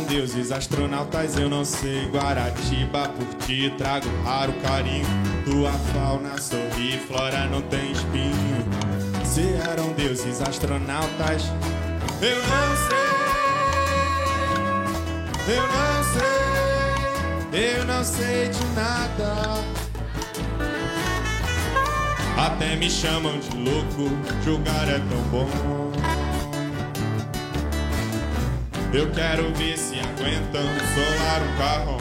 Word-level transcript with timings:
Deuses 0.05 0.51
astronautas 0.51 1.37
eu 1.37 1.49
não 1.49 1.63
sei. 1.63 2.07
Guaratiba 2.09 3.09
por 3.09 3.25
ti 3.45 3.71
trago 3.77 4.07
raro 4.23 4.53
carinho. 4.61 5.05
Tua 5.43 5.71
fauna 5.71 6.39
sorri, 6.41 6.99
flora 7.07 7.45
não 7.47 7.61
tem 7.61 7.91
espinho. 7.91 8.65
Se 9.23 9.53
eram 9.69 9.93
deuses 9.93 10.41
astronautas 10.41 11.43
Eu 12.21 12.37
não 12.37 12.75
sei. 12.87 13.05
Eu 15.55 15.63
não 15.67 16.03
sei. 16.13 17.77
Eu 17.77 17.85
não 17.85 18.03
sei 18.03 18.49
de 18.49 18.65
nada. 18.75 19.63
Até 22.37 22.75
me 22.75 22.89
chamam 22.89 23.39
de 23.39 23.55
louco 23.57 24.09
Julgar 24.43 24.89
é 24.89 24.99
tão 24.99 25.21
bom 25.31 25.84
eu 28.95 29.11
quero 29.11 29.53
ver 29.55 29.77
se 29.77 29.99
aguentam 29.99 30.63
solar 30.93 31.41
um 31.41 31.57
carro. 31.57 31.97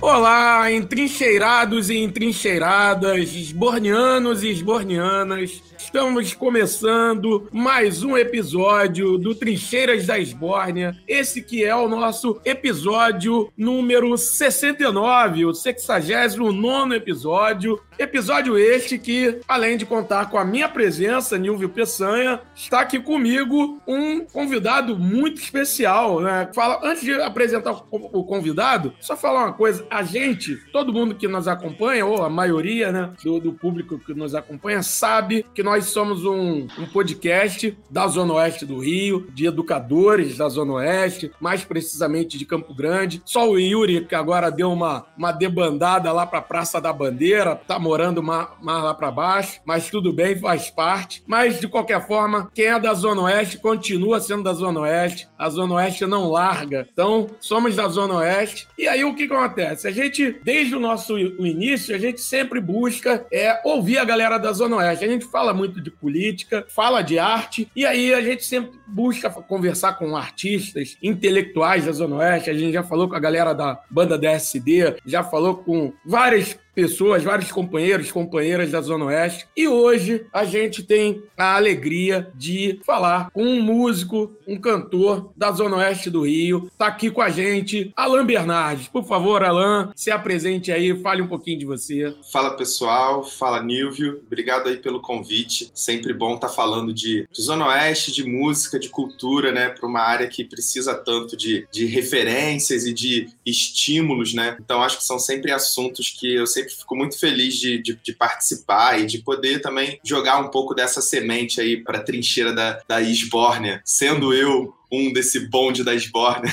Olá, 0.00 0.70
entrincheirados 0.72 1.90
e 1.90 1.98
entrincheiradas, 1.98 3.32
esbornianos 3.32 4.42
e 4.42 4.48
esbornianas. 4.48 5.62
Estamos 5.94 6.34
começando 6.34 7.48
mais 7.52 8.02
um 8.02 8.16
episódio 8.16 9.16
do 9.16 9.32
Trincheiras 9.32 10.04
da 10.06 10.18
Esbórnia. 10.18 10.96
Esse 11.06 11.40
que 11.40 11.64
é 11.64 11.72
o 11.72 11.86
nosso 11.86 12.40
episódio 12.44 13.52
número 13.56 14.18
69, 14.18 15.46
o 15.46 15.54
69 15.54 16.96
episódio. 16.96 17.80
Episódio 17.96 18.58
este 18.58 18.98
que, 18.98 19.38
além 19.46 19.76
de 19.76 19.86
contar 19.86 20.28
com 20.28 20.36
a 20.36 20.44
minha 20.44 20.68
presença, 20.68 21.38
Nilvio 21.38 21.68
Peçanha, 21.68 22.40
está 22.56 22.80
aqui 22.80 22.98
comigo 22.98 23.80
um 23.86 24.24
convidado 24.24 24.98
muito 24.98 25.40
especial. 25.40 26.20
Né? 26.20 26.50
Fala, 26.52 26.80
antes 26.82 27.04
de 27.04 27.12
apresentar 27.22 27.84
o 27.92 28.24
convidado, 28.24 28.92
só 28.98 29.16
falar 29.16 29.44
uma 29.44 29.52
coisa. 29.52 29.86
A 29.88 30.02
gente, 30.02 30.56
todo 30.72 30.92
mundo 30.92 31.14
que 31.14 31.28
nos 31.28 31.46
acompanha, 31.46 32.04
ou 32.04 32.24
a 32.24 32.28
maioria 32.28 32.90
né, 32.90 33.12
do, 33.22 33.38
do 33.38 33.52
público 33.52 33.96
que 33.96 34.12
nos 34.12 34.34
acompanha, 34.34 34.82
sabe 34.82 35.46
que 35.54 35.62
nós 35.62 35.83
somos 35.86 36.24
um, 36.24 36.66
um 36.78 36.86
podcast 36.92 37.76
da 37.90 38.06
Zona 38.06 38.34
Oeste 38.34 38.66
do 38.66 38.78
Rio, 38.78 39.26
de 39.32 39.46
educadores 39.46 40.36
da 40.36 40.48
Zona 40.48 40.74
Oeste, 40.74 41.30
mais 41.40 41.64
precisamente 41.64 42.38
de 42.38 42.44
Campo 42.44 42.74
Grande. 42.74 43.22
Só 43.24 43.48
o 43.48 43.58
Yuri, 43.58 44.04
que 44.06 44.14
agora 44.14 44.50
deu 44.50 44.72
uma, 44.72 45.06
uma 45.16 45.32
debandada 45.32 46.10
lá 46.12 46.26
para 46.26 46.38
a 46.38 46.42
Praça 46.42 46.80
da 46.80 46.92
Bandeira, 46.92 47.56
tá 47.56 47.78
morando 47.78 48.22
mais, 48.22 48.48
mais 48.62 48.82
lá 48.82 48.94
para 48.94 49.10
baixo, 49.10 49.60
mas 49.64 49.88
tudo 49.88 50.12
bem, 50.12 50.38
faz 50.38 50.70
parte. 50.70 51.22
Mas, 51.26 51.60
de 51.60 51.68
qualquer 51.68 52.06
forma, 52.06 52.50
quem 52.54 52.66
é 52.66 52.78
da 52.78 52.94
Zona 52.94 53.22
Oeste 53.22 53.58
continua 53.58 54.20
sendo 54.20 54.42
da 54.42 54.52
Zona 54.52 54.80
Oeste. 54.80 55.28
A 55.38 55.48
Zona 55.48 55.74
Oeste 55.74 56.06
não 56.06 56.30
larga. 56.30 56.86
Então, 56.92 57.28
somos 57.40 57.76
da 57.76 57.88
Zona 57.88 58.14
Oeste. 58.14 58.68
E 58.78 58.86
aí, 58.86 59.04
o 59.04 59.14
que, 59.14 59.24
acontece? 59.24 59.88
A 59.88 59.90
gente, 59.90 60.38
desde 60.44 60.74
o 60.74 60.80
nosso 60.80 61.18
início, 61.18 61.94
a 61.94 61.98
gente 61.98 62.20
sempre 62.20 62.60
busca 62.60 63.26
é, 63.32 63.60
ouvir 63.64 63.98
a 63.98 64.04
galera 64.04 64.38
da 64.38 64.52
Zona 64.52 64.76
Oeste. 64.76 65.04
A 65.04 65.08
gente 65.08 65.24
fala 65.26 65.52
muito 65.52 65.73
de 65.80 65.90
política, 65.90 66.64
fala 66.68 67.02
de 67.02 67.18
arte, 67.18 67.68
e 67.74 67.84
aí 67.84 68.12
a 68.12 68.20
gente 68.20 68.44
sempre 68.44 68.78
busca 68.86 69.30
conversar 69.30 69.94
com 69.94 70.16
artistas, 70.16 70.96
intelectuais 71.02 71.86
da 71.86 71.92
Zona 71.92 72.16
Oeste. 72.16 72.50
A 72.50 72.54
gente 72.54 72.72
já 72.72 72.82
falou 72.82 73.08
com 73.08 73.14
a 73.14 73.20
galera 73.20 73.52
da 73.52 73.80
banda 73.90 74.18
DSD, 74.18 74.96
já 75.06 75.22
falou 75.22 75.56
com 75.56 75.92
várias 76.04 76.58
pessoas, 76.74 77.22
vários 77.22 77.52
companheiros, 77.52 78.10
companheiras 78.10 78.70
da 78.70 78.80
Zona 78.80 79.06
Oeste. 79.06 79.46
E 79.56 79.68
hoje 79.68 80.26
a 80.32 80.44
gente 80.44 80.82
tem 80.82 81.22
a 81.36 81.56
alegria 81.56 82.30
de 82.34 82.80
falar 82.84 83.30
com 83.30 83.44
um 83.44 83.62
músico, 83.62 84.32
um 84.46 84.58
cantor 84.58 85.32
da 85.36 85.52
Zona 85.52 85.76
Oeste 85.76 86.10
do 86.10 86.22
Rio. 86.22 86.70
Tá 86.76 86.86
aqui 86.86 87.10
com 87.10 87.22
a 87.22 87.30
gente, 87.30 87.92
Alan 87.96 88.24
Bernardes. 88.24 88.88
Por 88.88 89.04
favor, 89.04 89.42
Alan, 89.42 89.92
se 89.94 90.10
apresente 90.10 90.72
aí, 90.72 91.00
fale 91.00 91.22
um 91.22 91.28
pouquinho 91.28 91.58
de 91.58 91.64
você. 91.64 92.14
Fala 92.32 92.56
pessoal, 92.56 93.24
fala 93.24 93.62
Nilvio. 93.62 94.22
Obrigado 94.26 94.68
aí 94.68 94.76
pelo 94.76 95.00
convite. 95.00 95.70
Sempre 95.74 96.12
bom 96.12 96.34
estar 96.34 96.48
tá 96.48 96.54
falando 96.54 96.92
de, 96.92 97.28
de 97.30 97.42
Zona 97.42 97.68
Oeste, 97.68 98.12
de 98.12 98.24
música, 98.24 98.78
de 98.78 98.88
cultura, 98.88 99.52
né, 99.52 99.68
para 99.68 99.86
uma 99.86 100.00
área 100.00 100.26
que 100.26 100.44
precisa 100.44 100.94
tanto 100.94 101.36
de, 101.36 101.66
de 101.70 101.86
referências 101.86 102.86
e 102.86 102.92
de 102.92 103.28
estímulos, 103.44 104.34
né? 104.34 104.56
Então 104.60 104.82
acho 104.82 104.98
que 104.98 105.04
são 105.04 105.18
sempre 105.18 105.52
assuntos 105.52 106.10
que 106.10 106.34
eu 106.34 106.46
sempre 106.46 106.63
sempre 106.64 106.74
fico 106.74 106.96
muito 106.96 107.18
feliz 107.18 107.54
de, 107.54 107.78
de, 107.78 107.98
de, 108.02 108.12
participar 108.12 109.00
e 109.00 109.06
de 109.06 109.18
poder 109.18 109.60
também 109.60 109.98
jogar 110.02 110.38
um 110.38 110.48
pouco 110.48 110.74
dessa 110.74 111.00
semente 111.00 111.60
aí 111.60 111.82
para 111.82 111.98
a 111.98 112.02
trincheira 112.02 112.52
da, 112.52 112.80
da 112.88 113.00
Isbórnia, 113.00 113.82
sendo 113.84 114.32
eu 114.32 114.74
um 114.90 115.12
desse 115.12 115.48
bonde 115.48 115.82
da 115.82 115.92
esbórnia, 115.92 116.52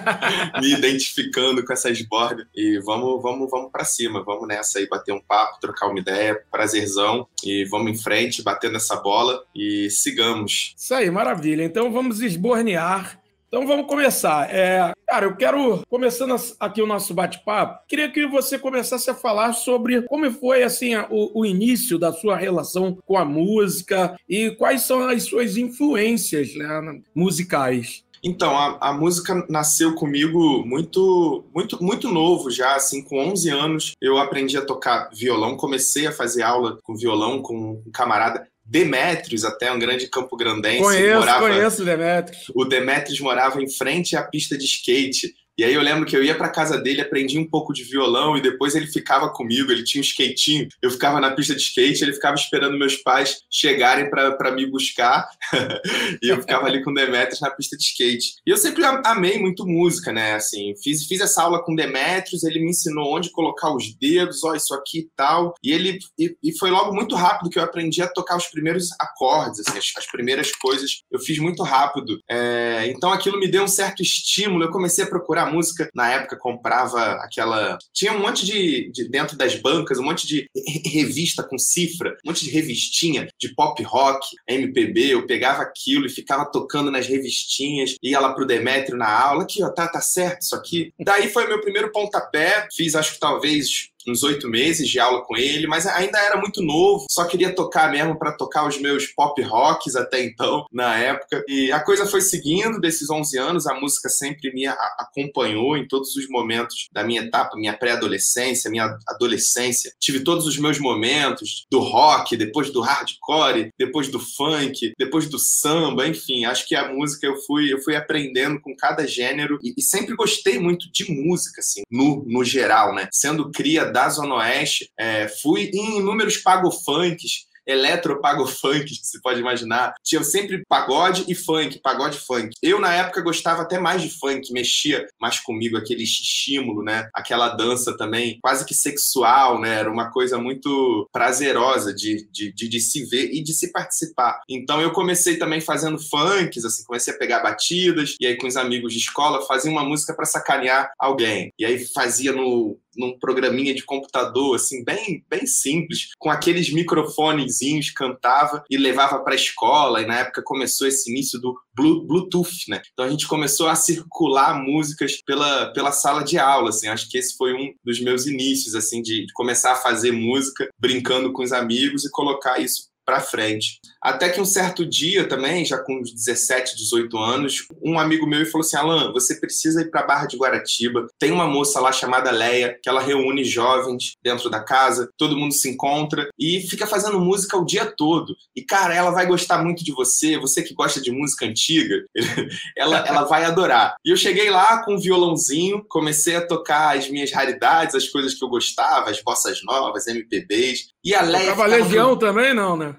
me 0.60 0.72
identificando 0.72 1.64
com 1.64 1.72
essa 1.72 1.90
esbórnia. 1.90 2.46
E 2.54 2.78
vamos, 2.78 3.20
vamos, 3.20 3.50
vamos 3.50 3.72
para 3.72 3.84
cima, 3.84 4.22
vamos 4.22 4.46
nessa 4.46 4.78
aí, 4.78 4.88
bater 4.88 5.12
um 5.12 5.20
papo, 5.20 5.58
trocar 5.60 5.88
uma 5.88 5.98
ideia, 5.98 6.40
prazerzão. 6.48 7.26
E 7.44 7.64
vamos 7.64 7.90
em 7.90 8.00
frente, 8.00 8.40
batendo 8.40 8.76
essa 8.76 8.94
bola 8.96 9.42
e 9.52 9.90
sigamos. 9.90 10.74
Isso 10.78 10.94
aí, 10.94 11.10
maravilha. 11.10 11.64
Então 11.64 11.92
vamos 11.92 12.20
esbornear 12.20 13.20
então 13.52 13.66
vamos 13.66 13.86
começar. 13.86 14.48
É, 14.50 14.94
cara, 15.06 15.26
eu 15.26 15.36
quero, 15.36 15.82
começando 15.86 16.34
aqui 16.58 16.80
o 16.80 16.86
nosso 16.86 17.12
bate-papo, 17.12 17.86
queria 17.86 18.10
que 18.10 18.26
você 18.26 18.58
começasse 18.58 19.10
a 19.10 19.14
falar 19.14 19.52
sobre 19.52 20.00
como 20.04 20.30
foi 20.32 20.62
assim 20.62 20.96
o, 21.10 21.40
o, 21.40 21.44
início 21.44 21.98
da 21.98 22.14
sua 22.14 22.34
relação 22.34 22.96
com 23.04 23.18
a 23.18 23.26
música 23.26 24.16
e 24.26 24.52
quais 24.52 24.82
são 24.82 25.06
as 25.06 25.24
suas 25.24 25.58
influências 25.58 26.54
né, 26.54 27.02
musicais. 27.14 28.02
Então, 28.24 28.56
a, 28.56 28.78
a, 28.80 28.92
música 28.94 29.44
nasceu 29.50 29.96
comigo 29.96 30.64
muito, 30.64 31.44
muito, 31.52 31.82
muito 31.82 32.08
novo 32.08 32.50
já, 32.50 32.76
assim, 32.76 33.02
com 33.02 33.18
11 33.18 33.50
anos 33.50 33.92
eu 34.00 34.16
aprendi 34.16 34.56
a 34.56 34.64
tocar 34.64 35.10
violão, 35.12 35.56
comecei 35.56 36.06
a 36.06 36.12
fazer 36.12 36.42
aula 36.42 36.78
com 36.84 36.96
violão 36.96 37.42
com 37.42 37.82
um 37.84 37.90
camarada 37.92 38.46
Demetrios, 38.72 39.44
até 39.44 39.70
um 39.70 39.78
grande 39.78 40.08
campo 40.08 40.34
grandense. 40.34 40.78
Conheço, 40.78 41.18
morava, 41.18 41.40
conheço 41.40 41.84
Demetrios. 41.84 42.50
O 42.54 42.64
Demetrios 42.64 43.20
morava 43.20 43.62
em 43.62 43.68
frente 43.68 44.16
à 44.16 44.22
pista 44.22 44.56
de 44.56 44.64
skate. 44.64 45.34
E 45.58 45.64
aí 45.64 45.74
eu 45.74 45.82
lembro 45.82 46.06
que 46.06 46.16
eu 46.16 46.22
ia 46.22 46.34
para 46.34 46.48
casa 46.48 46.78
dele, 46.78 47.00
aprendi 47.00 47.38
um 47.38 47.48
pouco 47.48 47.72
de 47.72 47.84
violão 47.84 48.36
e 48.36 48.40
depois 48.40 48.74
ele 48.74 48.86
ficava 48.86 49.28
comigo, 49.28 49.70
ele 49.70 49.84
tinha 49.84 50.00
um 50.00 50.04
skatinho, 50.04 50.68
eu 50.80 50.90
ficava 50.90 51.20
na 51.20 51.30
pista 51.30 51.54
de 51.54 51.60
skate, 51.60 52.02
ele 52.02 52.14
ficava 52.14 52.34
esperando 52.34 52.78
meus 52.78 52.96
pais 52.96 53.42
chegarem 53.50 54.08
para 54.10 54.50
me 54.52 54.66
buscar 54.66 55.28
e 56.22 56.28
eu 56.28 56.40
ficava 56.40 56.66
ali 56.66 56.82
com 56.82 56.92
Demetrius 56.92 57.40
na 57.40 57.50
pista 57.50 57.76
de 57.76 57.82
skate. 57.82 58.34
E 58.46 58.50
eu 58.50 58.56
sempre 58.56 58.82
amei 59.04 59.38
muito 59.38 59.66
música, 59.66 60.12
né? 60.12 60.34
Assim, 60.34 60.74
fiz, 60.82 61.06
fiz 61.06 61.20
essa 61.20 61.42
aula 61.42 61.62
com 61.62 61.74
Demetrius, 61.74 62.44
ele 62.44 62.60
me 62.60 62.70
ensinou 62.70 63.14
onde 63.14 63.30
colocar 63.30 63.74
os 63.74 63.94
dedos, 63.94 64.42
ó, 64.44 64.54
isso 64.54 64.74
aqui 64.74 65.00
e 65.00 65.10
tal. 65.14 65.54
E 65.62 65.72
ele 65.72 65.98
e, 66.18 66.34
e 66.42 66.58
foi 66.58 66.70
logo 66.70 66.94
muito 66.94 67.14
rápido 67.14 67.50
que 67.50 67.58
eu 67.58 67.62
aprendi 67.62 68.02
a 68.02 68.08
tocar 68.08 68.36
os 68.36 68.46
primeiros 68.46 68.88
acordes, 68.98 69.60
assim, 69.60 69.78
as, 69.78 69.92
as 69.98 70.06
primeiras 70.10 70.50
coisas 70.52 71.02
eu 71.10 71.18
fiz 71.18 71.38
muito 71.38 71.62
rápido. 71.62 72.18
É, 72.30 72.86
então 72.86 73.12
aquilo 73.12 73.38
me 73.38 73.48
deu 73.48 73.64
um 73.64 73.68
certo 73.68 74.02
estímulo, 74.02 74.64
eu 74.64 74.70
comecei 74.70 75.04
a 75.04 75.08
procurar 75.08 75.41
música, 75.50 75.88
na 75.94 76.10
época 76.10 76.36
comprava 76.36 77.12
aquela. 77.14 77.78
Tinha 77.92 78.12
um 78.12 78.20
monte 78.20 78.44
de, 78.44 78.90
de, 78.90 79.08
dentro 79.08 79.36
das 79.36 79.54
bancas, 79.54 79.98
um 79.98 80.04
monte 80.04 80.26
de 80.26 80.48
revista 80.86 81.42
com 81.42 81.58
cifra, 81.58 82.16
um 82.24 82.30
monte 82.30 82.44
de 82.44 82.50
revistinha 82.50 83.28
de 83.38 83.54
pop 83.54 83.82
rock, 83.82 84.26
MPB. 84.48 85.14
Eu 85.14 85.26
pegava 85.26 85.62
aquilo 85.62 86.06
e 86.06 86.10
ficava 86.10 86.44
tocando 86.44 86.90
nas 86.90 87.06
revistinhas, 87.06 87.96
ia 88.02 88.20
lá 88.20 88.32
pro 88.32 88.46
Demetrio 88.46 88.96
na 88.96 89.08
aula, 89.08 89.42
aqui, 89.42 89.62
ó, 89.62 89.70
tá, 89.70 89.88
tá 89.88 90.00
certo 90.00 90.42
isso 90.42 90.54
aqui. 90.54 90.92
Daí 90.98 91.28
foi 91.28 91.46
meu 91.46 91.60
primeiro 91.60 91.92
pontapé, 91.92 92.68
fiz 92.74 92.94
acho 92.94 93.14
que 93.14 93.20
talvez 93.20 93.91
uns 94.08 94.22
oito 94.22 94.48
meses 94.48 94.88
de 94.88 94.98
aula 94.98 95.22
com 95.22 95.36
ele, 95.36 95.66
mas 95.66 95.86
ainda 95.86 96.18
era 96.18 96.36
muito 96.36 96.62
novo, 96.62 97.06
só 97.10 97.24
queria 97.24 97.54
tocar 97.54 97.90
mesmo 97.90 98.18
para 98.18 98.32
tocar 98.32 98.66
os 98.66 98.78
meus 98.78 99.06
pop 99.06 99.40
rocks 99.42 99.96
até 99.96 100.22
então, 100.24 100.66
na 100.72 100.96
época. 100.96 101.44
E 101.48 101.70
a 101.72 101.80
coisa 101.80 102.06
foi 102.06 102.20
seguindo 102.20 102.80
desses 102.80 103.10
11 103.10 103.38
anos, 103.38 103.66
a 103.66 103.74
música 103.74 104.08
sempre 104.08 104.52
me 104.52 104.66
acompanhou 104.66 105.76
em 105.76 105.86
todos 105.86 106.16
os 106.16 106.28
momentos 106.28 106.88
da 106.92 107.04
minha 107.04 107.22
etapa, 107.22 107.56
minha 107.56 107.76
pré-adolescência, 107.76 108.70
minha 108.70 108.96
adolescência. 109.08 109.92
Tive 110.00 110.20
todos 110.20 110.46
os 110.46 110.58
meus 110.58 110.78
momentos 110.78 111.66
do 111.70 111.80
rock, 111.80 112.36
depois 112.36 112.70
do 112.70 112.80
hardcore, 112.80 113.70
depois 113.78 114.08
do 114.08 114.18
funk, 114.18 114.92
depois 114.98 115.28
do 115.28 115.38
samba, 115.38 116.06
enfim, 116.06 116.44
acho 116.44 116.66
que 116.66 116.74
a 116.74 116.92
música 116.92 117.26
eu 117.26 117.36
fui, 117.42 117.72
eu 117.72 117.80
fui 117.82 117.96
aprendendo 117.96 118.60
com 118.60 118.74
cada 118.76 119.06
gênero 119.06 119.58
e, 119.62 119.74
e 119.76 119.82
sempre 119.82 120.14
gostei 120.14 120.58
muito 120.58 120.90
de 120.90 121.10
música, 121.10 121.60
assim, 121.60 121.82
no, 121.90 122.24
no 122.26 122.44
geral, 122.44 122.94
né? 122.94 123.08
Sendo 123.12 123.50
cria 123.50 123.84
da 123.92 124.08
Zona 124.08 124.36
Oeste, 124.36 124.90
é, 124.98 125.28
fui 125.28 125.70
em 125.72 125.98
inúmeros 125.98 126.38
pagofunks, 126.38 127.46
eletro-pago-funk, 127.66 128.84
que 128.84 128.94
se 129.06 129.20
pode 129.20 129.40
imaginar. 129.40 129.94
Tinha 130.02 130.22
sempre 130.22 130.62
pagode 130.68 131.24
e 131.28 131.34
funk, 131.34 131.80
pagode 131.82 132.18
funk. 132.18 132.50
Eu, 132.62 132.80
na 132.80 132.92
época, 132.92 133.22
gostava 133.22 133.62
até 133.62 133.78
mais 133.78 134.02
de 134.02 134.10
funk, 134.10 134.52
mexia 134.52 135.06
mais 135.20 135.38
comigo, 135.38 135.76
aquele 135.76 136.02
estímulo, 136.02 136.82
né? 136.82 137.08
Aquela 137.14 137.50
dança 137.50 137.96
também, 137.96 138.38
quase 138.42 138.64
que 138.64 138.74
sexual, 138.74 139.60
né? 139.60 139.80
Era 139.80 139.90
uma 139.90 140.10
coisa 140.10 140.38
muito 140.38 141.08
prazerosa 141.12 141.94
de, 141.94 142.28
de, 142.30 142.52
de, 142.52 142.68
de 142.68 142.80
se 142.80 143.04
ver 143.06 143.30
e 143.32 143.42
de 143.42 143.52
se 143.52 143.72
participar. 143.72 144.40
Então, 144.48 144.80
eu 144.80 144.92
comecei 144.92 145.36
também 145.36 145.60
fazendo 145.60 145.98
funks, 145.98 146.64
assim, 146.64 146.84
comecei 146.84 147.14
a 147.14 147.18
pegar 147.18 147.40
batidas, 147.40 148.14
e 148.20 148.26
aí 148.26 148.36
com 148.36 148.46
os 148.46 148.56
amigos 148.56 148.92
de 148.92 148.98
escola 148.98 149.46
fazia 149.46 149.70
uma 149.70 149.84
música 149.84 150.14
para 150.14 150.26
sacanear 150.26 150.90
alguém. 150.98 151.52
E 151.58 151.64
aí 151.64 151.84
fazia 151.92 152.32
no 152.32 152.78
num 152.96 153.18
programinha 153.18 153.74
de 153.74 153.84
computador, 153.84 154.56
assim, 154.56 154.84
bem, 154.84 155.24
bem 155.28 155.46
simples, 155.46 156.08
com 156.18 156.30
aqueles 156.30 156.72
microfonezinhos, 156.72 157.90
cantava 157.90 158.64
e 158.70 158.76
levava 158.76 159.20
para 159.20 159.32
a 159.32 159.36
escola. 159.36 160.02
E 160.02 160.06
na 160.06 160.20
época 160.20 160.42
começou 160.44 160.86
esse 160.86 161.10
início 161.10 161.40
do 161.40 161.58
Bluetooth, 161.74 162.68
né? 162.68 162.82
Então 162.92 163.04
a 163.04 163.08
gente 163.08 163.26
começou 163.26 163.68
a 163.68 163.74
circular 163.74 164.54
músicas 164.62 165.20
pela, 165.24 165.72
pela 165.72 165.92
sala 165.92 166.22
de 166.22 166.38
aula, 166.38 166.70
assim. 166.70 166.88
Acho 166.88 167.08
que 167.08 167.18
esse 167.18 167.36
foi 167.36 167.54
um 167.54 167.72
dos 167.84 168.00
meus 168.00 168.26
inícios, 168.26 168.74
assim, 168.74 169.02
de, 169.02 169.26
de 169.26 169.32
começar 169.32 169.72
a 169.72 169.76
fazer 169.76 170.12
música, 170.12 170.68
brincando 170.78 171.32
com 171.32 171.42
os 171.42 171.52
amigos 171.52 172.04
e 172.04 172.10
colocar 172.10 172.58
isso 172.58 172.92
para 173.04 173.20
frente. 173.20 173.80
Até 174.02 174.28
que 174.28 174.40
um 174.40 174.44
certo 174.44 174.84
dia 174.84 175.28
também, 175.28 175.64
já 175.64 175.78
com 175.78 176.02
17, 176.02 176.76
18 176.76 177.16
anos, 177.16 177.66
um 177.80 177.98
amigo 177.98 178.26
meu 178.26 178.44
falou 178.46 178.66
assim: 178.66 178.76
Alan, 178.76 179.12
você 179.12 179.36
precisa 179.36 179.82
ir 179.82 179.90
para 179.90 180.02
Barra 180.02 180.26
de 180.26 180.36
Guaratiba. 180.36 181.06
Tem 181.18 181.30
uma 181.30 181.46
moça 181.46 181.78
lá 181.80 181.92
chamada 181.92 182.30
Leia, 182.30 182.78
que 182.82 182.88
ela 182.88 183.00
reúne 183.00 183.44
jovens 183.44 184.14
dentro 184.22 184.50
da 184.50 184.60
casa, 184.60 185.08
todo 185.16 185.36
mundo 185.36 185.54
se 185.54 185.70
encontra 185.70 186.28
e 186.38 186.60
fica 186.62 186.86
fazendo 186.86 187.20
música 187.20 187.56
o 187.56 187.64
dia 187.64 187.86
todo. 187.86 188.34
E, 188.56 188.62
cara, 188.62 188.94
ela 188.94 189.10
vai 189.10 189.26
gostar 189.26 189.62
muito 189.62 189.84
de 189.84 189.92
você, 189.92 190.36
você 190.38 190.62
que 190.62 190.74
gosta 190.74 191.00
de 191.00 191.12
música 191.12 191.46
antiga, 191.46 192.04
ela, 192.76 192.98
ela 193.06 193.24
vai 193.24 193.44
adorar. 193.44 193.94
E 194.04 194.10
eu 194.10 194.16
cheguei 194.16 194.50
lá 194.50 194.84
com 194.84 194.94
um 194.94 195.00
violãozinho, 195.00 195.84
comecei 195.88 196.36
a 196.36 196.46
tocar 196.46 196.96
as 196.96 197.08
minhas 197.08 197.30
raridades, 197.30 197.94
as 197.94 198.08
coisas 198.08 198.34
que 198.34 198.44
eu 198.44 198.48
gostava, 198.48 199.10
as 199.10 199.22
bossas 199.22 199.62
novas, 199.62 200.06
MPBs. 200.06 200.88
E 201.04 201.14
a 201.14 201.22
Leia. 201.22 201.50
Tocava 201.50 201.66
Legião 201.66 202.16
também, 202.16 202.52
não, 202.54 202.76
né? 202.76 202.96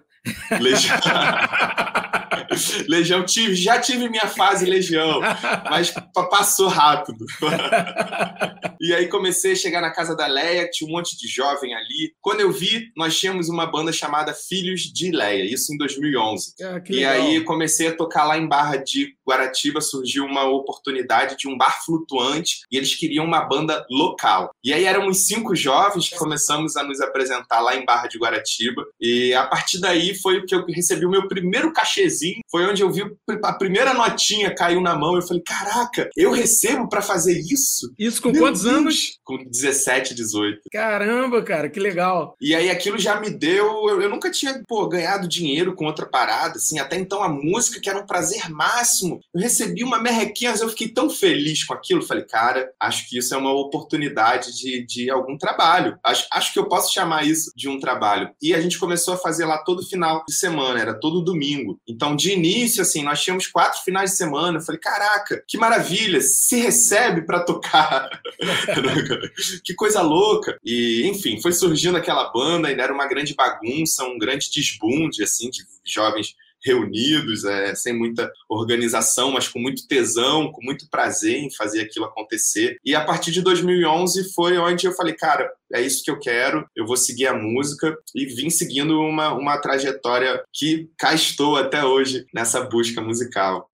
Legião. 0.59 0.99
Legião, 2.87 3.25
tive, 3.25 3.55
já 3.55 3.79
tive 3.79 4.09
minha 4.09 4.27
fase 4.27 4.65
Legião, 4.65 5.21
mas 5.69 5.93
passou 6.29 6.67
rápido. 6.67 7.25
e 8.79 8.93
aí 8.93 9.07
comecei 9.07 9.53
a 9.53 9.55
chegar 9.55 9.81
na 9.81 9.91
casa 9.91 10.15
da 10.15 10.27
Leia, 10.27 10.69
tinha 10.69 10.89
um 10.89 10.93
monte 10.93 11.17
de 11.17 11.27
jovem 11.27 11.73
ali. 11.73 12.13
Quando 12.21 12.41
eu 12.41 12.51
vi, 12.51 12.91
nós 12.95 13.17
tínhamos 13.17 13.49
uma 13.49 13.65
banda 13.65 13.91
chamada 13.91 14.33
Filhos 14.33 14.81
de 14.81 15.11
Leia, 15.11 15.43
isso 15.43 15.73
em 15.73 15.77
2011. 15.77 16.53
Ah, 16.61 16.81
e 16.89 17.05
aí 17.05 17.43
comecei 17.43 17.87
a 17.87 17.95
tocar 17.95 18.25
lá 18.25 18.37
em 18.37 18.47
Barra 18.47 18.77
de 18.77 19.15
Guaratiba, 19.27 19.81
surgiu 19.81 20.25
uma 20.25 20.43
oportunidade 20.45 21.37
de 21.37 21.47
um 21.47 21.57
bar 21.57 21.83
flutuante 21.85 22.61
e 22.71 22.77
eles 22.77 22.95
queriam 22.95 23.25
uma 23.25 23.41
banda 23.41 23.85
local. 23.89 24.51
E 24.63 24.73
aí 24.73 24.85
éramos 24.85 25.25
cinco 25.25 25.55
jovens 25.55 26.09
que 26.09 26.15
começamos 26.17 26.75
a 26.75 26.83
nos 26.83 27.01
apresentar 27.01 27.59
lá 27.61 27.75
em 27.75 27.85
Barra 27.85 28.07
de 28.07 28.17
Guaratiba 28.17 28.83
e 28.99 29.33
a 29.33 29.45
partir 29.45 29.79
daí 29.79 30.15
foi 30.15 30.45
que 30.45 30.55
eu 30.55 30.65
recebi 30.67 31.05
o 31.05 31.09
meu 31.09 31.27
primeiro 31.27 31.71
cachezinho 31.73 32.41
foi 32.49 32.65
onde 32.65 32.83
eu 32.83 32.91
vi 32.91 33.03
a 33.43 33.53
primeira 33.53 33.93
notinha 33.93 34.53
caiu 34.53 34.81
na 34.81 34.95
mão. 34.95 35.15
Eu 35.15 35.21
falei, 35.21 35.41
caraca, 35.41 36.09
eu 36.15 36.31
recebo 36.31 36.87
para 36.87 37.01
fazer 37.01 37.39
isso? 37.39 37.93
Isso 37.97 38.21
com 38.21 38.31
Meu 38.31 38.41
quantos 38.43 38.63
Deus. 38.63 38.75
anos? 38.75 39.19
Com 39.23 39.37
17, 39.43 40.13
18. 40.13 40.61
Caramba, 40.71 41.41
cara, 41.41 41.69
que 41.69 41.79
legal. 41.79 42.35
E 42.39 42.53
aí 42.53 42.69
aquilo 42.69 42.97
já 42.97 43.19
me 43.19 43.29
deu. 43.29 43.89
Eu, 43.89 44.01
eu 44.01 44.09
nunca 44.09 44.29
tinha, 44.29 44.61
pô, 44.67 44.87
ganhado 44.87 45.27
dinheiro 45.27 45.73
com 45.73 45.85
outra 45.85 46.05
parada, 46.05 46.57
assim. 46.57 46.79
Até 46.79 46.97
então 46.97 47.23
a 47.23 47.29
música, 47.29 47.79
que 47.79 47.89
era 47.89 47.99
um 47.99 48.05
prazer 48.05 48.49
máximo. 48.49 49.12
Eu 49.33 49.41
recebi 49.41 49.83
uma 49.83 49.99
merrequinha, 49.99 50.53
eu 50.59 50.69
fiquei 50.69 50.89
tão 50.89 51.09
feliz 51.09 51.63
com 51.63 51.73
aquilo. 51.73 52.01
Falei, 52.01 52.23
cara, 52.23 52.71
acho 52.79 53.09
que 53.09 53.17
isso 53.17 53.33
é 53.33 53.37
uma 53.37 53.51
oportunidade 53.51 54.55
de, 54.55 54.85
de 54.85 55.09
algum 55.09 55.37
trabalho. 55.37 55.97
Acho, 56.03 56.27
acho 56.31 56.53
que 56.53 56.59
eu 56.59 56.67
posso 56.67 56.93
chamar 56.93 57.25
isso 57.25 57.51
de 57.55 57.67
um 57.67 57.79
trabalho. 57.79 58.29
E 58.41 58.53
a 58.53 58.61
gente 58.61 58.77
começou 58.77 59.13
a 59.13 59.17
fazer 59.17 59.45
lá 59.45 59.57
todo 59.59 59.85
final 59.85 60.23
de 60.27 60.33
semana, 60.33 60.79
era 60.79 60.93
todo 60.93 61.23
domingo. 61.23 61.79
Então, 61.87 62.15
de 62.15 62.31
início, 62.31 62.81
assim, 62.81 63.03
nós 63.03 63.21
tínhamos 63.21 63.47
quatro 63.47 63.81
finais 63.83 64.11
de 64.11 64.17
semana. 64.17 64.57
Eu 64.57 64.61
falei, 64.61 64.79
caraca, 64.79 65.43
que 65.47 65.57
maravilha, 65.57 66.21
se 66.21 66.57
recebe 66.57 67.25
para 67.25 67.39
tocar. 67.41 68.09
que 69.63 69.73
coisa 69.73 70.01
louca. 70.01 70.57
E, 70.63 71.07
enfim, 71.07 71.41
foi 71.41 71.53
surgindo 71.53 71.97
aquela 71.97 72.31
banda, 72.31 72.67
ainda 72.67 72.83
era 72.83 72.93
uma 72.93 73.07
grande 73.07 73.33
bagunça, 73.33 74.03
um 74.03 74.17
grande 74.17 74.49
desbunde, 74.53 75.23
assim, 75.23 75.49
de 75.49 75.63
jovens 75.85 76.35
reunidos, 76.63 77.43
é, 77.43 77.75
sem 77.75 77.93
muita 77.93 78.31
organização, 78.49 79.31
mas 79.31 79.47
com 79.47 79.59
muito 79.59 79.87
tesão, 79.87 80.51
com 80.51 80.63
muito 80.63 80.89
prazer 80.89 81.37
em 81.37 81.51
fazer 81.51 81.81
aquilo 81.81 82.05
acontecer. 82.05 82.77
E 82.83 82.95
a 82.95 83.03
partir 83.03 83.31
de 83.31 83.41
2011 83.41 84.33
foi 84.33 84.57
onde 84.57 84.85
eu 84.85 84.93
falei, 84.93 85.13
cara, 85.13 85.51
é 85.73 85.81
isso 85.81 86.03
que 86.03 86.11
eu 86.11 86.19
quero, 86.19 86.65
eu 86.75 86.85
vou 86.85 86.97
seguir 86.97 87.27
a 87.27 87.33
música 87.33 87.97
e 88.15 88.25
vim 88.25 88.49
seguindo 88.49 88.99
uma, 88.99 89.33
uma 89.33 89.57
trajetória 89.57 90.43
que 90.53 90.89
cá 90.97 91.13
estou 91.13 91.57
até 91.57 91.83
hoje 91.83 92.25
nessa 92.33 92.61
busca 92.61 93.01
musical. 93.01 93.69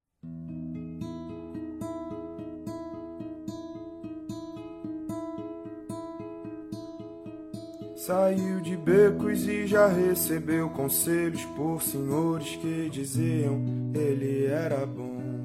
Saiu 8.10 8.60
de 8.60 8.76
becos 8.76 9.48
e 9.48 9.68
já 9.68 9.86
recebeu 9.86 10.68
conselhos 10.72 11.46
por 11.56 11.80
senhores 11.80 12.56
que 12.56 12.90
diziam 12.90 13.62
ele 13.94 14.48
era 14.48 14.84
bom, 14.84 15.44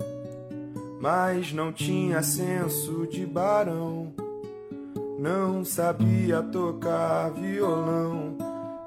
mas 0.99 1.53
não 1.53 1.71
tinha 1.71 2.23
senso 2.23 3.07
de 3.07 3.27
barão, 3.27 4.15
não 5.19 5.63
sabia 5.63 6.43
tocar 6.43 7.33
violão. 7.33 8.39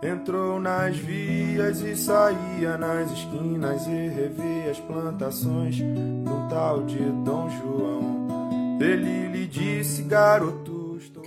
Entrou 0.02 0.60
nas 0.60 0.98
vias 0.98 1.82
e 1.82 1.96
saía 1.96 2.80
nas 2.80 3.12
esquinas 3.12 3.86
e 3.86 4.08
revia 4.08 4.72
as 4.72 4.80
plantações 4.80 5.80
um 5.82 6.48
tal 6.50 6.82
de 6.84 6.98
Dom 6.98 7.48
João. 7.52 8.28
Ele 8.82 9.28
lhe 9.28 9.46
disse, 9.46 10.02
garoto 10.02 10.77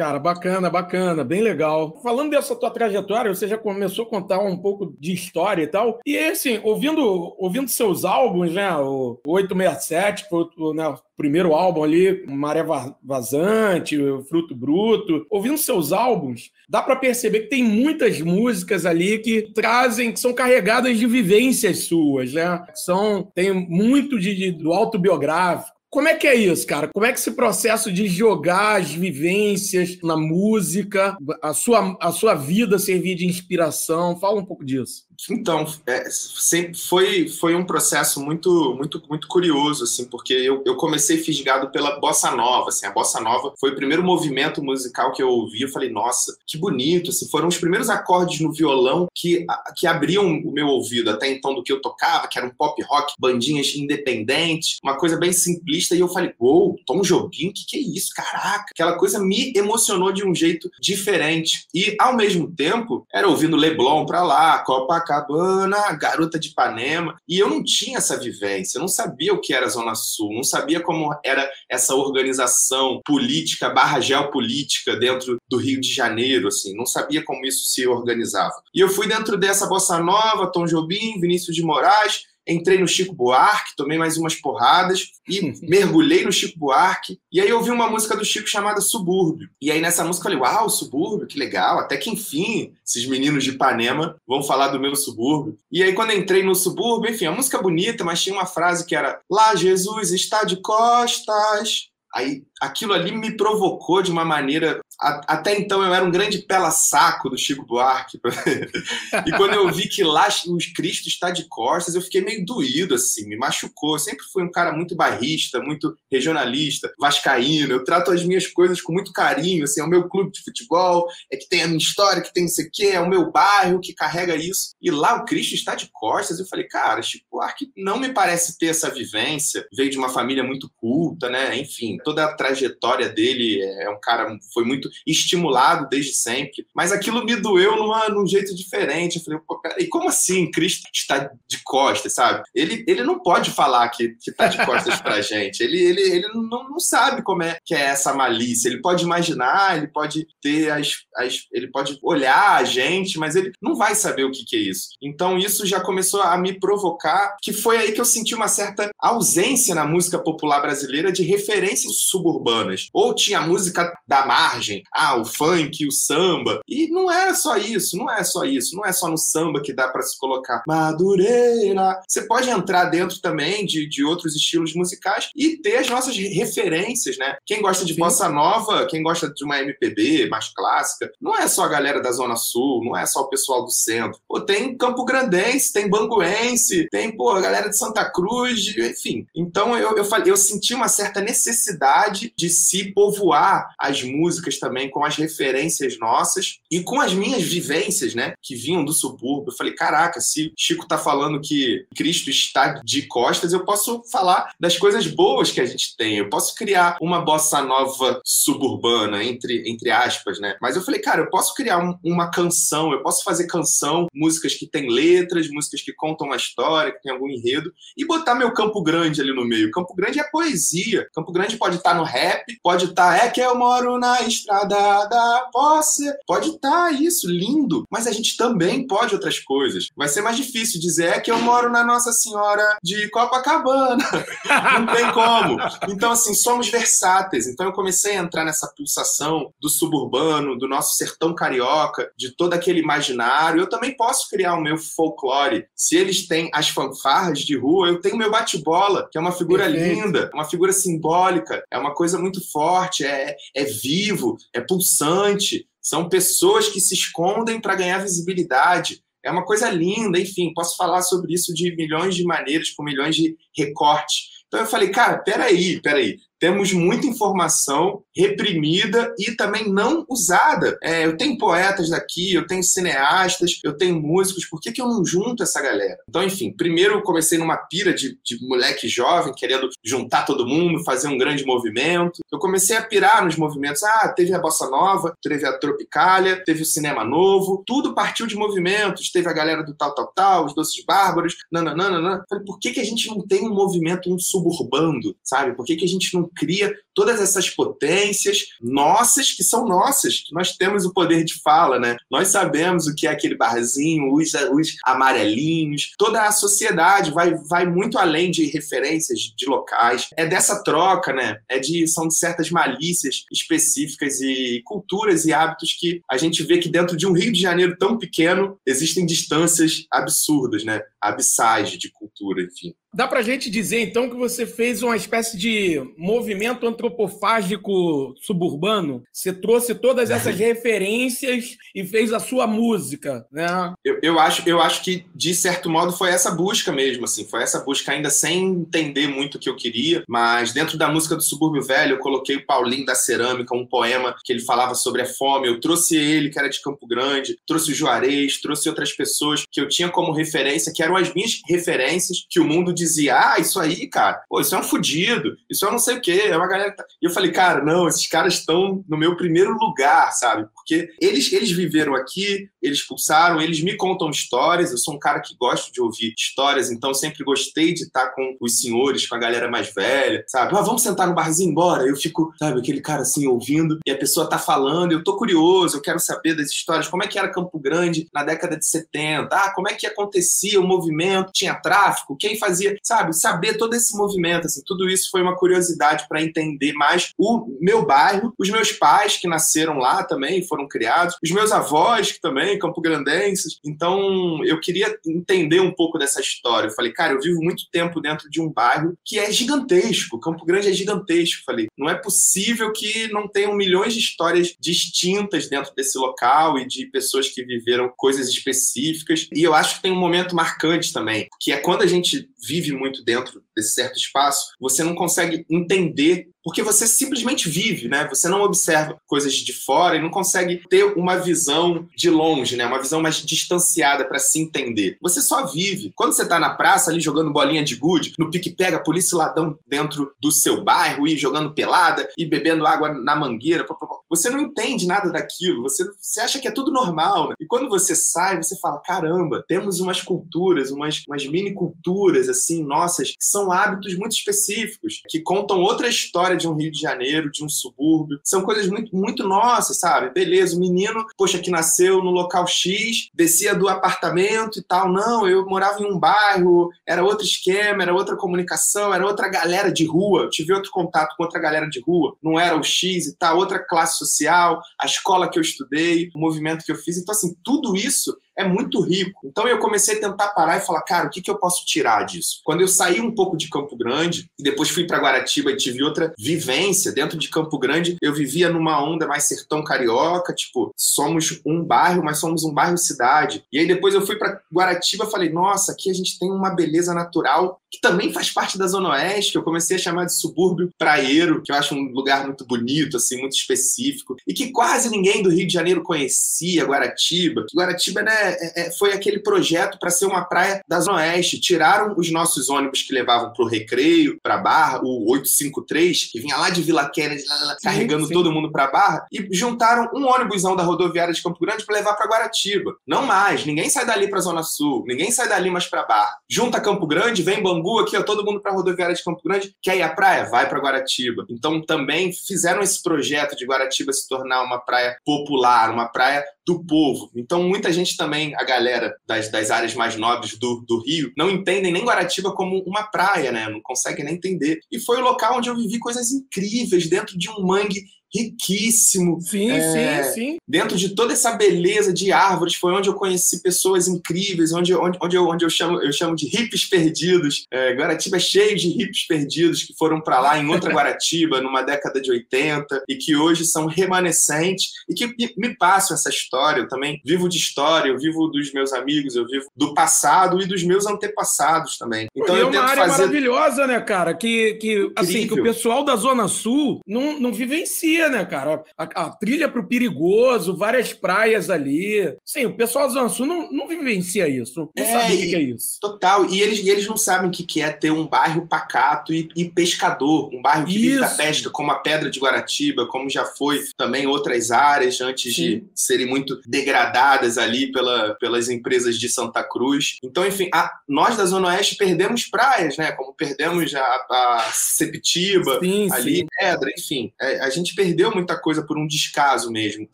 Cara, 0.00 0.19
bacana, 0.19 0.71
bacana, 0.71 1.23
bem 1.23 1.42
legal. 1.42 2.00
Falando 2.02 2.30
dessa 2.30 2.57
tua 2.57 2.71
trajetória, 2.71 3.35
você 3.35 3.47
já 3.47 3.59
começou 3.59 4.07
a 4.07 4.09
contar 4.09 4.38
um 4.38 4.57
pouco 4.57 4.97
de 4.99 5.12
história 5.12 5.62
e 5.62 5.66
tal. 5.66 6.00
E 6.07 6.16
assim, 6.16 6.59
ouvindo, 6.62 7.35
ouvindo 7.38 7.69
seus 7.69 8.02
álbuns, 8.02 8.50
né? 8.50 8.75
O 8.78 9.21
867, 9.26 10.26
foi 10.30 10.49
o, 10.57 10.73
né, 10.73 10.97
primeiro 11.19 11.52
álbum 11.52 11.85
ali, 11.85 12.25
Maré 12.26 12.64
Vazante, 13.04 13.99
Fruto 14.26 14.54
Bruto. 14.54 15.26
Ouvindo 15.28 15.59
seus 15.59 15.92
álbuns, 15.92 16.50
dá 16.66 16.80
para 16.80 16.97
perceber 16.97 17.40
que 17.40 17.50
tem 17.50 17.62
muitas 17.62 18.23
músicas 18.23 18.87
ali 18.87 19.19
que 19.19 19.52
trazem, 19.52 20.12
que 20.12 20.19
são 20.19 20.33
carregadas 20.33 20.99
de 20.99 21.07
vivências 21.07 21.80
suas, 21.80 22.33
né? 22.33 22.64
São, 22.75 23.30
tem 23.35 23.52
muito 23.52 24.19
de, 24.19 24.35
de 24.35 24.50
do 24.50 24.73
autobiográfico. 24.73 25.78
Como 25.91 26.07
é 26.07 26.15
que 26.15 26.29
é 26.29 26.37
isso, 26.37 26.65
cara? 26.69 26.89
Como 26.95 27.05
é 27.05 27.13
que 27.13 27.19
esse 27.19 27.33
processo 27.33 27.91
de 27.91 28.07
jogar 28.07 28.81
as 28.81 28.93
vivências 28.93 29.99
na 30.01 30.17
música, 30.17 31.17
a 31.43 31.53
sua, 31.53 31.97
a 32.01 32.13
sua 32.13 32.35
vida 32.35 32.79
servir 32.79 33.17
de 33.17 33.27
inspiração? 33.27 34.17
Fala 34.17 34.41
um 34.41 34.45
pouco 34.45 34.65
disso. 34.65 35.05
Então, 35.29 35.67
é, 35.87 36.05
sempre 36.11 36.79
foi, 36.79 37.29
foi 37.29 37.55
um 37.55 37.65
processo 37.65 38.21
muito, 38.21 38.75
muito, 38.77 39.03
muito 39.09 39.29
curioso, 39.29 39.85
assim, 39.85 40.05
porque 40.07 40.33
eu, 40.33 40.62
eu 40.65 40.77
comecei 40.77 41.19
fisgado 41.19 41.71
pela 41.71 41.99
bossa 41.99 42.31
nova, 42.31 42.69
assim, 42.69 42.87
a 42.87 42.93
bossa 42.93 43.21
nova 43.21 43.53
foi 43.59 43.73
o 43.73 43.77
primeiro 43.77 44.03
movimento 44.03 44.62
musical 44.62 45.12
que 45.12 45.23
eu 45.23 45.29
ouvi, 45.29 45.62
eu 45.62 45.69
falei, 45.69 45.91
nossa, 45.91 46.37
que 46.47 46.57
bonito, 46.57 47.11
assim, 47.11 47.29
foram 47.29 47.49
os 47.49 47.59
primeiros 47.59 47.91
acordes 47.91 48.41
no 48.41 48.53
violão 48.53 49.09
que, 49.15 49.45
que 49.77 49.87
abriam 49.87 50.27
o 50.27 50.53
meu 50.53 50.69
ouvido, 50.69 51.11
até 51.11 51.31
então 51.31 51.55
do 51.55 51.62
que 51.62 51.73
eu 51.73 51.81
tocava, 51.81 52.29
que 52.29 52.39
era 52.39 52.47
um 52.47 52.50
pop 52.50 52.81
rock, 52.83 53.12
bandinhas 53.19 53.75
independentes, 53.75 54.79
uma 54.83 54.97
coisa 54.97 55.17
bem 55.17 55.33
simplista, 55.33 55.95
e 55.95 56.00
eu 56.00 56.09
falei, 56.09 56.33
uou, 56.41 56.79
Tom 56.87 57.03
Jobim, 57.03 57.53
que, 57.53 57.67
que 57.67 57.77
é 57.77 57.81
isso? 57.81 58.11
Caraca, 58.15 58.67
aquela 58.71 58.97
coisa 58.97 59.19
me 59.19 59.53
emocionou 59.55 60.12
de 60.12 60.25
um 60.25 60.35
jeito 60.35 60.71
diferente, 60.81 61.67
e 61.75 61.95
ao 61.99 62.17
mesmo 62.17 62.50
tempo, 62.50 63.07
era 63.12 63.29
ouvindo 63.29 63.57
Leblon 63.57 64.07
pra 64.07 64.23
lá, 64.23 64.59
Copacabana, 64.61 65.10
Copacabana, 65.11 65.93
garota 65.95 66.38
de 66.38 66.49
Ipanema, 66.49 67.17
e 67.29 67.38
eu 67.38 67.50
não 67.50 67.62
tinha 67.64 67.99
essa 67.99 68.17
vivência, 68.17 68.79
eu 68.79 68.81
não 68.81 68.88
sabia 68.88 69.35
o 69.35 69.40
que 69.40 69.52
era 69.52 69.69
Zona 69.69 69.95
Sul, 69.97 70.33
não 70.33 70.45
sabia 70.45 70.81
como 70.81 71.12
era 71.25 71.50
essa 71.69 71.95
organização 71.95 73.00
política 73.05 73.69
barra 73.69 74.00
geopolítica 74.00 74.97
dentro 74.97 75.38
do 75.49 75.57
Rio 75.57 75.81
de 75.81 75.93
Janeiro, 75.93 76.49
assim, 76.49 76.76
não 76.76 76.87
sabia 76.87 77.25
como 77.25 77.45
isso 77.45 77.67
se 77.67 77.87
organizava. 77.87 78.55
E 78.73 78.81
eu 78.81 78.88
fui 78.88 79.09
dentro 79.09 79.37
dessa 79.37 79.67
bossa 79.67 79.99
nova, 79.99 80.50
Tom 80.52 80.64
Jobim, 80.64 81.21
Vinícius 81.21 81.57
de 81.57 81.62
Moraes, 81.62 82.30
entrei 82.47 82.79
no 82.79 82.89
Chico 82.89 83.15
Buarque, 83.15 83.77
tomei 83.77 83.99
mais 83.99 84.17
umas 84.17 84.35
porradas 84.35 85.09
e 85.29 85.53
mergulhei 85.67 86.25
no 86.25 86.33
Chico 86.33 86.59
Buarque. 86.59 87.19
E 87.33 87.41
aí 87.41 87.49
eu 87.49 87.59
ouvi 87.59 87.71
uma 87.71 87.89
música 87.89 88.17
do 88.17 88.25
Chico 88.25 88.49
chamada 88.49 88.81
Subúrbio. 88.81 89.49
E 89.61 89.71
aí 89.71 89.81
nessa 89.81 90.05
música 90.05 90.29
eu 90.29 90.39
falei, 90.39 90.53
uau, 90.53 90.69
Subúrbio, 90.69 91.27
que 91.27 91.39
legal, 91.39 91.79
até 91.79 91.97
que 91.97 92.11
enfim, 92.11 92.73
esses 92.87 93.07
meninos 93.07 93.45
de 93.45 93.51
Ipanema 93.51 94.17
vão 94.27 94.43
falar 94.43 94.69
do 94.69 94.81
meu 94.81 94.95
subúrbio. 94.97 95.57
E 95.71 95.83
aí 95.83 95.93
quando 95.93 96.13
entrei 96.13 96.43
no 96.43 96.55
subúrbio, 96.55 97.11
enfim, 97.11 97.27
a 97.27 97.33
música 97.33 97.59
é 97.59 97.63
bonita, 97.63 98.05
mas 98.05 98.23
tinha 98.23 98.35
uma 98.35 98.47
frase 98.47 98.87
que 98.87 98.95
era 98.95 99.21
Lá 99.31 99.55
Jesus 99.55 100.13
está 100.13 100.45
de 100.45 100.57
costas. 100.61 101.91
Aí 102.15 102.43
aquilo 102.61 102.93
ali 102.93 103.13
me 103.13 103.37
provocou 103.37 104.03
de 104.03 104.11
uma 104.11 104.25
maneira 104.25 104.81
até 105.00 105.59
então 105.59 105.83
eu 105.83 105.95
era 105.95 106.04
um 106.04 106.11
grande 106.11 106.38
pela-saco 106.38 107.30
do 107.30 107.38
Chico 107.38 107.64
Buarque. 107.64 108.21
e 109.26 109.33
quando 109.33 109.54
eu 109.54 109.73
vi 109.73 109.88
que 109.88 110.04
lá 110.04 110.28
o 110.47 110.59
Cristo 110.75 111.09
está 111.09 111.30
de 111.30 111.45
costas, 111.49 111.95
eu 111.95 112.02
fiquei 112.02 112.21
meio 112.21 112.45
doído, 112.45 112.95
assim, 112.95 113.26
me 113.26 113.37
machucou. 113.37 113.95
Eu 113.95 113.99
sempre 113.99 114.25
fui 114.30 114.42
um 114.42 114.50
cara 114.50 114.73
muito 114.73 114.95
barrista, 114.95 115.61
muito 115.61 115.97
regionalista, 116.12 116.92
vascaíno. 116.99 117.73
Eu 117.73 117.85
trato 117.85 118.11
as 118.11 118.23
minhas 118.25 118.47
coisas 118.47 118.83
com 118.83 118.92
muito 118.92 119.11
carinho, 119.12 119.64
assim, 119.64 119.80
é 119.80 119.85
o 119.85 119.88
meu 119.88 120.07
clube 120.07 120.33
de 120.33 120.42
futebol, 120.42 121.07
é 121.33 121.37
que 121.37 121.49
tem 121.49 121.62
a 121.62 121.66
minha 121.66 121.78
história, 121.78 122.21
que 122.21 122.33
tem 122.33 122.45
isso 122.45 122.61
aqui, 122.61 122.88
é 122.88 123.00
o 123.00 123.09
meu 123.09 123.30
bairro 123.30 123.80
que 123.80 123.95
carrega 123.95 124.37
isso. 124.37 124.75
E 124.83 124.90
lá 124.90 125.14
o 125.14 125.25
Cristo 125.25 125.54
está 125.54 125.75
de 125.75 125.88
costas. 125.92 126.38
Eu 126.38 126.47
falei, 126.47 126.66
cara, 126.66 127.00
Chico 127.00 127.26
Buarque 127.30 127.73
não 127.75 127.99
me 127.99 128.12
parece 128.12 128.59
ter 128.59 128.66
essa 128.66 128.90
vivência. 128.90 129.66
Veio 129.75 129.90
de 129.90 129.97
uma 129.97 130.11
família 130.11 130.45
muito 130.45 130.71
culta, 130.76 131.30
né? 131.30 131.57
Enfim, 131.59 131.97
toda 132.04 132.26
a 132.26 132.35
trajetória 132.35 133.09
dele 133.09 133.62
é 133.62 133.88
um 133.88 133.99
cara, 133.99 134.37
foi 134.52 134.64
muito 134.64 134.90
estimulado 135.07 135.89
desde 135.89 136.15
sempre. 136.15 136.67
Mas 136.75 136.93
aquilo 136.93 137.25
me 137.25 137.37
doeu 137.37 137.77
numa, 137.77 138.09
num 138.09 138.27
jeito 138.27 138.55
diferente. 138.55 139.17
Eu 139.17 139.23
falei, 139.23 139.41
pô, 139.47 139.61
e 139.79 139.87
como 139.87 140.09
assim 140.09 140.51
Cristo 140.51 140.89
está 140.93 141.31
de 141.49 141.61
costas, 141.65 142.15
sabe? 142.15 142.43
Ele, 142.55 142.85
ele 142.87 143.03
não 143.03 143.21
pode 143.21 143.51
falar 143.51 143.89
que, 143.89 144.17
que 144.21 144.33
tá 144.33 144.47
de 144.47 144.65
costas 144.65 145.01
pra 145.01 145.21
gente. 145.23 145.63
Ele, 145.63 145.81
ele, 145.83 146.01
ele 146.01 146.29
não, 146.29 146.69
não 146.69 146.79
sabe 146.79 147.23
como 147.23 147.43
é 147.43 147.59
que 147.65 147.75
é 147.75 147.81
essa 147.81 148.13
malícia. 148.15 148.69
Ele 148.69 148.81
pode 148.81 149.05
imaginar, 149.05 149.77
ele 149.77 149.89
pode 149.89 150.27
ter 150.41 150.71
as, 150.71 150.99
as. 151.17 151.47
Ele 151.53 151.69
pode 151.69 151.99
olhar 152.03 152.57
a 152.57 152.65
gente, 152.65 153.19
mas 153.19 153.37
ele 153.37 153.53
não 153.61 153.77
vai 153.77 153.95
saber 153.95 154.25
o 154.25 154.31
que, 154.31 154.45
que 154.45 154.57
é 154.57 154.61
isso. 154.61 154.91
Então 155.03 155.39
isso 155.39 155.67
já 155.67 155.81
começou 155.81 156.23
a 156.23 156.37
me 156.37 156.59
provocar, 156.59 157.37
que 157.43 157.53
foi 157.53 157.77
aí 157.77 157.93
que 157.93 158.01
eu 158.01 158.05
senti 158.05 158.35
uma 158.35 158.49
certa 158.49 158.91
ausência 158.99 159.75
na 159.75 159.87
música 159.87 160.19
popular 160.19 160.61
brasileira 160.61 161.13
de 161.13 161.23
referências 161.23 161.97
suburbanas. 162.03 162.89
Ou 162.93 163.15
tinha 163.15 163.41
música 163.41 163.93
da 164.07 164.27
margem, 164.27 164.80
ah, 164.95 165.17
o 165.17 165.25
funk, 165.25 165.87
o 165.87 165.93
samba. 165.93 166.61
E 166.69 166.89
não 166.89 167.11
é 167.11 167.35
só 167.35 167.57
isso, 167.57 167.97
não 167.97 168.11
é 168.11 168.23
só 168.25 168.45
isso. 168.45 168.77
Não 168.77 168.85
é 168.85 168.93
só 168.93 169.09
no 169.09 169.19
samba 169.19 169.63
que 169.63 169.73
dá 169.73 169.89
para 169.89 170.03
se 170.03 170.19
colocar 170.19 170.63
Madureira. 170.67 172.01
Você 172.07 172.23
pode 172.23 172.49
entrar 172.49 172.87
dentro 172.87 173.21
também 173.21 173.65
de, 173.65 173.89
de 173.89 174.05
outros 174.05 174.35
estilos 174.35 174.75
musicais 174.75 175.31
e 175.35 175.57
ter 175.57 175.79
as 175.79 175.89
nossas 175.89 176.17
referências, 176.17 177.17
né? 177.19 177.37
Quem 177.45 177.63
gosta 177.63 177.85
de 177.85 177.95
Sim. 177.95 178.01
bossa 178.01 178.29
nova, 178.29 178.87
quem 178.87 179.03
gosta 179.03 179.33
de 179.33 179.45
uma 179.45 179.59
MPB 179.59 180.29
mais 180.29 180.49
clássica, 180.49 181.11
não 181.21 181.37
é 181.37 181.49
só 181.49 181.65
a 181.65 181.69
galera 181.69 182.01
da 182.01 182.13
Zona 182.13 182.37
Sul, 182.37 182.85
não 182.85 182.97
é 182.97 183.07
só 183.07 183.21
o 183.21 183.29
pessoal 183.29 183.65
do 183.65 183.71
centro. 183.71 184.21
Pô, 184.29 184.41
tem 184.41 184.77
Campo 184.77 185.05
Grandense, 185.05 185.73
tem 185.73 185.89
Banguense, 185.89 186.89
tem, 186.91 187.15
pô, 187.17 187.31
a 187.31 187.41
galera 187.41 187.69
de 187.69 187.77
Santa 187.77 188.05
Cruz, 188.11 188.75
enfim. 188.77 189.27
Então 189.35 189.77
eu, 189.77 189.97
eu, 189.97 190.05
falei, 190.05 190.31
eu 190.31 190.37
senti 190.37 190.75
uma 190.75 190.89
certa 190.89 191.21
necessidade 191.21 192.33
de 192.37 192.49
se 192.49 192.93
povoar 192.93 193.75
as 193.79 194.03
músicas 194.03 194.59
também 194.59 194.70
também 194.71 194.89
com 194.89 195.05
as 195.05 195.17
referências 195.17 195.99
nossas 195.99 196.61
e 196.71 196.81
com 196.81 197.00
as 197.00 197.12
minhas 197.12 197.43
vivências, 197.43 198.15
né, 198.15 198.35
que 198.41 198.55
vinham 198.55 198.85
do 198.85 198.93
subúrbio. 198.93 199.50
Eu 199.50 199.57
falei, 199.57 199.75
caraca, 199.75 200.21
se 200.21 200.53
Chico 200.57 200.87
tá 200.87 200.97
falando 200.97 201.41
que 201.41 201.85
Cristo 201.97 202.31
está 202.31 202.81
de 202.85 203.03
costas, 203.09 203.53
eu 203.53 203.65
posso 203.65 204.03
falar 204.12 204.53
das 204.61 204.79
coisas 204.79 205.09
boas 205.09 205.50
que 205.50 205.61
a 205.61 205.67
gente 205.67 205.97
tem. 205.97 206.19
Eu 206.19 206.31
posso 206.31 206.55
criar 206.55 206.97
uma 207.00 207.21
bossa 207.21 207.61
nova 207.62 208.21
suburbana, 208.25 209.25
entre, 209.25 209.69
entre 209.69 209.91
aspas, 209.91 210.39
né? 210.39 210.57
Mas 210.62 210.77
eu 210.77 210.83
falei, 210.83 211.00
cara, 211.00 211.23
eu 211.23 211.31
posso 211.31 211.53
criar 211.55 211.79
um, 211.79 211.99
uma 212.05 212.31
canção, 212.31 212.93
eu 212.93 213.03
posso 213.03 213.25
fazer 213.25 213.49
canção, 213.49 214.07
músicas 214.15 214.55
que 214.55 214.69
têm 214.69 214.89
letras, 214.89 215.50
músicas 215.50 215.83
que 215.83 215.93
contam 215.93 216.29
uma 216.29 216.37
história, 216.37 216.93
que 216.93 217.03
tem 217.03 217.11
algum 217.11 217.29
enredo, 217.29 217.73
e 217.97 218.07
botar 218.07 218.37
meu 218.37 218.53
Campo 218.53 218.81
Grande 218.83 219.21
ali 219.21 219.35
no 219.35 219.45
meio. 219.45 219.71
Campo 219.73 219.95
Grande 219.95 220.21
é 220.21 220.31
poesia. 220.31 221.09
Campo 221.12 221.33
Grande 221.33 221.57
pode 221.57 221.77
estar 221.77 221.95
no 221.95 222.05
rap, 222.05 222.45
pode 222.62 222.85
estar, 222.85 223.25
é 223.25 223.29
que 223.29 223.41
eu 223.41 223.57
moro 223.57 223.99
na 223.99 224.23
estrada 224.23 224.50
da 224.64 225.49
posse. 225.52 226.04
Pode 226.26 226.50
estar 226.50 226.71
tá 226.71 226.92
isso, 226.92 227.28
lindo, 227.28 227.85
mas 227.90 228.07
a 228.07 228.12
gente 228.12 228.37
também 228.37 228.87
pode 228.87 229.14
outras 229.14 229.38
coisas. 229.38 229.88
Vai 229.97 230.09
ser 230.09 230.23
mais 230.23 230.37
difícil 230.37 230.80
dizer 230.80 231.11
é 231.11 231.21
que 231.21 231.30
eu 231.30 231.38
moro 231.38 231.71
na 231.71 231.85
Nossa 231.85 232.12
Senhora 232.12 232.78
de 232.83 233.09
Copacabana. 233.11 234.04
Não 234.78 234.95
tem 234.95 235.12
como. 235.12 235.59
Então, 235.88 236.12
assim, 236.12 236.35
somos 236.35 236.69
versáteis. 236.69 237.47
Então, 237.47 237.66
eu 237.66 237.73
comecei 237.73 238.16
a 238.16 238.21
entrar 238.23 238.45
nessa 238.45 238.73
pulsação 238.76 239.52
do 239.61 239.69
suburbano, 239.69 240.59
do 240.59 240.69
nosso 240.69 240.97
sertão 240.97 241.35
carioca, 241.35 242.11
de 242.16 242.35
todo 242.37 242.54
aquele 242.54 242.80
imaginário. 242.80 243.61
Eu 243.61 243.69
também 243.69 243.97
posso 243.97 244.28
criar 244.28 244.54
o 244.54 244.61
meu 244.61 244.76
folclore. 244.76 245.66
Se 245.75 245.97
eles 245.97 246.26
têm 246.26 246.50
as 246.52 246.69
fanfarras 246.69 247.40
de 247.40 247.57
rua, 247.57 247.88
eu 247.88 248.00
tenho 248.00 248.16
meu 248.16 248.30
bate-bola, 248.30 249.09
que 249.11 249.19
é 249.19 249.21
uma 249.21 249.33
figura 249.33 249.64
Perfeito. 249.64 250.04
linda, 250.04 250.30
uma 250.33 250.45
figura 250.45 250.73
simbólica, 250.73 251.62
é 251.71 251.78
uma 251.78 251.95
coisa 251.95 252.19
muito 252.19 252.40
forte, 252.50 253.04
é, 253.04 253.37
é 253.54 253.64
vivo, 253.64 254.37
é 254.55 254.61
pulsante, 254.61 255.67
são 255.81 256.09
pessoas 256.09 256.69
que 256.69 256.81
se 256.81 256.95
escondem 256.95 257.61
para 257.61 257.75
ganhar 257.75 257.99
visibilidade. 257.99 259.03
É 259.25 259.31
uma 259.31 259.45
coisa 259.45 259.71
linda, 259.71 260.19
enfim, 260.19 260.53
posso 260.55 260.77
falar 260.77 261.03
sobre 261.03 261.35
isso 261.35 261.53
de 261.55 261.75
milhões 261.77 262.15
de 262.15 262.25
maneiras, 262.25 262.71
com 262.71 262.83
milhões 262.83 263.17
de 263.17 263.37
recortes. 263.57 264.41
Então 264.47 264.61
eu 264.61 264.67
falei, 264.67 264.91
cara, 264.91 265.19
peraí, 265.19 265.81
peraí, 265.81 266.19
temos 266.41 266.73
muita 266.73 267.07
informação 267.07 268.03
reprimida 268.17 269.15
e 269.19 269.37
também 269.37 269.71
não 269.71 270.07
usada. 270.09 270.79
É, 270.83 271.05
eu 271.05 271.17
tenho 271.17 271.37
poetas 271.37 271.91
daqui, 271.91 272.33
eu 272.33 272.47
tenho 272.47 272.63
cineastas, 272.65 273.61
eu 273.63 273.77
tenho 273.77 274.01
músicos, 274.01 274.47
por 274.47 274.59
que, 274.59 274.73
que 274.73 274.81
eu 274.81 274.89
não 274.89 275.05
junto 275.05 275.43
essa 275.43 275.61
galera? 275.61 275.99
Então, 276.09 276.25
enfim, 276.25 276.53
primeiro 276.57 276.95
eu 276.95 277.03
comecei 277.03 277.39
numa 277.39 277.59
pira 277.59 277.93
de, 277.93 278.19
de 278.25 278.43
moleque 278.47 278.89
jovem, 278.89 279.35
querendo 279.35 279.69
juntar 279.85 280.25
todo 280.25 280.47
mundo, 280.47 280.83
fazer 280.83 281.09
um 281.09 281.19
grande 281.19 281.45
movimento. 281.45 282.21
Eu 282.33 282.39
comecei 282.39 282.77
a 282.77 282.83
pirar 282.83 283.23
nos 283.23 283.37
movimentos. 283.37 283.83
Ah, 283.83 284.09
teve 284.09 284.33
a 284.33 284.39
Bossa 284.39 284.69
Nova, 284.71 285.15
teve 285.23 285.47
a 285.47 285.59
Tropicália, 285.59 286.43
teve 286.43 286.63
o 286.63 286.67
Cinema 286.67 287.05
Novo, 287.05 287.63
tudo 287.67 287.95
partiu 287.95 288.27
de 288.27 288.35
movimentos. 288.35 289.11
Teve 289.11 289.29
a 289.29 289.33
galera 289.35 289.63
do 289.63 289.75
tal, 289.75 289.95
tal, 289.95 290.13
tal, 290.15 290.47
os 290.47 290.55
Doces 290.55 290.83
Bárbaros, 290.87 291.37
nananana. 291.53 292.25
Falei, 292.29 292.45
por 292.47 292.59
que, 292.59 292.73
que 292.73 292.81
a 292.81 292.85
gente 292.85 293.09
não 293.09 293.27
tem 293.27 293.47
um 293.47 293.55
movimento, 293.55 294.13
um 294.13 294.19
suburbando, 294.19 295.15
sabe? 295.23 295.55
Por 295.55 295.67
que, 295.67 295.77
que 295.77 295.85
a 295.85 295.89
gente 295.89 296.15
não 296.15 296.30
cria 296.35 296.73
todas 296.95 297.21
essas 297.21 297.49
potências 297.51 298.47
nossas, 298.61 299.33
que 299.33 299.43
são 299.43 299.67
nossas, 299.67 300.21
que 300.21 300.35
nós 300.35 300.57
temos 300.57 300.85
o 300.85 300.93
poder 300.93 301.25
de 301.25 301.41
fala, 301.41 301.79
né? 301.79 301.97
Nós 302.11 302.29
sabemos 302.29 302.87
o 302.87 302.95
que 302.95 303.07
é 303.07 303.11
aquele 303.11 303.37
barzinho, 303.37 304.13
os, 304.13 304.33
os 304.53 304.77
amarelinhos, 304.85 305.93
toda 305.99 306.23
a 306.23 306.33
sociedade 306.33 307.11
vai, 307.11 307.35
vai 307.49 307.67
muito 307.67 307.99
além 307.99 308.31
de 308.31 308.47
referências 308.47 309.33
de 309.37 309.47
locais. 309.47 310.09
É 310.17 310.27
dessa 310.27 310.63
troca, 310.63 311.13
né? 311.13 311.39
É 311.49 311.59
de, 311.59 311.87
são 311.87 312.09
de 312.09 312.17
certas 312.17 312.51
malícias 312.51 313.25
específicas 313.33 314.21
e 314.21 314.63
culturas 314.65 315.25
e 315.25 315.33
hábitos 315.33 315.77
que 315.79 316.01
a 316.11 316.17
gente 316.17 316.43
vê 316.43 316.59
que 316.59 316.69
dentro 316.69 316.97
de 316.97 317.07
um 317.07 317.13
Rio 317.13 317.33
de 317.33 317.41
Janeiro 317.41 317.77
tão 317.79 317.99
pequeno 317.99 318.59
existem 318.67 319.07
distâncias 319.07 319.87
absurdas, 319.91 320.65
né? 320.65 320.81
Abissais 321.01 321.71
de 321.71 321.91
cultura, 321.91 322.43
enfim. 322.43 322.75
Dá 322.93 323.07
pra 323.07 323.23
gente 323.23 323.49
dizer, 323.49 323.81
então, 323.81 324.11
que 324.11 324.17
você 324.17 324.45
fez 324.45 324.83
uma 324.83 324.97
espécie 324.97 325.39
de 325.39 325.81
movimento 325.97 326.67
antropofágico 326.81 328.15
suburbano? 328.21 329.03
Você 329.13 329.33
trouxe 329.33 329.75
todas 329.75 330.11
essas 330.11 330.35
referências 330.37 331.57
e 331.75 331.85
fez 331.85 332.13
a 332.13 332.19
sua 332.19 332.47
música, 332.47 333.27
né? 333.31 333.75
Eu, 333.85 333.99
eu, 334.03 334.19
acho, 334.19 334.49
eu 334.49 334.61
acho 334.61 334.83
que, 334.83 335.05
de 335.15 335.35
certo 335.35 335.69
modo, 335.69 335.93
foi 335.93 336.11
essa 336.11 336.31
busca 336.31 336.73
mesmo, 336.73 337.05
assim. 337.05 337.25
Foi 337.27 337.43
essa 337.43 337.61
busca 337.61 337.93
ainda 337.93 338.11
sem 338.11 338.47
entender 338.47 339.07
muito 339.07 339.37
o 339.37 339.39
que 339.39 339.49
eu 339.49 339.57
queria, 339.57 340.03
mas 340.09 340.53
dentro 340.53 340.79
da 340.79 340.89
música 340.89 341.15
do 341.15 341.23
Subúrbio 341.23 341.63
Velho, 341.63 341.97
eu 341.97 341.99
coloquei 341.99 342.37
o 342.37 342.47
Paulinho 342.47 342.87
da 342.87 342.95
Cerâmica, 342.95 343.55
um 343.55 343.67
poema 343.67 344.17
que 344.25 344.33
ele 344.33 344.41
falava 344.41 344.75
sobre 344.75 345.03
a 345.03 345.07
fome. 345.07 345.49
Eu 345.49 345.61
trouxe 345.61 345.97
ele, 345.97 346.31
que 346.31 346.39
era 346.39 346.49
de 346.49 346.63
Campo 346.63 346.87
Grande, 346.87 347.39
trouxe 347.47 347.73
o 347.73 347.75
Juarez, 347.75 348.41
trouxe 348.41 348.69
outras 348.69 348.93
pessoas 348.93 349.45
que 349.51 349.61
eu 349.61 349.69
tinha 349.69 349.89
como 349.89 350.13
referência, 350.13 350.73
que 350.75 350.83
eram 350.83 350.97
as 350.97 351.13
minhas 351.13 351.41
referências, 351.47 352.27
que 352.29 352.41
o 352.41 352.45
mundo 352.45 352.73
dizia, 352.73 353.17
ah, 353.17 353.39
isso 353.39 353.61
aí, 353.61 353.87
cara, 353.87 354.23
pô, 354.29 354.41
isso 354.41 354.55
é 354.55 354.59
um 354.59 354.63
fudido, 354.63 355.37
isso 355.49 355.67
é 355.67 355.71
não 355.71 355.79
sei 355.79 355.97
o 355.97 356.01
quê, 356.01 356.23
é 356.27 356.37
uma 356.37 356.49
galera. 356.49 356.70
Tá... 356.71 356.85
E 357.00 357.07
eu 357.07 357.11
falei, 357.11 357.31
cara, 357.31 357.65
não, 357.65 357.89
esses 357.89 358.07
caras 358.09 358.35
estão 358.35 358.85
no 358.89 358.97
meu 358.97 359.17
primeiro 359.17 359.53
lugar, 359.55 360.12
sabe? 360.12 360.47
Porque 360.55 360.89
eles, 361.00 361.33
eles 361.33 361.50
viveram 361.50 361.95
aqui, 361.95 362.49
eles 362.62 362.83
pulsaram, 362.87 363.41
eles 363.41 363.62
me 363.62 363.77
contam 363.77 364.11
histórias. 364.11 364.71
Eu 364.71 364.79
sou 364.79 364.95
um 364.95 364.99
cara 364.99 365.21
que 365.21 365.37
gosto 365.37 365.73
de 365.73 365.81
ouvir 365.81 366.15
histórias, 366.17 366.71
então 366.71 366.93
sempre 366.95 367.25
gostei 367.25 367.75
de 367.75 367.83
estar 367.85 368.09
com 368.11 368.37
os 368.41 368.61
senhores, 368.61 369.07
com 369.07 369.15
a 369.15 369.19
galera 369.19 369.50
mais 369.50 369.73
velha, 369.75 370.25
sabe? 370.27 370.57
Ah, 370.57 370.62
vamos 370.62 370.83
sentar 370.83 371.07
no 371.07 371.15
barzinho 371.15 371.50
embora. 371.50 371.87
Eu 371.87 371.97
fico, 371.97 372.33
sabe, 372.39 372.61
aquele 372.61 372.81
cara 372.81 373.03
assim 373.03 373.27
ouvindo 373.27 373.79
e 373.87 373.91
a 373.91 373.99
pessoa 373.99 374.29
tá 374.29 374.39
falando, 374.39 374.93
eu 374.93 375.03
tô 375.03 375.17
curioso, 375.17 375.77
eu 375.77 375.83
quero 375.83 375.99
saber 375.99 376.35
das 376.35 376.50
histórias, 376.50 376.89
como 376.89 377.03
é 377.03 377.07
que 377.07 377.19
era 377.19 377.31
Campo 377.31 377.59
Grande 377.59 378.09
na 378.12 378.23
década 378.23 378.57
de 378.57 378.67
70, 378.67 379.35
ah, 379.35 379.53
como 379.55 379.69
é 379.69 379.75
que 379.75 379.87
acontecia 379.87 380.61
o 380.61 380.67
movimento, 380.67 381.33
tinha 381.33 381.55
tráfico, 381.55 382.17
quem 382.17 382.39
fazia, 382.39 382.77
sabe, 382.83 383.15
saber 383.15 383.57
todo 383.57 383.75
esse 383.75 383.97
movimento, 383.97 384.47
assim, 384.47 384.62
tudo 384.65 384.89
isso 384.89 385.11
foi 385.11 385.23
uma 385.23 385.37
curiosidade 385.37 386.07
para 386.09 386.23
entender 386.61 386.73
mais 386.75 387.12
o 387.19 387.47
meu 387.61 387.85
bairro, 387.85 388.35
os 388.38 388.50
meus 388.50 388.73
pais 388.73 389.17
que 389.17 389.26
nasceram 389.26 389.78
lá 389.78 390.04
também, 390.04 390.47
foram 390.47 390.69
criados, 390.69 391.17
os 391.23 391.30
meus 391.30 391.50
avós 391.50 392.13
que 392.13 392.21
também, 392.21 392.58
campograndenses. 392.58 393.58
Então, 393.65 394.45
eu 394.45 394.61
queria 394.61 394.95
entender 395.06 395.61
um 395.61 395.73
pouco 395.73 395.99
dessa 395.99 396.21
história. 396.21 396.69
Eu 396.69 396.75
falei, 396.75 396.93
cara, 396.93 397.15
eu 397.15 397.21
vivo 397.21 397.43
muito 397.43 397.65
tempo 397.73 398.00
dentro 398.00 398.28
de 398.28 398.41
um 398.41 398.52
bairro 398.52 398.97
que 399.04 399.19
é 399.19 399.32
gigantesco. 399.32 400.21
Campo 400.21 400.45
Grande 400.45 400.69
é 400.69 400.73
gigantesco. 400.73 401.41
Eu 401.41 401.45
falei, 401.45 401.69
não 401.76 401.89
é 401.89 401.95
possível 401.95 402.73
que 402.73 403.08
não 403.08 403.26
tenham 403.26 403.54
milhões 403.54 403.95
de 403.95 404.00
histórias 404.00 404.54
distintas 404.61 405.49
dentro 405.49 405.73
desse 405.75 405.97
local 405.99 406.58
e 406.58 406.67
de 406.67 406.87
pessoas 406.87 407.28
que 407.28 407.45
viveram 407.45 407.93
coisas 407.97 408.28
específicas. 408.28 409.28
E 409.35 409.43
eu 409.43 409.54
acho 409.54 409.76
que 409.76 409.82
tem 409.82 409.93
um 409.93 409.99
momento 409.99 410.35
marcante 410.35 410.93
também, 410.93 411.28
que 411.41 411.52
é 411.52 411.56
quando 411.56 411.82
a 411.82 411.87
gente 411.87 412.28
vive 412.47 412.73
muito 412.73 413.04
dentro 413.04 413.43
desse 413.61 413.75
certo 413.75 413.97
espaço, 413.97 414.53
você 414.59 414.83
não 414.83 414.95
consegue 414.95 415.45
entender 415.49 416.29
porque 416.43 416.63
você 416.63 416.87
simplesmente 416.87 417.49
vive, 417.49 417.89
né? 417.89 418.09
Você 418.09 418.29
não 418.29 418.43
observa 418.43 418.99
coisas 419.07 419.35
de 419.35 419.53
fora 419.53 419.97
e 419.97 420.03
não 420.03 420.11
consegue 420.11 420.63
ter 420.69 420.85
uma 420.97 421.17
visão 421.17 421.87
de 421.95 422.09
longe, 422.09 422.57
né? 422.57 422.67
Uma 422.67 422.81
visão 422.81 423.01
mais 423.01 423.17
distanciada 423.17 424.05
para 424.05 424.19
se 424.19 424.41
entender. 424.41 424.97
Você 425.03 425.21
só 425.21 425.47
vive. 425.47 425.93
Quando 425.95 426.13
você 426.13 426.27
tá 426.27 426.39
na 426.39 426.55
praça 426.55 426.91
ali 426.91 427.01
jogando 427.01 427.33
bolinha 427.33 427.63
de 427.63 427.77
gude, 427.77 428.15
no 428.19 428.31
pique 428.31 428.51
pega 428.51 428.83
polícia 428.83 429.17
ladrão 429.17 429.59
dentro 429.67 430.13
do 430.21 430.33
seu 430.33 430.65
bairro 430.65 431.07
e 431.07 431.17
jogando 431.17 431.53
pelada 431.53 432.09
e 432.17 432.25
bebendo 432.25 432.67
água 432.67 432.93
na 432.93 433.15
mangueira, 433.15 433.67
você 434.09 434.31
não 434.31 434.41
entende 434.41 434.87
nada 434.87 435.11
daquilo. 435.11 435.63
Você, 435.63 435.85
você 436.01 436.21
acha 436.21 436.39
que 436.39 436.49
é 436.49 436.51
tudo 436.51 436.73
normal, 436.73 437.31
né? 437.31 437.35
E 437.39 437.47
quando 437.47 437.69
você 437.69 437.95
sai, 437.95 438.37
você 438.37 438.59
fala: 438.59 438.81
caramba, 438.81 439.45
temos 439.47 439.79
umas 439.81 440.01
culturas, 440.01 440.71
umas, 440.71 441.05
umas 441.07 441.27
mini 441.27 441.53
culturas 441.53 442.29
assim, 442.29 442.65
nossas, 442.65 443.11
que 443.11 443.25
são 443.25 443.47
hábitos 443.52 443.97
muito 443.97 444.13
específicos, 444.13 445.02
que 445.08 445.21
contam 445.21 445.60
outra 445.60 445.89
história 445.89 446.36
de 446.36 446.49
um 446.49 446.54
Rio 446.54 446.71
de 446.71 446.80
Janeiro, 446.80 447.30
de 447.30 447.45
um 447.45 447.49
subúrbio. 447.49 448.21
São 448.25 448.43
coisas 448.43 448.69
muito, 448.69 448.95
muito 448.95 449.26
nossas, 449.26 449.78
sabe? 449.78 450.13
Beleza, 450.13 450.56
o 450.56 450.60
menino, 450.60 451.04
poxa, 451.17 451.39
que 451.39 451.50
nasceu 451.50 452.02
no 452.02 452.10
local 452.10 452.47
X, 452.47 453.10
descia 453.15 453.54
do 453.54 453.69
apartamento 453.69 454.58
e 454.58 454.63
tal. 454.63 454.93
Não, 454.93 455.26
eu 455.28 455.45
morava 455.47 455.82
em 455.82 455.86
um 455.86 455.99
bairro, 455.99 456.71
era 456.86 457.04
outro 457.04 457.25
esquema, 457.25 457.82
era 457.82 457.95
outra 457.95 458.17
comunicação, 458.17 458.93
era 458.93 459.06
outra 459.06 459.28
galera 459.28 459.73
de 459.73 459.84
rua. 459.84 460.23
Eu 460.23 460.30
tive 460.30 460.52
outro 460.52 460.71
contato 460.71 461.15
com 461.17 461.25
outra 461.25 461.41
galera 461.41 461.69
de 461.69 461.80
rua. 461.80 462.17
Não 462.23 462.39
era 462.39 462.56
o 462.56 462.63
X 462.63 463.06
e 463.06 463.17
tal, 463.17 463.36
outra 463.36 463.58
classe 463.58 463.99
social, 463.99 464.60
a 464.80 464.86
escola 464.86 465.30
que 465.30 465.39
eu 465.39 465.43
estudei, 465.43 466.08
o 466.15 466.19
movimento 466.19 466.65
que 466.65 466.73
eu 466.73 466.76
fiz. 466.76 466.99
Então, 466.99 467.15
assim, 467.15 467.34
tudo 467.45 467.76
isso 467.76 468.17
é 468.41 468.49
muito 468.49 468.81
rico. 468.81 469.21
Então 469.25 469.47
eu 469.47 469.59
comecei 469.59 469.97
a 469.97 470.00
tentar 470.00 470.29
parar 470.29 470.57
e 470.57 470.61
falar, 470.61 470.83
cara, 470.83 471.07
o 471.07 471.11
que, 471.11 471.21
que 471.21 471.31
eu 471.31 471.39
posso 471.39 471.65
tirar 471.65 472.05
disso? 472.05 472.41
Quando 472.45 472.63
eu 472.63 472.69
saí 472.69 473.00
um 473.00 473.15
pouco 473.15 473.37
de 473.37 473.49
Campo 473.49 473.76
Grande 473.76 474.31
e 474.39 474.43
depois 474.43 474.71
fui 474.71 474.87
para 474.87 474.99
Guaratiba 474.99 475.50
e 475.50 475.57
tive 475.57 475.83
outra 475.83 476.13
vivência 476.19 476.93
dentro 476.93 477.19
de 477.19 477.29
Campo 477.29 477.59
Grande, 477.59 477.97
eu 478.00 478.15
vivia 478.15 478.49
numa 478.49 478.83
onda 478.83 479.07
mais 479.07 479.25
sertão 479.25 479.63
carioca, 479.63 480.35
tipo, 480.35 480.73
somos 480.76 481.41
um 481.45 481.63
bairro, 481.63 482.03
mas 482.03 482.19
somos 482.19 482.45
um 482.45 482.53
bairro 482.53 482.79
cidade. 482.79 483.45
E 483.53 483.59
aí 483.59 483.67
depois 483.67 483.95
eu 483.95 484.05
fui 484.05 484.17
para 484.17 484.41
Guaratiba 484.53 485.05
e 485.05 485.11
falei, 485.11 485.31
nossa, 485.31 485.73
aqui 485.73 485.91
a 485.91 485.95
gente 485.95 486.19
tem 486.19 486.31
uma 486.31 486.50
beleza 486.50 486.95
natural 486.95 487.61
que 487.71 487.81
também 487.81 488.13
faz 488.13 488.31
parte 488.31 488.59
da 488.59 488.67
Zona 488.67 488.91
Oeste, 488.91 489.33
que 489.33 489.39
eu 489.39 489.45
comecei 489.45 489.76
a 489.76 489.79
chamar 489.79 490.05
de 490.05 490.19
subúrbio 490.19 490.71
praieiro, 490.76 491.41
que 491.41 491.53
eu 491.53 491.57
acho 491.57 491.75
um 491.75 491.93
lugar 491.93 492.26
muito 492.26 492.45
bonito, 492.45 492.97
assim, 492.97 493.19
muito 493.19 493.37
específico, 493.37 494.17
e 494.26 494.35
que 494.35 494.50
quase 494.50 494.91
ninguém 494.91 495.23
do 495.23 495.31
Rio 495.31 495.47
de 495.47 495.53
Janeiro 495.53 495.83
conhecia, 495.83 496.65
Guaratiba. 496.65 497.47
Guaratiba, 497.55 498.03
né, 498.03 498.29
é, 498.30 498.66
é, 498.66 498.73
foi 498.73 498.93
aquele 498.93 499.21
projeto 499.21 499.78
para 499.78 499.90
ser 499.90 500.06
uma 500.06 500.25
praia 500.25 500.62
da 500.69 500.80
Zona 500.80 500.99
Oeste. 500.99 501.40
Tiraram 501.40 501.95
os 501.97 502.10
nossos 502.10 502.49
ônibus 502.49 502.82
que 502.82 502.95
levavam 502.95 503.32
para 503.32 503.45
o 503.45 503.49
Recreio, 503.49 504.19
para 504.23 504.38
Barra, 504.38 504.80
o 504.82 505.10
853, 505.10 506.10
que 506.10 506.21
vinha 506.21 506.36
lá 506.36 506.50
de 506.50 506.62
Vila 506.62 506.88
Kennedy, 506.88 507.25
lá, 507.26 507.45
lá, 507.45 507.56
carregando 507.62 508.06
sim. 508.06 508.12
todo 508.12 508.32
mundo 508.32 508.50
para 508.50 508.69
Barra, 508.69 509.06
e 509.12 509.28
juntaram 509.32 509.90
um 509.95 510.06
ônibusão 510.06 510.56
da 510.56 510.62
rodoviária 510.62 511.14
de 511.14 511.23
Campo 511.23 511.38
Grande 511.40 511.64
para 511.64 511.76
levar 511.76 511.95
para 511.95 512.06
Guaratiba. 512.06 512.75
Não 512.86 513.02
mais, 513.06 513.45
ninguém 513.45 513.69
sai 513.69 513.86
dali 513.86 514.08
para 514.08 514.21
Zona 514.21 514.43
Sul, 514.43 514.84
ninguém 514.86 515.10
sai 515.10 515.28
dali 515.28 515.50
mais 515.50 515.66
para 515.66 515.84
Barra. 515.84 516.16
Junta 516.28 516.60
Campo 516.60 516.86
Grande, 516.86 517.23
vem 517.23 517.43
Bangu 517.43 517.80
aqui, 517.80 517.97
ó, 517.97 518.02
todo 518.02 518.25
mundo 518.25 518.40
para 518.40 518.52
rodoviária 518.52 518.95
de 518.95 519.02
Campo 519.02 519.21
Grande. 519.25 519.54
Quer 519.62 519.76
ir 519.76 519.82
à 519.82 519.88
praia? 519.88 520.25
Vai 520.25 520.49
para 520.49 520.60
Guaratiba. 520.60 521.25
Então 521.28 521.60
também 521.60 522.12
fizeram 522.12 522.62
esse 522.62 522.82
projeto 522.82 523.36
de 523.36 523.47
Guaratiba 523.47 523.93
se 523.93 524.08
tornar 524.08 524.43
uma 524.43 524.58
praia 524.58 524.97
popular, 525.04 525.71
uma 525.71 525.88
praia 525.88 526.25
do 526.47 526.65
povo. 526.65 527.11
Então, 527.15 527.43
muita 527.43 527.73
gente 527.73 527.97
também, 527.97 528.35
a 528.35 528.45
galera 528.45 528.95
das, 529.07 529.31
das 529.31 529.50
áreas 529.50 529.75
mais 529.75 529.97
nobres 529.97 530.39
do, 530.39 530.65
do 530.67 530.83
Rio, 530.83 531.13
não 531.17 531.31
entendem 531.31 531.73
nem 531.73 531.85
Guaratiba 531.85 532.33
como 532.33 532.63
uma 532.67 532.85
praia, 532.85 533.31
né? 533.31 533.49
Não 533.49 533.61
conseguem 533.63 534.05
nem 534.05 534.15
entender. 534.15 534.61
E 534.71 534.79
foi 534.79 534.99
o 534.99 535.05
local 535.05 535.39
onde 535.39 535.49
eu 535.49 535.57
vivi 535.57 535.79
coisas 535.79 536.11
incríveis 536.11 536.89
dentro 536.89 537.19
de 537.19 537.29
um 537.31 537.47
mangue 537.47 537.85
riquíssimo. 538.13 539.21
Sim, 539.21 539.51
é, 539.51 540.03
sim, 540.03 540.13
sim. 540.13 540.37
Dentro 540.47 540.77
de 540.77 540.95
toda 540.95 541.13
essa 541.13 541.33
beleza 541.33 541.93
de 541.93 542.13
árvores, 542.13 542.55
foi 542.55 542.73
onde 542.73 542.89
eu 542.89 542.95
conheci 542.95 543.43
pessoas 543.43 543.89
incríveis, 543.89 544.53
onde, 544.53 544.75
onde, 544.75 544.99
onde, 545.01 545.17
eu, 545.17 545.27
onde 545.27 545.45
eu, 545.45 545.51
chamo, 545.51 545.81
eu 545.81 545.93
chamo 545.93 546.17
de 546.17 546.27
hippies 546.27 546.65
perdidos. 546.65 547.45
É, 547.51 547.73
Guaratiba 547.75 548.17
é 548.17 548.21
cheio 548.21 548.57
de 548.57 548.69
hippies 548.69 549.07
perdidos 549.07 549.63
que 549.63 549.75
foram 549.79 550.01
para 550.01 550.21
lá 550.21 550.39
em 550.39 550.49
outra 550.49 550.73
Guaratiba, 550.75 551.41
numa 551.41 551.63
década 551.63 552.01
de 552.01 552.11
80, 552.11 552.85
e 552.89 552.97
que 552.97 553.17
hoje 553.17 553.45
são 553.45 553.67
remanescentes 553.67 554.73
e 554.89 554.95
que 554.95 555.15
me 555.37 555.57
passam 555.57 555.95
essa 555.95 556.11
história. 556.11 556.61
Eu 556.61 556.69
também 556.69 557.01
vivo 557.05 557.29
de 557.29 557.37
história, 557.39 557.91
eu 557.91 557.99
vivo 557.99 558.27
dos 558.29 558.53
meus 558.53 558.73
amigos, 558.73 559.15
eu 559.17 559.27
vivo 559.27 559.47
do 559.57 559.75
passado 559.75 560.41
e 560.41 560.47
dos 560.47 560.63
meus 560.63 560.87
antepassados 560.87 561.79
também. 561.79 562.09
Então 562.15 562.37
e 562.37 562.41
eu 562.41 562.49
é 562.49 562.51
uma 562.51 562.63
área 562.63 562.87
fazer... 562.87 563.03
maravilhosa, 563.03 563.67
né, 563.67 563.81
cara? 563.81 564.15
Que, 564.15 564.55
que, 564.55 564.93
assim, 564.97 565.27
que 565.27 565.41
o 565.41 565.43
pessoal 565.43 565.85
da 565.85 565.97
Zona 565.97 566.29
Sul 566.29 566.81
não, 566.87 567.19
não 567.21 567.33
vivencia, 567.33 568.00
né, 568.08 568.25
cara? 568.25 568.63
A, 568.76 568.84
a 568.84 569.10
trilha 569.10 569.49
pro 569.49 569.67
perigoso, 569.67 570.56
várias 570.56 570.93
praias 570.93 571.50
ali. 571.50 572.17
Sim, 572.25 572.47
o 572.47 572.56
pessoal 572.56 572.86
da 572.86 572.95
Zona 572.95 573.08
Sul 573.08 573.26
não, 573.26 573.50
não 573.50 573.69
vivencia 573.69 574.28
isso. 574.28 574.71
Não 574.76 574.84
é, 574.84 574.93
sabe 574.93 575.15
o 575.15 575.19
que, 575.19 575.36
é 575.36 575.41
isso. 575.41 575.78
Total. 575.80 576.26
E 576.26 576.41
eles, 576.41 576.67
eles 576.67 576.86
não 576.86 576.97
sabem 576.97 577.28
o 577.28 577.32
que, 577.32 577.45
que 577.45 577.60
é 577.60 577.71
ter 577.71 577.91
um 577.91 578.06
bairro 578.06 578.47
pacato 578.47 579.13
e, 579.13 579.28
e 579.36 579.45
pescador. 579.45 580.30
Um 580.32 580.43
bairro 580.43 580.67
que 580.67 580.73
isso. 580.73 580.80
vive 580.80 581.00
da 581.00 581.08
pesca, 581.08 581.50
como 581.50 581.71
a 581.71 581.78
Pedra 581.78 582.10
de 582.10 582.21
Guaratiba, 582.21 582.86
como 582.86 583.08
já 583.10 583.25
foi 583.25 583.63
também 583.76 584.06
outras 584.06 584.50
áreas 584.50 585.00
antes 585.00 585.34
Sim. 585.34 585.43
de 585.43 585.65
serem 585.75 586.06
muito 586.06 586.41
degradadas 586.47 587.39
ali 587.39 587.71
pela, 587.73 588.15
pelas 588.15 588.49
empresas 588.49 588.99
de 588.99 589.08
Santa 589.08 589.43
Cruz. 589.43 589.99
Então, 590.02 590.26
enfim, 590.26 590.49
a, 590.52 590.71
nós 590.89 591.17
da 591.17 591.25
Zona 591.25 591.49
Oeste 591.49 591.76
perdemos 591.76 592.26
praias, 592.26 592.76
né? 592.76 592.93
Como 592.93 593.15
perdemos 593.15 593.75
a, 593.75 593.80
a 593.80 594.50
Sepitiba, 594.52 595.58
sim, 595.60 595.89
ali, 595.93 596.17
sim. 596.17 596.26
Pedra, 596.39 596.71
enfim. 596.76 597.13
É, 597.21 597.41
a 597.41 597.50
gente 597.50 597.75
perdeu 597.75 597.90
muita 598.15 598.39
coisa 598.39 598.63
por 598.63 598.79
um 598.79 598.87
descaso 598.87 599.50
mesmo. 599.50 599.89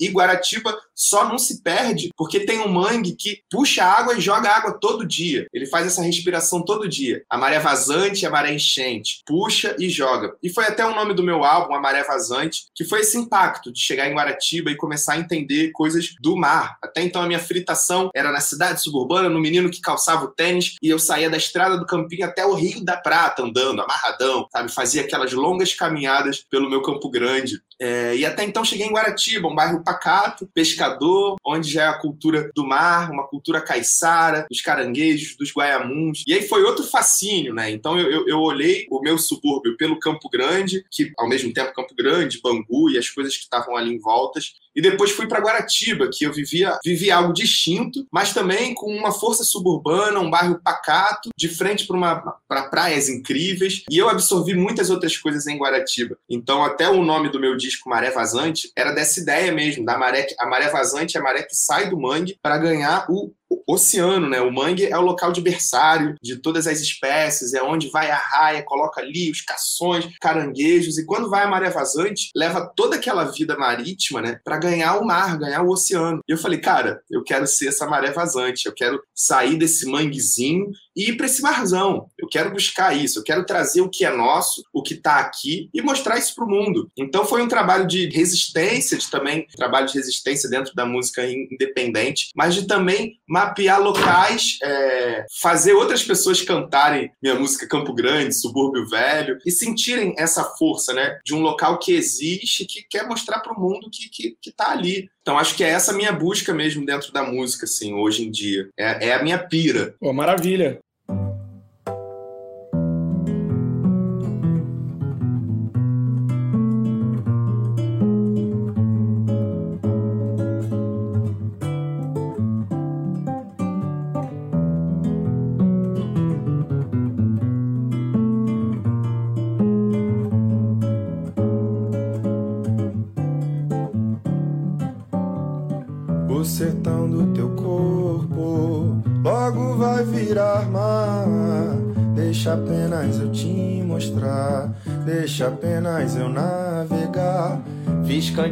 E 0.01 0.09
Guaratiba 0.09 0.77
só 0.95 1.29
não 1.29 1.39
se 1.39 1.63
perde 1.63 2.11
porque 2.17 2.41
tem 2.41 2.61
um 2.61 2.69
mangue 2.69 3.15
que 3.15 3.41
puxa 3.51 3.85
água 3.85 4.17
e 4.17 4.21
joga 4.21 4.51
água 4.51 4.79
todo 4.79 5.07
dia. 5.07 5.47
Ele 5.53 5.67
faz 5.67 5.87
essa 5.87 6.03
respiração 6.03 6.65
todo 6.65 6.89
dia. 6.89 7.23
A 7.29 7.37
maré 7.37 7.59
vazante 7.59 8.23
e 8.23 8.27
a 8.27 8.31
maré 8.31 8.53
enchente. 8.53 9.23
Puxa 9.27 9.77
e 9.79 9.89
joga. 9.89 10.35
E 10.43 10.51
foi 10.51 10.65
até 10.65 10.85
o 10.87 10.95
nome 10.95 11.15
do 11.15 11.23
meu 11.23 11.45
álbum, 11.45 11.75
A 11.75 11.81
Maré 11.81 12.03
Vazante, 12.05 12.67
que 12.75 12.85
foi 12.85 13.01
esse 13.01 13.17
impacto 13.19 13.73
de 13.73 13.81
chegar 13.81 14.09
em 14.09 14.15
Guaratiba 14.15 14.71
e 14.71 14.77
começar 14.77 15.15
a 15.15 15.19
entender 15.19 15.71
coisas 15.73 16.15
do 16.21 16.37
mar. 16.37 16.77
Até 16.83 17.03
então 17.03 17.23
a 17.23 17.27
minha 17.27 17.39
fritação 17.39 18.11
era 18.15 18.31
na 18.31 18.41
cidade 18.41 18.83
suburbana, 18.83 19.29
no 19.29 19.41
menino 19.41 19.71
que 19.71 19.81
calçava 19.81 20.25
o 20.25 20.29
tênis 20.29 20.77
e 20.83 20.89
eu 20.89 20.99
saía 20.99 21.31
da 21.31 21.37
estrada 21.37 21.79
do 21.79 21.87
Campinho 21.87 22.27
até 22.27 22.45
o 22.45 22.55
Rio 22.55 22.85
da 22.85 22.97
Prata 22.97 23.43
andando, 23.43 23.83
amarradão, 23.83 24.47
sabe? 24.53 24.73
Fazia 24.73 25.03
aquelas 25.03 25.33
longas 25.33 25.75
caminhadas 25.75 26.45
pelo 26.51 26.69
meu 26.69 26.83
Campo 26.83 27.09
Grande. 27.11 27.61
É, 27.79 28.17
e 28.17 28.25
até 28.25 28.43
então 28.45 28.65
cheguei 28.65 28.87
em 28.87 28.93
Guaratiba, 28.93 29.49
um 29.49 29.55
bairro 29.55 29.85
pacato, 29.85 30.49
pescador, 30.55 31.37
onde 31.45 31.71
já 31.71 31.85
é 31.85 31.89
a 31.89 31.99
cultura 31.99 32.51
do 32.55 32.67
mar, 32.67 33.11
uma 33.11 33.27
cultura 33.27 33.61
caiçara, 33.61 34.47
dos 34.51 34.61
caranguejos, 34.61 35.37
dos 35.37 35.53
guaiamuns. 35.53 36.25
E 36.27 36.33
aí 36.33 36.43
foi 36.49 36.63
outro 36.63 36.85
fascínio, 36.85 37.55
né? 37.55 37.71
Então 37.71 37.99
eu, 37.99 38.11
eu, 38.11 38.29
eu 38.29 38.41
olhei 38.41 38.87
o 38.91 39.01
meu 39.01 39.19
subúrbio 39.19 39.77
pelo 39.77 39.99
Campo 39.99 40.29
Grande, 40.31 40.85
que 40.91 41.13
ao 41.19 41.29
mesmo 41.29 41.53
tempo 41.53 41.75
Campo 41.75 41.95
Grande, 41.95 42.41
Bangu 42.43 42.91
e 42.91 42.99
as 42.99 43.11
coisas 43.11 43.37
que 43.37 43.43
estavam 43.43 43.77
ali 43.77 43.93
em 43.93 43.99
voltas, 43.99 44.55
e 44.77 44.83
depois 44.83 45.11
fui 45.11 45.27
para 45.27 45.41
Guaratiba, 45.41 46.11
que 46.13 46.25
eu 46.25 46.33
vivia, 46.33 46.79
vivia 46.85 47.17
algo 47.17 47.33
distinto, 47.33 48.07
mas 48.13 48.35
também 48.35 48.75
com 48.75 48.95
uma 48.95 49.11
força 49.11 49.43
suburbana, 49.43 50.21
um 50.21 50.31
bairro 50.31 50.61
pacato, 50.63 51.31
de 51.37 51.49
frente 51.49 51.87
para 51.87 52.63
praias 52.65 53.09
incríveis. 53.09 53.85
E 53.91 53.97
eu 53.97 54.09
absorvi 54.09 54.55
muitas 54.55 54.91
outras 54.91 55.17
coisas 55.17 55.47
em 55.47 55.57
Guaratiba. 55.57 56.19
Então, 56.29 56.63
até 56.63 56.89
o 56.89 57.03
nome 57.03 57.31
do 57.31 57.41
meu 57.41 57.57
disco 57.57 57.89
Maré 57.89 58.11
Vazante 58.11 58.71
era 58.77 58.93
dessa 58.93 59.19
ideia 59.19 59.51
mesmo, 59.51 59.85
da 59.85 59.97
maré, 59.97 60.27
a 60.39 60.47
maré 60.47 60.69
vazante 60.69 61.17
é 61.17 61.21
a 61.21 61.23
maré 61.23 61.43
que 61.43 61.55
sai 61.55 61.89
do 61.89 61.99
mangue 61.99 62.39
para 62.43 62.59
ganhar 62.59 63.07
o 63.09 63.33
oceano, 63.67 64.29
né? 64.29 64.41
O 64.41 64.53
mangue 64.53 64.87
é 64.87 64.97
o 64.97 65.03
local 65.03 65.33
de 65.33 65.41
berçário 65.41 66.15
de 66.23 66.37
todas 66.37 66.67
as 66.67 66.81
espécies, 66.81 67.55
é 67.55 67.63
onde 67.63 67.89
vai 67.91 68.11
a 68.11 68.17
raia, 68.17 68.63
coloca 68.63 69.01
ali 69.01 69.31
os 69.31 69.41
cações, 69.41 70.07
caranguejos, 70.21 70.99
e 70.99 71.05
quando 71.05 71.29
vai 71.29 71.45
a 71.45 71.49
maré 71.49 71.71
vazante, 71.71 72.31
leva 72.35 72.71
toda 72.77 72.97
aquela 72.97 73.25
vida 73.25 73.57
marítima, 73.57 74.23
né, 74.23 74.41
para 74.45 74.59
ganhar 74.59 74.97
o 74.97 75.05
mar, 75.05 75.39
ganhar 75.39 75.63
o 75.63 75.71
oceano. 75.71 76.21
E 76.29 76.33
eu 76.33 76.39
falei, 76.39 76.61
cara, 76.61 77.01
eu 77.11 77.23
quero 77.23 77.47
ser 77.47 77.69
essa 77.69 77.87
maré 77.87 78.11
vazante, 78.11 78.67
eu 78.67 78.75
quero 78.75 79.01
sair 79.15 79.57
desse 79.57 79.87
manguezinho 79.87 80.67
e 80.97 81.11
ir 81.11 81.17
para 81.17 81.27
esse 81.27 81.43
marzão. 81.43 82.09
Eu 82.19 82.29
quero 82.29 82.51
buscar 82.51 82.97
isso, 82.97 83.19
eu 83.19 83.23
quero 83.23 83.45
trazer 83.45 83.83
o 83.83 83.91
que 83.91 84.05
é 84.05 84.11
nosso, 84.11 84.65
o 84.73 84.83
que 84.83 84.95
está 84.95 85.19
aqui 85.19 85.69
e 85.75 85.83
mostrar 85.83 86.19
isso 86.19 86.35
para 86.35 86.45
o 86.45 86.49
mundo. 86.49 86.91
Então 86.97 87.27
foi 87.27 87.43
um 87.43 87.49
trabalho 87.49 87.87
de 87.87 88.09
resistência, 88.09 88.97
de 88.97 89.11
também 89.11 89.47
trabalho 89.57 89.87
de 89.87 89.95
resistência 89.95 90.49
dentro 90.49 90.75
da 90.75 90.87
música 90.87 91.27
independente, 91.27 92.31
mas 92.35 92.55
de 92.55 92.67
também 92.67 93.19
mapear 93.29 93.81
locais, 93.81 94.59
é, 94.63 95.27
fazer 95.41 95.75
outras 95.75 96.03
pessoas 96.03 96.41
cantarem 96.41 97.11
minha 97.23 97.35
música 97.35 97.69
Campo 97.69 97.93
Grande, 97.93 98.35
Subúrbio 98.35 98.89
Velho 98.89 99.39
e 99.45 99.51
sentirem 99.51 100.15
essa 100.17 100.45
força, 100.45 100.93
né, 100.93 101.19
de 101.25 101.35
um 101.35 101.41
local 101.41 101.79
que 101.79 101.93
existe, 101.93 102.65
que 102.65 102.83
quer 102.89 103.07
mostrar 103.07 103.41
para 103.41 103.53
o 103.53 103.61
mundo 103.61 103.91
que, 103.91 104.09
que, 104.09 104.37
que 104.41 104.53
tá 104.53 104.71
ali. 104.71 105.09
Então 105.21 105.39
acho 105.39 105.57
que 105.57 105.65
é 105.65 105.71
essa 105.71 105.93
minha 105.93 106.13
busca 106.13 106.55
mesmo 106.55 106.87
dentro 106.87 107.13
da 107.13 107.25
música, 107.25 107.65
assim, 107.65 107.93
hoje 107.93 108.25
em 108.25 108.31
dia. 108.31 108.69
É, 108.79 109.09
é 109.09 109.15
a 109.15 109.23
minha 109.23 109.39
pira. 109.39 109.95
Pô, 109.99 110.13
maravilha. 110.13 110.81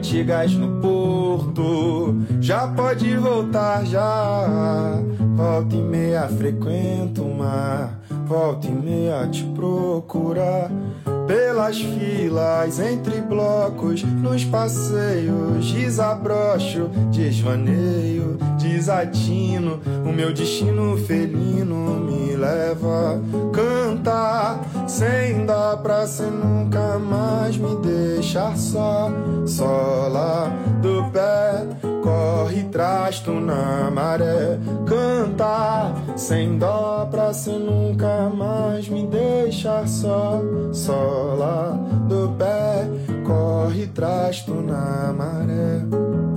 Cantigas 0.04 0.52
no 0.52 0.82
porto, 0.82 2.14
já 2.38 2.68
pode 2.68 3.16
voltar 3.16 3.86
já. 3.86 5.00
Volta 5.34 5.74
e 5.74 5.80
meia 5.80 6.28
frequento 6.28 7.22
o 7.22 7.38
mar, 7.38 7.98
volta 8.26 8.66
e 8.66 8.70
meia 8.70 9.26
te 9.28 9.42
procurar. 9.44 10.70
Pelas 11.26 11.80
filas, 11.80 12.78
entre 12.78 13.22
blocos, 13.22 14.02
nos 14.02 14.44
passeios, 14.44 15.72
desabrocho, 15.72 16.90
desvaneio, 17.10 18.36
desatino. 18.60 19.80
O 20.06 20.12
meu 20.12 20.34
destino 20.34 20.98
felino 20.98 21.98
me 22.00 22.36
leva 22.36 23.14
a 23.14 23.50
cantar, 23.54 23.83
sem 24.94 25.44
dar 25.44 25.76
pra 25.78 26.07
ser 26.07 26.30
nunca 26.30 27.00
mais 27.00 27.57
me 27.57 27.74
deixar 27.83 28.57
só, 28.57 29.11
lá 30.09 30.48
do 30.80 31.11
pé. 31.11 31.66
Corre 32.00 32.62
traz 32.64 33.18
tu 33.18 33.33
na 33.33 33.90
maré, 33.90 34.59
cantar 34.87 35.94
sem 36.16 36.59
dó 36.59 37.09
pra 37.11 37.33
ser 37.33 37.59
nunca 37.59 38.30
mais 38.33 38.88
me 38.88 39.07
deixar 39.07 39.88
só, 39.88 40.40
só 40.72 40.92
sola 40.92 41.80
do 42.07 42.28
pé, 42.38 42.87
corre 43.26 43.87
traz 43.88 44.42
tu 44.42 44.54
na 44.54 45.12
maré. 45.12 46.33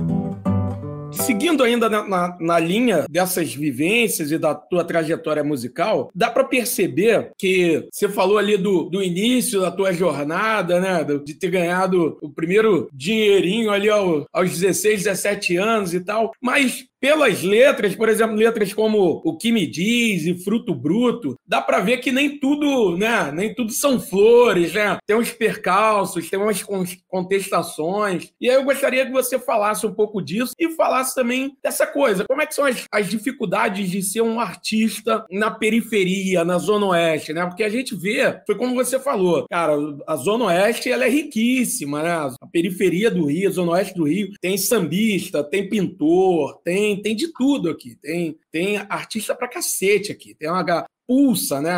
Seguindo 1.28 1.62
ainda 1.62 1.90
na, 1.90 2.08
na, 2.08 2.38
na, 2.40 2.58
linha 2.58 3.04
dessas 3.06 3.54
vivências 3.54 4.32
e 4.32 4.38
da 4.38 4.54
tua 4.54 4.82
trajetória 4.82 5.44
musical, 5.44 6.10
dá 6.14 6.30
para 6.30 6.42
perceber 6.42 7.32
que 7.36 7.86
você 7.92 8.08
falou 8.08 8.38
ali 8.38 8.56
do, 8.56 8.84
do 8.84 9.02
início 9.02 9.60
da 9.60 9.70
tua 9.70 9.92
jornada, 9.92 10.80
né? 10.80 11.04
De 11.22 11.34
ter 11.34 11.50
ganhado 11.50 12.16
o 12.22 12.30
primeiro 12.30 12.88
dinheirinho 12.94 13.70
ali 13.70 13.90
ao, 13.90 14.26
aos 14.32 14.58
16, 14.58 15.04
17 15.04 15.58
anos 15.58 15.92
e 15.92 16.00
tal. 16.00 16.32
Mas 16.40 16.86
pelas 17.00 17.42
letras, 17.42 17.94
por 17.94 18.08
exemplo, 18.08 18.36
letras 18.36 18.72
como 18.72 19.22
O 19.24 19.36
Que 19.36 19.52
Me 19.52 19.66
Diz 19.66 20.26
e 20.26 20.34
Fruto 20.34 20.74
Bruto, 20.74 21.36
dá 21.46 21.60
para 21.60 21.80
ver 21.80 21.98
que 21.98 22.12
nem 22.12 22.38
tudo, 22.38 22.96
né? 22.96 23.30
Nem 23.32 23.54
tudo 23.54 23.72
são 23.72 24.00
flores, 24.00 24.72
né? 24.72 24.98
Tem 25.06 25.16
uns 25.16 25.30
percalços, 25.30 26.28
tem 26.28 26.38
umas 26.38 26.64
contestações. 27.08 28.32
E 28.40 28.48
aí 28.48 28.56
eu 28.56 28.64
gostaria 28.64 29.06
que 29.06 29.12
você 29.12 29.38
falasse 29.38 29.86
um 29.86 29.94
pouco 29.94 30.20
disso 30.20 30.52
e 30.58 30.70
falasse 30.70 31.14
também 31.14 31.56
dessa 31.62 31.86
coisa. 31.86 32.24
Como 32.28 32.42
é 32.42 32.46
que 32.46 32.54
são 32.54 32.64
as, 32.64 32.84
as 32.92 33.08
dificuldades 33.08 33.90
de 33.90 34.02
ser 34.02 34.22
um 34.22 34.40
artista 34.40 35.24
na 35.30 35.50
periferia, 35.50 36.44
na 36.44 36.58
Zona 36.58 36.86
Oeste, 36.86 37.32
né? 37.32 37.46
Porque 37.46 37.64
a 37.64 37.68
gente 37.68 37.94
vê, 37.94 38.40
foi 38.46 38.56
como 38.56 38.74
você 38.74 38.98
falou, 38.98 39.46
cara, 39.48 39.74
a 40.06 40.16
Zona 40.16 40.46
Oeste 40.46 40.90
ela 40.90 41.04
é 41.04 41.08
riquíssima, 41.08 42.02
né? 42.02 42.10
A 42.40 42.46
periferia 42.46 43.10
do 43.10 43.26
Rio, 43.26 43.48
a 43.48 43.52
Zona 43.52 43.72
Oeste 43.72 43.94
do 43.94 44.04
Rio, 44.04 44.30
tem 44.40 44.56
sambista, 44.56 45.44
tem 45.44 45.68
pintor, 45.68 46.60
tem, 46.64 46.87
tem 46.96 47.16
de 47.16 47.32
tudo 47.32 47.70
aqui. 47.70 47.96
Tem, 47.96 48.38
tem 48.50 48.76
artista 48.76 49.34
pra 49.34 49.48
cacete 49.48 50.12
aqui. 50.12 50.34
Tem 50.34 50.48
uma, 50.48 50.86
pulsa, 51.08 51.60
né? 51.62 51.72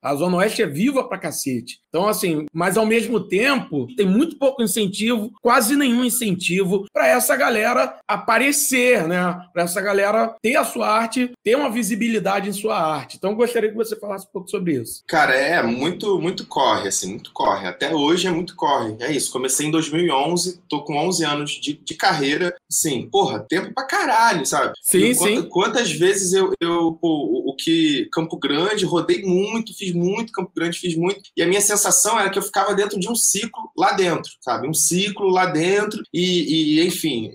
A 0.00 0.14
Zona 0.14 0.36
Oeste 0.36 0.62
é 0.62 0.66
viva 0.66 1.02
pra 1.08 1.18
cacete. 1.18 1.80
Então, 1.88 2.06
assim, 2.06 2.46
mas 2.52 2.76
ao 2.76 2.86
mesmo 2.86 3.18
tempo, 3.20 3.88
tem 3.96 4.06
muito 4.06 4.38
pouco 4.38 4.62
incentivo, 4.62 5.32
quase 5.42 5.74
nenhum 5.74 6.04
incentivo 6.04 6.86
para 6.92 7.08
essa 7.08 7.34
galera 7.34 7.98
aparecer, 8.06 9.08
né? 9.08 9.36
Para 9.52 9.64
essa 9.64 9.80
galera 9.80 10.36
ter 10.42 10.56
a 10.56 10.64
sua 10.64 10.88
arte, 10.88 11.32
ter 11.42 11.56
uma 11.56 11.70
visibilidade 11.70 12.50
em 12.50 12.52
sua 12.52 12.78
arte. 12.78 13.16
Então, 13.16 13.34
gostaria 13.34 13.70
que 13.70 13.76
você 13.76 13.96
falasse 13.96 14.26
um 14.26 14.30
pouco 14.30 14.50
sobre 14.50 14.74
isso. 14.74 15.02
Cara, 15.08 15.34
é 15.34 15.62
muito, 15.62 16.20
muito 16.20 16.46
corre, 16.46 16.88
assim, 16.88 17.12
muito 17.12 17.32
corre. 17.32 17.66
Até 17.66 17.94
hoje 17.94 18.28
é 18.28 18.30
muito 18.30 18.54
corre. 18.54 18.94
É 19.00 19.10
isso. 19.10 19.32
Comecei 19.32 19.66
em 19.66 19.70
2011, 19.70 20.60
tô 20.68 20.84
com 20.84 20.98
11 20.98 21.24
anos 21.24 21.50
de, 21.52 21.72
de 21.72 21.94
carreira. 21.94 22.54
Sim, 22.68 23.08
porra, 23.10 23.40
tempo 23.48 23.72
pra 23.74 23.86
caralho, 23.86 24.44
sabe? 24.44 24.74
Sim, 24.82 25.14
sim. 25.14 25.42
Quantas 25.48 25.90
vezes 25.90 26.34
eu, 26.34 26.52
eu 26.60 26.92
pô, 27.00 27.42
o 27.46 27.56
que 27.56 28.06
Campo 28.12 28.36
Grande, 28.36 28.75
rodei 28.84 29.22
muito, 29.22 29.76
fiz 29.76 29.92
muito 29.92 30.32
Campo 30.32 30.52
Grande, 30.54 30.78
fiz 30.78 30.96
muito. 30.96 31.22
E 31.36 31.42
a 31.42 31.46
minha 31.46 31.60
sensação 31.60 32.18
era 32.18 32.30
que 32.30 32.38
eu 32.38 32.42
ficava 32.42 32.74
dentro 32.74 32.98
de 32.98 33.08
um 33.08 33.14
ciclo 33.14 33.70
lá 33.76 33.92
dentro, 33.92 34.30
sabe? 34.40 34.68
Um 34.68 34.74
ciclo 34.74 35.28
lá 35.28 35.46
dentro 35.46 36.02
e, 36.12 36.80
e 36.80 36.86
enfim, 36.86 37.30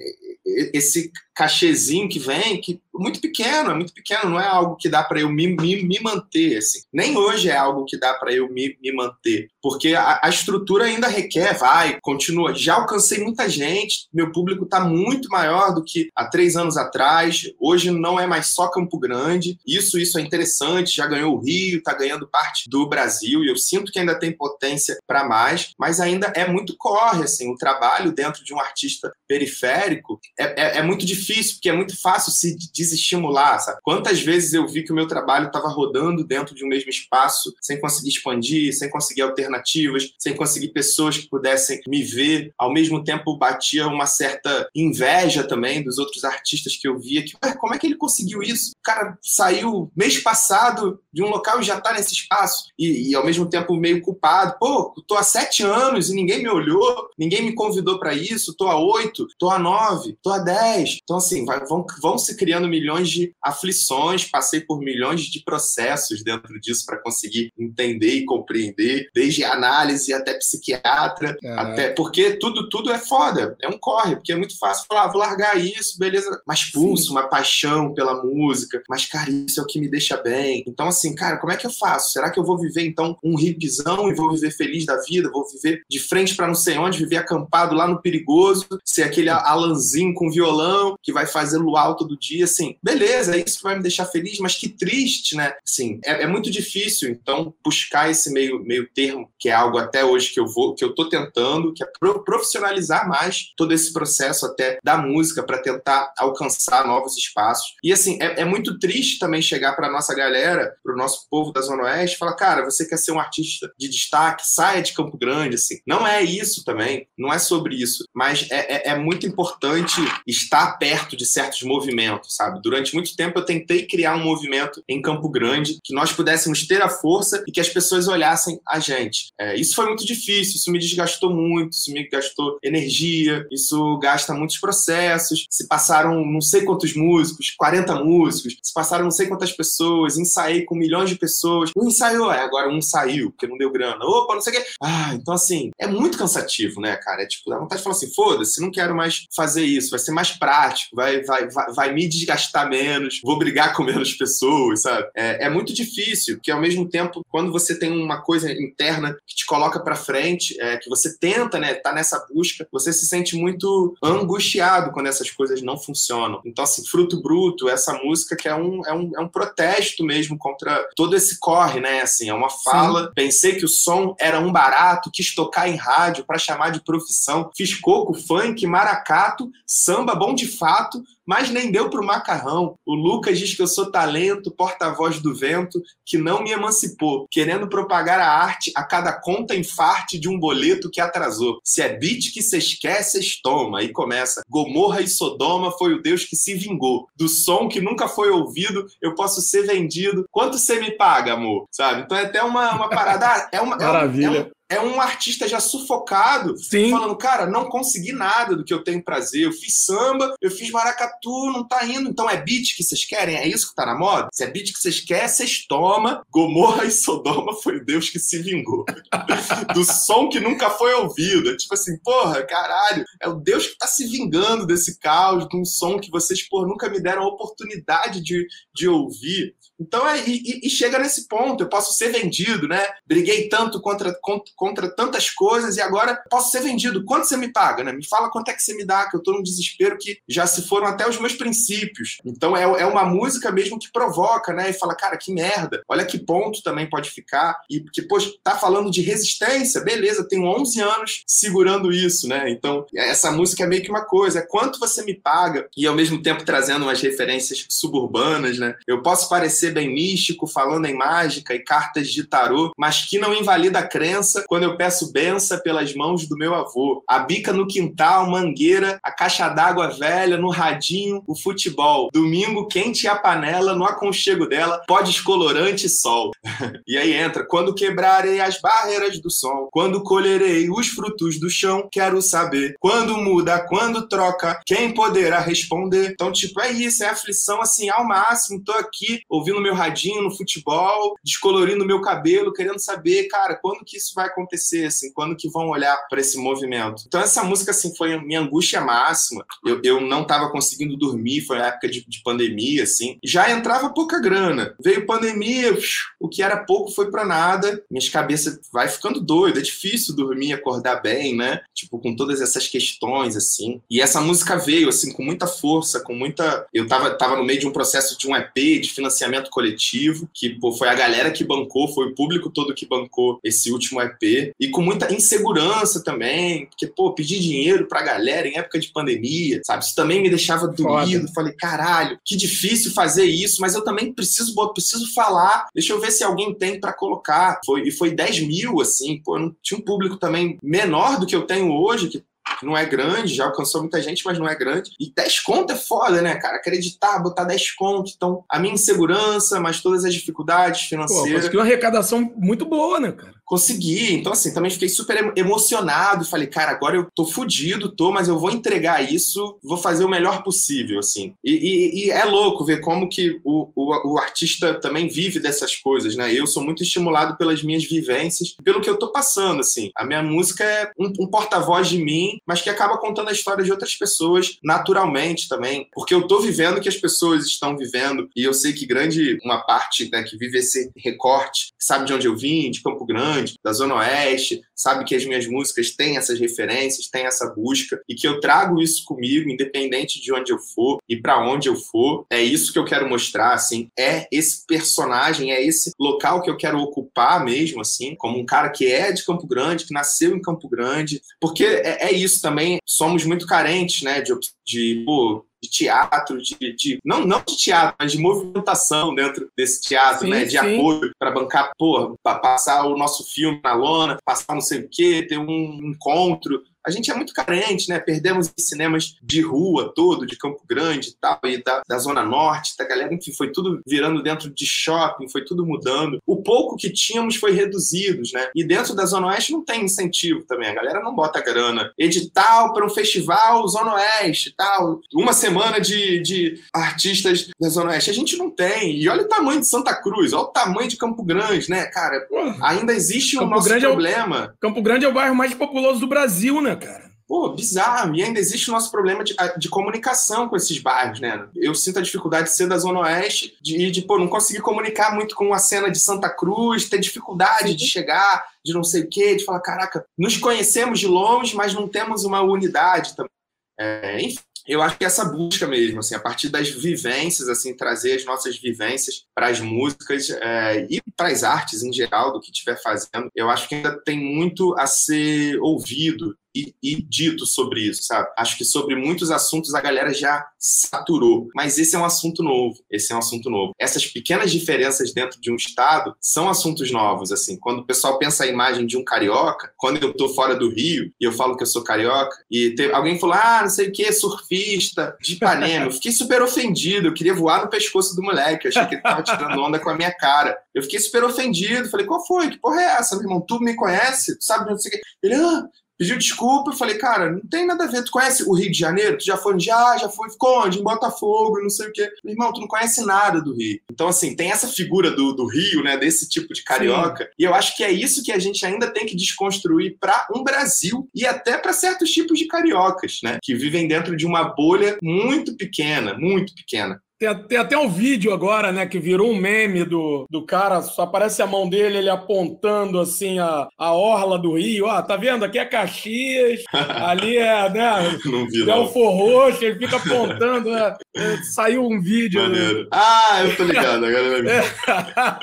esse 0.73 1.11
cachezinho 1.35 2.09
que 2.09 2.19
vem, 2.19 2.59
que 2.59 2.81
muito 2.93 3.19
pequeno, 3.21 3.71
é 3.71 3.73
muito 3.73 3.93
pequeno, 3.93 4.31
não 4.31 4.39
é 4.39 4.45
algo 4.45 4.75
que 4.75 4.89
dá 4.89 5.03
para 5.03 5.19
eu 5.19 5.29
me, 5.29 5.47
me, 5.47 5.83
me, 5.83 5.99
manter, 6.01 6.57
assim. 6.57 6.81
Nem 6.93 7.17
hoje 7.17 7.49
é 7.49 7.55
algo 7.55 7.85
que 7.85 7.97
dá 7.97 8.13
para 8.13 8.33
eu 8.33 8.49
me, 8.51 8.77
me 8.81 8.91
manter, 8.91 9.49
porque 9.61 9.95
a, 9.95 10.19
a, 10.21 10.29
estrutura 10.29 10.85
ainda 10.85 11.07
requer, 11.07 11.57
vai, 11.57 11.97
continua. 12.01 12.53
Já 12.53 12.75
alcancei 12.75 13.23
muita 13.23 13.49
gente, 13.49 14.07
meu 14.13 14.31
público 14.31 14.65
está 14.65 14.79
muito 14.79 15.29
maior 15.29 15.73
do 15.73 15.83
que 15.83 16.09
há 16.15 16.25
três 16.25 16.55
anos 16.55 16.77
atrás. 16.77 17.43
Hoje 17.59 17.91
não 17.91 18.19
é 18.19 18.27
mais 18.27 18.47
só 18.47 18.67
Campo 18.67 18.99
Grande. 18.99 19.57
Isso, 19.65 19.97
isso 19.97 20.19
é 20.19 20.21
interessante. 20.21 20.95
Já 20.95 21.07
ganhou 21.07 21.35
o 21.35 21.39
Rio, 21.39 21.77
está 21.77 21.93
ganhando 21.93 22.27
parte 22.27 22.69
do 22.69 22.87
Brasil 22.87 23.43
e 23.43 23.49
eu 23.49 23.55
sinto 23.55 23.91
que 23.91 23.99
ainda 23.99 24.17
tem 24.17 24.31
potência 24.31 24.97
para 25.07 25.23
mais, 25.23 25.71
mas 25.77 25.99
ainda 25.99 26.31
é 26.35 26.47
muito 26.47 26.75
corre, 26.77 27.23
assim. 27.23 27.51
O 27.51 27.55
trabalho 27.55 28.11
dentro 28.11 28.43
de 28.43 28.53
um 28.53 28.59
artista 28.59 29.11
periférico 29.27 30.19
é, 30.37 30.61
é, 30.61 30.77
é 30.79 30.83
muito 30.83 31.05
difícil, 31.05 31.20
porque 31.53 31.69
é 31.69 31.73
muito 31.73 31.99
fácil 31.99 32.31
se 32.31 32.57
desestimular, 32.73 33.59
sabe? 33.59 33.79
Quantas 33.83 34.21
vezes 34.21 34.53
eu 34.53 34.67
vi 34.67 34.83
que 34.83 34.91
o 34.91 34.95
meu 34.95 35.07
trabalho 35.07 35.47
estava 35.47 35.67
rodando 35.67 36.23
dentro 36.23 36.55
de 36.55 36.65
um 36.65 36.67
mesmo 36.67 36.89
espaço, 36.89 37.53
sem 37.61 37.79
conseguir 37.79 38.09
expandir, 38.09 38.77
sem 38.77 38.89
conseguir 38.89 39.21
alternativas, 39.21 40.13
sem 40.17 40.35
conseguir 40.35 40.69
pessoas 40.69 41.17
que 41.17 41.29
pudessem 41.29 41.81
me 41.87 42.03
ver. 42.03 42.53
Ao 42.57 42.71
mesmo 42.71 43.03
tempo, 43.03 43.37
batia 43.37 43.87
uma 43.87 44.05
certa 44.05 44.69
inveja 44.75 45.43
também 45.43 45.83
dos 45.83 45.97
outros 45.97 46.23
artistas 46.23 46.75
que 46.75 46.87
eu 46.87 46.99
via, 46.99 47.23
que, 47.23 47.33
como 47.57 47.73
é 47.73 47.77
que 47.77 47.87
ele 47.87 47.95
conseguiu 47.95 48.41
isso? 48.41 48.71
O 48.71 48.83
cara 48.83 49.17
saiu 49.21 49.91
mês 49.95 50.17
passado 50.19 50.99
de 51.11 51.23
um 51.23 51.29
local 51.29 51.59
e 51.59 51.63
já 51.63 51.77
está 51.77 51.93
nesse 51.93 52.13
espaço. 52.13 52.65
E, 52.77 53.09
e, 53.09 53.15
ao 53.15 53.25
mesmo 53.25 53.49
tempo, 53.49 53.75
meio 53.75 54.01
culpado. 54.01 54.55
Pô, 54.59 54.93
tô 55.07 55.15
há 55.15 55.23
sete 55.23 55.63
anos 55.63 56.09
e 56.09 56.15
ninguém 56.15 56.41
me 56.41 56.49
olhou, 56.49 57.09
ninguém 57.17 57.43
me 57.43 57.53
convidou 57.53 57.99
para 57.99 58.13
isso, 58.13 58.55
tô 58.55 58.67
há 58.67 58.79
oito, 58.79 59.27
tô 59.37 59.49
há 59.49 59.59
nove, 59.59 60.17
tô 60.21 60.31
há 60.31 60.39
dez. 60.39 60.97
Então, 61.11 61.17
assim, 61.17 61.43
vai, 61.43 61.59
vão, 61.65 61.85
vão 62.01 62.17
se 62.17 62.37
criando 62.37 62.69
milhões 62.69 63.09
de 63.09 63.35
aflições, 63.43 64.23
passei 64.23 64.61
por 64.61 64.79
milhões 64.79 65.23
de 65.23 65.43
processos 65.43 66.23
dentro 66.23 66.57
disso 66.61 66.85
para 66.85 67.01
conseguir 67.01 67.51
entender 67.59 68.13
e 68.13 68.25
compreender, 68.25 69.09
desde 69.13 69.43
análise 69.43 70.13
até 70.13 70.35
psiquiatra, 70.35 71.35
é. 71.43 71.51
até 71.51 71.89
porque 71.89 72.37
tudo 72.37 72.69
tudo 72.69 72.93
é 72.93 72.97
foda, 72.97 73.57
é 73.61 73.67
um 73.67 73.77
corre, 73.77 74.15
porque 74.15 74.31
é 74.31 74.37
muito 74.37 74.57
fácil 74.57 74.85
falar, 74.87 75.03
ah, 75.03 75.07
vou 75.07 75.19
largar 75.19 75.59
isso, 75.59 75.99
beleza, 75.99 76.41
mas 76.47 76.63
pulso, 76.71 77.07
Sim. 77.07 77.11
uma 77.11 77.27
paixão 77.27 77.93
pela 77.93 78.23
música, 78.23 78.81
mas 78.87 79.05
cara, 79.05 79.29
isso 79.29 79.59
é 79.59 79.63
o 79.63 79.67
que 79.67 79.81
me 79.81 79.89
deixa 79.89 80.15
bem. 80.15 80.63
Então 80.65 80.87
assim, 80.87 81.13
cara, 81.13 81.37
como 81.39 81.51
é 81.51 81.57
que 81.57 81.67
eu 81.67 81.71
faço? 81.71 82.13
Será 82.13 82.29
que 82.29 82.39
eu 82.39 82.45
vou 82.45 82.57
viver 82.57 82.85
então 82.85 83.17
um 83.21 83.37
hipzão 83.37 84.09
e 84.09 84.15
vou 84.15 84.31
viver 84.31 84.51
feliz 84.51 84.85
da 84.85 84.95
vida, 85.01 85.29
vou 85.29 85.45
viver 85.45 85.81
de 85.89 85.99
frente 85.99 86.35
para 86.35 86.47
não 86.47 86.55
sei 86.55 86.77
onde, 86.77 86.99
viver 86.99 87.17
acampado 87.17 87.75
lá 87.75 87.85
no 87.85 88.01
perigoso, 88.01 88.65
ser 88.85 89.03
aquele 89.03 89.29
Alanzinho 89.29 90.13
com 90.13 90.31
violão 90.31 90.95
que 91.03 91.11
vai 91.11 91.25
fazer 91.25 91.57
luau 91.57 91.95
todo 91.95 92.17
dia, 92.17 92.45
assim, 92.45 92.75
beleza, 92.81 93.35
é 93.35 93.43
isso 93.45 93.57
que 93.57 93.63
vai 93.63 93.75
me 93.75 93.81
deixar 93.81 94.05
feliz, 94.05 94.39
mas 94.39 94.55
que 94.55 94.69
triste, 94.69 95.35
né? 95.35 95.53
Assim, 95.65 95.99
é, 96.03 96.23
é, 96.23 96.27
muito 96.27 96.49
difícil, 96.49 97.09
então, 97.09 97.53
buscar 97.63 98.09
esse 98.09 98.31
meio, 98.31 98.59
meio 98.63 98.87
termo, 98.93 99.29
que 99.39 99.49
é 99.49 99.53
algo 99.53 99.77
até 99.77 100.03
hoje 100.05 100.31
que 100.31 100.39
eu 100.39 100.47
vou, 100.47 100.75
que 100.75 100.83
eu 100.83 100.93
tô 100.93 101.09
tentando, 101.09 101.73
que 101.73 101.83
é 101.83 101.87
profissionalizar 102.25 103.07
mais 103.07 103.51
todo 103.57 103.73
esse 103.73 103.91
processo 103.91 104.45
até 104.45 104.77
da 104.83 104.97
música 104.97 105.43
para 105.43 105.61
tentar 105.61 106.13
alcançar 106.17 106.85
novos 106.85 107.17
espaços. 107.17 107.75
E 107.83 107.91
assim, 107.91 108.17
é, 108.21 108.41
é 108.41 108.45
muito 108.45 108.77
triste 108.79 109.19
também 109.19 109.41
chegar 109.41 109.73
para 109.75 109.91
nossa 109.91 110.13
galera, 110.13 110.75
para 110.83 110.93
o 110.93 110.97
nosso 110.97 111.27
povo 111.29 111.51
da 111.51 111.61
Zona 111.61 111.83
Oeste, 111.83 112.17
falar, 112.17 112.35
cara, 112.35 112.63
você 112.63 112.87
quer 112.87 112.97
ser 112.97 113.11
um 113.11 113.19
artista 113.19 113.71
de 113.77 113.89
destaque, 113.89 114.47
saia 114.47 114.81
de 114.81 114.93
Campo 114.93 115.17
Grande, 115.17 115.55
assim. 115.55 115.79
Não 115.87 116.05
é 116.05 116.21
isso 116.21 116.63
também, 116.63 117.07
não 117.17 117.33
é 117.33 117.39
sobre 117.39 117.75
isso, 117.75 118.05
mas 118.13 118.47
é, 118.51 118.89
é, 118.89 118.89
é 118.91 118.95
muito 118.97 119.25
importante 119.25 120.01
estar 120.27 120.77
perto 120.77 120.90
de 121.15 121.25
certos 121.25 121.63
movimentos, 121.63 122.35
sabe? 122.35 122.61
Durante 122.61 122.93
muito 122.93 123.15
tempo 123.15 123.39
eu 123.39 123.45
tentei 123.45 123.85
criar 123.85 124.15
um 124.15 124.23
movimento 124.23 124.83
em 124.87 125.01
Campo 125.01 125.29
Grande 125.29 125.79
que 125.83 125.93
nós 125.93 126.11
pudéssemos 126.11 126.65
ter 126.67 126.81
a 126.81 126.89
força 126.89 127.43
e 127.47 127.51
que 127.51 127.59
as 127.59 127.69
pessoas 127.69 128.07
olhassem 128.07 128.59
a 128.67 128.79
gente. 128.79 129.31
É, 129.39 129.55
isso 129.55 129.75
foi 129.75 129.85
muito 129.85 130.05
difícil, 130.05 130.55
isso 130.55 130.71
me 130.71 130.79
desgastou 130.79 131.33
muito, 131.33 131.73
isso 131.73 131.91
me 131.91 132.07
gastou 132.07 132.57
energia, 132.63 133.45
isso 133.51 133.97
gasta 133.99 134.33
muitos 134.33 134.57
processos. 134.57 135.45
Se 135.49 135.67
passaram 135.67 136.25
não 136.25 136.41
sei 136.41 136.63
quantos 136.63 136.95
músicos, 136.95 137.53
40 137.57 138.03
músicos, 138.03 138.57
se 138.61 138.73
passaram 138.73 139.03
não 139.03 139.11
sei 139.11 139.27
quantas 139.27 139.51
pessoas, 139.51 140.17
ensaiei 140.17 140.63
com 140.63 140.75
milhões 140.75 141.09
de 141.09 141.15
pessoas. 141.15 141.71
Um 141.75 141.87
ensaiou, 141.87 142.31
é, 142.31 142.39
agora 142.39 142.69
um 142.69 142.81
saiu, 142.81 143.31
porque 143.31 143.47
não 143.47 143.57
deu 143.57 143.71
grana. 143.71 144.03
Opa, 144.05 144.35
não 144.35 144.41
sei 144.41 144.53
o 144.53 144.55
quê. 144.57 144.69
Ah, 144.81 145.13
então 145.13 145.33
assim, 145.33 145.71
é 145.79 145.87
muito 145.87 146.17
cansativo, 146.17 146.81
né, 146.81 146.95
cara? 146.97 147.23
É 147.23 147.27
tipo, 147.27 147.49
dá 147.49 147.57
vontade 147.57 147.79
de 147.79 147.83
falar 147.83 147.95
assim, 147.95 148.13
foda-se, 148.13 148.61
não 148.61 148.71
quero 148.71 148.95
mais 148.95 149.25
fazer 149.35 149.63
isso, 149.63 149.91
vai 149.91 149.99
ser 149.99 150.11
mais 150.11 150.31
prático, 150.31 150.80
vai, 150.93 151.21
vai, 151.23 151.49
vai, 151.49 151.73
vai 151.73 151.93
me 151.93 152.07
desgastar 152.07 152.69
menos, 152.69 153.19
vou 153.23 153.37
brigar 153.37 153.73
com 153.73 153.83
menos 153.83 154.13
pessoas, 154.13 154.81
sabe? 154.81 155.07
É, 155.15 155.45
é 155.45 155.49
muito 155.49 155.73
difícil, 155.73 156.35
porque 156.35 156.51
ao 156.51 156.61
mesmo 156.61 156.87
tempo, 156.87 157.25
quando 157.29 157.51
você 157.51 157.77
tem 157.77 157.91
uma 157.91 158.21
coisa 158.21 158.51
interna 158.51 159.17
que 159.25 159.35
te 159.35 159.45
coloca 159.45 159.79
para 159.79 159.95
frente, 159.95 160.59
é, 160.59 160.77
que 160.77 160.89
você 160.89 161.17
tenta, 161.17 161.59
né, 161.59 161.73
tá 161.73 161.93
nessa 161.93 162.25
busca, 162.33 162.67
você 162.71 162.91
se 162.93 163.05
sente 163.05 163.35
muito 163.35 163.95
angustiado 164.03 164.91
quando 164.91 165.07
essas 165.07 165.29
coisas 165.29 165.61
não 165.61 165.77
funcionam. 165.77 166.41
Então, 166.45 166.63
assim, 166.63 166.85
Fruto 166.85 167.21
Bruto, 167.21 167.69
essa 167.69 167.93
música 167.93 168.35
que 168.35 168.47
é 168.47 168.55
um, 168.55 168.85
é 168.85 168.93
um, 168.93 169.11
é 169.17 169.19
um 169.19 169.27
protesto 169.27 170.03
mesmo 170.03 170.37
contra 170.37 170.87
todo 170.95 171.15
esse 171.15 171.39
corre, 171.39 171.79
né? 171.79 172.01
Assim, 172.01 172.29
é 172.29 172.33
uma 172.33 172.49
fala. 172.49 173.05
Sim. 173.05 173.11
Pensei 173.15 173.55
que 173.55 173.65
o 173.65 173.69
som 173.69 174.15
era 174.19 174.39
um 174.39 174.51
barato, 174.51 175.11
quis 175.11 175.33
tocar 175.33 175.69
em 175.69 175.75
rádio 175.75 176.23
para 176.25 176.37
chamar 176.37 176.71
de 176.71 176.81
profissão. 176.81 177.49
Fiz 177.55 177.73
coco, 177.75 178.13
funk, 178.13 178.65
maracato, 178.65 179.49
samba 179.65 180.15
bom 180.15 180.33
de 180.33 180.47
fato, 180.47 180.70
contrato 180.71 181.03
mas 181.31 181.49
nem 181.49 181.71
deu 181.71 181.89
para 181.89 182.01
o 182.01 182.05
macarrão. 182.05 182.75
O 182.85 182.93
Lucas 182.93 183.39
diz 183.39 183.55
que 183.55 183.61
eu 183.61 183.67
sou 183.67 183.89
talento, 183.89 184.51
porta-voz 184.51 185.21
do 185.21 185.33
vento, 185.33 185.81
que 186.05 186.17
não 186.17 186.43
me 186.43 186.51
emancipou, 186.51 187.25
querendo 187.31 187.69
propagar 187.69 188.19
a 188.19 188.27
arte 188.29 188.69
a 188.75 188.83
cada 188.83 189.13
conta 189.13 189.55
infarte 189.55 190.19
de 190.19 190.27
um 190.27 190.37
boleto 190.37 190.91
que 190.91 190.99
atrasou. 190.99 191.61
Se 191.63 191.81
é 191.81 191.97
beat 191.97 192.33
que 192.33 192.41
se 192.41 192.57
esquece, 192.57 193.21
toma. 193.41 193.81
E 193.81 193.93
começa. 193.93 194.41
Gomorra 194.49 194.99
e 194.99 195.07
Sodoma 195.07 195.71
foi 195.71 195.93
o 195.93 196.01
Deus 196.01 196.25
que 196.25 196.35
se 196.35 196.53
vingou. 196.53 197.07
Do 197.15 197.29
som 197.29 197.69
que 197.69 197.79
nunca 197.79 198.09
foi 198.09 198.29
ouvido, 198.29 198.85
eu 199.01 199.15
posso 199.15 199.39
ser 199.39 199.61
vendido. 199.61 200.25
Quanto 200.29 200.57
você 200.57 200.81
me 200.81 200.91
paga, 200.97 201.31
amor? 201.31 201.65
Sabe? 201.71 202.01
Então 202.01 202.17
é 202.17 202.25
até 202.25 202.43
uma, 202.43 202.75
uma 202.75 202.89
parada. 202.89 203.25
Ah, 203.25 203.49
é 203.53 203.61
uma, 203.61 203.77
Maravilha. 203.77 204.27
É 204.27 204.31
um, 204.31 204.35
é 204.35 204.41
um, 204.41 204.51
é 204.71 204.79
um 204.79 205.01
artista 205.01 205.47
já 205.49 205.59
sufocado, 205.59 206.57
Sim. 206.57 206.91
falando, 206.91 207.17
cara, 207.17 207.45
não 207.45 207.65
consegui 207.65 208.13
nada 208.13 208.55
do 208.55 208.63
que 208.63 208.73
eu 208.73 208.83
tenho 208.83 209.03
prazer. 209.03 209.43
Eu 209.43 209.51
fiz 209.51 209.83
samba, 209.83 210.33
eu 210.41 210.49
fiz 210.49 210.71
maracatu 210.71 211.20
tu 211.21 211.51
não 211.51 211.67
tá 211.67 211.85
indo, 211.85 212.09
então 212.09 212.29
é 212.29 212.37
beat 212.37 212.75
que 212.75 212.83
vocês 212.83 213.05
querem? 213.05 213.35
É 213.35 213.47
isso 213.47 213.69
que 213.69 213.75
tá 213.75 213.85
na 213.85 213.97
moda? 213.97 214.29
Se 214.31 214.43
é 214.43 214.47
beat 214.47 214.73
que 214.73 214.79
vocês 214.79 214.99
querem, 214.99 215.27
vocês 215.27 215.65
tomam. 215.67 216.21
Gomorra 216.29 216.85
e 216.85 216.91
Sodoma 216.91 217.53
foi 217.61 217.83
Deus 217.83 218.09
que 218.09 218.19
se 218.19 218.41
vingou. 218.41 218.85
Do 219.73 219.83
som 219.85 220.29
que 220.29 220.39
nunca 220.39 220.69
foi 220.69 220.93
ouvido. 220.95 221.49
É 221.49 221.55
tipo 221.55 221.73
assim, 221.73 221.97
porra, 222.03 222.43
caralho, 222.43 223.05
é 223.21 223.27
o 223.27 223.35
Deus 223.35 223.67
que 223.67 223.77
tá 223.77 223.87
se 223.87 224.07
vingando 224.07 224.65
desse 224.65 224.99
caos, 224.99 225.47
de 225.47 225.57
um 225.57 225.65
som 225.65 225.99
que 225.99 226.09
vocês, 226.09 226.47
por 226.47 226.67
nunca 226.67 226.89
me 226.89 226.99
deram 226.99 227.23
a 227.23 227.27
oportunidade 227.27 228.21
de, 228.21 228.47
de 228.73 228.87
ouvir. 228.87 229.55
Então, 229.81 230.07
é, 230.07 230.23
e, 230.27 230.61
e, 230.63 230.69
chega 230.69 230.99
nesse 230.99 231.27
ponto, 231.27 231.63
eu 231.63 231.69
posso 231.69 231.91
ser 231.97 232.09
vendido, 232.09 232.67
né? 232.67 232.85
Briguei 233.07 233.49
tanto 233.49 233.81
contra, 233.81 234.15
contra, 234.21 234.51
contra, 234.55 234.95
tantas 234.95 235.31
coisas 235.31 235.75
e 235.75 235.81
agora 235.81 236.21
posso 236.29 236.51
ser 236.51 236.61
vendido. 236.61 237.03
Quanto 237.03 237.25
você 237.25 237.35
me 237.35 237.51
paga, 237.51 237.83
né? 237.83 237.91
Me 237.91 238.07
fala 238.07 238.29
quanto 238.29 238.49
é 238.49 238.53
que 238.53 238.61
você 238.61 238.75
me 238.75 238.85
dá, 238.85 239.09
que 239.09 239.17
eu 239.17 239.23
tô 239.23 239.33
num 239.33 239.41
desespero 239.41 239.97
que 239.99 240.19
já 240.29 240.45
se 240.45 240.67
foram 240.67 240.85
até 240.85 241.09
os 241.09 241.19
meus 241.19 241.33
princípios. 241.33 242.17
Então, 242.23 242.55
é, 242.55 242.61
é 242.61 242.85
uma 242.85 243.03
música 243.03 243.51
mesmo 243.51 243.79
que 243.79 243.91
provoca, 243.91 244.53
né? 244.53 244.69
E 244.69 244.73
fala, 244.73 244.95
cara, 244.95 245.17
que 245.17 245.33
merda. 245.33 245.81
Olha 245.89 246.05
que 246.05 246.19
ponto 246.19 246.61
também 246.61 246.87
pode 246.87 247.09
ficar. 247.09 247.59
E 247.67 247.79
porque, 247.79 248.03
poxa, 248.03 248.31
tá 248.43 248.55
falando 248.55 248.91
de 248.91 249.01
resistência, 249.01 249.81
beleza, 249.81 250.27
tenho 250.27 250.45
11 250.45 250.79
anos 250.79 251.23
segurando 251.25 251.91
isso, 251.91 252.27
né? 252.27 252.51
Então, 252.51 252.85
essa 252.93 253.31
música 253.31 253.63
é 253.63 253.67
meio 253.67 253.81
que 253.81 253.89
uma 253.89 254.05
coisa, 254.05 254.39
é 254.39 254.45
quanto 254.45 254.79
você 254.79 255.03
me 255.03 255.15
paga 255.15 255.67
e 255.75 255.87
ao 255.87 255.95
mesmo 255.95 256.21
tempo 256.21 256.45
trazendo 256.45 256.83
umas 256.83 257.01
referências 257.01 257.65
suburbanas, 257.69 258.59
né? 258.59 258.75
Eu 258.87 259.01
posso 259.01 259.27
parecer 259.27 259.70
bem 259.71 259.93
místico, 259.93 260.47
falando 260.47 260.85
em 260.85 260.95
mágica 260.95 261.53
e 261.53 261.59
cartas 261.59 262.09
de 262.09 262.23
tarô, 262.23 262.71
mas 262.77 263.05
que 263.05 263.17
não 263.17 263.33
invalida 263.33 263.79
a 263.79 263.87
crença 263.87 264.43
quando 264.47 264.63
eu 264.63 264.77
peço 264.77 265.11
benção 265.11 265.59
pelas 265.59 265.93
mãos 265.93 266.27
do 266.27 266.37
meu 266.37 266.53
avô. 266.53 267.03
A 267.07 267.19
bica 267.19 267.51
no 267.51 267.67
quintal, 267.67 268.29
mangueira, 268.29 268.99
a 269.03 269.11
caixa 269.11 269.49
d'água 269.49 269.87
velha, 269.87 270.37
no 270.37 270.49
radinho, 270.49 271.23
o 271.27 271.35
futebol. 271.35 272.09
Domingo 272.13 272.67
quente 272.67 273.07
a 273.07 273.15
panela, 273.15 273.75
no 273.75 273.85
aconchego 273.85 274.47
dela, 274.47 274.81
pó 274.87 275.01
descolorante 275.01 275.85
e 275.85 275.89
sol. 275.89 276.31
e 276.87 276.97
aí 276.97 277.13
entra, 277.13 277.45
quando 277.45 277.73
quebrarei 277.73 278.39
as 278.39 278.59
barreiras 278.59 279.19
do 279.19 279.29
som, 279.29 279.67
quando 279.71 280.03
colherei 280.03 280.69
os 280.69 280.87
frutos 280.87 281.39
do 281.39 281.49
chão, 281.49 281.87
quero 281.91 282.21
saber. 282.21 282.75
Quando 282.79 283.17
muda, 283.17 283.65
quando 283.67 284.07
troca, 284.07 284.59
quem 284.65 284.93
poderá 284.93 285.39
responder? 285.39 286.11
Então, 286.11 286.31
tipo, 286.31 286.59
é 286.59 286.71
isso, 286.71 287.03
é 287.03 287.09
aflição 287.09 287.61
assim 287.61 287.89
ao 287.89 288.05
máximo. 288.05 288.63
Tô 288.63 288.71
aqui 288.73 289.21
ouvindo 289.29 289.60
meu 289.61 289.73
radinho 289.73 290.21
no 290.21 290.35
futebol, 290.35 291.15
descolorindo 291.23 291.85
meu 291.85 292.01
cabelo, 292.01 292.53
querendo 292.53 292.79
saber, 292.79 293.27
cara, 293.27 293.55
quando 293.55 293.85
que 293.85 293.97
isso 293.97 294.13
vai 294.15 294.27
acontecer, 294.27 294.85
assim, 294.85 295.11
quando 295.13 295.35
que 295.35 295.49
vão 295.49 295.69
olhar 295.69 295.95
para 296.09 296.19
esse 296.19 296.37
movimento. 296.37 297.03
Então 297.07 297.21
essa 297.21 297.43
música, 297.43 297.71
assim, 297.71 297.95
foi 297.95 298.19
minha 298.21 298.41
angústia 298.41 298.81
máxima. 298.81 299.45
Eu, 299.65 299.81
eu 299.83 300.01
não 300.01 300.23
estava 300.23 300.49
conseguindo 300.49 300.97
dormir, 300.97 301.41
foi 301.41 301.57
uma 301.57 301.67
época 301.67 301.89
de, 301.89 302.05
de, 302.07 302.21
pandemia, 302.23 302.83
assim. 302.83 303.17
Já 303.23 303.51
entrava 303.51 303.93
pouca 303.93 304.19
grana. 304.19 304.75
Veio 304.83 305.05
pandemia, 305.05 305.77
o 306.19 306.29
que 306.29 306.43
era 306.43 306.57
pouco 306.57 306.91
foi 306.91 307.09
para 307.09 307.25
nada. 307.25 307.83
Minha 307.89 308.11
cabeça 308.11 308.59
vai 308.71 308.87
ficando 308.87 309.19
doida, 309.19 309.59
é 309.59 309.63
difícil 309.63 310.15
dormir, 310.15 310.53
acordar 310.53 311.01
bem, 311.01 311.35
né? 311.35 311.61
Tipo, 311.73 311.99
com 311.99 312.15
todas 312.15 312.41
essas 312.41 312.67
questões, 312.67 313.35
assim. 313.35 313.81
E 313.89 314.01
essa 314.01 314.21
música 314.21 314.57
veio, 314.57 314.89
assim, 314.89 315.11
com 315.11 315.23
muita 315.23 315.47
força, 315.47 315.99
com 315.99 316.13
muita... 316.13 316.65
Eu 316.73 316.87
tava, 316.87 317.11
tava 317.11 317.35
no 317.35 317.43
meio 317.43 317.59
de 317.59 317.67
um 317.67 317.71
processo 317.71 318.17
de 318.17 318.27
um 318.27 318.35
EP, 318.35 318.53
de 318.55 318.91
financiamento 318.93 319.40
coletivo, 319.49 320.29
que 320.33 320.49
pô, 320.49 320.71
foi 320.71 320.87
a 320.87 320.95
galera 320.95 321.31
que 321.31 321.43
bancou, 321.43 321.87
foi 321.87 322.07
o 322.07 322.15
público 322.15 322.49
todo 322.49 322.73
que 322.73 322.85
bancou 322.85 323.39
esse 323.43 323.71
último 323.71 324.01
EP, 324.01 324.53
e 324.59 324.69
com 324.69 324.81
muita 324.81 325.13
insegurança 325.13 326.03
também, 326.03 326.65
porque, 326.67 326.87
pô, 326.87 327.13
pedir 327.13 327.39
dinheiro 327.39 327.87
pra 327.87 328.01
galera 328.01 328.47
em 328.47 328.57
época 328.57 328.79
de 328.79 328.91
pandemia, 328.91 329.61
sabe? 329.65 329.83
Isso 329.83 329.95
também 329.95 330.21
me 330.21 330.29
deixava 330.29 330.67
doído. 330.67 331.31
Falei, 331.33 331.53
caralho, 331.53 332.19
que 332.23 332.35
difícil 332.35 332.91
fazer 332.91 333.25
isso, 333.25 333.61
mas 333.61 333.75
eu 333.75 333.83
também 333.83 334.13
preciso, 334.13 334.53
preciso 334.73 335.13
falar, 335.13 335.67
deixa 335.73 335.93
eu 335.93 335.99
ver 335.99 336.11
se 336.11 336.23
alguém 336.23 336.53
tem 336.53 336.79
para 336.79 336.93
colocar. 336.93 337.59
Foi, 337.65 337.87
e 337.87 337.91
foi 337.91 338.11
10 338.11 338.41
mil, 338.41 338.81
assim, 338.81 339.21
pô, 339.23 339.37
não 339.37 339.55
tinha 339.61 339.79
um 339.79 339.83
público 339.83 340.17
também 340.17 340.57
menor 340.61 341.19
do 341.19 341.25
que 341.25 341.35
eu 341.35 341.43
tenho 341.43 341.71
hoje, 341.71 342.07
que 342.07 342.23
não 342.65 342.77
é 342.77 342.85
grande, 342.85 343.35
já 343.35 343.45
alcançou 343.45 343.81
muita 343.81 344.01
gente, 344.01 344.23
mas 344.25 344.37
não 344.37 344.47
é 344.47 344.55
grande. 344.55 344.91
E 344.99 345.11
10 345.13 345.39
conto 345.41 345.73
é 345.73 345.75
foda, 345.75 346.21
né, 346.21 346.35
cara? 346.35 346.57
Acreditar, 346.57 347.19
botar 347.19 347.43
10 347.43 347.71
conto. 347.71 348.11
Então, 348.15 348.43
a 348.49 348.59
minha 348.59 348.73
insegurança, 348.73 349.59
mas 349.59 349.81
todas 349.81 350.05
as 350.05 350.13
dificuldades 350.13 350.87
financeiras. 350.87 351.29
Pô, 351.29 351.35
conseguiu 351.35 351.59
uma 351.59 351.65
arrecadação 351.65 352.31
muito 352.35 352.65
boa, 352.65 352.99
né, 352.99 353.11
cara? 353.11 353.33
Consegui. 353.51 354.13
Então, 354.13 354.31
assim, 354.31 354.53
também 354.53 354.71
fiquei 354.71 354.87
super 354.87 355.33
emocionado. 355.35 356.23
Falei, 356.23 356.47
cara, 356.47 356.71
agora 356.71 356.95
eu 356.95 357.05
tô 357.13 357.25
fudido, 357.25 357.93
tô, 357.93 358.09
mas 358.09 358.29
eu 358.29 358.39
vou 358.39 358.49
entregar 358.49 359.11
isso, 359.11 359.59
vou 359.61 359.75
fazer 359.75 360.05
o 360.05 360.09
melhor 360.09 360.41
possível, 360.41 360.99
assim. 360.99 361.33
E, 361.43 361.51
e, 361.51 362.05
e 362.05 362.11
é 362.11 362.23
louco 362.23 362.63
ver 362.63 362.79
como 362.79 363.09
que 363.09 363.41
o, 363.43 363.69
o, 363.75 364.13
o, 364.13 364.17
artista 364.17 364.75
também 364.75 365.09
vive 365.09 365.37
dessas 365.37 365.75
coisas, 365.75 366.15
né? 366.15 366.33
Eu 366.33 366.47
sou 366.47 366.63
muito 366.63 366.81
estimulado 366.81 367.35
pelas 367.35 367.61
minhas 367.61 367.83
vivências, 367.83 368.55
pelo 368.63 368.79
que 368.79 368.89
eu 368.89 368.97
tô 368.97 369.11
passando, 369.11 369.59
assim. 369.59 369.91
A 369.97 370.05
minha 370.05 370.23
música 370.23 370.63
é 370.63 370.89
um, 370.97 371.11
um 371.19 371.27
porta-voz 371.27 371.89
de 371.89 372.01
mim, 372.01 372.39
mas 372.47 372.61
que 372.61 372.69
acaba 372.69 372.99
contando 372.99 373.27
a 373.27 373.33
história 373.33 373.65
de 373.65 373.71
outras 373.71 373.95
pessoas 373.95 374.59
naturalmente 374.63 375.49
também. 375.49 375.89
Porque 375.93 376.13
eu 376.13 376.25
tô 376.25 376.39
vivendo 376.39 376.77
o 376.77 376.81
que 376.81 376.87
as 376.87 376.95
pessoas 376.95 377.45
estão 377.45 377.75
vivendo, 377.75 378.29
e 378.33 378.45
eu 378.45 378.53
sei 378.53 378.71
que 378.71 378.85
grande 378.85 379.37
uma 379.43 379.59
parte 379.59 380.09
né, 380.09 380.23
que 380.23 380.37
vive 380.37 380.59
esse 380.59 380.89
recorte, 380.95 381.73
sabe 381.77 382.05
de 382.05 382.13
onde 382.13 382.27
eu 382.27 382.37
vim, 382.37 382.71
de 382.71 382.81
Campo 382.81 383.05
Grande, 383.05 383.40
Grande, 383.41 383.55
da 383.63 383.73
Zona 383.73 383.95
Oeste, 383.95 384.61
sabe 384.75 385.05
que 385.05 385.15
as 385.15 385.25
minhas 385.25 385.47
músicas 385.47 385.91
têm 385.91 386.17
essas 386.17 386.39
referências, 386.39 387.07
têm 387.07 387.25
essa 387.25 387.47
busca 387.49 388.01
e 388.07 388.15
que 388.15 388.27
eu 388.27 388.39
trago 388.39 388.81
isso 388.81 389.03
comigo, 389.05 389.49
independente 389.49 390.21
de 390.21 390.33
onde 390.33 390.51
eu 390.51 390.59
for 390.59 390.99
e 391.07 391.17
para 391.17 391.39
onde 391.41 391.67
eu 391.67 391.75
for. 391.75 392.25
É 392.29 392.41
isso 392.41 392.71
que 392.71 392.79
eu 392.79 392.85
quero 392.85 393.09
mostrar, 393.09 393.53
assim. 393.53 393.89
É 393.97 394.27
esse 394.31 394.65
personagem, 394.65 395.51
é 395.51 395.63
esse 395.63 395.91
local 395.99 396.41
que 396.41 396.49
eu 396.49 396.57
quero 396.57 396.79
ocupar 396.79 397.43
mesmo, 397.43 397.81
assim, 397.81 398.15
como 398.15 398.39
um 398.39 398.45
cara 398.45 398.69
que 398.69 398.87
é 398.91 399.11
de 399.11 399.25
Campo 399.25 399.47
Grande, 399.47 399.85
que 399.85 399.93
nasceu 399.93 400.35
em 400.35 400.41
Campo 400.41 400.67
Grande, 400.69 401.21
porque 401.39 401.63
é, 401.63 402.09
é 402.09 402.11
isso 402.11 402.41
também. 402.41 402.77
Somos 402.85 403.25
muito 403.25 403.45
carentes, 403.45 404.01
né, 404.01 404.21
de, 404.21 404.33
de 404.65 405.03
pô, 405.05 405.45
de 405.61 405.69
teatro, 405.69 406.41
de, 406.41 406.55
de, 406.75 406.99
não, 407.05 407.25
não 407.25 407.41
de 407.47 407.55
teatro, 407.55 407.95
mas 407.99 408.11
de 408.11 408.17
movimentação 408.17 409.13
dentro 409.13 409.49
desse 409.55 409.81
teatro, 409.81 410.25
sim, 410.25 410.31
né? 410.31 410.43
De 410.43 410.51
sim. 410.51 410.57
apoio 410.57 411.11
para 411.19 411.31
bancar, 411.31 411.71
pô, 411.77 412.17
para 412.23 412.39
passar 412.39 412.85
o 412.85 412.97
nosso 412.97 413.23
filme 413.31 413.59
na 413.63 413.73
lona, 413.73 414.17
passar 414.25 414.53
não 414.53 414.61
sei 414.61 414.79
o 414.79 414.89
quê, 414.89 415.25
ter 415.27 415.37
um 415.37 415.91
encontro 415.91 416.63
a 416.85 416.91
gente 416.91 417.11
é 417.11 417.13
muito 417.13 417.33
carente, 417.33 417.89
né? 417.89 417.99
Perdemos 417.99 418.51
cinemas 418.57 419.15
de 419.21 419.41
rua 419.41 419.91
todo, 419.95 420.25
de 420.25 420.37
Campo 420.37 420.61
Grande 420.67 421.09
e 421.09 421.15
tal, 421.19 421.39
e 421.43 421.63
da, 421.63 421.81
da 421.87 421.97
Zona 421.97 422.23
Norte, 422.23 422.75
da 422.77 422.85
galera, 422.85 423.13
enfim, 423.13 423.31
foi 423.33 423.51
tudo 423.51 423.81
virando 423.85 424.21
dentro 424.23 424.49
de 424.49 424.65
shopping, 424.65 425.29
foi 425.29 425.43
tudo 425.43 425.65
mudando. 425.65 426.19
O 426.25 426.41
pouco 426.41 426.75
que 426.75 426.89
tínhamos 426.89 427.35
foi 427.35 427.51
reduzido, 427.51 428.21
né? 428.33 428.49
E 428.55 428.63
dentro 428.63 428.95
da 428.95 429.05
Zona 429.05 429.27
Oeste 429.27 429.51
não 429.51 429.63
tem 429.63 429.85
incentivo 429.85 430.43
também, 430.43 430.69
a 430.69 430.75
galera 430.75 431.01
não 431.01 431.13
bota 431.13 431.41
grana. 431.41 431.91
Edital 431.97 432.73
para 432.73 432.85
um 432.85 432.89
festival 432.89 433.67
Zona 433.67 433.95
Oeste 433.95 434.53
tal, 434.55 434.99
uma 435.13 435.33
semana 435.33 435.79
de, 435.79 436.19
de 436.21 436.61
artistas 436.73 437.49
da 437.59 437.69
Zona 437.69 437.91
Oeste, 437.91 438.09
a 438.09 438.13
gente 438.13 438.37
não 438.37 438.49
tem. 438.49 438.97
E 438.97 439.07
olha 439.07 439.23
o 439.23 439.27
tamanho 439.27 439.59
de 439.59 439.67
Santa 439.67 439.93
Cruz, 439.93 440.33
olha 440.33 440.43
o 440.43 440.47
tamanho 440.47 440.89
de 440.89 440.97
Campo 440.97 441.23
Grande, 441.23 441.69
né, 441.69 441.85
cara? 441.85 442.27
Ainda 442.61 442.93
existe 442.93 443.37
o 443.37 443.45
nosso 443.45 443.67
Grande 443.67 443.85
problema. 443.85 444.53
É 444.53 444.67
o, 444.67 444.69
Campo 444.69 444.81
Grande 444.81 445.05
é 445.05 445.07
o 445.09 445.13
bairro 445.13 445.35
mais 445.35 445.53
populoso 445.53 445.99
do 445.99 446.07
Brasil, 446.07 446.61
né? 446.61 446.70
Cara? 446.75 447.11
Pô, 447.31 447.47
bizarro. 447.47 448.13
E 448.13 448.21
ainda 448.21 448.41
existe 448.41 448.69
o 448.69 448.73
nosso 448.73 448.91
problema 448.91 449.23
de, 449.23 449.33
de 449.57 449.69
comunicação 449.69 450.49
com 450.49 450.57
esses 450.57 450.77
bairros, 450.79 451.21
né? 451.21 451.47
Eu 451.55 451.73
sinto 451.73 451.99
a 451.99 452.01
dificuldade 452.01 452.49
de 452.49 452.55
ser 452.57 452.67
da 452.67 452.77
Zona 452.77 452.99
Oeste, 452.99 453.55
de, 453.61 453.89
de 453.89 454.01
pô, 454.01 454.19
não 454.19 454.27
conseguir 454.27 454.59
comunicar 454.59 455.15
muito 455.15 455.33
com 455.33 455.53
a 455.53 455.57
cena 455.57 455.89
de 455.89 455.97
Santa 455.97 456.29
Cruz, 456.29 456.89
ter 456.89 456.99
dificuldade 456.99 457.73
de 457.73 457.85
chegar, 457.85 458.43
de 458.65 458.73
não 458.73 458.83
sei 458.83 459.03
o 459.03 459.09
quê, 459.09 459.33
de 459.35 459.45
falar, 459.45 459.61
caraca, 459.61 460.05
nos 460.17 460.35
conhecemos 460.35 460.99
de 460.99 461.07
longe, 461.07 461.55
mas 461.55 461.73
não 461.73 461.87
temos 461.87 462.25
uma 462.25 462.41
unidade 462.41 463.15
também. 463.15 463.31
É, 463.79 464.21
enfim, 464.21 464.39
eu 464.67 464.81
acho 464.81 464.97
que 464.97 465.05
essa 465.05 465.25
busca 465.25 465.65
mesmo, 465.67 465.99
assim, 465.99 466.15
a 466.15 466.19
partir 466.19 466.49
das 466.49 466.69
vivências, 466.69 467.47
assim, 467.47 467.75
trazer 467.75 468.13
as 468.13 468.25
nossas 468.25 468.57
vivências 468.57 469.25
para 469.33 469.47
as 469.47 469.59
músicas 469.59 470.29
é, 470.29 470.85
e 470.89 471.01
para 471.15 471.29
as 471.29 471.43
artes 471.43 471.81
em 471.81 471.91
geral 471.91 472.31
do 472.31 472.39
que 472.39 472.51
estiver 472.51 472.81
fazendo, 472.81 473.31
eu 473.35 473.49
acho 473.49 473.67
que 473.67 473.75
ainda 473.75 473.99
tem 474.03 474.19
muito 474.19 474.75
a 474.77 474.85
ser 474.85 475.57
ouvido 475.61 476.35
e, 476.55 476.75
e, 476.81 477.01
dito 477.01 477.45
sobre 477.45 477.81
isso, 477.81 478.03
sabe? 478.03 478.29
Acho 478.37 478.57
que 478.57 478.65
sobre 478.65 478.95
muitos 478.95 479.31
assuntos 479.31 479.73
a 479.73 479.81
galera 479.81 480.13
já 480.13 480.45
saturou, 480.57 481.49
mas 481.55 481.77
esse 481.77 481.95
é 481.95 481.99
um 481.99 482.05
assunto 482.05 482.43
novo. 482.43 482.77
Esse 482.89 483.13
é 483.13 483.15
um 483.15 483.19
assunto 483.19 483.49
novo. 483.49 483.73
Essas 483.79 484.05
pequenas 484.05 484.51
diferenças 484.51 485.13
dentro 485.13 485.39
de 485.39 485.51
um 485.51 485.55
estado 485.55 486.15
são 486.19 486.49
assuntos 486.49 486.91
novos, 486.91 487.31
assim. 487.31 487.57
Quando 487.57 487.79
o 487.79 487.85
pessoal 487.85 488.17
pensa 488.19 488.43
a 488.43 488.47
imagem 488.47 488.85
de 488.85 488.97
um 488.97 489.03
carioca, 489.03 489.73
quando 489.77 490.01
eu 490.01 490.13
tô 490.13 490.29
fora 490.29 490.55
do 490.55 490.69
Rio 490.69 491.11
e 491.19 491.25
eu 491.25 491.31
falo 491.31 491.55
que 491.55 491.63
eu 491.63 491.67
sou 491.67 491.83
carioca 491.83 492.35
e 492.49 492.75
alguém 492.93 493.19
falou, 493.19 493.35
ah, 493.35 493.61
não 493.63 493.69
sei 493.69 493.87
o 493.87 493.91
que, 493.91 494.11
surfista 494.11 495.15
de 495.21 495.33
Ipanema, 495.33 495.85
eu 495.85 495.91
fiquei 495.91 496.11
super 496.11 496.41
ofendido. 496.41 497.07
Eu 497.07 497.13
queria 497.13 497.33
voar 497.33 497.63
no 497.63 497.69
pescoço 497.69 498.15
do 498.15 498.21
moleque. 498.21 498.67
Eu 498.67 498.69
achei 498.69 498.85
que 498.85 498.95
ele 498.95 499.01
tava 499.01 499.23
tirando 499.23 499.59
onda 499.59 499.79
com 499.79 499.89
a 499.89 499.95
minha 499.95 500.11
cara. 500.11 500.57
Eu 500.73 500.83
fiquei 500.83 500.99
super 500.99 501.23
ofendido. 501.23 501.89
Falei, 501.89 502.05
qual 502.05 502.25
foi? 502.25 502.49
Que 502.49 502.59
porra 502.59 502.81
é 502.81 502.85
essa, 502.97 503.15
meu 503.15 503.25
irmão? 503.25 503.41
Tu 503.41 503.59
me 503.59 503.75
conhece? 503.75 504.37
Tu 504.37 504.43
sabe 504.43 504.65
de 504.65 504.73
onde 504.73 504.83
você... 504.83 505.01
Ele, 505.23 505.35
ah, 505.35 505.63
pediu 506.01 506.17
desculpa, 506.17 506.71
eu 506.71 506.75
falei, 506.75 506.97
cara, 506.97 507.31
não 507.31 507.41
tem 507.41 507.63
nada 507.63 507.83
a 507.83 507.87
ver. 507.87 508.03
Tu 508.03 508.09
conhece 508.09 508.43
o 508.43 508.53
Rio 508.53 508.71
de 508.71 508.77
Janeiro? 508.77 509.19
Tu 509.19 509.25
já 509.25 509.37
foi? 509.37 509.59
Já, 509.59 509.97
já 509.99 510.09
foi. 510.09 510.31
Ficou 510.31 510.63
onde? 510.63 510.79
Em 510.79 510.83
Botafogo, 510.83 511.61
não 511.61 511.69
sei 511.69 511.89
o 511.89 511.91
quê. 511.91 512.09
Irmão, 512.25 512.51
tu 512.51 512.59
não 512.59 512.67
conhece 512.67 513.05
nada 513.05 513.39
do 513.39 513.55
Rio. 513.55 513.79
Então, 513.91 514.07
assim, 514.07 514.35
tem 514.35 514.51
essa 514.51 514.67
figura 514.67 515.11
do, 515.11 515.31
do 515.31 515.45
Rio, 515.45 515.83
né? 515.83 515.97
Desse 515.97 516.27
tipo 516.27 516.55
de 516.55 516.63
carioca. 516.63 517.25
Sim. 517.25 517.29
E 517.37 517.43
eu 517.43 517.53
acho 517.53 517.77
que 517.77 517.83
é 517.83 517.91
isso 517.91 518.23
que 518.23 518.31
a 518.31 518.39
gente 518.39 518.65
ainda 518.65 518.89
tem 518.89 519.05
que 519.05 519.15
desconstruir 519.15 519.95
para 519.99 520.27
um 520.33 520.43
Brasil 520.43 521.07
e 521.13 521.23
até 521.23 521.55
para 521.55 521.71
certos 521.71 522.09
tipos 522.09 522.39
de 522.39 522.47
cariocas, 522.47 523.19
né? 523.23 523.37
Que 523.39 523.53
vivem 523.53 523.87
dentro 523.87 524.17
de 524.17 524.25
uma 524.25 524.43
bolha 524.43 524.97
muito 525.03 525.55
pequena, 525.55 526.17
muito 526.17 526.55
pequena. 526.55 526.99
Tem, 527.21 527.35
tem, 527.43 527.57
até 527.59 527.77
um 527.77 527.87
vídeo 527.87 528.33
agora, 528.33 528.71
né, 528.71 528.87
que 528.87 528.97
virou 528.97 529.29
um 529.29 529.35
meme 529.35 529.85
do, 529.85 530.25
do 530.27 530.43
cara, 530.43 530.81
só 530.81 531.03
aparece 531.03 531.39
a 531.39 531.45
mão 531.45 531.69
dele, 531.69 531.99
ele 531.99 532.09
apontando, 532.09 532.99
assim, 532.99 533.37
a, 533.37 533.67
a 533.77 533.93
orla 533.93 534.39
do 534.39 534.55
rio. 534.55 534.87
Ó, 534.87 535.01
tá 535.03 535.15
vendo? 535.17 535.45
Aqui 535.45 535.59
é 535.59 535.65
Caxias, 535.65 536.63
ali 536.73 537.37
é, 537.37 537.69
né, 537.69 538.19
não 538.25 538.47
vi, 538.47 538.65
Belfor 538.65 539.13
Roxo, 539.13 539.63
ele 539.63 539.77
fica 539.77 539.97
apontando, 539.97 540.71
né? 540.71 540.95
Saiu 541.53 541.87
um 541.87 542.01
vídeo. 542.01 542.49
Né? 542.49 542.87
Ah, 542.89 543.43
eu 543.45 543.55
tô 543.55 543.65
ligado, 543.65 544.03
agora 544.03 544.41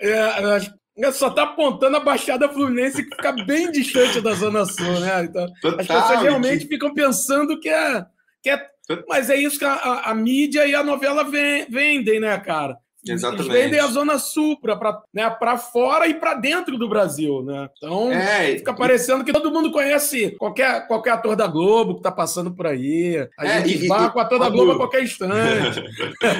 é, 0.00 0.08
é, 0.08 0.60
é, 1.04 1.12
só 1.12 1.28
tá 1.28 1.42
apontando 1.42 1.98
a 1.98 2.00
Baixada 2.00 2.48
Fluminense 2.48 3.04
que 3.04 3.14
fica 3.14 3.32
bem 3.44 3.70
distante 3.70 4.22
da 4.22 4.32
Zona 4.32 4.64
Sul, 4.64 5.00
né? 5.00 5.24
Então, 5.24 5.46
Total, 5.60 5.80
as 5.80 5.86
pessoas 5.86 6.22
realmente 6.22 6.64
que... 6.64 6.68
ficam 6.68 6.94
pensando 6.94 7.60
que 7.60 7.68
é, 7.68 8.06
que 8.42 8.48
é 8.48 8.69
mas 9.08 9.30
é 9.30 9.36
isso 9.36 9.58
que 9.58 9.64
a, 9.64 9.74
a, 9.74 10.14
mídia 10.14 10.66
e 10.66 10.74
a 10.74 10.82
novela 10.82 11.24
vendem, 11.24 12.20
né, 12.20 12.38
cara? 12.38 12.78
Exatamente. 13.06 13.48
Eles 13.48 13.62
vendem 13.62 13.80
a 13.80 13.86
Zona 13.86 14.18
Sul 14.18 14.60
para 14.60 15.02
né, 15.12 15.36
fora 15.72 16.06
e 16.06 16.14
para 16.14 16.34
dentro 16.34 16.76
do 16.76 16.88
Brasil, 16.88 17.42
né? 17.42 17.68
Então, 17.76 18.12
é, 18.12 18.56
fica 18.58 18.74
parecendo 18.74 19.24
que 19.24 19.32
todo 19.32 19.50
mundo 19.50 19.70
conhece 19.72 20.36
qualquer, 20.38 20.86
qualquer 20.86 21.12
ator 21.12 21.34
da 21.34 21.46
Globo 21.46 21.96
que 21.96 22.02
tá 22.02 22.12
passando 22.12 22.52
por 22.52 22.66
aí. 22.66 23.26
A 23.38 23.46
é, 23.46 23.66
gente 23.66 23.86
vai 23.86 24.10
com 24.10 24.18
o 24.18 24.22
ator 24.22 24.38
da 24.38 24.50
Globo 24.50 24.72
a 24.72 24.76
qualquer 24.76 25.02
instante. 25.02 25.82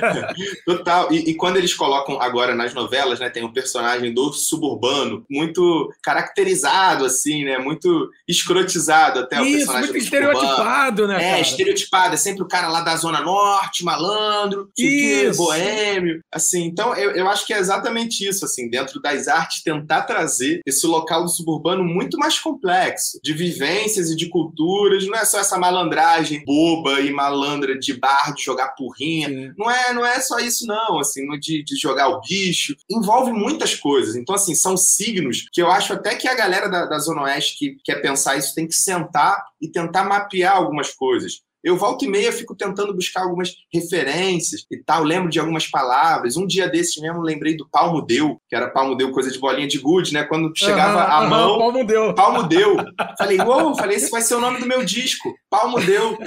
Total. 0.67 1.11
E, 1.11 1.31
e, 1.31 1.35
quando 1.35 1.57
eles 1.57 1.73
colocam 1.73 2.21
agora 2.21 2.55
nas 2.55 2.75
novelas, 2.75 3.19
né, 3.21 3.31
tem 3.31 3.45
um 3.45 3.53
personagem 3.53 4.13
do 4.13 4.33
suburbano 4.33 5.25
muito 5.31 5.91
caracterizado, 6.03 7.05
assim, 7.05 7.45
né? 7.45 7.59
Muito 7.59 8.11
escrotizado 8.29 9.21
até 9.21 9.37
Isso, 9.37 9.47
o 9.47 9.57
personagem 9.57 9.91
muito 9.91 10.05
estereotipado, 10.05 11.09
né? 11.09 11.17
É, 11.17 11.31
cara? 11.31 11.41
estereotipado. 11.41 12.15
É 12.15 12.17
sempre 12.19 12.43
o 12.43 12.49
cara 12.49 12.69
lá 12.69 12.83
da 12.83 12.97
Zona 12.97 13.21
Norte, 13.21 13.85
malandro, 13.85 14.71
Isso. 14.77 15.39
boêmio. 15.39 16.21
Assim, 16.33 16.50
Assim, 16.51 16.65
então 16.65 16.95
eu, 16.97 17.13
eu 17.13 17.29
acho 17.29 17.47
que 17.47 17.55
é 17.55 17.59
exatamente 17.59 18.27
isso, 18.27 18.45
assim, 18.45 18.69
dentro 18.69 19.01
das 19.01 19.29
artes, 19.29 19.63
tentar 19.63 20.03
trazer 20.03 20.61
esse 20.67 20.85
local 20.85 21.23
do 21.23 21.31
suburbano 21.31 21.85
muito 21.85 22.19
mais 22.19 22.41
complexo, 22.41 23.21
de 23.23 23.33
vivências 23.33 24.11
e 24.11 24.17
de 24.17 24.29
culturas, 24.29 25.07
não 25.07 25.17
é 25.17 25.25
só 25.25 25.39
essa 25.39 25.57
malandragem 25.57 26.45
boba 26.45 27.01
e 27.01 27.13
malandra 27.13 27.79
de 27.79 27.95
bar, 27.95 28.35
de 28.35 28.43
jogar 28.43 28.71
porrinha, 28.71 29.55
não 29.57 29.71
é, 29.71 29.93
não 29.93 30.05
é 30.05 30.19
só 30.21 30.41
isso 30.41 30.67
não, 30.67 30.99
assim, 30.99 31.25
de, 31.39 31.63
de 31.63 31.77
jogar 31.77 32.09
o 32.09 32.21
bicho, 32.21 32.75
envolve 32.91 33.33
muitas 33.33 33.77
coisas, 33.77 34.17
então 34.17 34.35
assim, 34.35 34.55
são 34.55 34.77
signos 34.77 35.47
que 35.53 35.63
eu 35.63 35.71
acho 35.71 35.93
até 35.93 36.17
que 36.17 36.27
a 36.27 36.35
galera 36.35 36.69
da, 36.69 36.87
da 36.87 36.99
Zona 36.99 37.23
Oeste 37.23 37.59
que 37.59 37.77
quer 37.85 38.03
pensar 38.03 38.37
isso 38.37 38.55
tem 38.55 38.67
que 38.67 38.75
sentar 38.75 39.45
e 39.61 39.69
tentar 39.69 40.03
mapear 40.05 40.57
algumas 40.57 40.93
coisas. 40.93 41.43
Eu 41.63 41.77
volto 41.77 42.05
e 42.05 42.09
meia 42.09 42.33
fico 42.33 42.55
tentando 42.55 42.95
buscar 42.95 43.23
algumas 43.23 43.55
referências 43.73 44.65
e 44.71 44.83
tal, 44.83 45.03
lembro 45.03 45.29
de 45.31 45.39
algumas 45.39 45.67
palavras. 45.67 46.37
Um 46.37 46.47
dia 46.47 46.69
desses 46.69 46.97
mesmo 46.97 47.21
lembrei 47.21 47.57
do 47.57 47.69
palmo 47.69 48.01
deu, 48.01 48.41
que 48.49 48.57
era 48.57 48.71
palmo 48.71 48.95
deu, 48.95 49.13
coisa 49.13 49.31
de 49.31 49.39
bolinha 49.39 49.69
de 49.69 49.79
gude, 49.79 50.13
né? 50.13 50.25
Quando 50.25 50.53
chegava 50.57 51.05
uhum, 51.05 51.13
a 51.13 51.29
mão. 51.29 51.59
palmo 51.59 51.85
deu. 51.85 52.15
Palmo 52.15 52.43
deu. 52.45 52.77
Falei, 53.19 53.39
uou, 53.41 53.77
falei, 53.77 53.97
esse 53.97 54.11
vai 54.11 54.23
ser 54.23 54.35
o 54.35 54.41
nome 54.41 54.59
do 54.59 54.67
meu 54.67 54.85
disco. 54.85 55.35
Palmo 55.51 55.81
deu. 55.81 56.19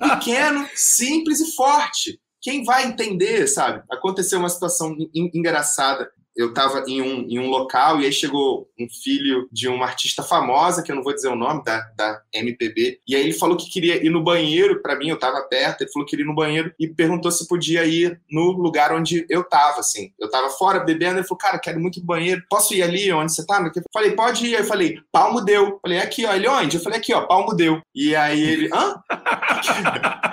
Pequeno, 0.00 0.66
simples 0.74 1.40
e 1.40 1.54
forte. 1.54 2.18
Quem 2.40 2.64
vai 2.64 2.86
entender, 2.86 3.46
sabe? 3.46 3.82
Aconteceu 3.90 4.38
uma 4.38 4.48
situação 4.48 4.96
engraçada 5.14 6.08
eu 6.38 6.50
estava 6.50 6.84
em 6.86 7.02
um, 7.02 7.26
em 7.28 7.38
um 7.40 7.48
local 7.48 8.00
e 8.00 8.06
aí 8.06 8.12
chegou 8.12 8.70
um 8.78 8.86
filho 8.88 9.48
de 9.50 9.66
uma 9.66 9.84
artista 9.84 10.22
famosa, 10.22 10.84
que 10.84 10.92
eu 10.92 10.96
não 10.96 11.02
vou 11.02 11.12
dizer 11.12 11.26
o 11.26 11.34
nome, 11.34 11.64
da, 11.64 11.80
da 11.96 12.22
MPB, 12.32 13.00
e 13.06 13.16
aí 13.16 13.22
ele 13.22 13.32
falou 13.32 13.56
que 13.56 13.68
queria 13.68 14.04
ir 14.04 14.08
no 14.08 14.22
banheiro, 14.22 14.80
para 14.80 14.96
mim 14.96 15.08
eu 15.08 15.16
estava 15.16 15.42
perto, 15.42 15.82
ele 15.82 15.90
falou 15.90 16.06
que 16.06 16.10
queria 16.10 16.24
ir 16.24 16.28
no 16.28 16.34
banheiro 16.36 16.72
e 16.78 16.86
perguntou 16.86 17.32
se 17.32 17.48
podia 17.48 17.84
ir 17.84 18.20
no 18.30 18.52
lugar 18.52 18.94
onde 18.94 19.26
eu 19.28 19.40
estava, 19.40 19.80
assim. 19.80 20.12
Eu 20.16 20.26
estava 20.26 20.48
fora 20.50 20.78
bebendo, 20.78 21.18
ele 21.18 21.26
falou, 21.26 21.38
cara, 21.38 21.58
quero 21.58 21.80
muito 21.80 21.98
ir 21.98 22.02
no 22.02 22.06
banheiro, 22.06 22.42
posso 22.48 22.72
ir 22.72 22.82
ali 22.82 23.12
onde 23.12 23.34
você 23.34 23.44
tá? 23.44 23.60
Eu 23.74 23.82
falei, 23.92 24.12
pode 24.12 24.46
ir. 24.46 24.54
Aí 24.54 24.62
eu 24.62 24.66
falei, 24.66 25.00
palmo 25.10 25.40
deu. 25.44 25.78
falei, 25.82 25.98
aqui, 25.98 26.24
ó, 26.24 26.34
ele 26.34 26.48
onde? 26.48 26.76
Eu 26.76 26.82
falei, 26.82 26.98
aqui, 26.98 27.12
ó, 27.12 27.22
palmo 27.26 27.54
deu. 27.54 27.80
E 27.94 28.14
aí 28.14 28.40
ele, 28.40 28.70
hã? 28.72 28.94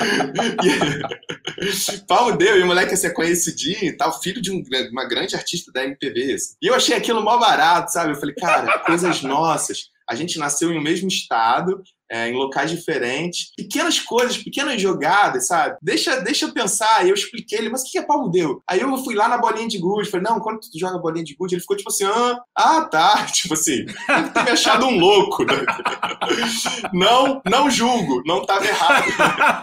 Pau 2.08 2.36
deu, 2.36 2.58
e 2.58 2.62
o 2.62 2.66
moleque 2.66 2.94
assim, 2.94 3.06
é 3.06 3.10
conhecidinho 3.10 3.84
e 3.84 3.92
tal, 3.92 4.20
filho 4.20 4.40
de 4.40 4.50
um, 4.50 4.62
uma 4.90 5.06
grande 5.06 5.34
artista 5.34 5.70
da 5.72 5.84
MPB. 5.84 6.34
Assim. 6.34 6.54
E 6.62 6.66
eu 6.66 6.74
achei 6.74 6.96
aquilo 6.96 7.22
mó 7.22 7.38
barato, 7.38 7.92
sabe? 7.92 8.12
Eu 8.12 8.16
falei, 8.16 8.34
cara, 8.34 8.78
coisas 8.80 9.22
nossas. 9.22 9.90
A 10.08 10.14
gente 10.14 10.38
nasceu 10.38 10.72
em 10.72 10.78
um 10.78 10.82
mesmo 10.82 11.08
estado, 11.08 11.82
é, 12.10 12.28
em 12.28 12.34
locais 12.34 12.70
diferentes. 12.70 13.52
Pequenas 13.56 14.00
coisas, 14.00 14.36
pequenas 14.36 14.80
jogadas, 14.80 15.46
sabe? 15.46 15.76
Deixa, 15.80 16.20
deixa 16.20 16.46
eu 16.46 16.52
pensar. 16.52 17.06
E 17.06 17.10
eu 17.10 17.14
expliquei 17.14 17.58
ele, 17.58 17.68
mas 17.68 17.82
o 17.82 17.84
que 17.84 17.98
é 17.98 18.02
palmo 18.02 18.30
deu? 18.30 18.62
Aí 18.68 18.80
eu 18.80 18.96
fui 18.98 19.14
lá 19.14 19.28
na 19.28 19.38
bolinha 19.38 19.68
de 19.68 19.78
gude, 19.78 20.10
falei, 20.10 20.28
não, 20.28 20.40
quando 20.40 20.60
tu 20.60 20.78
joga 20.78 20.98
bolinha 20.98 21.24
de 21.24 21.34
gude, 21.34 21.54
ele 21.54 21.60
ficou 21.60 21.76
tipo 21.76 21.88
assim, 21.88 22.04
ah, 22.04 22.38
ah 22.56 22.84
tá. 22.84 23.26
Tipo 23.40 23.54
assim, 23.54 23.86
ter 23.86 24.44
me 24.44 24.50
achado 24.50 24.86
um 24.86 24.98
louco. 24.98 25.44
Não, 26.92 27.40
não 27.48 27.70
julgo, 27.70 28.22
não 28.26 28.42
estava 28.42 28.66
errado. 28.66 29.06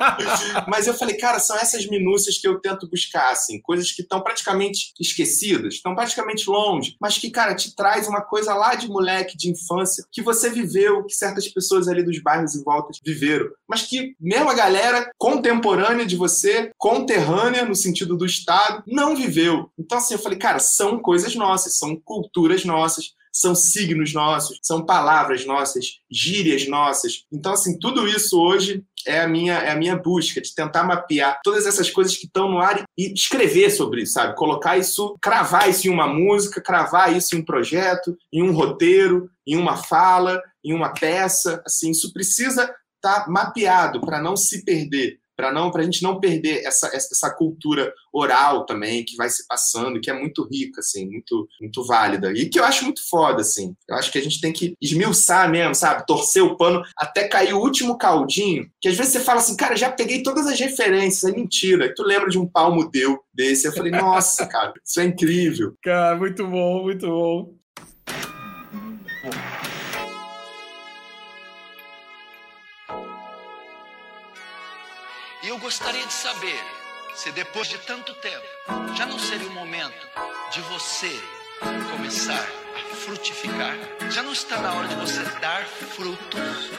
Mas 0.67 0.87
eu 0.87 0.93
falei, 0.93 1.17
cara, 1.17 1.39
são 1.39 1.57
essas 1.57 1.85
minúcias 1.87 2.37
que 2.37 2.47
eu 2.47 2.59
tento 2.59 2.89
buscar, 2.89 3.31
assim, 3.31 3.61
coisas 3.61 3.91
que 3.91 4.01
estão 4.01 4.21
praticamente 4.21 4.93
esquecidas, 4.99 5.75
estão 5.75 5.95
praticamente 5.95 6.49
longe, 6.49 6.95
mas 6.99 7.17
que, 7.17 7.29
cara, 7.29 7.55
te 7.55 7.75
traz 7.75 8.07
uma 8.07 8.21
coisa 8.21 8.53
lá 8.53 8.75
de 8.75 8.87
moleque, 8.87 9.37
de 9.37 9.49
infância, 9.49 10.05
que 10.11 10.21
você 10.21 10.49
viveu, 10.49 11.05
que 11.05 11.13
certas 11.13 11.47
pessoas 11.47 11.87
ali 11.87 12.03
dos 12.03 12.21
bairros 12.21 12.36
bairros 12.37 12.55
em 12.55 12.63
volta 12.63 12.99
viveram, 13.03 13.47
mas 13.67 13.83
que 13.83 14.15
mesmo 14.19 14.49
a 14.49 14.53
galera 14.53 15.09
contemporânea 15.17 16.05
de 16.05 16.15
você, 16.15 16.71
conterrânea 16.77 17.65
no 17.65 17.75
sentido 17.75 18.15
do 18.15 18.25
Estado, 18.25 18.83
não 18.87 19.15
viveu. 19.15 19.69
Então, 19.77 19.97
assim, 19.97 20.13
eu 20.13 20.19
falei, 20.19 20.37
cara, 20.37 20.59
são 20.59 20.99
coisas 20.99 21.35
nossas, 21.35 21.77
são 21.77 21.95
culturas 21.95 22.63
nossas, 22.63 23.15
são 23.31 23.53
signos 23.53 24.13
nossos, 24.13 24.59
são 24.63 24.83
palavras 24.83 25.45
nossas, 25.45 25.99
gírias 26.09 26.67
nossas. 26.67 27.25
Então, 27.31 27.53
assim, 27.53 27.77
tudo 27.77 28.07
isso 28.07 28.39
hoje 28.39 28.83
é 29.05 29.21
a 29.21 29.27
minha 29.27 29.53
é 29.53 29.71
a 29.71 29.75
minha 29.75 29.95
busca 29.95 30.41
de 30.41 30.53
tentar 30.53 30.83
mapear 30.83 31.39
todas 31.43 31.65
essas 31.65 31.89
coisas 31.89 32.15
que 32.15 32.25
estão 32.25 32.49
no 32.49 32.57
ar 32.57 32.83
e 32.97 33.13
escrever 33.13 33.69
sobre 33.69 34.01
isso, 34.01 34.13
sabe? 34.13 34.35
Colocar 34.35 34.77
isso, 34.77 35.15
cravar 35.21 35.69
isso 35.69 35.87
em 35.87 35.91
uma 35.91 36.07
música, 36.07 36.59
cravar 36.59 37.15
isso 37.15 37.35
em 37.35 37.39
um 37.39 37.45
projeto, 37.45 38.17
em 38.33 38.41
um 38.41 38.51
roteiro, 38.51 39.29
em 39.45 39.55
uma 39.55 39.77
fala, 39.77 40.41
em 40.67 40.73
uma 40.73 40.93
peça, 40.93 41.61
assim, 41.65 41.91
isso 41.91 42.11
precisa 42.13 42.63
estar 42.95 43.25
tá 43.25 43.29
mapeado 43.29 44.01
para 44.01 44.21
não 44.21 44.35
se 44.35 44.63
perder 44.63 45.19
para 45.37 45.53
não 45.53 45.69
para 45.69 45.83
a 45.83 45.85
gente 45.85 46.01
não 46.01 46.19
perder 46.19 46.65
essa, 46.65 46.87
essa 46.87 47.29
cultura 47.29 47.93
oral 48.11 48.65
também 48.65 49.05
que 49.05 49.15
vai 49.15 49.29
se 49.29 49.45
passando 49.47 50.01
que 50.01 50.09
é 50.09 50.19
muito 50.19 50.43
rica 50.51 50.79
assim 50.79 51.07
muito 51.07 51.47
muito 51.61 51.85
válida. 51.85 52.33
E 52.33 52.49
que 52.49 52.59
eu 52.59 52.65
acho 52.65 52.83
muito 52.83 53.07
foda 53.07 53.41
assim. 53.41 53.75
Eu 53.87 53.95
acho 53.95 54.11
que 54.11 54.17
a 54.17 54.21
gente 54.21 54.41
tem 54.41 54.51
que 54.51 54.73
esmiuçar 54.81 55.49
mesmo 55.49 55.75
sabe? 55.75 56.05
Torcer 56.07 56.43
o 56.43 56.57
pano 56.57 56.81
até 56.97 57.27
cair 57.27 57.53
o 57.53 57.59
último 57.59 57.97
caldinho 57.97 58.67
que 58.81 58.89
às 58.89 58.97
vezes 58.97 59.13
você 59.13 59.19
fala 59.19 59.39
assim 59.39 59.55
cara 59.55 59.75
já 59.75 59.91
peguei 59.91 60.23
todas 60.23 60.47
as 60.47 60.59
referências. 60.59 61.31
É 61.31 61.35
mentira. 61.35 61.85
E 61.85 61.93
tu 61.93 62.01
lembra 62.01 62.29
de 62.29 62.39
um 62.39 62.47
palmo 62.47 62.89
deu 62.89 63.19
desse? 63.31 63.67
Eu 63.67 63.73
falei 63.73 63.91
nossa 63.91 64.45
cara 64.49 64.73
isso 64.83 64.99
é 64.99 65.05
incrível. 65.05 65.75
Cara 65.83 66.17
muito 66.17 66.47
bom 66.47 66.81
muito 66.81 67.05
bom 67.05 67.53
eu 75.57 75.61
gostaria 75.61 76.05
de 76.05 76.13
saber 76.13 76.63
se 77.15 77.31
depois 77.31 77.67
de 77.67 77.79
tanto 77.79 78.13
tempo 78.13 78.45
já 78.95 79.07
não 79.07 79.17
seria 79.17 79.47
o 79.47 79.53
momento 79.53 80.07
de 80.51 80.61
você 80.61 81.19
começar 81.91 82.47
a 82.75 82.95
frutificar. 82.95 83.75
Já 84.11 84.21
não 84.21 84.33
está 84.33 84.61
na 84.61 84.71
hora 84.73 84.87
de 84.87 84.93
você 84.95 85.23
dar 85.41 85.65
frutos. 85.65 86.71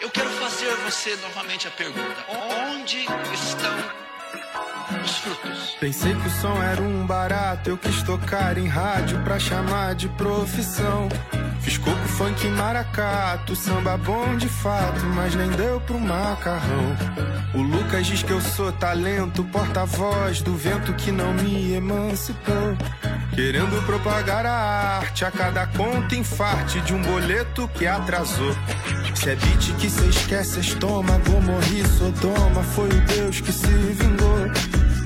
Eu 0.00 0.10
quero 0.10 0.28
fazer 0.30 0.74
você 0.78 1.14
novamente 1.16 1.68
a 1.68 1.70
pergunta: 1.70 2.24
onde 2.28 2.98
estão 3.32 3.76
os 5.04 5.16
frutos? 5.18 5.76
Pensei 5.78 6.12
que 6.12 6.26
o 6.26 6.40
som 6.40 6.60
era 6.60 6.82
um 6.82 7.06
barato, 7.06 7.70
eu 7.70 7.78
quis 7.78 8.02
tocar 8.02 8.58
em 8.58 8.66
rádio 8.66 9.22
pra 9.22 9.38
chamar 9.38 9.94
de 9.94 10.08
profissão. 10.08 11.08
Fiz 11.60 11.78
coco, 11.78 12.08
funk, 12.08 12.44
maracato, 12.48 13.54
samba 13.54 13.96
bom 13.96 14.36
de 14.36 14.48
fato, 14.48 15.04
mas 15.14 15.32
nem 15.36 15.50
deu 15.50 15.80
pro 15.80 16.00
macarrão. 16.00 17.35
O 17.54 17.62
Lucas 17.62 18.06
diz 18.06 18.22
que 18.22 18.32
eu 18.32 18.40
sou 18.40 18.70
talento, 18.72 19.44
porta-voz 19.44 20.42
do 20.42 20.54
vento 20.54 20.92
que 20.94 21.10
não 21.10 21.32
me 21.32 21.72
emancipou. 21.74 22.76
Querendo 23.34 23.84
propagar 23.86 24.46
a 24.46 24.98
arte 24.98 25.24
a 25.24 25.30
cada 25.30 25.66
conta 25.66 26.14
infarte 26.16 26.80
de 26.80 26.94
um 26.94 27.02
boleto 27.02 27.68
que 27.68 27.86
atrasou. 27.86 28.54
Se 29.14 29.30
é 29.30 29.36
beat 29.36 29.74
que 29.78 29.90
cê 29.90 30.06
esquece, 30.06 30.60
estômago, 30.60 31.40
morri, 31.42 31.86
Sodoma. 31.98 32.62
Foi 32.62 32.88
o 32.88 33.00
Deus 33.02 33.40
que 33.40 33.52
se 33.52 33.66
vingou. 33.66 34.48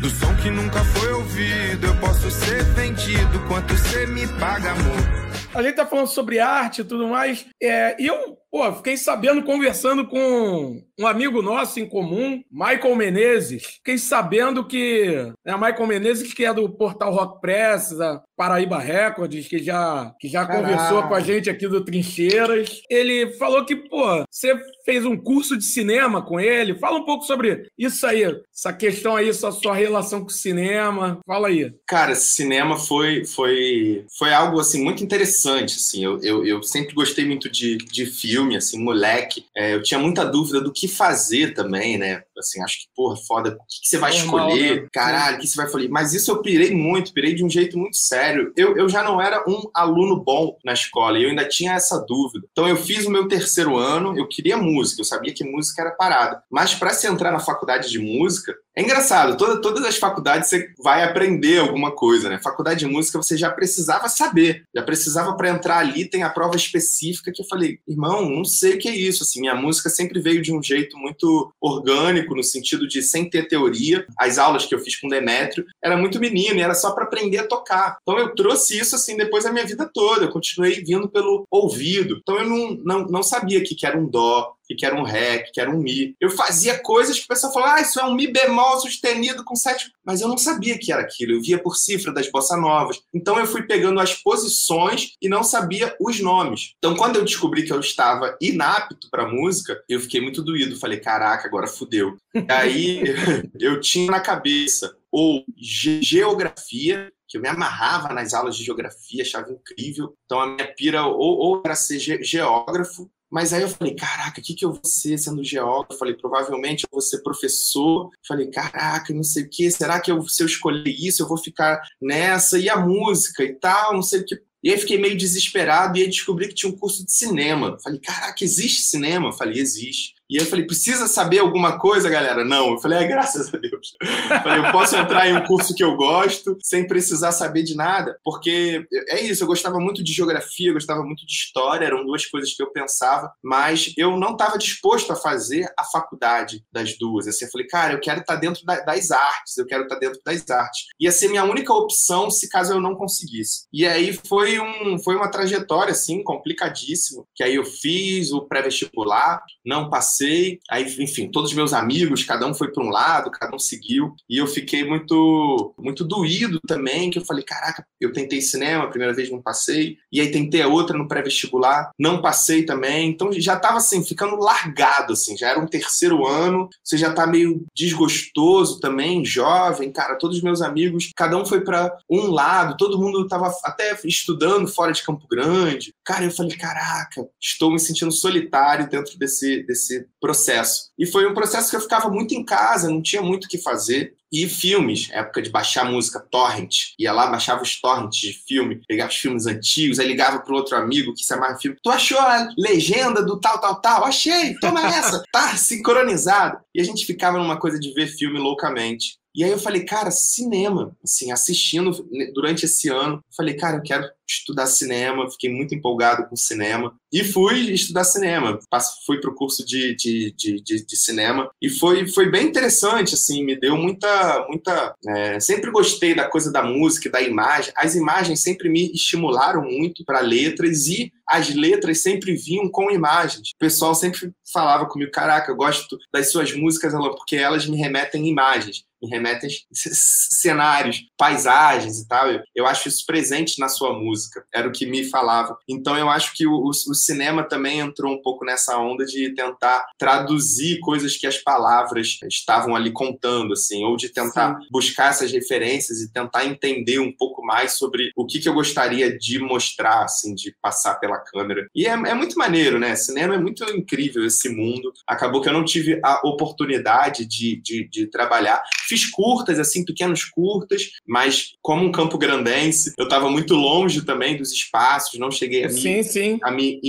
Do 0.01 0.09
som 0.11 0.35
que 0.37 0.51
nunca 0.51 0.83
foi 0.85 1.13
ouvido, 1.13 1.87
eu 1.87 1.97
posso 1.97 2.31
ser 2.31 2.63
vendido. 2.65 3.41
Quanto 3.49 3.77
cê 3.77 4.07
me 4.07 4.27
paga, 4.39 4.73
amor? 4.73 5.31
A 5.55 5.63
gente 5.63 5.75
tá 5.75 5.87
falando 5.87 6.07
sobre 6.07 6.39
arte 6.39 6.81
e 6.81 6.85
tudo 6.85 7.09
mais. 7.09 7.47
É, 7.61 8.01
e 8.01 8.07
eu, 8.07 8.40
pô, 8.51 8.73
fiquei 8.75 8.97
sabendo, 8.97 9.43
conversando 9.43 10.07
com 10.07 10.83
um 10.99 11.07
amigo 11.07 11.41
nosso 11.41 11.79
em 11.79 11.89
comum, 11.89 12.43
Michael 12.51 12.97
Menezes. 12.97 13.65
Fiquei 13.65 13.97
sabendo 13.97 14.67
que. 14.67 15.33
Né, 15.45 15.55
Michael 15.55 15.87
Menezes, 15.87 16.35
que 16.35 16.45
é 16.45 16.53
do 16.53 16.69
portal 16.69 17.13
Rock 17.13 17.41
Press, 17.41 17.93
Paraíba 18.41 18.79
Records, 18.79 19.49
que 19.49 19.59
já, 19.59 20.15
que 20.19 20.27
já 20.27 20.47
conversou 20.47 21.03
com 21.03 21.15
a 21.15 21.21
gente 21.21 21.51
aqui 21.51 21.69
do 21.69 21.85
Trincheiras. 21.85 22.81
Ele 22.89 23.35
falou 23.35 23.67
que, 23.67 23.77
pô, 23.77 24.25
você 24.31 24.59
fez 24.83 25.05
um 25.05 25.15
curso 25.15 25.59
de 25.59 25.65
cinema 25.65 26.23
com 26.23 26.41
ele. 26.41 26.79
Fala 26.79 27.01
um 27.01 27.05
pouco 27.05 27.27
sobre 27.27 27.67
isso 27.77 28.07
aí, 28.07 28.23
essa 28.51 28.73
questão 28.73 29.15
aí, 29.15 29.29
essa 29.29 29.53
sua 29.53 29.75
relação 29.75 30.21
com 30.21 30.29
o 30.29 30.33
cinema. 30.33 31.21
Fala 31.27 31.49
aí. 31.49 31.71
Cara, 31.87 32.15
cinema 32.15 32.79
foi, 32.79 33.27
foi, 33.27 34.07
foi 34.19 34.33
algo 34.33 34.59
assim 34.59 34.83
muito 34.83 35.05
interessante. 35.05 35.77
Assim, 35.77 36.03
eu, 36.03 36.19
eu, 36.23 36.47
eu 36.47 36.63
sempre 36.63 36.95
gostei 36.95 37.27
muito 37.27 37.51
de, 37.51 37.77
de 37.77 38.07
filme, 38.07 38.57
assim, 38.57 38.83
moleque. 38.83 39.45
É, 39.55 39.75
eu 39.75 39.83
tinha 39.83 40.01
muita 40.01 40.25
dúvida 40.25 40.63
do 40.63 40.73
que 40.73 40.89
fazer 40.89 41.53
também, 41.53 41.99
né? 41.99 42.23
Assim, 42.41 42.63
acho 42.63 42.81
que, 42.81 42.87
porra, 42.95 43.17
foda, 43.27 43.51
o 43.51 43.53
que, 43.53 43.81
que 43.83 43.89
você 43.89 43.99
vai 43.99 44.13
Normal, 44.19 44.49
escolher? 44.51 44.83
Né? 44.83 44.89
Caralho, 44.93 45.37
o 45.37 45.41
que 45.41 45.47
você 45.47 45.57
vai 45.57 45.69
fazer? 45.69 45.89
Mas 45.89 46.15
isso 46.15 46.31
eu 46.31 46.43
pirei 46.43 46.75
muito, 46.75 47.13
pirei 47.13 47.35
de 47.35 47.45
um 47.45 47.51
jeito 47.51 47.79
muito 47.79 47.97
sério. 47.97 48.53
Eu, 48.57 48.77
eu 48.77 48.89
já 48.89 49.03
não 49.03 49.21
era 49.21 49.45
um 49.49 49.71
aluno 49.75 50.23
bom 50.23 50.57
na 50.65 50.73
escola 50.73 51.19
e 51.19 51.25
eu 51.25 51.31
ainda 51.31 51.49
tinha 51.49 51.75
essa 51.75 51.99
dúvida. 51.99 52.47
Então 52.51 52.69
eu 52.69 52.77
fiz 52.77 53.07
o 53.07 53.11
meu 53.11 53.29
terceiro 53.29 53.77
ano, 53.77 54.19
eu 54.19 54.29
queria 54.29 54.57
música, 54.57 55.01
eu 55.01 55.05
sabia 55.05 55.33
que 55.33 55.45
música 55.45 55.83
era 55.83 55.91
parada. 55.93 56.43
Mas 56.51 56.75
para 56.75 56.93
se 56.93 57.07
entrar 57.07 57.31
na 57.31 57.39
faculdade 57.39 57.91
de 57.91 57.99
música, 57.99 58.55
é 58.77 58.83
engraçado, 58.83 59.37
toda, 59.37 59.61
todas 59.61 59.85
as 59.85 59.97
faculdades 59.97 60.49
você 60.49 60.73
vai 60.83 61.03
aprender 61.03 61.59
alguma 61.59 61.91
coisa, 61.91 62.29
né? 62.29 62.41
Faculdade 62.43 62.81
de 62.81 62.87
música 62.87 63.19
você 63.19 63.37
já 63.37 63.51
precisava 63.51 64.09
saber, 64.09 64.65
já 64.75 64.83
precisava 64.83 65.37
para 65.37 65.51
entrar 65.51 65.79
ali, 65.79 66.09
tem 66.09 66.23
a 66.23 66.31
prova 66.31 66.57
específica 66.57 67.33
que 67.35 67.43
eu 67.43 67.47
falei, 67.47 67.81
irmão, 67.87 68.31
não 68.31 68.45
sei 68.45 68.75
o 68.75 68.79
que 68.79 68.89
é 68.89 68.97
isso, 68.97 69.25
assim, 69.25 69.41
minha 69.41 69.57
música 69.57 69.91
sempre 69.91 70.21
veio 70.21 70.41
de 70.41 70.55
um 70.55 70.63
jeito 70.63 70.97
muito 70.97 71.53
orgânico, 71.61 72.30
no 72.35 72.43
sentido 72.43 72.87
de 72.87 73.03
sem 73.03 73.29
ter 73.29 73.49
teoria. 73.49 74.07
As 74.19 74.39
aulas 74.39 74.67
que 74.67 74.75
eu 74.75 74.79
fiz 74.79 74.97
com 74.97 75.09
Demétrio 75.09 75.67
era 75.83 75.97
muito 75.97 76.21
menino 76.21 76.57
e 76.57 76.63
era 76.63 76.75
só 76.75 76.93
para 76.93 77.05
aprender 77.05 77.39
a 77.39 77.47
tocar. 77.47 77.99
Então 78.03 78.19
eu 78.19 78.35
trouxe 78.35 78.79
isso, 78.79 78.95
assim, 78.95 79.17
depois 79.17 79.45
da 79.45 79.53
minha 79.53 79.67
vida 79.67 79.89
toda, 79.93 80.25
eu 80.25 80.31
continuei 80.31 80.83
vindo 80.85 81.09
pelo 81.09 81.47
ouvido. 81.51 82.19
Então 82.21 82.39
eu 82.39 82.49
não, 82.49 82.71
não, 82.85 83.07
não 83.07 83.23
sabia 83.23 83.63
que, 83.63 83.75
que 83.75 83.87
era 83.87 83.99
um 83.99 84.09
dó, 84.09 84.55
que 84.75 84.87
era 84.87 84.95
um 84.95 85.03
ré, 85.03 85.39
que 85.53 85.61
era 85.61 85.71
um 85.71 85.79
mi. 85.79 86.15
Eu 86.21 86.31
fazia 86.31 86.79
coisas 86.79 87.19
que 87.19 87.25
o 87.25 87.29
pessoal 87.29 87.53
falava, 87.53 87.75
ah, 87.75 87.81
isso 87.81 87.99
é 88.01 88.05
um 88.05 88.15
mi 88.15 88.27
bemol 88.27 88.81
sustenido 88.81 89.45
com 89.45 89.55
sete. 89.57 89.91
Mas 90.05 90.21
eu 90.21 90.29
não 90.29 90.39
sabia 90.39 90.79
que 90.79 90.93
era 90.93 91.03
aquilo, 91.03 91.33
eu 91.33 91.43
via 91.43 91.63
por 91.63 91.77
cifra 91.77 92.13
das 92.13 92.31
bossa 92.31 92.57
novas. 92.57 93.01
Então 93.15 93.39
eu 93.39 93.47
fui 93.47 93.63
pegando 93.63 94.01
as 94.01 94.15
posições 94.15 95.13
e 95.21 95.29
não 95.29 95.43
sabia 95.43 95.95
os 96.01 96.21
nomes. 96.21 96.75
Então 96.79 96.97
quando 96.97 97.17
eu 97.17 97.25
descobri 97.25 97.65
que 97.65 97.73
eu 97.73 97.81
estava 97.81 98.37
inapto 98.41 99.09
para 99.11 99.29
música, 99.29 99.83
eu 99.89 100.01
fiquei 100.01 100.21
muito 100.21 100.43
doído. 100.43 100.79
Falei, 100.79 100.99
caraca, 100.99 101.47
agora 101.47 101.67
fudeu. 101.67 102.17
Aí 102.49 103.03
eu 103.59 103.81
tinha 103.81 104.11
na 104.11 104.21
cabeça 104.21 104.97
ou 105.11 105.45
geografia, 105.57 107.13
que 107.29 107.37
eu 107.37 107.43
me 107.43 107.49
amarrava 107.49 108.13
nas 108.13 108.33
aulas 108.33 108.57
de 108.57 108.65
geografia, 108.65 109.23
achava 109.23 109.51
incrível. 109.51 110.15
Então 110.25 110.41
a 110.41 110.47
minha 110.47 110.75
pira 110.75 111.05
ou, 111.05 111.39
ou 111.39 111.63
era 111.65 111.75
ser 111.75 111.99
geógrafo 112.23 113.11
mas 113.31 113.53
aí 113.53 113.63
eu 113.63 113.69
falei, 113.69 113.95
caraca, 113.95 114.41
o 114.41 114.45
que, 114.45 114.55
que 114.55 114.65
eu 114.65 114.73
vou 114.73 114.85
ser 114.85 115.17
sendo 115.17 115.45
geógrafo? 115.45 115.99
falei, 115.99 116.15
provavelmente 116.15 116.85
eu 116.85 116.89
vou 116.91 117.01
ser 117.01 117.23
professor. 117.23 118.11
falei, 118.27 118.51
caraca, 118.51 119.15
não 119.15 119.23
sei 119.23 119.45
o 119.45 119.49
que, 119.49 119.71
será 119.71 120.01
que 120.01 120.11
eu, 120.11 120.27
se 120.29 120.43
eu 120.43 120.47
escolher 120.47 120.91
isso, 120.91 121.23
eu 121.23 121.29
vou 121.29 121.39
ficar 121.39 121.81
nessa? 122.01 122.59
E 122.59 122.69
a 122.69 122.77
música 122.77 123.45
e 123.45 123.55
tal, 123.55 123.95
não 123.95 124.03
sei 124.03 124.21
o 124.21 124.25
que. 124.25 124.41
E 124.63 124.71
aí 124.71 124.79
fiquei 124.79 124.99
meio 124.99 125.17
desesperado 125.17 125.97
e 125.97 126.03
aí 126.03 126.07
descobri 126.07 126.49
que 126.49 126.55
tinha 126.55 126.71
um 126.71 126.77
curso 126.77 127.05
de 127.05 127.13
cinema. 127.13 127.79
Falei, 127.83 127.99
caraca, 127.99 128.45
existe 128.45 128.83
cinema? 128.83 129.33
Falei, 129.33 129.59
existe. 129.59 130.15
E 130.31 130.37
eu 130.37 130.47
falei, 130.47 130.65
precisa 130.65 131.09
saber 131.09 131.41
alguma 131.41 131.77
coisa, 131.77 132.09
galera? 132.09 132.45
Não. 132.45 132.71
Eu 132.71 132.79
falei, 132.79 132.99
é, 132.99 133.05
graças 133.09 133.53
a 133.53 133.59
Deus. 133.59 133.97
Eu 134.01 134.41
falei, 134.43 134.59
eu 134.61 134.71
posso 134.71 134.97
entrar 134.97 135.29
em 135.29 135.37
um 135.37 135.45
curso 135.45 135.75
que 135.75 135.83
eu 135.83 135.97
gosto 135.97 136.57
sem 136.63 136.87
precisar 136.87 137.33
saber 137.33 137.65
de 137.65 137.75
nada, 137.75 138.17
porque 138.23 138.87
é 139.09 139.21
isso, 139.21 139.43
eu 139.43 139.49
gostava 139.49 139.81
muito 139.81 140.05
de 140.05 140.13
geografia, 140.13 140.69
eu 140.69 140.75
gostava 140.75 141.03
muito 141.03 141.27
de 141.27 141.33
história, 141.33 141.85
eram 141.85 142.07
duas 142.07 142.25
coisas 142.27 142.55
que 142.55 142.63
eu 142.63 142.71
pensava, 142.71 143.33
mas 143.43 143.93
eu 143.97 144.17
não 144.17 144.33
estava 144.33 144.57
disposto 144.57 145.13
a 145.13 145.17
fazer 145.17 145.69
a 145.77 145.83
faculdade 145.85 146.65
das 146.73 146.97
duas. 146.97 147.27
Assim, 147.27 147.47
eu 147.47 147.51
falei, 147.51 147.67
cara, 147.67 147.95
eu 147.95 148.01
quero 148.01 148.21
estar 148.21 148.35
tá 148.35 148.41
dentro 148.41 148.65
das 148.65 149.11
artes, 149.11 149.59
eu 149.59 149.67
quero 149.67 149.83
estar 149.83 149.97
tá 149.97 150.01
dentro 150.01 150.21
das 150.25 150.49
artes. 150.49 150.85
Ia 151.01 151.11
ser 151.11 151.29
minha 151.29 151.43
única 151.43 151.75
opção 151.75 152.31
se 152.31 152.49
caso 152.49 152.75
eu 152.75 152.81
não 152.81 152.95
conseguisse. 152.95 153.67
E 153.73 153.85
aí 153.85 154.13
foi, 154.13 154.61
um, 154.61 154.97
foi 155.03 155.17
uma 155.17 155.29
trajetória, 155.29 155.91
assim, 155.91 156.23
complicadíssima, 156.23 157.25
que 157.35 157.43
aí 157.43 157.57
eu 157.57 157.65
fiz 157.65 158.31
o 158.31 158.43
pré-vestibular, 158.43 159.43
não 159.67 159.91
passei 159.91 160.20
passei, 160.21 160.61
aí, 160.71 160.85
enfim, 160.99 161.31
todos 161.31 161.51
os 161.51 161.57
meus 161.57 161.73
amigos, 161.73 162.25
cada 162.25 162.47
um 162.47 162.55
foi 162.55 162.71
para 162.71 162.85
um 162.85 162.91
lado, 162.91 163.31
cada 163.31 163.55
um 163.55 163.59
seguiu, 163.59 164.15
e 164.29 164.37
eu 164.37 164.47
fiquei 164.47 164.85
muito, 164.85 165.75
muito 165.79 166.05
doído 166.05 166.61
também, 166.67 167.11
que 167.11 167.19
eu 167.19 167.25
falei, 167.25 167.43
caraca, 167.43 167.85
eu 168.01 168.13
tentei 168.13 168.41
cinema, 168.41 168.85
a 168.85 168.89
primeira 168.89 169.15
vez 169.15 169.31
não 169.31 169.41
passei, 169.41 169.97
e 170.13 170.21
aí 170.21 170.31
tentei 170.31 170.63
a 170.63 170.69
outra 170.69 170.97
no 170.97 171.09
pré-vestibular, 171.09 171.91
não 171.99 172.21
passei 172.21 172.65
também, 172.65 173.09
então 173.09 173.33
já 173.33 173.55
estava 173.55 173.79
assim, 173.79 174.05
ficando 174.05 174.37
largado, 174.37 175.15
assim, 175.15 175.37
já 175.37 175.49
era 175.49 175.61
um 175.61 175.67
terceiro 175.67 176.27
ano, 176.27 176.69
você 176.85 176.99
já 176.99 177.11
está 177.11 177.27
meio 177.27 177.65
desgostoso 177.75 178.81
também, 178.81 179.25
jovem, 179.25 179.91
cara, 179.91 180.17
todos 180.17 180.37
os 180.37 180.43
meus 180.43 180.61
amigos, 180.61 181.11
cada 181.17 181.37
um 181.37 181.47
foi 181.47 181.63
para 181.63 181.97
um 182.11 182.27
lado, 182.27 182.77
todo 182.77 182.99
mundo 182.99 183.23
estava 183.23 183.53
até 183.65 183.99
estudando 184.05 184.69
fora 184.69 184.93
de 184.93 185.03
Campo 185.03 185.27
Grande, 185.29 185.95
cara, 186.05 186.25
eu 186.25 186.31
falei, 186.31 186.57
caraca, 186.57 187.27
estou 187.41 187.71
me 187.71 187.79
sentindo 187.79 188.13
solitário 188.13 188.89
dentro 188.89 189.19
desse, 189.19 189.63
desse 189.65 190.10
processo. 190.21 190.91
E 190.99 191.07
foi 191.07 191.27
um 191.27 191.35
processo 191.35 191.71
que 191.71 191.77
eu 191.77 191.81
ficava 191.81 192.09
muito 192.09 192.35
em 192.35 192.45
casa, 192.45 192.89
não 192.89 193.03
tinha 193.03 193.23
muito 193.23 193.45
o 193.45 193.49
que 193.49 193.59
fazer. 193.59 194.15
E 194.33 194.49
filmes, 194.49 195.09
época 195.11 195.43
de 195.43 195.51
baixar 195.51 195.85
música, 195.85 196.21
torrent. 196.21 196.93
Ia 196.99 197.13
lá, 197.13 197.27
baixava 197.27 197.63
os 197.63 197.81
torrents 197.81 198.21
de 198.21 198.33
filme, 198.33 198.81
pegava 198.87 199.11
os 199.11 199.17
filmes 199.17 199.47
antigos, 199.47 199.99
aí 199.99 200.07
ligava 200.07 200.39
pro 200.39 200.55
outro 200.55 200.77
amigo 200.77 201.13
que 201.15 201.25
se 201.25 201.35
amava 201.35 201.59
filme. 201.59 201.77
Tu 201.83 201.91
achou 201.91 202.19
a 202.19 202.49
legenda 202.57 203.23
do 203.25 203.41
tal, 203.41 203.61
tal, 203.61 203.81
tal? 203.81 204.05
Achei, 204.05 204.55
toma 204.61 204.87
essa. 204.87 205.23
tá 205.33 205.57
sincronizado. 205.57 206.61
E 206.73 206.81
a 206.81 206.85
gente 206.85 207.05
ficava 207.05 207.39
numa 207.39 207.59
coisa 207.59 207.79
de 207.79 207.93
ver 207.93 208.07
filme 208.07 208.39
loucamente. 208.39 209.19
E 209.35 209.45
aí 209.45 209.51
eu 209.51 209.59
falei, 209.59 209.85
cara, 209.85 210.11
cinema, 210.11 210.97
assim, 211.05 211.31
assistindo 211.31 211.91
durante 212.35 212.65
esse 212.65 212.89
ano, 212.89 213.23
falei, 213.37 213.55
cara, 213.55 213.77
eu 213.77 213.83
quero 213.83 214.11
estudar 214.31 214.67
cinema, 214.67 215.31
fiquei 215.31 215.51
muito 215.51 215.75
empolgado 215.75 216.29
com 216.29 216.37
cinema 216.37 216.95
e 217.13 217.25
fui 217.25 217.73
estudar 217.73 218.05
cinema. 218.05 218.59
Fui 219.05 219.21
para 219.21 219.31
o 219.31 219.35
curso 219.35 219.65
de, 219.67 219.95
de, 219.97 220.33
de, 220.37 220.63
de, 220.63 220.87
de 220.87 220.97
cinema 220.97 221.51
e 221.61 221.69
foi, 221.69 222.07
foi 222.07 222.31
bem 222.31 222.47
interessante, 222.47 223.15
assim, 223.15 223.45
me 223.45 223.59
deu 223.59 223.77
muita. 223.77 224.47
muita 224.49 224.95
é, 225.07 225.41
sempre 225.41 225.71
gostei 225.71 226.15
da 226.15 226.29
coisa 226.29 226.53
da 226.53 226.63
música, 226.63 227.11
da 227.11 227.21
imagem. 227.21 227.73
As 227.77 227.95
imagens 227.95 228.41
sempre 228.41 228.69
me 228.69 228.93
estimularam 228.93 229.63
muito 229.63 230.05
para 230.05 230.21
letras 230.21 230.87
e 230.87 231.13
as 231.27 231.53
letras 231.55 232.03
sempre 232.03 232.35
vinham 232.35 232.69
com 232.69 232.91
imagens. 232.91 233.51
O 233.55 233.59
pessoal 233.59 233.95
sempre 233.95 234.31
falava 234.53 234.87
comigo: 234.87 235.11
caraca, 235.11 235.51
eu 235.51 235.57
gosto 235.57 235.99
das 236.13 236.31
suas 236.31 236.55
músicas, 236.55 236.93
porque 236.93 237.37
elas 237.37 237.67
me 237.67 237.77
remetem 237.77 238.29
imagens 238.29 238.85
me 239.03 239.09
remetem 239.09 239.49
cenários, 239.73 241.07
paisagens 241.17 242.01
e 242.01 242.07
tal. 242.07 242.27
Eu 242.55 242.67
acho 242.67 242.89
isso 242.89 243.07
presente 243.07 243.59
na 243.59 243.69
sua 243.69 243.99
música 243.99 244.20
música, 244.21 244.45
era 244.53 244.69
o 244.69 244.73
que 244.73 244.85
me 244.85 245.05
falava. 245.05 245.57
Então 245.69 245.97
eu 245.97 246.09
acho 246.09 246.35
que 246.35 246.47
o, 246.47 246.53
o, 246.53 246.69
o 246.69 246.95
cinema 246.95 247.43
também 247.43 247.81
entrou 247.81 248.13
um 248.13 248.21
pouco 248.21 248.45
nessa 248.45 248.77
onda 248.79 249.05
de 249.05 249.35
tentar 249.35 249.87
traduzir 249.99 250.79
coisas 250.81 251.17
que 251.17 251.27
as 251.27 251.39
palavras 251.39 252.19
estavam 252.29 252.77
ali 252.77 252.93
contando, 252.93 253.53
assim, 253.53 253.85
ou 253.85 253.97
de 253.97 254.09
tentar 254.11 254.59
Sim. 254.61 254.67
buscar 254.71 255.11
essas 255.11 255.33
referências 255.33 256.01
e 256.01 256.13
tentar 256.13 256.45
entender 256.45 256.99
um 256.99 257.13
pouco 257.13 257.45
mais 257.45 257.73
sobre 257.73 258.11
o 258.17 258.27
que, 258.27 258.39
que 258.39 258.49
eu 258.49 258.55
gostaria 258.55 259.17
de 259.17 259.39
mostrar, 259.39 260.05
assim, 260.05 260.35
de 260.35 260.55
passar 260.61 260.97
pela 260.97 261.19
câmera. 261.19 261.67
E 261.75 261.87
é, 261.87 261.91
é 261.91 262.15
muito 262.15 262.37
maneiro, 262.37 262.79
né? 262.79 262.95
Cinema 262.95 263.35
é 263.35 263.39
muito 263.39 263.65
incrível 263.71 264.25
esse 264.25 264.49
mundo. 264.49 264.93
Acabou 265.07 265.41
que 265.41 265.49
eu 265.49 265.53
não 265.53 265.65
tive 265.65 266.01
a 266.05 266.21
oportunidade 266.27 267.25
de, 267.25 267.61
de, 267.63 267.89
de 267.89 268.07
trabalhar. 268.07 268.63
Fiz 268.87 269.07
curtas, 269.11 269.59
assim, 269.59 269.85
pequenos 269.85 270.25
curtas, 270.25 270.91
mas 271.07 271.53
como 271.63 271.85
um 271.85 271.93
campo 271.93 272.19
grandense, 272.19 272.93
eu 272.99 273.05
estava 273.05 273.31
muito 273.31 273.55
longe 273.55 274.03
também 274.11 274.37
dos 274.37 274.51
espaços, 274.51 275.21
não 275.21 275.31
cheguei 275.31 275.65
a 275.65 275.69
me, 275.69 275.81
sim, 275.81 276.03
sim. 276.03 276.39
A 276.43 276.51
me 276.51 276.81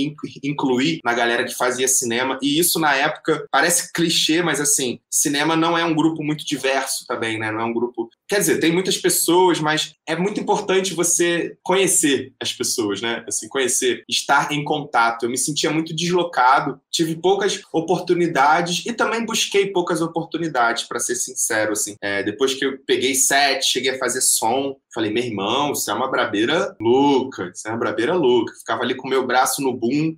incluir 0.42 0.98
na 1.04 1.14
galera 1.14 1.44
que 1.44 1.54
fazia 1.54 1.86
cinema. 1.86 2.36
E 2.42 2.58
isso, 2.58 2.80
na 2.80 2.94
época, 2.96 3.46
parece 3.48 3.92
clichê, 3.92 4.42
mas 4.42 4.60
assim, 4.60 4.98
cinema 5.08 5.54
não 5.54 5.78
é 5.78 5.84
um 5.84 5.94
grupo 5.94 6.24
muito 6.24 6.44
diverso 6.44 7.06
também, 7.06 7.38
né? 7.38 7.52
Não 7.52 7.60
é 7.60 7.64
um 7.64 7.72
grupo 7.72 8.10
Quer 8.32 8.38
dizer, 8.38 8.60
tem 8.60 8.72
muitas 8.72 8.96
pessoas, 8.96 9.60
mas 9.60 9.94
é 10.06 10.16
muito 10.16 10.40
importante 10.40 10.94
você 10.94 11.54
conhecer 11.62 12.32
as 12.40 12.50
pessoas, 12.50 13.02
né? 13.02 13.22
Assim, 13.28 13.46
conhecer, 13.46 14.04
estar 14.08 14.50
em 14.50 14.64
contato. 14.64 15.24
Eu 15.24 15.28
me 15.28 15.36
sentia 15.36 15.70
muito 15.70 15.94
deslocado, 15.94 16.80
tive 16.90 17.14
poucas 17.14 17.60
oportunidades 17.70 18.86
e 18.86 18.92
também 18.94 19.26
busquei 19.26 19.66
poucas 19.66 20.00
oportunidades, 20.00 20.84
para 20.84 20.98
ser 20.98 21.14
sincero, 21.16 21.72
assim. 21.72 21.94
É, 22.00 22.22
depois 22.22 22.54
que 22.54 22.64
eu 22.64 22.78
peguei 22.86 23.14
set, 23.14 23.66
cheguei 23.66 23.90
a 23.90 23.98
fazer 23.98 24.22
som, 24.22 24.76
falei, 24.94 25.12
meu 25.12 25.24
irmão, 25.24 25.72
isso 25.72 25.90
é 25.90 25.92
uma 25.92 26.10
brabeira 26.10 26.74
louca, 26.80 27.52
isso 27.54 27.68
é 27.68 27.70
uma 27.70 27.78
brabeira 27.78 28.14
louca. 28.14 28.54
Ficava 28.54 28.82
ali 28.82 28.94
com 28.94 29.08
o 29.08 29.10
meu 29.10 29.26
braço 29.26 29.60
no 29.60 29.74
boom, 29.76 30.16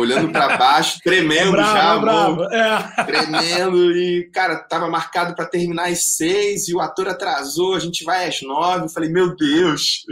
olhando 0.00 0.30
para 0.30 0.56
baixo, 0.56 0.98
tremendo 1.02 1.56
é 1.56 1.64
já, 1.64 1.94
é 1.94 1.98
bravo. 2.00 2.42
É. 2.44 3.04
tremendo 3.04 3.92
e 3.92 4.30
cara, 4.32 4.56
tava 4.56 4.88
marcado 4.88 5.34
para 5.34 5.46
terminar 5.46 5.88
às 5.88 6.14
seis 6.16 6.68
e 6.68 6.74
o 6.74 6.80
ator 6.80 7.08
atrasou, 7.08 7.74
a 7.74 7.78
gente 7.78 8.04
vai 8.04 8.28
às 8.28 8.42
nove. 8.42 8.84
Eu 8.84 8.88
falei, 8.88 9.08
meu 9.08 9.34
Deus, 9.36 10.04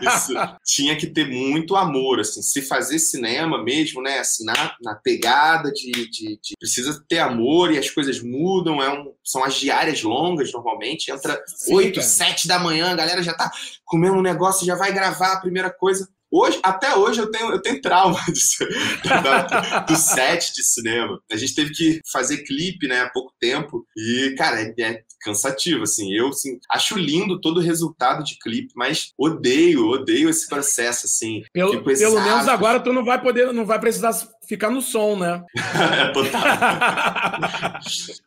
isso 0.00 0.32
tinha 0.64 0.96
que 0.96 1.06
ter 1.06 1.26
muito 1.26 1.76
amor, 1.76 2.20
assim, 2.20 2.42
se 2.42 2.62
fazer 2.62 2.98
cinema 2.98 3.62
mesmo, 3.62 4.02
né, 4.02 4.18
assim, 4.18 4.44
na, 4.44 4.74
na 4.82 4.94
pegada 4.94 5.70
de, 5.70 5.92
de, 6.10 6.38
de, 6.42 6.54
precisa 6.58 7.02
ter 7.08 7.18
amor 7.18 7.72
e 7.72 7.78
as 7.78 7.90
coisas 7.90 8.20
mudam, 8.22 8.82
é 8.82 8.90
um, 8.90 9.12
são 9.24 9.44
as 9.44 9.54
diárias 9.54 10.02
longas 10.02 10.52
normalmente, 10.52 11.10
entra 11.10 11.38
oito, 11.70 12.02
sete 12.02 12.48
da 12.48 12.58
manhã, 12.58 12.90
a 12.90 12.96
galera 12.96 13.22
já 13.22 13.34
tá 13.34 13.50
comendo 13.84 14.16
um 14.16 14.22
negócio, 14.22 14.66
já 14.66 14.74
vai 14.74 14.92
gravar 14.92 15.32
a 15.32 15.40
primeira 15.40 15.70
coisa 15.70 16.08
Hoje, 16.36 16.60
até 16.62 16.94
hoje 16.94 17.18
eu 17.18 17.30
tenho, 17.30 17.50
eu 17.50 17.62
tenho 17.62 17.80
trauma 17.80 18.18
do, 18.28 19.86
do 19.86 19.96
set 19.96 20.52
de 20.52 20.62
cinema. 20.62 21.18
A 21.32 21.36
gente 21.36 21.54
teve 21.54 21.72
que 21.72 22.00
fazer 22.12 22.44
clipe, 22.44 22.86
né, 22.86 23.00
há 23.00 23.10
pouco 23.10 23.32
tempo. 23.40 23.86
E, 23.96 24.34
cara, 24.36 24.60
é, 24.60 24.74
é 24.78 25.02
cansativo, 25.22 25.84
assim. 25.84 26.12
Eu, 26.12 26.28
assim, 26.28 26.58
acho 26.70 26.98
lindo 26.98 27.40
todo 27.40 27.56
o 27.56 27.62
resultado 27.62 28.22
de 28.22 28.38
clipe, 28.38 28.72
mas 28.76 29.12
odeio, 29.18 29.88
odeio 29.88 30.28
esse 30.28 30.46
processo, 30.46 31.06
assim. 31.06 31.42
Pelo, 31.54 31.82
pelo 31.82 32.20
menos 32.20 32.48
agora 32.48 32.80
tu 32.80 32.92
não 32.92 33.04
vai 33.04 33.20
poder, 33.20 33.52
não 33.52 33.64
vai 33.64 33.80
precisar 33.80 34.12
ficar 34.46 34.70
no 34.70 34.80
som, 34.80 35.16
né? 35.16 35.44
é, 35.56 36.08
total. 36.14 36.42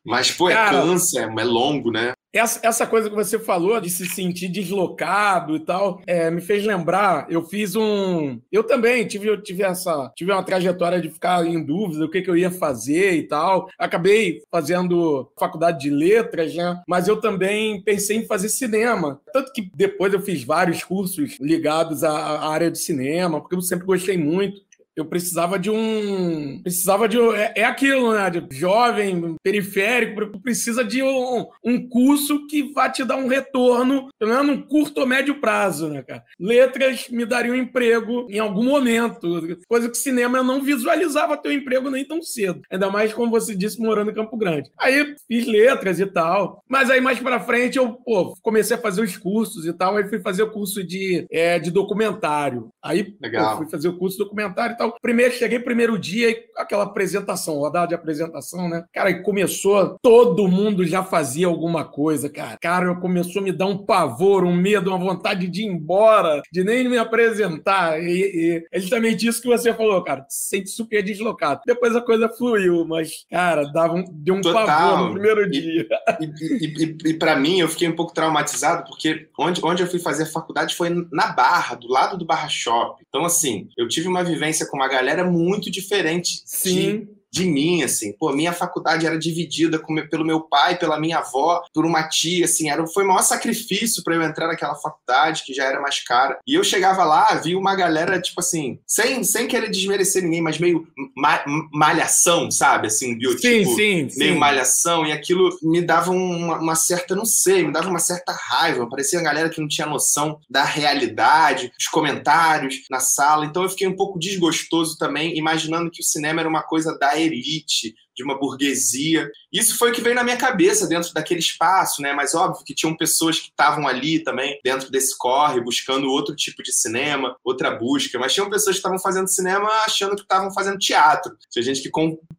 mas, 0.05 0.31
pô, 0.31 0.49
é 0.49 0.53
Cara, 0.53 0.81
cansa, 0.81 1.21
é 1.21 1.43
longo, 1.43 1.91
né? 1.91 2.13
Essa, 2.31 2.59
essa 2.61 2.85
coisa 2.85 3.09
que 3.09 3.15
você 3.15 3.39
falou 3.39 3.81
de 3.81 3.89
se 3.89 4.05
sentir 4.05 4.49
deslocado 4.49 5.55
e 5.55 5.59
tal, 5.59 5.99
é, 6.05 6.29
me 6.29 6.41
fez 6.41 6.63
lembrar. 6.63 7.25
Eu 7.27 7.41
fiz 7.43 7.75
um. 7.75 8.39
Eu 8.51 8.63
também 8.63 9.05
tive, 9.07 9.27
eu 9.27 9.41
tive 9.41 9.63
essa. 9.63 10.11
Tive 10.15 10.31
uma 10.31 10.43
trajetória 10.43 11.01
de 11.01 11.09
ficar 11.09 11.43
em 11.45 11.63
dúvida 11.63 12.01
do 12.01 12.09
que, 12.09 12.21
que 12.21 12.29
eu 12.29 12.37
ia 12.37 12.51
fazer 12.51 13.13
e 13.13 13.23
tal. 13.23 13.67
Acabei 13.79 14.43
fazendo 14.51 15.31
faculdade 15.39 15.79
de 15.79 15.89
letras, 15.89 16.53
né? 16.53 16.79
Mas 16.87 17.07
eu 17.07 17.19
também 17.19 17.81
pensei 17.81 18.17
em 18.17 18.27
fazer 18.27 18.49
cinema. 18.49 19.19
Tanto 19.33 19.51
que 19.51 19.71
depois 19.73 20.13
eu 20.13 20.21
fiz 20.21 20.43
vários 20.43 20.83
cursos 20.83 21.35
ligados 21.41 22.03
à, 22.03 22.11
à 22.11 22.51
área 22.51 22.69
de 22.69 22.77
cinema, 22.77 23.41
porque 23.41 23.55
eu 23.55 23.61
sempre 23.61 23.87
gostei 23.87 24.17
muito 24.17 24.68
eu 24.99 25.05
precisava 25.05 25.57
de 25.57 25.69
um. 25.69 26.59
Precisava 26.61 27.07
de. 27.07 27.19
É, 27.19 27.53
é 27.57 27.63
aquilo, 27.63 28.13
né? 28.13 28.29
De 28.29 28.55
jovem, 28.55 29.35
periférico, 29.43 30.39
precisa 30.41 30.83
de 30.83 31.01
um, 31.01 31.45
um 31.63 31.87
curso 31.87 32.47
que 32.47 32.71
vá 32.73 32.89
te 32.89 33.03
dar 33.03 33.17
um 33.17 33.27
retorno, 33.27 34.09
pelo 34.17 34.31
menos 34.31 34.47
num 34.47 34.61
curto 34.61 35.01
ou 35.01 35.07
médio 35.07 35.39
prazo, 35.39 35.89
né, 35.89 36.03
cara? 36.03 36.23
Letras 36.39 37.07
me 37.09 37.25
dariam 37.25 37.55
um 37.55 37.59
emprego 37.59 38.27
em 38.29 38.39
algum 38.39 38.63
momento, 38.63 39.57
coisa 39.67 39.89
que 39.89 39.97
cinema 39.97 40.39
eu 40.39 40.43
não 40.43 40.61
visualizava 40.61 41.37
ter 41.37 41.49
um 41.49 41.53
emprego 41.53 41.89
nem 41.89 42.05
tão 42.05 42.21
cedo. 42.21 42.61
Ainda 42.71 42.89
mais, 42.89 43.13
como 43.13 43.31
você 43.31 43.55
disse, 43.55 43.79
morando 43.79 44.11
em 44.11 44.13
Campo 44.13 44.37
Grande. 44.37 44.69
Aí 44.77 45.15
fiz 45.27 45.45
letras 45.45 45.99
e 45.99 46.05
tal. 46.05 46.63
Mas 46.67 46.89
aí 46.89 47.01
mais 47.01 47.19
pra 47.19 47.39
frente 47.39 47.77
eu 47.77 47.93
pô, 47.93 48.35
comecei 48.41 48.75
a 48.75 48.79
fazer 48.79 49.01
os 49.01 49.17
cursos 49.17 49.65
e 49.65 49.73
tal. 49.73 49.97
Aí 49.97 50.07
fui 50.07 50.19
fazer 50.19 50.43
o 50.43 50.51
curso 50.51 50.83
de, 50.83 51.25
é, 51.31 51.59
de 51.59 51.71
documentário. 51.71 52.69
Aí 52.81 53.03
pô, 53.03 53.57
fui 53.57 53.69
fazer 53.69 53.87
o 53.87 53.97
curso 53.97 54.17
de 54.17 54.23
documentário 54.23 54.73
e 54.73 54.77
tal. 54.77 54.88
Primeiro, 55.01 55.33
cheguei 55.33 55.59
primeiro 55.59 55.97
dia, 55.97 56.35
aquela 56.57 56.83
apresentação, 56.83 57.57
rodada 57.57 57.87
de 57.87 57.95
apresentação, 57.95 58.69
né? 58.69 58.83
Cara, 58.93 59.09
e 59.09 59.21
começou, 59.21 59.97
todo 60.01 60.47
mundo 60.47 60.85
já 60.85 61.03
fazia 61.03 61.47
alguma 61.47 61.85
coisa, 61.85 62.29
cara. 62.29 62.57
Cara, 62.61 62.95
começou 62.95 63.41
a 63.41 63.45
me 63.45 63.51
dar 63.51 63.65
um 63.65 63.77
pavor, 63.77 64.43
um 64.43 64.55
medo, 64.55 64.89
uma 64.89 64.99
vontade 64.99 65.47
de 65.47 65.61
ir 65.61 65.65
embora, 65.65 66.41
de 66.51 66.63
nem 66.63 66.87
me 66.87 66.97
apresentar. 66.97 68.01
E, 68.01 68.09
e 68.09 68.67
é 68.71 68.79
justamente 68.79 69.27
isso 69.27 69.41
que 69.41 69.47
você 69.47 69.73
falou, 69.73 70.03
cara. 70.03 70.25
Se 70.29 70.49
sente 70.49 70.69
super 70.69 71.03
deslocado. 71.03 71.61
Depois 71.65 71.95
a 71.95 72.01
coisa 72.01 72.29
fluiu, 72.29 72.85
mas, 72.85 73.25
cara, 73.29 73.63
dava 73.71 73.93
um, 73.93 74.03
deu 74.09 74.35
um 74.35 74.41
Total. 74.41 74.65
pavor 74.65 75.07
no 75.07 75.13
primeiro 75.13 75.43
e, 75.43 75.49
dia. 75.49 75.87
E, 76.19 76.25
e, 76.25 76.83
e, 76.83 77.09
e 77.09 77.13
para 77.13 77.35
mim, 77.35 77.59
eu 77.59 77.67
fiquei 77.67 77.87
um 77.87 77.95
pouco 77.95 78.13
traumatizado, 78.13 78.85
porque 78.87 79.27
onde, 79.37 79.61
onde 79.63 79.83
eu 79.83 79.87
fui 79.87 79.99
fazer 79.99 80.23
a 80.23 80.27
faculdade 80.27 80.75
foi 80.75 80.89
na 81.11 81.27
Barra, 81.27 81.75
do 81.75 81.87
lado 81.87 82.17
do 82.17 82.25
Barra 82.25 82.47
Shop. 82.49 83.01
Então, 83.07 83.25
assim, 83.25 83.69
eu 83.77 83.87
tive 83.87 84.07
uma 84.07 84.23
vivência 84.23 84.65
com 84.67 84.77
uma 84.79 84.87
galera 84.87 85.29
muito 85.29 85.69
diferente. 85.69 86.41
Sim. 86.45 86.73
De 86.73 87.18
de 87.31 87.45
mim, 87.45 87.83
assim. 87.83 88.13
Pô, 88.13 88.31
minha 88.31 88.53
faculdade 88.53 89.05
era 89.05 89.17
dividida 89.17 89.79
com, 89.79 89.95
pelo 90.07 90.25
meu 90.25 90.41
pai, 90.41 90.77
pela 90.77 90.99
minha 90.99 91.19
avó, 91.19 91.61
por 91.73 91.85
uma 91.85 92.07
tia, 92.07 92.45
assim. 92.45 92.69
Era, 92.69 92.85
foi 92.87 93.03
o 93.03 93.07
maior 93.07 93.21
sacrifício 93.21 94.03
para 94.03 94.15
eu 94.15 94.23
entrar 94.23 94.47
naquela 94.47 94.75
faculdade, 94.75 95.43
que 95.43 95.53
já 95.53 95.65
era 95.65 95.81
mais 95.81 96.03
cara. 96.03 96.39
E 96.47 96.53
eu 96.55 96.63
chegava 96.63 97.03
lá, 97.03 97.35
vi 97.35 97.55
uma 97.55 97.75
galera, 97.75 98.19
tipo 98.19 98.39
assim, 98.39 98.79
sem, 98.87 99.23
sem 99.23 99.47
querer 99.47 99.69
desmerecer 99.69 100.23
ninguém, 100.23 100.41
mas 100.41 100.57
meio 100.57 100.87
ma 101.15 101.43
malhação, 101.71 102.49
sabe? 102.51 102.87
Assim, 102.87 103.13
um 103.13 103.17
biotipo 103.17 103.75
sim, 103.75 104.09
sim, 104.09 104.19
meio 104.19 104.33
sim. 104.33 104.39
malhação. 104.39 105.05
E 105.05 105.11
aquilo 105.11 105.49
me 105.61 105.81
dava 105.81 106.11
uma, 106.11 106.57
uma, 106.57 106.75
certa, 106.75 107.15
não 107.15 107.25
sei, 107.25 107.63
me 107.63 107.71
dava 107.71 107.89
uma 107.89 107.99
certa 107.99 108.31
raiva. 108.31 108.89
Parecia 108.89 109.19
uma 109.19 109.25
galera 109.25 109.49
que 109.49 109.61
não 109.61 109.67
tinha 109.67 109.87
noção 109.87 110.39
da 110.49 110.63
realidade, 110.63 111.71
dos 111.77 111.87
comentários 111.87 112.81
na 112.89 112.99
sala. 112.99 113.45
Então 113.45 113.63
eu 113.63 113.69
fiquei 113.69 113.87
um 113.87 113.95
pouco 113.95 114.19
desgostoso 114.19 114.97
também, 114.97 115.37
imaginando 115.37 115.91
que 115.91 116.01
o 116.01 116.05
cinema 116.05 116.41
era 116.41 116.49
uma 116.49 116.63
coisa 116.63 116.97
da 116.97 117.18
elite, 117.19 117.93
de 118.19 118.23
uma 118.23 118.37
burguesia. 118.37 119.31
Isso 119.51 119.77
foi 119.77 119.91
o 119.91 119.93
que 119.93 120.01
veio 120.01 120.13
na 120.13 120.25
minha 120.25 120.35
cabeça 120.35 120.85
dentro 120.87 121.13
daquele 121.13 121.39
espaço, 121.39 122.01
né? 122.01 122.11
Mas 122.11 122.35
óbvio 122.35 122.65
que 122.65 122.75
tinham 122.75 122.95
pessoas 122.95 123.39
que 123.39 123.47
estavam 123.47 123.87
ali 123.87 124.19
também, 124.19 124.59
dentro 124.61 124.91
desse 124.91 125.17
corre, 125.17 125.61
buscando 125.61 126.09
outro 126.09 126.35
tipo 126.35 126.61
de 126.61 126.73
cinema, 126.73 127.35
outra 127.43 127.71
busca. 127.71 128.19
Mas 128.19 128.33
tinham 128.33 128.49
pessoas 128.49 128.75
que 128.75 128.79
estavam 128.79 128.99
fazendo 128.99 129.29
cinema 129.29 129.69
achando 129.85 130.17
que 130.17 130.23
estavam 130.23 130.53
fazendo 130.53 130.77
teatro. 130.77 131.33
Tinha 131.49 131.63
gente 131.63 131.81
que 131.81 131.89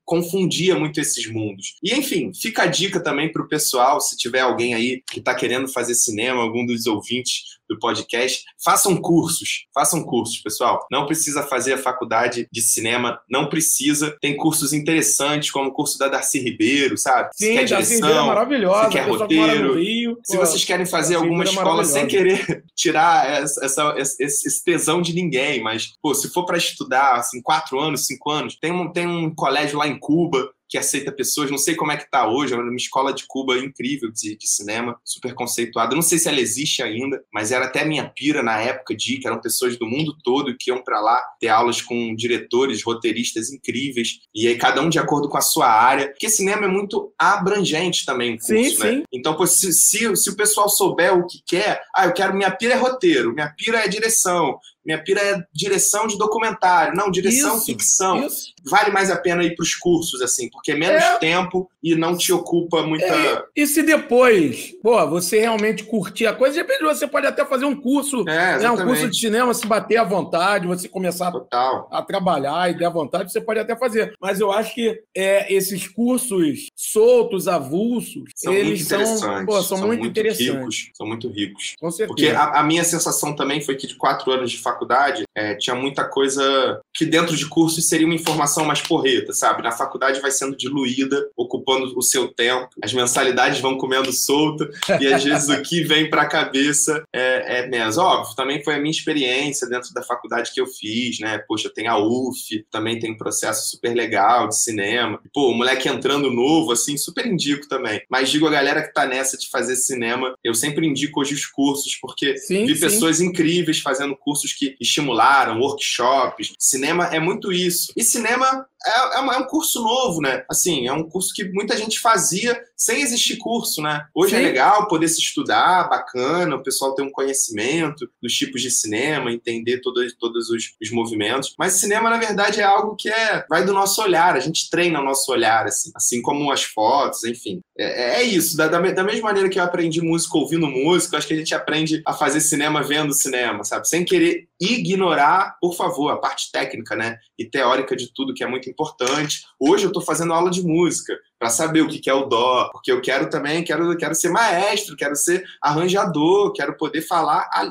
confundia 0.04 0.78
muito 0.78 1.00
esses 1.00 1.26
mundos. 1.26 1.76
E 1.82 1.94
enfim, 1.94 2.30
fica 2.34 2.64
a 2.64 2.66
dica 2.66 3.02
também 3.02 3.32
para 3.32 3.42
o 3.42 3.48
pessoal, 3.48 4.00
se 4.00 4.18
tiver 4.18 4.40
alguém 4.40 4.74
aí 4.74 5.02
que 5.10 5.20
está 5.20 5.34
querendo 5.34 5.66
fazer 5.66 5.94
cinema, 5.94 6.42
algum 6.42 6.66
dos 6.66 6.86
ouvintes 6.86 7.59
do 7.70 7.78
podcast, 7.78 8.44
façam 8.62 8.96
cursos, 8.96 9.66
façam 9.72 10.02
cursos, 10.02 10.38
pessoal. 10.38 10.84
Não 10.90 11.06
precisa 11.06 11.44
fazer 11.44 11.74
a 11.74 11.78
faculdade 11.78 12.48
de 12.50 12.60
cinema, 12.60 13.20
não 13.30 13.48
precisa. 13.48 14.16
Tem 14.20 14.36
cursos 14.36 14.72
interessantes, 14.72 15.50
como 15.52 15.70
o 15.70 15.72
curso 15.72 15.96
da 15.96 16.08
Darcy 16.08 16.40
Ribeiro, 16.40 16.98
sabe? 16.98 17.30
Sim, 17.32 17.46
se 17.46 17.52
quer 17.52 17.68
Darcy 17.68 17.94
direção, 17.94 18.24
é 18.24 18.26
maravilhosa, 18.26 18.84
se 18.86 18.90
quer 18.90 19.08
roteiro. 19.08 19.74
Rio, 19.74 20.18
se 20.24 20.36
pô, 20.36 20.44
vocês 20.44 20.64
querem 20.64 20.84
fazer 20.84 21.14
Darcy 21.14 21.26
alguma 21.28 21.44
é 21.44 21.46
escola 21.46 21.84
sem 21.84 22.06
querer 22.06 22.64
tirar 22.74 23.42
essa, 23.42 23.64
essa, 23.64 23.94
esse 23.96 24.64
tesão 24.64 25.00
de 25.00 25.14
ninguém, 25.14 25.62
mas, 25.62 25.92
pô, 26.02 26.12
se 26.12 26.28
for 26.30 26.44
para 26.44 26.58
estudar, 26.58 27.14
assim, 27.14 27.40
quatro 27.40 27.78
anos, 27.78 28.06
cinco 28.06 28.30
anos, 28.30 28.56
tem 28.60 28.72
um, 28.72 28.92
tem 28.92 29.06
um 29.06 29.32
colégio 29.32 29.78
lá 29.78 29.86
em 29.86 29.98
Cuba 29.98 30.50
que 30.70 30.78
aceita 30.78 31.10
pessoas. 31.10 31.50
Não 31.50 31.58
sei 31.58 31.74
como 31.74 31.90
é 31.90 31.96
que 31.96 32.04
está 32.04 32.28
hoje, 32.28 32.54
é 32.54 32.56
uma 32.56 32.76
escola 32.76 33.12
de 33.12 33.24
Cuba 33.26 33.58
incrível 33.58 34.10
de, 34.10 34.36
de, 34.36 34.48
cinema, 34.48 34.98
super 35.04 35.34
conceituada. 35.34 35.96
Não 35.96 36.02
sei 36.02 36.18
se 36.18 36.28
ela 36.28 36.40
existe 36.40 36.80
ainda, 36.80 37.20
mas 37.34 37.50
era 37.50 37.66
até 37.66 37.84
minha 37.84 38.08
pira 38.08 38.42
na 38.42 38.58
época 38.60 38.94
de 38.94 39.18
que 39.18 39.26
eram 39.26 39.40
pessoas 39.40 39.76
do 39.76 39.86
mundo 39.86 40.16
todo 40.22 40.56
que 40.56 40.70
iam 40.70 40.82
para 40.82 41.00
lá 41.00 41.20
ter 41.40 41.48
aulas 41.48 41.82
com 41.82 42.14
diretores, 42.14 42.84
roteiristas 42.84 43.50
incríveis, 43.50 44.20
e 44.32 44.46
aí 44.46 44.56
cada 44.56 44.80
um 44.80 44.88
de 44.88 44.98
acordo 44.98 45.28
com 45.28 45.36
a 45.36 45.42
sua 45.42 45.68
área, 45.68 46.08
porque 46.08 46.28
cinema 46.28 46.66
é 46.66 46.68
muito 46.68 47.12
abrangente 47.18 48.06
também, 48.06 48.38
curso, 48.38 48.54
sim, 48.54 48.78
né? 48.78 48.90
Sim. 48.92 49.04
Então, 49.12 49.34
pô, 49.34 49.46
se, 49.46 49.72
se, 49.72 50.14
se 50.16 50.30
o 50.30 50.36
pessoal 50.36 50.68
souber 50.68 51.16
o 51.16 51.26
que 51.26 51.42
quer, 51.44 51.82
ah, 51.94 52.06
eu 52.06 52.12
quero, 52.12 52.34
minha 52.34 52.50
pira 52.50 52.74
é 52.74 52.76
roteiro, 52.76 53.34
minha 53.34 53.48
pira 53.48 53.78
é 53.84 53.88
direção, 53.88 54.60
minha 54.84 55.02
pira 55.02 55.20
é 55.20 55.42
direção 55.52 56.06
de 56.06 56.16
documentário, 56.16 56.94
não, 56.94 57.10
direção 57.10 57.56
isso, 57.56 57.66
ficção. 57.66 58.26
Isso. 58.26 58.52
Vale 58.68 58.90
mais 58.90 59.10
a 59.10 59.16
pena 59.16 59.42
ir 59.42 59.54
para 59.54 59.62
os 59.62 59.74
cursos, 59.74 60.20
assim, 60.22 60.48
porque 60.50 60.72
é 60.72 60.76
menos 60.76 61.02
é. 61.02 61.18
tempo 61.18 61.70
e 61.82 61.94
não 61.94 62.16
te 62.16 62.32
ocupa 62.32 62.82
muita. 62.82 63.04
É. 63.04 63.42
E 63.56 63.66
se 63.66 63.82
depois, 63.82 64.72
pô, 64.82 65.06
você 65.08 65.40
realmente 65.40 65.84
curtir 65.84 66.26
a 66.26 66.34
coisa, 66.34 66.54
de 66.54 66.60
repente 66.60 66.82
você 66.82 67.06
pode 67.06 67.26
até 67.26 67.44
fazer 67.44 67.64
um 67.64 67.74
curso, 67.74 68.24
é, 68.28 68.58
né, 68.58 68.70
um 68.70 68.76
curso 68.76 69.08
de 69.08 69.18
cinema, 69.18 69.54
se 69.54 69.66
bater 69.66 69.96
à 69.96 70.04
vontade, 70.04 70.66
você 70.66 70.88
começar 70.88 71.30
Total. 71.30 71.88
a 71.90 72.02
trabalhar 72.02 72.70
e 72.70 72.74
der 72.76 72.86
à 72.86 72.90
vontade, 72.90 73.32
você 73.32 73.40
pode 73.40 73.60
até 73.60 73.76
fazer. 73.76 74.14
Mas 74.20 74.40
eu 74.40 74.52
acho 74.52 74.74
que 74.74 75.02
é, 75.16 75.52
esses 75.52 75.88
cursos 75.88 76.68
soltos, 76.76 77.48
avulsos, 77.48 78.24
são 78.34 78.52
eles 78.52 78.86
são, 78.86 79.44
pô, 79.46 79.52
são, 79.62 79.78
são, 79.78 79.86
muito, 79.86 80.00
muito 80.00 80.10
interessantes. 80.10 80.54
Ricos, 80.54 80.90
são 80.94 81.06
muito 81.06 81.28
ricos. 81.28 81.74
Com 81.78 81.90
certeza. 81.90 82.08
Porque 82.08 82.28
a, 82.28 82.60
a 82.60 82.62
minha 82.62 82.84
sensação 82.84 83.34
também 83.34 83.60
foi 83.60 83.76
que 83.76 83.86
de 83.86 83.94
quatro 83.94 84.30
anos 84.32 84.50
de 84.50 84.58
faculdade, 84.72 85.24
é, 85.34 85.54
tinha 85.54 85.74
muita 85.74 86.04
coisa 86.04 86.80
que 86.94 87.04
dentro 87.04 87.36
de 87.36 87.46
cursos 87.46 87.88
seria 87.88 88.06
uma 88.06 88.14
informação 88.14 88.64
mais 88.64 88.80
porreta, 88.80 89.32
sabe? 89.32 89.62
Na 89.62 89.72
faculdade 89.72 90.20
vai 90.20 90.30
sendo 90.30 90.56
diluída, 90.56 91.28
ocupando 91.36 91.92
o 91.96 92.02
seu 92.02 92.28
tempo, 92.28 92.68
as 92.82 92.92
mensalidades 92.92 93.60
vão 93.60 93.76
comendo 93.76 94.12
solta, 94.12 94.68
e 95.00 95.06
às 95.12 95.22
vezes 95.24 95.48
o 95.48 95.62
que 95.62 95.82
vem 95.82 96.08
para 96.08 96.22
a 96.22 96.28
cabeça 96.28 97.02
é, 97.14 97.60
é 97.60 97.66
menos. 97.66 97.98
Óbvio, 97.98 98.34
também 98.36 98.62
foi 98.62 98.74
a 98.74 98.78
minha 98.78 98.90
experiência 98.90 99.68
dentro 99.68 99.92
da 99.92 100.02
faculdade 100.02 100.52
que 100.52 100.60
eu 100.60 100.66
fiz, 100.66 101.18
né? 101.20 101.38
Poxa, 101.46 101.70
tem 101.72 101.86
a 101.86 101.98
UF, 101.98 102.64
também 102.70 102.98
tem 102.98 103.12
um 103.12 103.16
processo 103.16 103.70
super 103.70 103.94
legal 103.94 104.48
de 104.48 104.60
cinema. 104.60 105.20
Pô, 105.32 105.50
o 105.50 105.54
moleque 105.54 105.88
entrando 105.88 106.30
novo, 106.30 106.72
assim, 106.72 106.96
super 106.96 107.26
indico 107.26 107.68
também. 107.68 108.02
Mas 108.10 108.30
digo 108.30 108.46
a 108.46 108.50
galera 108.50 108.82
que 108.82 108.92
tá 108.92 109.06
nessa 109.06 109.36
de 109.36 109.48
fazer 109.48 109.76
cinema, 109.76 110.34
eu 110.44 110.54
sempre 110.54 110.86
indico 110.86 111.20
hoje 111.20 111.34
os 111.34 111.46
cursos, 111.46 111.96
porque 112.00 112.36
sim, 112.36 112.66
vi 112.66 112.74
sim. 112.74 112.80
pessoas 112.80 113.20
incríveis 113.20 113.80
fazendo 113.80 114.16
cursos 114.16 114.52
que 114.52 114.59
estimularam, 114.80 115.60
workshops. 115.60 116.52
Cinema 116.58 117.06
é 117.06 117.20
muito 117.20 117.52
isso. 117.52 117.92
E 117.96 118.02
cinema 118.02 118.66
é, 118.86 119.16
é, 119.16 119.38
um 119.38 119.44
curso 119.44 119.82
novo, 119.82 120.20
né? 120.20 120.44
Assim, 120.48 120.86
é 120.86 120.92
um 120.92 121.08
curso 121.08 121.34
que 121.34 121.44
muita 121.44 121.76
gente 121.76 122.00
fazia 122.00 122.58
sem 122.74 123.02
existir 123.02 123.36
curso, 123.36 123.82
né? 123.82 124.06
Hoje 124.14 124.34
é 124.34 124.38
Sim. 124.38 124.44
é 124.44 124.48
legal 124.48 124.88
poder 124.88 125.06
se 125.08 125.20
estudar, 125.20 125.88
bacana, 125.88 126.56
o 126.56 126.62
pessoal 126.62 126.94
ter 126.94 127.02
um 127.02 127.10
conhecimento 127.10 128.08
dos 128.22 128.32
tipos 128.32 128.62
de 128.62 128.70
cinema, 128.70 129.30
entender 129.30 129.80
todos, 129.80 130.14
todos 130.16 130.48
os, 130.48 130.74
os 130.80 130.90
movimentos. 130.90 131.54
Mas 131.58 131.74
cinema, 131.74 132.08
na 132.08 132.16
verdade, 132.16 132.60
é 132.60 132.64
algo 132.64 132.96
que 132.96 133.10
é 133.10 133.44
vai 133.50 133.64
do 133.64 133.74
nosso 133.74 134.00
olhar, 134.00 134.34
a 134.34 134.40
gente 134.40 134.70
treina 134.70 135.00
o 135.00 135.04
nosso 135.04 135.30
olhar, 135.30 135.66
assim, 135.66 135.90
assim 135.94 136.22
como 136.22 136.50
as 136.50 136.62
fotos, 136.62 137.24
enfim. 137.24 137.60
É, 137.76 138.20
é 138.20 138.22
isso, 138.22 138.56
da, 138.56 138.66
da, 138.66 138.80
da, 138.80 139.04
mesma 139.04 139.28
maneira 139.28 139.50
que 139.50 139.58
eu 139.58 139.64
aprendi 139.64 140.00
música 140.00 140.38
ouvindo 140.38 140.66
música, 140.66 141.18
acho 141.18 141.26
que 141.26 141.34
a 141.34 141.36
gente 141.36 141.54
aprende 141.54 142.00
a 142.06 142.14
fazer 142.14 142.40
cinema 142.40 142.82
vendo 142.82 143.12
cinema, 143.12 143.62
sabe? 143.62 143.86
Sem 143.88 144.06
querer 144.06 144.48
ignorar, 144.58 145.56
por 145.60 145.74
favor, 145.74 146.10
a 146.10 146.16
parte 146.16 146.50
técnica, 146.50 146.96
né? 146.96 147.18
E 147.38 147.44
teórica 147.44 147.94
de 147.94 148.12
tudo, 148.12 148.32
que 148.32 148.44
é 148.44 148.46
muito 148.46 148.69
importante. 148.70 149.42
Hoje 149.58 149.84
eu 149.84 149.88
estou 149.88 150.02
fazendo 150.02 150.32
aula 150.32 150.50
de 150.50 150.62
música 150.62 151.18
para 151.38 151.50
saber 151.50 151.82
o 151.82 151.88
que 151.88 152.08
é 152.08 152.14
o 152.14 152.26
dó, 152.26 152.70
porque 152.72 152.92
eu 152.92 153.00
quero 153.00 153.28
também, 153.28 153.64
quero, 153.64 153.96
quero 153.96 154.14
ser 154.14 154.30
maestro, 154.30 154.96
quero 154.96 155.16
ser 155.16 155.44
arranjador, 155.60 156.52
quero 156.52 156.76
poder 156.76 157.02
falar 157.02 157.48
a, 157.52 157.70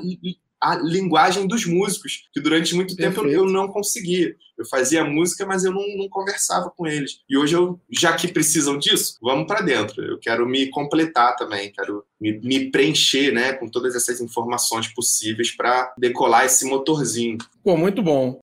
a 0.62 0.76
linguagem 0.76 1.48
dos 1.48 1.66
músicos, 1.66 2.28
que 2.34 2.42
durante 2.42 2.76
muito 2.76 2.96
tempo 2.96 3.22
eu, 3.22 3.30
eu, 3.30 3.46
não 3.46 3.68
conseguia. 3.68 4.36
Eu 4.58 4.66
fazia 4.66 5.06
música, 5.06 5.46
mas 5.46 5.64
eu 5.64 5.72
não, 5.72 5.86
não, 5.96 6.10
conversava 6.10 6.70
com 6.70 6.86
eles. 6.86 7.22
E 7.30 7.38
hoje, 7.38 7.56
eu, 7.56 7.80
já 7.90 8.14
que 8.14 8.28
precisam 8.28 8.78
disso, 8.78 9.18
vamos 9.22 9.48
para 9.48 9.62
dentro. 9.62 10.04
Eu 10.04 10.20
quero 10.20 10.46
me 10.46 10.68
completar 10.70 11.38
também, 11.38 11.72
quero 11.72 12.04
me, 12.20 12.40
me 12.42 12.70
preencher 12.70 13.32
né, 13.32 13.54
com 13.54 13.70
todas 13.70 13.96
essas 13.96 14.20
informações 14.20 14.88
possíveis 14.90 15.56
para 15.56 15.94
decolar 15.98 16.46
esse 16.46 16.66
motorzinho. 16.66 17.38
Pô, 17.64 17.78
muito 17.78 18.04
bom. 18.04 18.40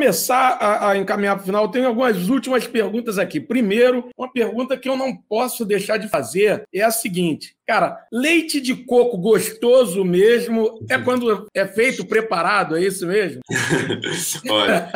Começar 0.00 0.56
a, 0.58 0.88
a 0.88 0.96
encaminhar 0.96 1.36
para 1.36 1.42
o 1.42 1.44
final, 1.44 1.70
tenho 1.70 1.86
algumas 1.86 2.30
últimas 2.30 2.66
perguntas 2.66 3.18
aqui. 3.18 3.38
Primeiro, 3.38 4.08
uma 4.16 4.32
pergunta 4.32 4.74
que 4.74 4.88
eu 4.88 4.96
não 4.96 5.14
posso 5.14 5.62
deixar 5.62 5.98
de 5.98 6.08
fazer 6.08 6.64
é 6.72 6.80
a 6.80 6.90
seguinte: 6.90 7.54
Cara, 7.70 8.04
leite 8.12 8.60
de 8.60 8.74
coco 8.74 9.16
gostoso 9.16 10.04
mesmo 10.04 10.84
é 10.90 10.98
quando 10.98 11.46
é 11.54 11.64
feito 11.68 12.04
preparado, 12.04 12.76
é 12.76 12.84
isso 12.84 13.06
mesmo? 13.06 13.42
Olha, 14.50 14.90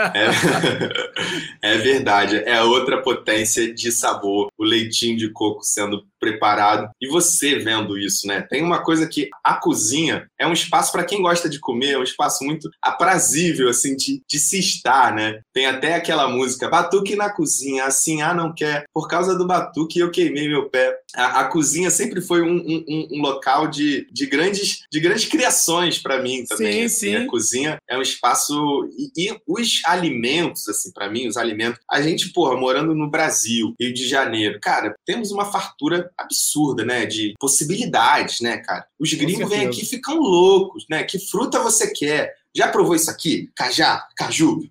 é, 1.62 1.70
é, 1.70 1.79
verdade, 1.79 2.43
é 2.45 2.61
outra 2.62 3.01
potência 3.01 3.72
de 3.72 3.93
sabor, 3.93 4.49
o 4.59 4.64
leitinho 4.64 5.16
de 5.16 5.31
coco 5.31 5.62
sendo 5.62 6.05
preparado 6.18 6.91
e 7.01 7.07
você 7.07 7.59
vendo 7.59 7.99
isso, 7.99 8.27
né? 8.27 8.41
Tem 8.41 8.62
uma 8.62 8.83
coisa 8.83 9.07
que 9.07 9.29
a 9.45 9.55
cozinha 9.55 10.27
é 10.37 10.47
um 10.47 10.55
espaço 10.55 10.91
para 10.91 11.05
quem 11.05 11.22
gosta 11.22 11.49
de 11.49 11.61
comer, 11.61 11.93
é 11.93 11.99
um 11.99 12.03
espaço 12.03 12.43
muito 12.43 12.70
aprazível, 12.83 13.68
assim, 13.68 13.95
de, 13.95 14.22
de 14.29 14.39
se 14.39 14.59
estar, 14.59 15.14
né? 15.14 15.41
Tem 15.53 15.66
até 15.66 15.95
aquela 15.95 16.27
música, 16.27 16.68
batuque 16.68 17.14
na 17.14 17.31
cozinha, 17.31 17.85
assim, 17.85 18.22
ah, 18.22 18.35
não 18.35 18.53
quer, 18.53 18.85
por 18.93 19.07
causa 19.07 19.37
do 19.37 19.47
batuque 19.47 20.01
eu 20.01 20.11
queimei 20.11 20.49
meu 20.49 20.70
pé. 20.70 20.97
A, 21.14 21.41
a 21.41 21.45
cozinha 21.45 21.91
sempre 21.91 22.22
foi 22.22 22.43
um, 22.43 22.64
um, 22.67 23.09
um, 23.12 23.23
local 23.23 23.69
de, 23.69 24.07
de, 24.12 24.27
grandes, 24.27 24.81
de 24.91 25.01
grandes 25.01 25.27
criações 25.27 25.99
para 25.99 26.23
mim 26.23 26.45
também. 26.45 26.73
Sim, 26.73 26.85
assim, 26.85 26.97
sim. 26.97 27.17
A 27.17 27.27
cozinha 27.27 27.79
é 27.89 27.97
um 27.97 28.03
espaço. 28.03 28.89
E, 28.97 29.29
e 29.29 29.37
os 29.47 29.83
alimentos, 29.85 30.69
assim, 30.69 30.93
para 30.93 31.11
mim, 31.11 31.27
os 31.27 31.37
alimentos. 31.37 31.81
A 31.91 32.01
gente, 32.01 32.33
porra, 32.33 32.57
morando 32.57 32.95
no 32.95 33.11
Brasil, 33.11 33.75
Rio 33.81 33.93
de 33.93 34.09
Janeiro, 34.09 34.59
cara, 34.61 34.95
temos 35.05 35.31
uma 35.31 35.45
fartura 35.45 36.11
absurda, 36.17 36.85
né? 36.85 37.07
De 37.07 37.35
possibilidades, 37.39 38.41
né, 38.41 38.59
cara? 38.59 38.87
Os 38.99 39.12
gringos 39.12 39.49
vêm 39.49 39.67
aqui 39.67 39.83
e 39.83 39.87
ficam 39.87 40.19
loucos, 40.19 40.87
né? 40.89 41.03
Que 41.05 41.19
fruta 41.19 41.62
você 41.62 41.93
quer? 41.93 42.35
Já 42.57 42.69
provou 42.69 42.95
isso 42.95 43.11
aqui? 43.11 43.51
Cajá, 43.57 44.07
caju, 44.17 44.62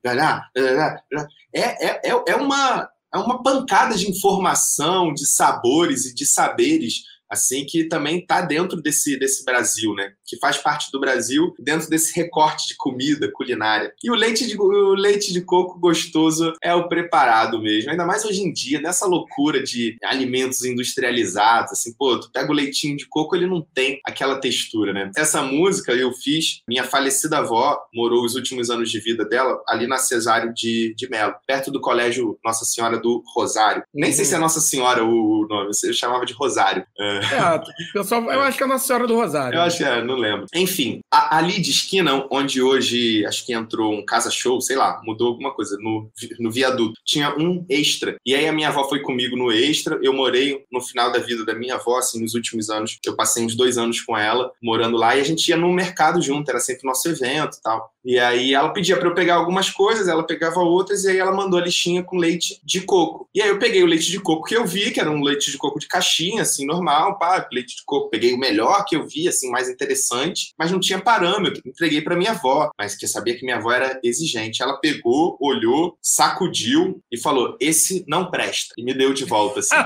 é, 1.54 1.86
é, 1.86 2.10
é, 2.10 2.24
é 2.28 2.36
uma 2.36 2.90
é 3.14 3.18
uma 3.18 3.44
pancada 3.44 3.96
de 3.96 4.10
informação, 4.10 5.14
de 5.14 5.28
sabores 5.28 6.06
e 6.08 6.16
de 6.16 6.26
saberes 6.26 7.04
assim 7.34 7.66
que 7.66 7.86
também 7.86 8.20
está 8.20 8.42
dentro 8.42 8.82
desse, 8.82 9.18
desse 9.18 9.44
Brasil, 9.44 9.94
né? 9.94 10.14
Que 10.26 10.38
faz 10.38 10.58
parte 10.58 10.92
do 10.92 11.00
Brasil 11.00 11.54
dentro 11.60 11.90
desse 11.90 12.16
recorte 12.16 12.70
de 12.70 12.76
comida 12.76 13.30
culinária. 13.32 13.94
E 14.04 14.10
o 14.10 14.16
leite 14.16 14.48
de, 14.48 14.60
o 14.60 14.94
leite 14.94 15.34
de 15.34 15.42
coco 15.42 15.80
gostoso 15.80 16.54
é 16.64 16.74
o 16.74 16.88
preparado 16.88 17.62
mesmo. 17.62 17.92
Ainda 17.92 18.06
mais 18.06 18.24
hoje 18.26 18.42
em 18.42 18.52
dia, 18.52 18.80
nessa 18.80 19.06
loucura 19.06 19.62
de 19.62 19.98
alimentos 20.04 20.64
industrializados, 20.64 21.74
assim, 21.74 21.94
pô, 21.94 22.20
tu 22.20 22.32
pega 22.32 22.52
o 22.52 22.56
leitinho 22.56 22.96
de 22.96 23.08
coco, 23.08 23.36
ele 23.36 23.48
não 23.48 23.62
tem 23.74 24.00
aquela 24.06 24.40
textura, 24.40 24.94
né? 24.94 25.12
Essa 25.18 25.42
música 25.42 25.92
eu 25.92 26.12
fiz, 26.14 26.62
minha 26.68 26.84
falecida 26.84 27.40
avó 27.40 27.80
morou 27.94 28.24
os 28.24 28.36
últimos 28.36 28.70
anos 28.70 28.90
de 28.90 29.00
vida 29.00 29.26
dela 29.26 29.62
ali 29.68 29.88
na 29.88 29.98
Cesário 29.98 30.54
de, 30.54 30.94
de 30.96 31.10
Melo, 31.10 31.36
perto 31.46 31.72
do 31.72 31.82
colégio 31.82 32.38
Nossa 32.44 32.66
Senhora 32.66 33.00
do 33.00 33.24
Rosário. 33.36 33.84
Nem 33.94 34.12
sei 34.12 34.26
se 34.26 34.36
é 34.36 34.38
Nossa 34.38 34.62
Senhora 34.62 35.04
o 35.04 35.48
nome, 35.50 35.72
eu 35.84 35.94
chamava 35.94 36.26
de 36.26 36.34
Rosário. 36.34 36.86
É. 37.00 37.20
É, 37.32 37.94
pessoal, 37.94 38.24
eu 38.32 38.42
acho 38.42 38.58
que 38.58 38.64
é 38.64 38.68
Nossa 38.68 38.86
Senhora 38.86 39.08
do 39.08 39.16
Rosário. 39.16 39.58
Eu 39.58 39.62
acho 39.62 39.78
que 39.78 39.84
é, 39.84 40.04
não 40.04 40.16
lembro. 40.16 40.46
Enfim, 40.54 41.02
a, 41.12 41.38
ali 41.38 41.62
de 41.62 41.72
esquina, 41.72 42.26
onde 42.30 42.62
hoje 42.62 43.26
acho 43.26 43.46
que 43.46 43.54
entrou 43.54 43.94
um 43.94 44.06
casa 44.06 44.30
show, 44.30 44.60
sei 44.62 44.76
lá, 44.76 45.02
mudou 45.04 45.30
alguma 45.30 45.54
coisa, 45.54 45.78
no, 45.80 46.10
no 46.40 46.52
viaduto, 46.52 47.00
tinha 47.06 47.36
um 47.38 47.66
extra. 47.70 48.18
E 48.26 48.36
aí 48.36 48.48
a 48.48 48.54
minha 48.54 48.70
avó 48.70 48.88
foi 48.88 49.00
comigo 49.02 49.36
no 49.36 49.52
extra, 49.52 50.00
eu 50.02 50.14
morei 50.14 50.64
no 50.72 50.82
final 50.82 51.12
da 51.12 51.20
vida 51.20 51.46
da 51.46 51.54
minha 51.54 51.76
avó, 51.76 51.98
assim, 51.98 52.22
nos 52.22 52.34
últimos 52.34 52.70
anos. 52.70 52.98
Eu 53.06 53.16
passei 53.16 53.46
uns 53.46 53.56
dois 53.56 53.78
anos 53.78 54.02
com 54.02 54.18
ela, 54.18 54.52
morando 54.62 54.98
lá, 54.98 55.16
e 55.16 55.22
a 55.22 55.24
gente 55.24 55.48
ia 55.48 55.58
no 55.58 55.72
mercado 55.72 56.22
junto, 56.22 56.50
era 56.50 56.60
sempre 56.60 56.88
nosso 56.88 57.08
evento 57.08 57.58
e 57.58 57.62
tal. 57.62 57.93
E 58.06 58.20
aí 58.20 58.54
ela 58.54 58.74
pedia 58.74 58.98
para 58.98 59.08
eu 59.08 59.16
pegar 59.16 59.36
algumas 59.36 59.70
coisas, 59.70 60.08
ela 60.08 60.26
pegava 60.26 60.60
outras, 60.60 61.04
e 61.04 61.10
aí 61.10 61.18
ela 61.18 61.32
mandou 61.32 61.60
a 61.60 61.64
listinha 61.64 62.04
com 62.04 62.18
leite 62.18 62.60
de 62.64 62.82
coco. 62.82 63.30
E 63.34 63.42
aí 63.42 63.50
eu 63.50 63.60
peguei 63.60 63.84
o 63.84 63.88
leite 63.88 64.12
de 64.12 64.20
coco 64.20 64.44
que 64.44 64.56
eu 64.56 64.66
vi, 64.66 64.92
que 64.92 65.00
era 65.00 65.10
um 65.10 65.22
leite 65.22 65.52
de 65.52 65.58
coco 65.58 65.80
de 65.80 65.88
caixinha, 65.88 66.42
assim, 66.42 66.66
normal, 66.66 67.18
pá, 67.18 67.48
leite 67.52 67.78
de 67.78 67.84
coco. 67.86 68.10
Peguei 68.10 68.34
o 68.34 68.38
melhor 68.38 68.84
que 68.86 68.96
eu 68.96 69.08
vi, 69.08 69.28
assim, 69.28 69.50
mais 69.50 69.70
interessante, 69.70 70.54
mas 70.58 70.72
não 70.72 70.80
tinha 70.80 71.00
parâmetro. 71.00 71.62
Entreguei 71.66 72.02
para 72.02 72.16
minha 72.16 72.32
avó, 72.32 72.70
mas 72.78 72.96
que 72.96 73.08
sabia 73.08 73.36
que 73.36 73.46
minha 73.46 73.58
avó 73.58 73.72
era 73.72 74.00
exigente. 74.04 74.62
Ela 74.62 74.78
pegou, 74.80 75.38
olhou, 75.40 75.98
sacudiu 76.02 77.02
e 77.12 77.18
falou: 77.18 77.56
esse 77.60 78.04
não 78.08 78.30
presta. 78.30 78.74
E 78.78 78.84
me 78.84 78.94
deu 78.94 79.14
de 79.14 79.26
volta, 79.26 79.60
assim. 79.60 79.76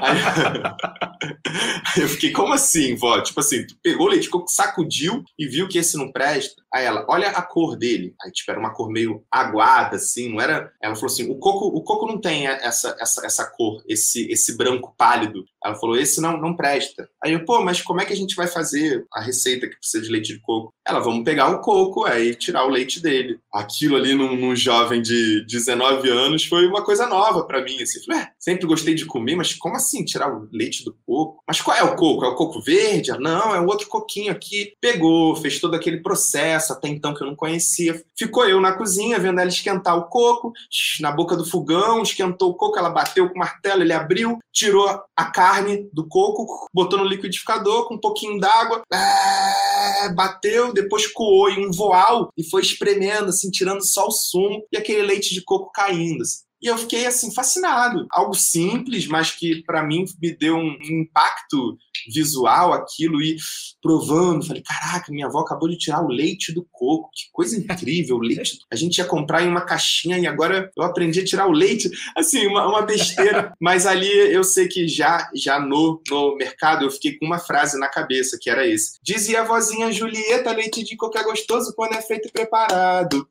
aí, 0.00 0.18
eu 1.96 2.08
fiquei, 2.08 2.32
como 2.32 2.52
assim, 2.52 2.94
vó? 2.96 3.20
Tipo 3.20 3.40
assim, 3.40 3.66
tu 3.66 3.76
pegou 3.82 4.06
o 4.06 4.10
leite 4.10 4.24
de 4.24 4.30
coco, 4.30 4.48
sacudiu 4.48 5.24
e 5.38 5.46
viu 5.46 5.68
que 5.68 5.78
esse 5.78 5.96
não 5.96 6.10
presta. 6.10 6.62
Aí 6.72 6.84
ela, 6.84 7.04
olha 7.08 7.28
a 7.28 7.42
cor 7.42 7.76
dele. 7.76 8.14
Aí, 8.22 8.30
tipo, 8.30 8.50
era 8.50 8.58
uma 8.58 8.72
cor 8.72 8.90
meio 8.90 9.22
aguada, 9.30 9.96
assim, 9.96 10.30
não 10.30 10.40
era. 10.40 10.72
Ela 10.82 10.94
falou 10.94 11.12
assim: 11.12 11.30
o 11.30 11.38
coco, 11.38 11.66
o 11.66 11.82
coco 11.82 12.06
não 12.06 12.20
tem 12.20 12.46
essa, 12.46 12.96
essa, 12.98 13.26
essa 13.26 13.46
cor, 13.50 13.82
esse, 13.86 14.30
esse 14.30 14.56
branco 14.56 14.94
pálido. 14.96 15.44
Ela 15.64 15.74
falou: 15.74 15.96
esse 15.96 16.20
não, 16.20 16.36
não 16.38 16.56
presta. 16.56 17.08
Aí 17.22 17.32
eu, 17.32 17.44
pô, 17.44 17.62
mas 17.62 17.82
como 17.82 18.00
é 18.00 18.04
que 18.04 18.12
a 18.12 18.16
gente 18.16 18.34
vai 18.34 18.46
fazer 18.46 19.04
a 19.12 19.20
receita 19.20 19.68
que 19.68 19.76
precisa 19.76 20.02
de 20.02 20.10
leite 20.10 20.34
de 20.34 20.40
coco? 20.40 20.72
Ela, 20.86 20.98
vamos 20.98 21.24
pegar 21.24 21.48
o 21.48 21.60
coco, 21.60 22.04
aí 22.04 22.34
tirar 22.34 22.64
o 22.64 22.70
leite 22.70 23.00
dele. 23.00 23.38
Aquilo 23.52 23.96
ali 23.96 24.14
num, 24.14 24.36
num 24.36 24.56
jovem 24.56 25.00
de 25.00 25.44
19 25.46 26.10
anos 26.10 26.44
foi 26.44 26.66
uma 26.66 26.82
coisa 26.82 27.06
nova 27.06 27.44
para 27.44 27.62
mim. 27.62 27.80
Assim, 27.80 28.04
falei, 28.04 28.22
é, 28.22 28.28
sempre 28.38 28.66
gostei 28.66 28.94
de 28.94 29.06
comer, 29.06 29.36
mas 29.36 29.54
como 29.54 29.76
assim 29.76 30.04
tirar 30.04 30.32
o 30.32 30.48
leite 30.52 30.84
do 30.84 30.96
coco? 31.06 31.42
Mas 31.46 31.60
qual 31.60 31.76
é 31.76 31.84
o 31.84 31.94
coco? 31.94 32.24
É 32.24 32.28
o 32.28 32.34
coco 32.34 32.60
verde? 32.60 33.12
Não, 33.18 33.54
é 33.54 33.60
o 33.60 33.66
outro 33.66 33.86
coquinho 33.86 34.32
aqui. 34.32 34.72
Pegou, 34.80 35.36
fez 35.36 35.60
todo 35.60 35.74
aquele 35.74 36.02
processo, 36.02 36.72
até 36.72 36.88
então 36.88 37.14
que 37.14 37.22
eu 37.22 37.28
não 37.28 37.36
conhecia. 37.36 38.02
Ficou 38.16 38.48
eu 38.48 38.60
na 38.60 38.72
cozinha, 38.72 39.20
vendo 39.20 39.40
ela 39.40 39.48
esquentar 39.48 39.96
o 39.96 40.08
coco, 40.08 40.52
na 41.00 41.12
boca 41.12 41.36
do 41.36 41.44
fogão, 41.44 42.02
esquentou 42.02 42.50
o 42.50 42.54
coco, 42.54 42.78
ela 42.78 42.90
bateu 42.90 43.28
com 43.28 43.36
o 43.36 43.38
martelo, 43.38 43.82
ele 43.82 43.92
abriu, 43.92 44.38
tirou 44.52 44.88
a 45.16 45.24
carne 45.26 45.88
do 45.92 46.08
coco, 46.08 46.68
botou 46.74 46.98
no 46.98 47.04
liquidificador 47.04 47.86
com 47.86 47.94
um 47.94 48.00
pouquinho 48.00 48.40
d'água, 48.40 48.82
é, 48.92 50.08
depois 50.72 51.06
coou 51.06 51.50
em 51.50 51.66
um 51.66 51.70
voal 51.70 52.30
e 52.36 52.48
foi 52.48 52.62
espremendo, 52.62 53.30
assim, 53.30 53.50
tirando 53.50 53.84
só 53.84 54.06
o 54.06 54.12
sumo 54.12 54.64
e 54.72 54.76
aquele 54.76 55.02
leite 55.02 55.34
de 55.34 55.42
coco 55.42 55.70
caindo. 55.72 56.22
Assim. 56.22 56.42
E 56.62 56.68
eu 56.68 56.78
fiquei 56.78 57.06
assim 57.06 57.32
fascinado. 57.32 58.06
Algo 58.10 58.34
simples, 58.34 59.06
mas 59.06 59.32
que 59.32 59.62
para 59.64 59.82
mim 59.82 60.04
me 60.20 60.36
deu 60.36 60.56
um 60.56 60.78
impacto 60.80 61.76
visual 62.12 62.72
aquilo 62.72 63.20
e 63.20 63.36
provando, 63.82 64.46
falei, 64.46 64.62
caraca, 64.62 65.10
minha 65.10 65.26
avó 65.26 65.40
acabou 65.40 65.68
de 65.68 65.76
tirar 65.76 66.02
o 66.04 66.08
leite 66.08 66.52
do 66.52 66.66
coco, 66.70 67.10
que 67.12 67.24
coisa 67.32 67.56
incrível, 67.56 68.16
o 68.16 68.20
leite. 68.22 68.58
A 68.70 68.76
gente 68.76 68.98
ia 68.98 69.04
comprar 69.04 69.42
em 69.42 69.48
uma 69.48 69.62
caixinha 69.62 70.18
e 70.18 70.26
agora 70.26 70.70
eu 70.76 70.84
aprendi 70.84 71.20
a 71.20 71.24
tirar 71.24 71.48
o 71.48 71.52
leite, 71.52 71.90
assim, 72.16 72.46
uma, 72.46 72.66
uma 72.68 72.82
besteira. 72.82 73.52
Mas 73.60 73.84
ali 73.84 74.08
eu 74.08 74.44
sei 74.44 74.68
que 74.68 74.86
já 74.86 75.28
já 75.34 75.58
no, 75.58 76.00
no 76.08 76.36
mercado 76.36 76.84
eu 76.84 76.90
fiquei 76.90 77.18
com 77.18 77.26
uma 77.26 77.38
frase 77.38 77.78
na 77.78 77.88
cabeça, 77.88 78.38
que 78.40 78.48
era 78.48 78.66
esse. 78.66 78.98
Dizia 79.02 79.40
a 79.40 79.44
vozinha 79.44 79.90
Julieta, 79.90 80.52
leite 80.52 80.84
de 80.84 80.96
coco 80.96 81.18
é 81.18 81.24
gostoso 81.24 81.74
quando 81.74 81.94
é 81.94 82.02
feito 82.02 82.28
e 82.28 82.32
preparado. 82.32 83.28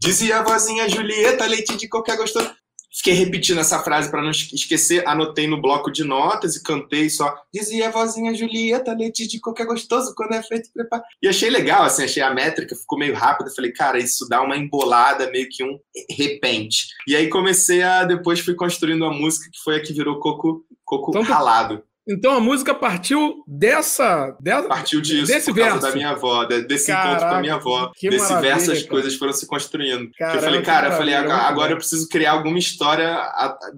Dizia 0.00 0.38
a 0.38 0.42
vozinha 0.42 0.88
Julieta, 0.88 1.44
leite 1.46 1.76
de 1.76 1.88
coco 1.88 2.10
é 2.10 2.16
gostoso. 2.16 2.54
Fiquei 2.98 3.14
repetindo 3.14 3.60
essa 3.60 3.78
frase 3.78 4.10
para 4.10 4.20
não 4.20 4.32
esquecer, 4.32 5.06
anotei 5.06 5.46
no 5.46 5.62
bloco 5.62 5.88
de 5.88 6.02
notas 6.02 6.56
e 6.56 6.62
cantei 6.64 7.08
só. 7.08 7.32
Dizia 7.54 7.86
a 7.86 7.90
vozinha 7.92 8.34
Julieta, 8.34 8.92
leite 8.92 9.28
de 9.28 9.38
coco 9.38 9.62
é 9.62 9.64
gostoso 9.64 10.12
quando 10.16 10.32
é 10.32 10.42
feito 10.42 10.68
preparado. 10.72 11.06
E 11.22 11.28
achei 11.28 11.48
legal, 11.48 11.84
assim, 11.84 12.02
achei 12.02 12.20
a 12.24 12.34
métrica, 12.34 12.74
ficou 12.74 12.98
meio 12.98 13.14
rápida. 13.14 13.52
Falei, 13.54 13.70
cara, 13.70 14.00
isso 14.00 14.28
dá 14.28 14.42
uma 14.42 14.56
embolada, 14.56 15.30
meio 15.30 15.48
que 15.48 15.62
um 15.62 15.78
repente. 16.10 16.88
E 17.06 17.14
aí 17.14 17.28
comecei 17.28 17.84
a, 17.84 18.02
depois 18.02 18.40
fui 18.40 18.54
construindo 18.54 19.04
a 19.04 19.12
música 19.12 19.48
que 19.48 19.62
foi 19.62 19.76
a 19.76 19.80
que 19.80 19.92
virou 19.92 20.18
Coco, 20.18 20.64
coco 20.84 21.12
então, 21.12 21.22
ralado. 21.22 21.84
Então 22.08 22.32
a 22.34 22.40
música 22.40 22.74
partiu 22.74 23.44
dessa. 23.46 24.34
dessa 24.40 24.66
partiu 24.66 25.00
disso, 25.00 25.26
desse 25.26 25.46
por 25.52 25.56
verso. 25.56 25.80
da 25.80 25.92
minha 25.92 26.10
avó, 26.10 26.44
desse 26.44 26.86
Caraca, 26.86 27.08
encontro 27.08 27.28
com 27.28 27.34
a 27.34 27.40
minha 27.40 27.54
avó. 27.54 27.92
Desse 28.00 28.34
verso 28.40 28.72
as 28.72 28.78
cara. 28.78 28.90
coisas 28.90 29.14
foram 29.16 29.32
se 29.32 29.46
construindo. 29.46 30.10
Eu 30.18 30.40
falei, 30.40 30.62
cara, 30.62 30.88
eu 30.88 30.92
falei, 30.92 31.14
agora 31.14 31.72
eu 31.72 31.76
preciso 31.76 32.08
criar 32.08 32.32
alguma 32.32 32.58
história 32.58 33.20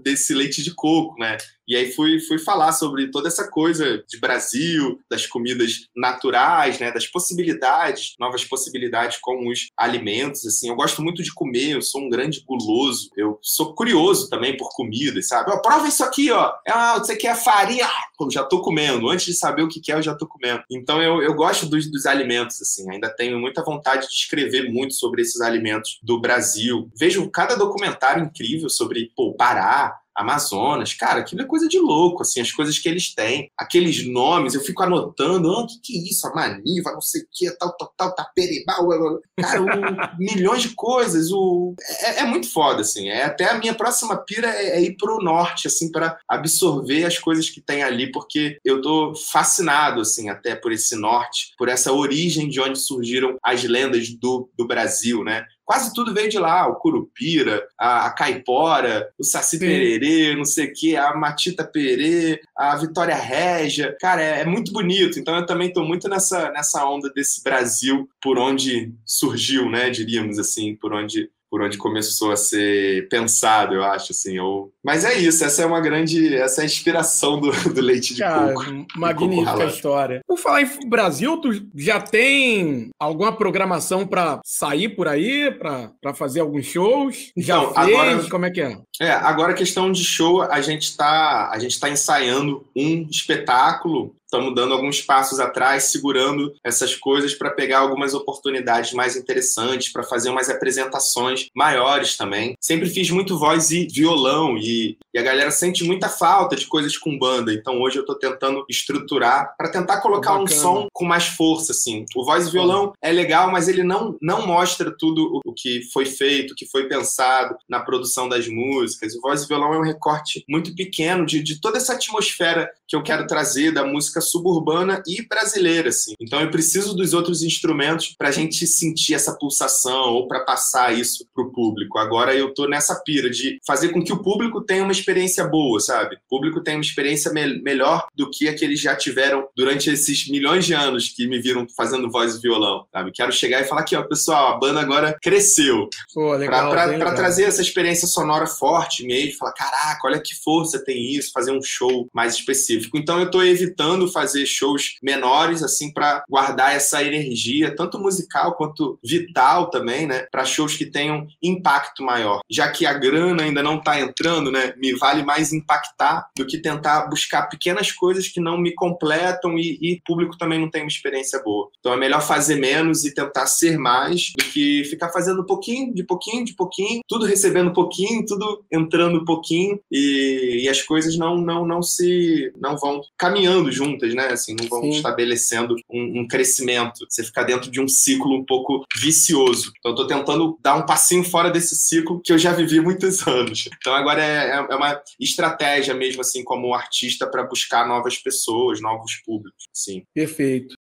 desse 0.03 0.33
leite 0.33 0.63
de 0.63 0.73
coco, 0.73 1.19
né? 1.19 1.37
E 1.71 1.77
aí 1.77 1.93
fui, 1.93 2.19
fui 2.19 2.37
falar 2.37 2.73
sobre 2.73 3.13
toda 3.13 3.29
essa 3.29 3.49
coisa 3.49 4.03
de 4.09 4.19
Brasil, 4.19 5.01
das 5.09 5.25
comidas 5.25 5.87
naturais, 5.97 6.81
né, 6.81 6.91
das 6.91 7.07
possibilidades, 7.07 8.17
novas 8.19 8.45
possibilidades 8.45 9.19
com 9.21 9.49
os 9.49 9.69
alimentos, 9.77 10.45
assim. 10.45 10.69
Eu 10.69 10.75
gosto 10.75 11.01
muito 11.01 11.23
de 11.23 11.33
comer, 11.33 11.71
eu 11.71 11.81
sou 11.81 12.01
um 12.01 12.11
grande 12.11 12.43
guloso. 12.45 13.09
Eu 13.17 13.39
sou 13.41 13.73
curioso 13.73 14.29
também 14.29 14.57
por 14.57 14.71
comidas, 14.75 15.29
sabe? 15.29 15.53
Ó, 15.53 15.59
prova 15.59 15.87
isso 15.87 16.03
aqui, 16.03 16.33
ó. 16.33 16.53
Ah, 16.69 16.99
você 16.99 17.15
quer 17.15 17.37
farinha? 17.37 17.89
Pô, 18.19 18.29
já 18.29 18.43
tô 18.43 18.61
comendo. 18.61 19.09
Antes 19.09 19.27
de 19.27 19.35
saber 19.35 19.63
o 19.63 19.69
que 19.69 19.93
é, 19.93 19.95
eu 19.95 20.03
já 20.03 20.17
tô 20.17 20.27
comendo. 20.27 20.65
Então 20.69 21.01
eu, 21.01 21.23
eu 21.23 21.35
gosto 21.35 21.67
dos, 21.67 21.89
dos 21.89 22.05
alimentos, 22.05 22.61
assim. 22.61 22.91
Ainda 22.91 23.09
tenho 23.09 23.39
muita 23.39 23.63
vontade 23.63 24.09
de 24.09 24.15
escrever 24.15 24.73
muito 24.73 24.95
sobre 24.95 25.23
esses 25.23 25.41
alimentos 25.41 26.01
do 26.03 26.21
Brasil. 26.21 26.91
Vejo 26.99 27.31
cada 27.31 27.55
documentário 27.55 28.25
incrível 28.25 28.69
sobre 28.69 29.13
pô, 29.15 29.35
Pará, 29.35 30.00
Amazonas, 30.15 30.93
cara, 30.95 31.21
aquilo 31.21 31.43
é 31.43 31.47
coisa 31.47 31.69
de 31.69 31.79
louco, 31.79 32.23
assim, 32.23 32.41
as 32.41 32.53
coisas 32.53 32.79
que 32.79 32.89
eles 32.89 33.15
têm, 33.15 33.51
aqueles 33.57 34.07
nomes, 34.07 34.55
eu 34.55 34.61
fico 34.61 34.83
anotando, 34.83 35.51
ah, 35.51 35.63
o 35.63 35.67
que, 35.67 35.81
que 35.83 35.99
é 35.99 36.11
isso, 36.11 36.27
a 36.27 36.35
maniva, 36.35 36.93
não 36.93 37.01
sei 37.01 37.23
o 37.23 37.27
que, 37.31 37.51
tal, 37.53 37.77
tal, 37.77 37.95
tal, 37.97 38.15
taperibau, 38.15 39.21
cara, 39.39 39.63
o, 39.63 39.67
milhões 40.19 40.63
de 40.63 40.71
coisas, 40.75 41.31
o, 41.31 41.75
é, 42.03 42.21
é, 42.21 42.25
muito 42.25 42.51
foda, 42.53 42.83
assim, 42.83 43.09
é 43.09 43.25
até 43.25 43.51
a 43.51 43.59
minha 43.59 43.75
próxima 43.75 44.17
pira 44.17 44.49
é, 44.49 44.79
é 44.79 44.83
ir 44.83 44.97
pro 44.97 45.23
norte, 45.23 45.67
assim, 45.67 45.91
para 45.91 46.19
absorver 46.29 47.05
as 47.05 47.19
coisas 47.19 47.49
que 47.49 47.61
tem 47.61 47.83
ali, 47.83 48.11
porque 48.11 48.59
eu 48.65 48.81
tô 48.83 49.15
fascinado, 49.15 50.01
assim, 50.01 50.29
até 50.29 50.55
por 50.55 50.73
esse 50.73 50.97
norte, 50.97 51.53
por 51.57 51.69
essa 51.69 51.93
origem 51.93 52.49
de 52.49 52.61
onde 52.61 52.79
surgiram 52.79 53.37
as 53.43 53.63
lendas 53.65 54.09
do, 54.11 54.51
do 54.57 54.67
Brasil, 54.67 55.25
né, 55.25 55.45
quase 55.71 55.95
tudo 55.95 56.13
veio 56.13 56.29
de 56.29 56.37
lá, 56.37 56.67
o 56.67 56.75
curupira, 56.75 57.65
a, 57.79 58.07
a 58.07 58.11
caipora, 58.11 59.09
o 59.17 59.23
saci 59.23 59.57
pererê, 59.57 60.35
não 60.35 60.45
sei 60.45 60.67
o 60.67 60.73
que, 60.73 60.97
a 60.97 61.15
matita 61.15 61.63
perê, 61.63 62.41
a 62.57 62.75
vitória 62.75 63.15
régia. 63.15 63.97
Cara, 64.01 64.21
é, 64.21 64.41
é, 64.41 64.45
muito 64.45 64.73
bonito. 64.73 65.21
Então 65.21 65.37
eu 65.37 65.47
também 65.47 65.69
estou 65.69 65.85
muito 65.85 66.09
nessa, 66.09 66.51
nessa 66.51 66.85
onda 66.85 67.09
desse 67.15 67.41
Brasil 67.45 68.11
por 68.21 68.37
onde 68.37 68.93
surgiu, 69.07 69.71
né, 69.71 69.91
diríamos 69.91 70.41
assim, 70.41 70.75
por 70.75 70.93
onde 70.93 71.31
por 71.51 71.63
onde 71.63 71.77
começou 71.77 72.31
a 72.31 72.37
ser 72.37 73.09
pensado, 73.09 73.75
eu 73.75 73.85
acho, 73.85 74.13
assim. 74.13 74.39
Ou... 74.39 74.73
Mas 74.83 75.05
é 75.05 75.19
isso, 75.19 75.45
essa 75.45 75.63
é 75.63 75.67
uma 75.67 75.81
grande. 75.81 76.35
Essa 76.37 76.61
é 76.61 76.63
a 76.63 76.67
inspiração 76.67 77.41
do, 77.41 77.51
do 77.75 77.81
leite 77.81 78.15
de 78.15 78.21
Cara, 78.21 78.55
coco. 78.55 78.87
Magnífica 78.97 79.53
coco 79.53 79.65
história. 79.65 80.21
Por 80.27 80.39
falar 80.39 80.63
em 80.63 80.89
Brasil, 80.89 81.37
tu 81.39 81.51
já 81.75 82.01
tem 82.01 82.91
alguma 82.99 83.33
programação 83.33 84.07
para 84.07 84.41
sair 84.45 84.91
por 84.91 85.09
aí, 85.09 85.51
para 85.51 86.15
fazer 86.15 86.41
alguns 86.41 86.67
shows? 86.67 87.33
Já 87.37 87.59
então, 87.59 87.75
fez? 87.75 87.99
Agora, 87.99 88.31
Como 88.31 88.47
é 88.47 88.51
que 88.51 88.61
é? 88.61 88.79
É, 89.01 89.11
agora 89.11 89.53
a 89.53 89.57
questão 89.57 89.91
de 89.91 90.05
show, 90.05 90.43
a 90.43 90.61
gente 90.61 90.83
está 90.83 91.51
a 91.51 91.59
gente 91.59 91.81
tá 91.81 91.89
ensaiando 91.89 92.65
um 92.77 93.07
espetáculo 93.11 94.15
estamos 94.31 94.55
dando 94.55 94.73
alguns 94.73 95.03
passos 95.03 95.41
atrás, 95.41 95.85
segurando 95.85 96.55
essas 96.65 96.95
coisas 96.95 97.35
para 97.35 97.51
pegar 97.51 97.81
algumas 97.81 98.15
oportunidades 98.15 98.93
mais 98.93 99.17
interessantes, 99.17 99.93
para 99.93 100.05
fazer 100.05 100.31
umas 100.31 100.49
apresentações 100.49 101.49
maiores 101.55 102.17
também. 102.17 102.55
Sempre 102.61 102.89
fiz 102.89 103.11
muito 103.11 103.37
voz 103.37 103.73
e 103.73 103.89
violão 103.89 104.57
e, 104.57 104.97
e 105.13 105.19
a 105.19 105.23
galera 105.23 105.51
sente 105.51 105.83
muita 105.83 106.09
falta 106.09 106.55
de 106.55 106.67
coisas 106.67 106.97
com 106.97 107.19
banda. 107.19 107.53
Então 107.53 107.81
hoje 107.81 107.97
eu 107.97 108.03
estou 108.03 108.17
tentando 108.17 108.65
estruturar 108.69 109.55
para 109.59 109.69
tentar 109.69 110.01
colocar 110.01 110.39
Bacana. 110.39 110.45
um 110.45 110.49
som 110.49 110.89
com 110.93 111.05
mais 111.05 111.27
força, 111.27 111.73
assim. 111.73 112.05
O 112.15 112.25
voz 112.25 112.47
e 112.47 112.51
violão 112.53 112.93
é 113.03 113.11
legal, 113.11 113.51
mas 113.51 113.67
ele 113.67 113.83
não, 113.83 114.17
não 114.23 114.47
mostra 114.47 114.95
tudo 114.97 115.41
o 115.45 115.53
que 115.53 115.83
foi 115.93 116.07
feito, 116.07 116.53
o 116.53 116.55
que 116.55 116.67
foi 116.67 116.87
pensado 116.87 117.57
na 117.69 117.81
produção 117.81 118.29
das 118.29 118.47
músicas. 118.47 119.15
O 119.17 119.21
voz 119.21 119.43
e 119.43 119.49
violão 119.49 119.75
é 119.75 119.79
um 119.79 119.85
recorte 119.85 120.45
muito 120.49 120.73
pequeno 120.77 121.27
de, 121.27 121.43
de 121.43 121.61
toda 121.61 121.79
essa 121.79 121.95
atmosfera 121.95 122.71
que 122.87 122.95
eu 122.95 123.03
quero 123.03 123.27
trazer 123.27 123.73
da 123.73 123.85
música 123.85 124.20
música 124.21 124.31
suburbana 124.31 125.03
e 125.07 125.27
brasileira, 125.27 125.89
assim. 125.89 126.15
Então 126.21 126.41
eu 126.41 126.51
preciso 126.51 126.95
dos 126.95 127.13
outros 127.13 127.43
instrumentos 127.43 128.15
para 128.17 128.29
a 128.29 128.33
gente 128.33 128.67
sentir 128.67 129.15
essa 129.15 129.37
pulsação 129.37 130.13
ou 130.13 130.29
para 130.29 130.41
passar 130.41 130.97
isso 130.97 131.27
para 131.35 131.45
o 131.45 131.51
público. 131.51 131.99
Agora 131.99 132.35
eu 132.35 132.53
tô 132.55 132.69
nessa 132.69 132.95
pira 133.03 133.31
de 133.31 133.59
fazer 133.67 133.89
com 133.89 134.03
que 134.03 134.13
o 134.13 134.23
público 134.23 134.61
tenha 134.61 134.83
uma 134.83 134.93
experiência 134.93 135.45
boa, 135.47 135.81
sabe? 135.81 136.17
O 136.17 136.29
público 136.29 136.63
tenha 136.63 136.77
uma 136.77 136.85
experiência 136.85 137.33
me 137.33 137.61
melhor 137.63 138.07
do 138.15 138.31
que 138.31 138.49
a 138.49 138.55
que 138.55 138.65
eles 138.65 138.81
já 138.81 138.95
tiveram 138.95 139.49
durante 139.57 139.91
esses 139.91 140.29
milhões 140.29 140.67
de 140.67 140.75
anos 140.75 141.09
que 141.09 141.27
me 141.27 141.41
viram 141.41 141.67
fazendo 141.77 142.11
voz 142.11 142.37
e 142.37 142.41
violão, 142.41 142.85
sabe? 142.93 143.11
Quero 143.13 143.33
chegar 143.33 143.61
e 143.61 143.65
falar 143.65 143.81
aqui, 143.81 143.97
ó, 143.97 144.03
pessoal, 144.03 144.55
a 144.55 144.59
banda 144.59 144.81
agora 144.81 145.17
cresceu. 145.21 145.89
Pô, 146.13 146.35
legal. 146.35 146.71
Para 146.71 147.15
trazer 147.15 147.45
essa 147.45 147.63
experiência 147.63 148.07
sonora 148.07 148.47
forte 148.47 149.05
mesmo, 149.05 149.39
falar, 149.39 149.53
caraca, 149.53 150.07
olha 150.07 150.21
que 150.21 150.35
força 150.43 150.85
tem 150.85 151.15
isso, 151.15 151.33
fazer 151.33 151.53
um 151.53 151.63
show 151.63 152.09
mais 152.13 152.35
específico. 152.35 152.99
Então 152.99 153.19
eu 153.19 153.31
tô 153.31 153.43
evitando 153.43 154.10
fazer 154.11 154.47
shows 154.47 154.97
menores, 155.03 155.63
assim, 155.63 155.93
para 155.93 156.25
guardar 156.29 156.75
essa 156.75 157.03
energia, 157.03 157.75
tanto 157.75 157.99
musical 157.99 158.55
quanto 158.55 158.99
vital 159.05 159.71
também, 159.71 160.07
né? 160.07 160.27
Para 160.31 160.45
shows 160.45 160.77
que 160.77 160.87
tenham 160.87 161.27
impacto 161.43 162.03
maior. 162.03 162.41
Já 162.51 162.71
que 162.71 162.87
a 162.87 162.93
grana 162.93 163.43
ainda 163.43 163.63
não 163.63 163.79
está 163.79 164.01
entrando, 164.01 164.51
né? 164.51 164.75
Me 164.77 164.95
vale 164.97 165.23
mais 165.23 165.53
impactar 165.53 166.29
do 166.37 166.47
que 166.47 166.59
tentar 166.59 167.09
buscar 167.09 167.43
pequenas 167.49 167.93
coisas 167.93 168.29
que 168.29 168.41
não 168.41 168.59
me 168.59 168.75
completam 168.75 169.59
e, 169.59 169.79
e 169.81 170.01
público 170.05 170.37
também 170.39 170.59
não 170.59 170.71
tem 170.71 170.83
uma 170.83 170.89
experiência 170.89 171.43
boa. 171.43 171.69
Então 171.79 171.93
é 171.93 171.97
melhor 171.97 172.23
fazer 172.23 172.57
menos 172.57 173.05
e 173.05 173.15
tentar 173.15 173.47
ser 173.47 173.79
mais 173.79 174.33
do 174.37 174.45
que 174.45 174.85
ficar 174.85 175.11
fazendo 175.11 175.45
pouquinho, 175.45 175.95
de 175.95 176.05
pouquinho, 176.05 176.45
de 176.45 176.55
pouquinho, 176.55 177.03
tudo 177.09 177.27
recebendo 177.27 177.73
pouquinho, 177.73 178.25
tudo 178.27 178.65
entrando 178.71 179.25
pouquinho 179.25 179.79
e, 179.91 180.63
e 180.65 180.69
as 180.69 180.83
coisas 180.83 181.17
não, 181.17 181.37
não, 181.37 181.67
não 181.67 181.83
se 181.83 182.53
não 182.61 182.77
vão 182.77 183.01
caminhando 183.17 183.73
juntas, 184.01 184.15
né? 184.15 184.29
Assim, 184.29 184.57
não 184.59 184.67
vão 184.67 184.83
Sim. 184.83 184.91
estabelecendo 184.91 185.77
um, 185.91 186.21
um, 186.21 186.29
crescimento. 186.29 187.07
Você 187.09 187.23
fica 187.23 187.45
dentro 187.45 187.71
de 187.71 187.81
um 187.81 187.89
ciclo 187.89 188.35
um 188.35 188.45
pouco 188.45 188.85
vicioso. 188.97 189.73
Então, 189.79 189.93
eu 189.93 189.97
tô 189.97 190.07
tentando 190.07 190.59
dar 190.63 190.75
um 190.77 190.87
passinho 190.87 191.23
fora 191.23 191.51
desse 191.51 191.77
ciclo 191.77 192.21
que 192.21 192.33
eu 192.33 192.39
já 192.39 192.53
vivi 192.53 192.81
muitos 192.81 193.25
anos. 193.29 193.69
Então, 193.79 193.95
agora 193.95 194.23
é, 194.23 194.51
é, 194.51 194.67
é 194.71 194.77
uma 194.77 195.01
estratégia 195.19 195.95
mesmo, 195.95 196.23
assim, 196.23 196.43
como 196.43 196.75
artista, 196.75 197.27
para 197.27 197.43
buscar 197.43 197.87
novas 197.87 198.17
pessoas, 198.17 198.81
novos 198.81 199.17
públicos. 199.25 199.69
Sim. 199.73 200.05
Perfeito. 200.15 200.75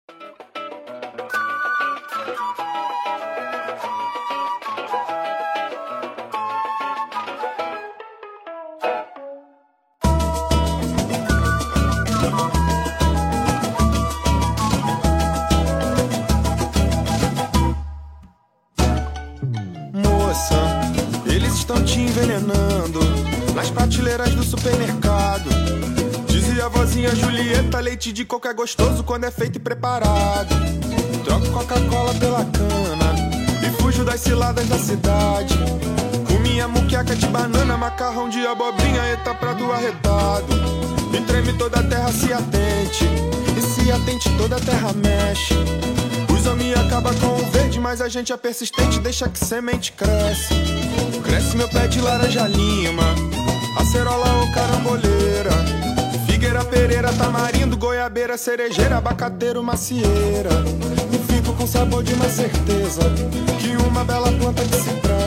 Supermercado. 24.49 25.49
Dizia 26.27 26.67
a 26.67 26.69
vozinha 26.69 27.15
Julieta, 27.15 27.81
leite 27.81 28.13
de 28.13 28.25
coco 28.25 28.49
é 28.49 28.55
gostoso 28.55 29.05
quando 29.05 29.25
é 29.25 29.31
feito 29.31 29.57
e 29.57 29.59
preparado. 29.59 30.55
Troco 31.25 31.51
Coca-Cola 31.51 32.15
pela 32.15 32.45
cana 32.47 33.15
e 33.63 33.83
fujo 33.83 34.05
das 34.05 34.21
ciladas 34.21 34.67
da 34.67 34.79
cidade. 34.79 35.55
Com 36.27 36.39
minha 36.41 36.67
muqueca 36.67 37.15
de 37.15 37.27
banana, 37.27 37.77
macarrão 37.77 38.29
de 38.31 38.47
abobrinha, 38.47 39.03
eta 39.03 39.35
prato 39.35 39.71
arretado. 39.71 40.47
E 41.13 41.21
treme 41.23 41.53
toda 41.53 41.81
a 41.81 41.83
terra, 41.83 42.11
se 42.11 42.33
atente. 42.33 43.05
E 43.57 43.61
se 43.61 43.93
atente, 43.93 44.31
toda 44.39 44.57
a 44.57 44.61
terra 44.61 44.93
mexe. 44.95 45.55
Os 46.33 46.47
homens 46.47 46.79
acaba 46.79 47.13
com 47.15 47.27
o 47.27 47.51
verde, 47.51 47.79
mas 47.79 48.01
a 48.01 48.09
gente 48.09 48.33
é 48.33 48.37
persistente, 48.37 48.99
deixa 49.01 49.29
que 49.29 49.39
semente 49.39 49.93
cresce. 49.93 50.55
Cresce 51.23 51.57
meu 51.57 51.69
pé 51.69 51.87
de 51.87 52.01
laranja 52.01 52.47
lima, 52.47 53.15
acerola 53.79 54.33
ou 54.41 54.53
caramboleira. 54.53 55.51
Figueira, 56.27 56.65
pereira, 56.65 57.13
tamarindo, 57.13 57.77
goiabeira, 57.77 58.37
cerejeira, 58.37 58.99
abacateiro, 58.99 59.63
macieira. 59.63 60.51
E 61.13 61.33
fico 61.33 61.53
com 61.55 61.67
sabor 61.67 62.03
de 62.03 62.15
uma 62.15 62.29
certeza 62.29 63.03
que 63.59 63.77
uma 63.89 64.05
bela 64.05 64.31
planta 64.33 64.63
que 64.65 64.77
se. 64.77 65.18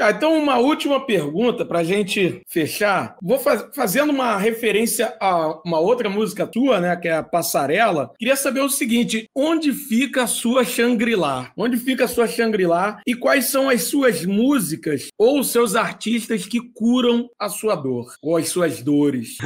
Ah, 0.00 0.12
então, 0.12 0.38
uma 0.38 0.58
última 0.58 1.04
pergunta 1.04 1.64
para 1.64 1.80
a 1.80 1.84
gente 1.84 2.40
fechar. 2.48 3.16
Vou 3.20 3.38
faz, 3.38 3.64
fazendo 3.74 4.10
uma 4.10 4.36
referência 4.36 5.12
a 5.20 5.60
uma 5.66 5.80
outra 5.80 6.08
música 6.08 6.46
tua, 6.46 6.78
né, 6.78 6.94
que 6.94 7.08
é 7.08 7.16
a 7.16 7.22
Passarela. 7.22 8.12
Queria 8.16 8.36
saber 8.36 8.60
o 8.60 8.68
seguinte: 8.68 9.28
onde 9.34 9.72
fica 9.72 10.22
a 10.22 10.26
sua 10.28 10.64
Shangri-La? 10.64 11.50
Onde 11.56 11.76
fica 11.76 12.04
a 12.04 12.08
sua 12.08 12.28
Shangri-La 12.28 13.00
e 13.04 13.14
quais 13.14 13.46
são 13.46 13.68
as 13.68 13.84
suas 13.84 14.24
músicas 14.24 15.08
ou 15.18 15.40
os 15.40 15.50
seus 15.50 15.74
artistas 15.74 16.46
que 16.46 16.60
curam 16.60 17.28
a 17.38 17.48
sua 17.48 17.74
dor 17.74 18.14
ou 18.22 18.36
as 18.36 18.48
suas 18.48 18.80
dores? 18.80 19.36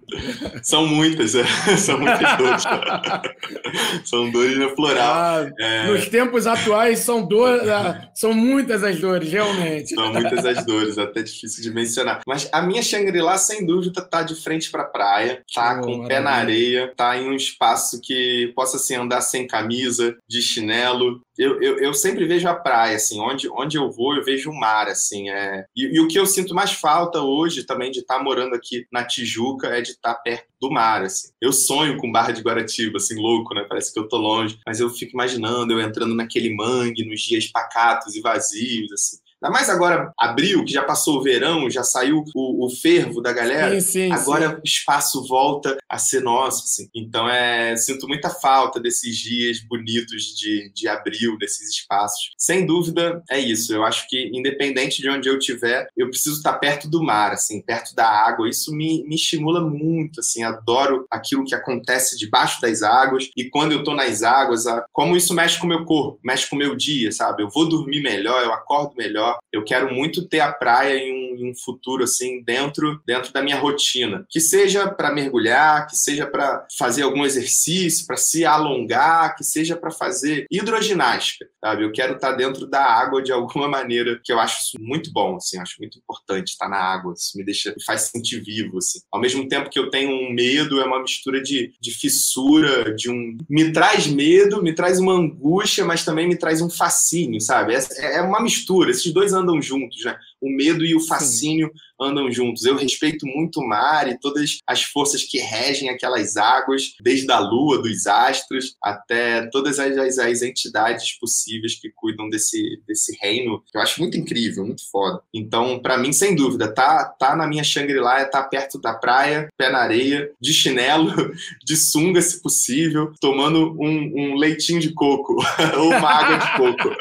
são 0.62 0.86
muitas, 0.86 1.34
é. 1.34 1.44
são 1.76 1.98
muitas 1.98 2.36
dores. 2.38 2.62
são 4.08 4.30
dores 4.30 4.56
no 4.56 4.74
plural. 4.74 5.04
Ah, 5.04 5.50
é... 5.58 5.86
Nos 5.88 6.08
tempos 6.08 6.46
atuais 6.46 7.00
são, 7.00 7.26
dor, 7.26 7.60
ah, 7.68 8.10
são 8.14 8.32
muitas 8.32 8.82
as 8.82 8.98
dores, 8.98 9.30
realmente. 9.30 9.97
São 9.98 10.12
muitas 10.12 10.44
as 10.44 10.64
dores, 10.64 10.98
até 10.98 11.22
difícil 11.22 11.62
de 11.62 11.70
mencionar. 11.70 12.20
Mas 12.26 12.48
a 12.52 12.62
minha 12.62 12.82
Shangri-La, 12.82 13.38
sem 13.38 13.64
dúvida, 13.64 14.02
tá 14.02 14.22
de 14.22 14.34
frente 14.34 14.70
pra 14.70 14.84
praia, 14.84 15.42
tá 15.54 15.78
oh, 15.78 15.84
com 15.84 15.92
o 15.96 16.08
pé 16.08 16.20
na 16.20 16.32
areia, 16.32 16.92
tá 16.96 17.16
em 17.16 17.28
um 17.28 17.34
espaço 17.34 18.00
que 18.02 18.52
possa 18.54 18.76
assim, 18.76 18.94
andar 18.94 19.20
sem 19.20 19.46
camisa, 19.46 20.16
de 20.28 20.40
chinelo, 20.42 21.20
eu, 21.38 21.62
eu, 21.62 21.78
eu, 21.78 21.94
sempre 21.94 22.26
vejo 22.26 22.48
a 22.48 22.54
praia, 22.54 22.96
assim, 22.96 23.20
onde, 23.20 23.48
onde 23.48 23.78
eu 23.78 23.92
vou, 23.92 24.16
eu 24.16 24.24
vejo 24.24 24.50
o 24.50 24.58
mar, 24.58 24.88
assim, 24.88 25.30
é... 25.30 25.64
e, 25.74 25.96
e 25.96 26.00
o 26.00 26.08
que 26.08 26.18
eu 26.18 26.26
sinto 26.26 26.52
mais 26.52 26.72
falta 26.72 27.20
hoje 27.20 27.62
também 27.62 27.92
de 27.92 28.00
estar 28.00 28.16
tá 28.16 28.22
morando 28.22 28.56
aqui 28.56 28.84
na 28.90 29.04
Tijuca 29.04 29.68
é 29.68 29.80
de 29.80 29.92
estar 29.92 30.14
tá 30.14 30.20
perto 30.20 30.48
do 30.60 30.68
mar, 30.68 31.02
assim. 31.02 31.28
Eu 31.40 31.52
sonho 31.52 31.96
com 31.96 32.10
Barra 32.10 32.32
de 32.32 32.42
Guaratiba, 32.42 32.96
assim, 32.96 33.14
louco, 33.14 33.54
né? 33.54 33.64
Parece 33.68 33.94
que 33.94 34.00
eu 34.00 34.08
tô 34.08 34.16
longe, 34.16 34.58
mas 34.66 34.80
eu 34.80 34.90
fico 34.90 35.12
imaginando 35.12 35.72
eu 35.72 35.80
entrando 35.80 36.14
naquele 36.14 36.52
mangue 36.52 37.08
nos 37.08 37.20
dias 37.20 37.46
pacatos 37.46 38.16
e 38.16 38.20
vazios, 38.20 38.90
assim. 38.90 39.18
Ainda 39.40 39.52
mais 39.52 39.70
agora, 39.70 40.12
abril, 40.18 40.64
que 40.64 40.72
já 40.72 40.82
passou 40.82 41.18
o 41.18 41.22
verão, 41.22 41.70
já 41.70 41.84
saiu 41.84 42.24
o, 42.34 42.66
o 42.66 42.70
fervo 42.70 43.20
da 43.20 43.32
galera. 43.32 43.80
Sim, 43.80 44.08
sim, 44.08 44.12
agora 44.12 44.50
sim. 44.50 44.54
o 44.56 44.60
espaço 44.64 45.26
volta 45.26 45.76
a 45.88 45.96
ser 45.96 46.22
nosso. 46.22 46.64
Assim. 46.64 46.88
Então, 46.94 47.28
é, 47.28 47.76
sinto 47.76 48.08
muita 48.08 48.30
falta 48.30 48.80
desses 48.80 49.16
dias 49.16 49.60
bonitos 49.60 50.34
de, 50.36 50.72
de 50.74 50.88
abril, 50.88 51.38
desses 51.38 51.70
espaços. 51.70 52.32
Sem 52.36 52.66
dúvida, 52.66 53.22
é 53.30 53.38
isso. 53.38 53.72
Eu 53.72 53.84
acho 53.84 54.08
que, 54.08 54.30
independente 54.34 55.00
de 55.00 55.08
onde 55.08 55.28
eu 55.28 55.38
estiver, 55.38 55.86
eu 55.96 56.10
preciso 56.10 56.36
estar 56.36 56.54
perto 56.54 56.88
do 56.88 57.02
mar, 57.02 57.32
assim, 57.32 57.62
perto 57.62 57.94
da 57.94 58.08
água. 58.08 58.48
Isso 58.48 58.74
me, 58.74 59.04
me 59.04 59.14
estimula 59.14 59.60
muito. 59.60 60.18
Assim, 60.18 60.42
adoro 60.42 61.06
aquilo 61.08 61.44
que 61.44 61.54
acontece 61.54 62.18
debaixo 62.18 62.60
das 62.60 62.82
águas. 62.82 63.30
E 63.36 63.44
quando 63.44 63.70
eu 63.70 63.78
estou 63.78 63.94
nas 63.94 64.24
águas, 64.24 64.64
como 64.92 65.16
isso 65.16 65.32
mexe 65.32 65.60
com 65.60 65.66
o 65.66 65.68
meu 65.68 65.84
corpo, 65.84 66.18
mexe 66.24 66.50
com 66.50 66.56
o 66.56 66.58
meu 66.58 66.74
dia, 66.74 67.12
sabe? 67.12 67.44
Eu 67.44 67.48
vou 67.48 67.68
dormir 67.68 68.02
melhor, 68.02 68.42
eu 68.42 68.52
acordo 68.52 68.96
melhor 68.96 69.27
eu 69.52 69.64
quero 69.64 69.92
muito 69.94 70.28
ter 70.28 70.40
a 70.40 70.52
praia 70.52 70.96
em 70.98 71.12
um, 71.12 71.36
em 71.36 71.50
um 71.50 71.54
futuro 71.54 72.04
assim 72.04 72.42
dentro 72.42 73.00
dentro 73.06 73.32
da 73.32 73.42
minha 73.42 73.58
rotina, 73.58 74.26
que 74.28 74.40
seja 74.40 74.88
para 74.88 75.12
mergulhar, 75.12 75.86
que 75.86 75.96
seja 75.96 76.26
para 76.26 76.66
fazer 76.76 77.02
algum 77.02 77.24
exercício, 77.24 78.06
para 78.06 78.16
se 78.16 78.44
alongar, 78.44 79.36
que 79.36 79.44
seja 79.44 79.76
para 79.76 79.90
fazer 79.90 80.46
hidroginástica, 80.50 81.46
sabe? 81.60 81.84
Eu 81.84 81.92
quero 81.92 82.14
estar 82.14 82.30
tá 82.30 82.36
dentro 82.36 82.66
da 82.66 82.84
água 82.84 83.22
de 83.22 83.32
alguma 83.32 83.68
maneira, 83.68 84.20
que 84.22 84.32
eu 84.32 84.38
acho 84.38 84.58
isso 84.60 84.76
muito 84.80 85.12
bom, 85.12 85.36
assim, 85.36 85.58
acho 85.58 85.76
muito 85.78 85.98
importante 85.98 86.48
estar 86.48 86.68
na 86.68 86.78
água, 86.78 87.14
isso 87.16 87.36
me 87.36 87.44
deixa, 87.44 87.74
me 87.76 87.82
faz 87.84 88.02
sentir 88.02 88.40
vivo, 88.40 88.78
assim. 88.78 89.00
Ao 89.10 89.20
mesmo 89.20 89.48
tempo 89.48 89.70
que 89.70 89.78
eu 89.78 89.90
tenho 89.90 90.10
um 90.10 90.32
medo, 90.32 90.80
é 90.80 90.84
uma 90.84 91.00
mistura 91.00 91.42
de, 91.42 91.72
de 91.80 91.90
fissura, 91.90 92.94
de 92.94 93.10
um 93.10 93.36
me 93.48 93.72
traz 93.72 94.06
medo, 94.06 94.62
me 94.62 94.74
traz 94.74 94.98
uma 94.98 95.12
angústia, 95.12 95.84
mas 95.84 96.04
também 96.04 96.28
me 96.28 96.36
traz 96.36 96.60
um 96.60 96.70
fascínio, 96.70 97.40
sabe? 97.40 97.74
É, 97.74 98.16
é 98.16 98.22
uma 98.22 98.40
mistura, 98.40 98.90
esses 98.90 99.12
dois 99.18 99.32
andam 99.32 99.60
juntos, 99.60 100.04
né? 100.04 100.16
O 100.40 100.48
medo 100.48 100.84
e 100.84 100.94
o 100.94 101.00
fascínio 101.00 101.72
Sim 101.74 101.87
andam 102.00 102.30
juntos. 102.30 102.64
Eu 102.64 102.76
respeito 102.76 103.26
muito 103.26 103.60
o 103.60 103.68
mar 103.68 104.08
e 104.08 104.18
todas 104.18 104.58
as 104.66 104.82
forças 104.82 105.22
que 105.22 105.38
regem 105.38 105.88
aquelas 105.88 106.36
águas, 106.36 106.94
desde 107.00 107.30
a 107.30 107.38
lua, 107.38 107.82
dos 107.82 108.06
astros, 108.06 108.76
até 108.82 109.46
todas 109.50 109.78
as, 109.78 109.96
as, 109.96 110.18
as 110.18 110.42
entidades 110.42 111.18
possíveis 111.18 111.74
que 111.78 111.90
cuidam 111.90 112.28
desse, 112.28 112.80
desse 112.86 113.16
reino, 113.20 113.62
que 113.66 113.76
eu 113.76 113.82
acho 113.82 114.00
muito 114.00 114.16
incrível, 114.16 114.64
muito 114.64 114.88
foda. 114.90 115.20
Então, 115.32 115.80
para 115.80 115.98
mim, 115.98 116.12
sem 116.12 116.34
dúvida, 116.34 116.72
tá, 116.72 117.04
tá 117.04 117.36
na 117.36 117.46
minha 117.46 117.64
Shangri-La, 117.64 118.24
tá 118.26 118.42
perto 118.42 118.80
da 118.80 118.94
praia, 118.94 119.48
pé 119.56 119.70
na 119.70 119.78
areia, 119.78 120.30
de 120.40 120.52
chinelo, 120.52 121.12
de 121.64 121.76
sunga, 121.76 122.20
se 122.22 122.40
possível, 122.42 123.12
tomando 123.20 123.76
um, 123.80 124.12
um 124.14 124.34
leitinho 124.36 124.80
de 124.80 124.92
coco 124.92 125.36
ou 125.78 125.90
uma 125.90 126.10
água 126.10 126.38
de 126.38 126.56
coco. 126.56 126.96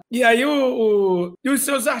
e 0.10 0.22
aí, 0.22 0.44
o, 0.44 0.50
o, 0.50 1.38
e 1.44 1.50
os 1.50 1.62
seus 1.62 1.86
artistas, 1.86 1.99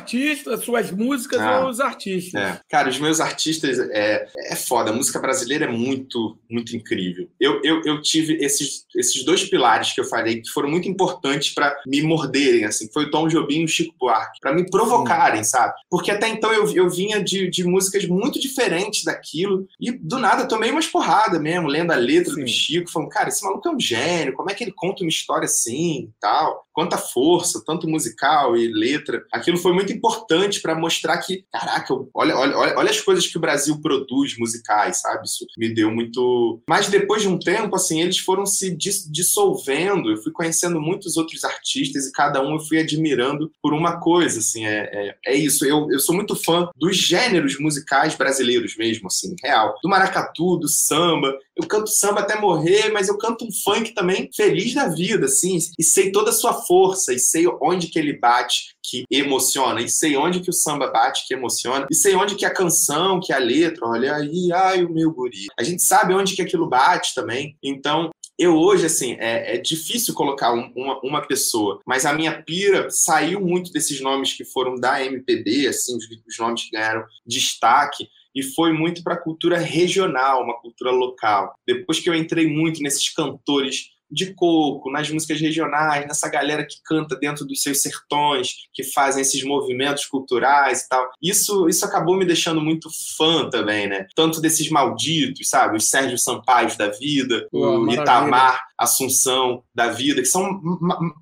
suas 0.64 0.90
músicas 0.90 1.40
ah, 1.40 1.60
ou 1.60 1.70
os 1.70 1.80
artistas? 1.80 2.40
É. 2.40 2.60
Cara, 2.68 2.88
os 2.88 2.98
meus 2.98 3.20
artistas 3.20 3.78
é, 3.78 4.26
é 4.48 4.56
foda. 4.56 4.90
A 4.90 4.94
música 4.94 5.18
brasileira 5.18 5.66
é 5.66 5.68
muito, 5.68 6.38
muito 6.50 6.76
incrível. 6.76 7.28
Eu, 7.38 7.60
eu, 7.62 7.82
eu 7.84 8.02
tive 8.02 8.34
esses, 8.44 8.84
esses 8.94 9.24
dois 9.24 9.44
pilares 9.44 9.92
que 9.92 10.00
eu 10.00 10.04
falei 10.04 10.40
que 10.40 10.50
foram 10.50 10.68
muito 10.68 10.88
importantes 10.88 11.54
para 11.54 11.76
me 11.86 12.02
morderem, 12.02 12.64
assim. 12.64 12.88
Foi 12.92 13.04
o 13.04 13.10
Tom 13.10 13.28
Jobim 13.28 13.60
e 13.60 13.64
o 13.64 13.68
Chico 13.68 13.94
Buarque. 13.98 14.40
para 14.40 14.54
me 14.54 14.68
provocarem, 14.68 15.44
Sim. 15.44 15.50
sabe? 15.50 15.74
Porque 15.88 16.10
até 16.10 16.28
então 16.28 16.52
eu, 16.52 16.70
eu 16.74 16.88
vinha 16.88 17.22
de, 17.22 17.48
de 17.48 17.64
músicas 17.64 18.06
muito 18.06 18.40
diferentes 18.40 19.04
daquilo 19.04 19.66
e 19.80 19.90
do 19.90 20.18
nada 20.18 20.46
tomei 20.46 20.70
umas 20.70 20.86
porradas 20.86 21.40
mesmo, 21.40 21.68
lendo 21.68 21.92
a 21.92 21.96
letra 21.96 22.34
Sim. 22.34 22.42
do 22.42 22.48
Chico, 22.48 22.90
falando, 22.90 23.08
cara, 23.08 23.28
esse 23.28 23.44
maluco 23.44 23.68
é 23.68 23.72
um 23.72 23.80
gênio, 23.80 24.34
como 24.34 24.50
é 24.50 24.54
que 24.54 24.64
ele 24.64 24.72
conta 24.74 25.02
uma 25.02 25.08
história 25.08 25.44
assim 25.44 26.04
e 26.04 26.10
tal? 26.20 26.66
Quanta 26.80 26.96
força, 26.96 27.62
tanto 27.66 27.86
musical 27.86 28.56
e 28.56 28.66
letra. 28.72 29.22
Aquilo 29.30 29.58
foi 29.58 29.74
muito 29.74 29.92
importante 29.92 30.62
para 30.62 30.74
mostrar 30.74 31.18
que, 31.18 31.44
caraca, 31.52 31.92
olha, 32.14 32.34
olha, 32.34 32.56
olha 32.56 32.90
as 32.90 33.02
coisas 33.02 33.26
que 33.26 33.36
o 33.36 33.40
Brasil 33.40 33.78
produz 33.82 34.38
musicais, 34.38 35.02
sabe? 35.02 35.26
Isso 35.26 35.44
me 35.58 35.68
deu 35.74 35.90
muito. 35.90 36.62
Mas 36.66 36.88
depois 36.88 37.20
de 37.20 37.28
um 37.28 37.38
tempo, 37.38 37.76
assim, 37.76 38.00
eles 38.00 38.18
foram 38.18 38.46
se 38.46 38.74
dissolvendo. 39.10 40.10
Eu 40.10 40.16
fui 40.22 40.32
conhecendo 40.32 40.80
muitos 40.80 41.18
outros 41.18 41.44
artistas 41.44 42.06
e 42.06 42.12
cada 42.12 42.42
um 42.42 42.54
eu 42.54 42.60
fui 42.60 42.78
admirando 42.78 43.52
por 43.62 43.74
uma 43.74 44.00
coisa, 44.00 44.38
assim, 44.38 44.64
é, 44.64 44.88
é, 44.90 45.14
é 45.26 45.34
isso. 45.36 45.66
Eu, 45.66 45.86
eu 45.90 46.00
sou 46.00 46.14
muito 46.14 46.34
fã 46.34 46.70
dos 46.76 46.96
gêneros 46.96 47.58
musicais 47.58 48.14
brasileiros 48.14 48.74
mesmo, 48.78 49.08
assim, 49.08 49.36
real. 49.44 49.74
Do 49.82 49.88
maracatu, 49.90 50.56
do 50.56 50.66
samba. 50.66 51.36
Eu 51.54 51.66
canto 51.68 51.90
samba 51.90 52.20
até 52.20 52.40
morrer, 52.40 52.90
mas 52.90 53.08
eu 53.08 53.18
canto 53.18 53.44
um 53.44 53.52
funk 53.52 53.92
também 53.92 54.30
feliz 54.34 54.72
da 54.72 54.88
vida, 54.88 55.26
assim, 55.26 55.58
e 55.78 55.84
sei 55.84 56.10
toda 56.10 56.30
a 56.30 56.32
sua 56.32 56.54
força, 56.70 57.12
e 57.12 57.18
sei 57.18 57.48
onde 57.60 57.88
que 57.88 57.98
ele 57.98 58.16
bate, 58.16 58.76
que 58.80 59.02
emociona, 59.10 59.80
e 59.80 59.88
sei 59.88 60.16
onde 60.16 60.38
que 60.38 60.50
o 60.50 60.52
samba 60.52 60.86
bate, 60.86 61.26
que 61.26 61.34
emociona, 61.34 61.88
e 61.90 61.94
sei 61.96 62.14
onde 62.14 62.36
que 62.36 62.44
a 62.44 62.54
canção, 62.54 63.18
que 63.18 63.32
a 63.32 63.38
letra, 63.38 63.88
olha 63.88 64.14
aí, 64.14 64.52
ai, 64.52 64.84
o 64.84 64.88
meu 64.88 65.12
guri. 65.12 65.46
A 65.58 65.64
gente 65.64 65.82
sabe 65.82 66.14
onde 66.14 66.36
que 66.36 66.42
aquilo 66.42 66.68
bate 66.68 67.12
também, 67.12 67.56
então 67.60 68.10
eu 68.38 68.56
hoje, 68.56 68.86
assim, 68.86 69.16
é, 69.18 69.56
é 69.56 69.58
difícil 69.58 70.14
colocar 70.14 70.54
um, 70.54 70.72
uma, 70.76 71.00
uma, 71.02 71.26
pessoa, 71.26 71.80
mas 71.84 72.06
a 72.06 72.12
minha 72.12 72.40
pira 72.40 72.88
saiu 72.88 73.40
muito 73.40 73.72
desses 73.72 74.00
nomes 74.00 74.32
que 74.32 74.44
foram 74.44 74.76
da 74.76 75.04
MPB, 75.04 75.66
assim, 75.66 75.96
os, 75.96 76.04
os 76.04 76.38
nomes 76.38 76.62
que 76.62 76.70
ganharam 76.70 77.04
destaque, 77.26 78.08
e 78.32 78.44
foi 78.44 78.72
muito 78.72 79.02
para 79.02 79.14
a 79.14 79.20
cultura 79.20 79.58
regional, 79.58 80.44
uma 80.44 80.58
cultura 80.60 80.92
local. 80.92 81.52
Depois 81.66 81.98
que 81.98 82.08
eu 82.08 82.14
entrei 82.14 82.46
muito 82.46 82.80
nesses 82.80 83.12
cantores 83.12 83.90
de 84.10 84.34
coco, 84.34 84.90
nas 84.90 85.10
músicas 85.10 85.40
regionais, 85.40 86.06
nessa 86.06 86.28
galera 86.28 86.64
que 86.64 86.76
canta 86.84 87.16
dentro 87.16 87.44
dos 87.44 87.62
seus 87.62 87.80
sertões, 87.82 88.54
que 88.72 88.82
fazem 88.82 89.22
esses 89.22 89.42
movimentos 89.44 90.06
culturais 90.06 90.82
e 90.82 90.88
tal. 90.88 91.10
Isso, 91.22 91.68
isso 91.68 91.84
acabou 91.84 92.16
me 92.16 92.24
deixando 92.24 92.60
muito 92.60 92.88
fã 93.16 93.48
também, 93.48 93.88
né? 93.88 94.06
Tanto 94.14 94.40
desses 94.40 94.68
malditos, 94.70 95.48
sabe? 95.48 95.76
Os 95.76 95.88
Sérgio 95.88 96.18
Sampaio 96.18 96.76
da 96.76 96.88
vida, 96.88 97.48
o 97.52 97.90
Itamar 97.90 98.69
Assunção 98.80 99.62
da 99.74 99.88
vida, 99.88 100.22
que 100.22 100.28
são 100.28 100.60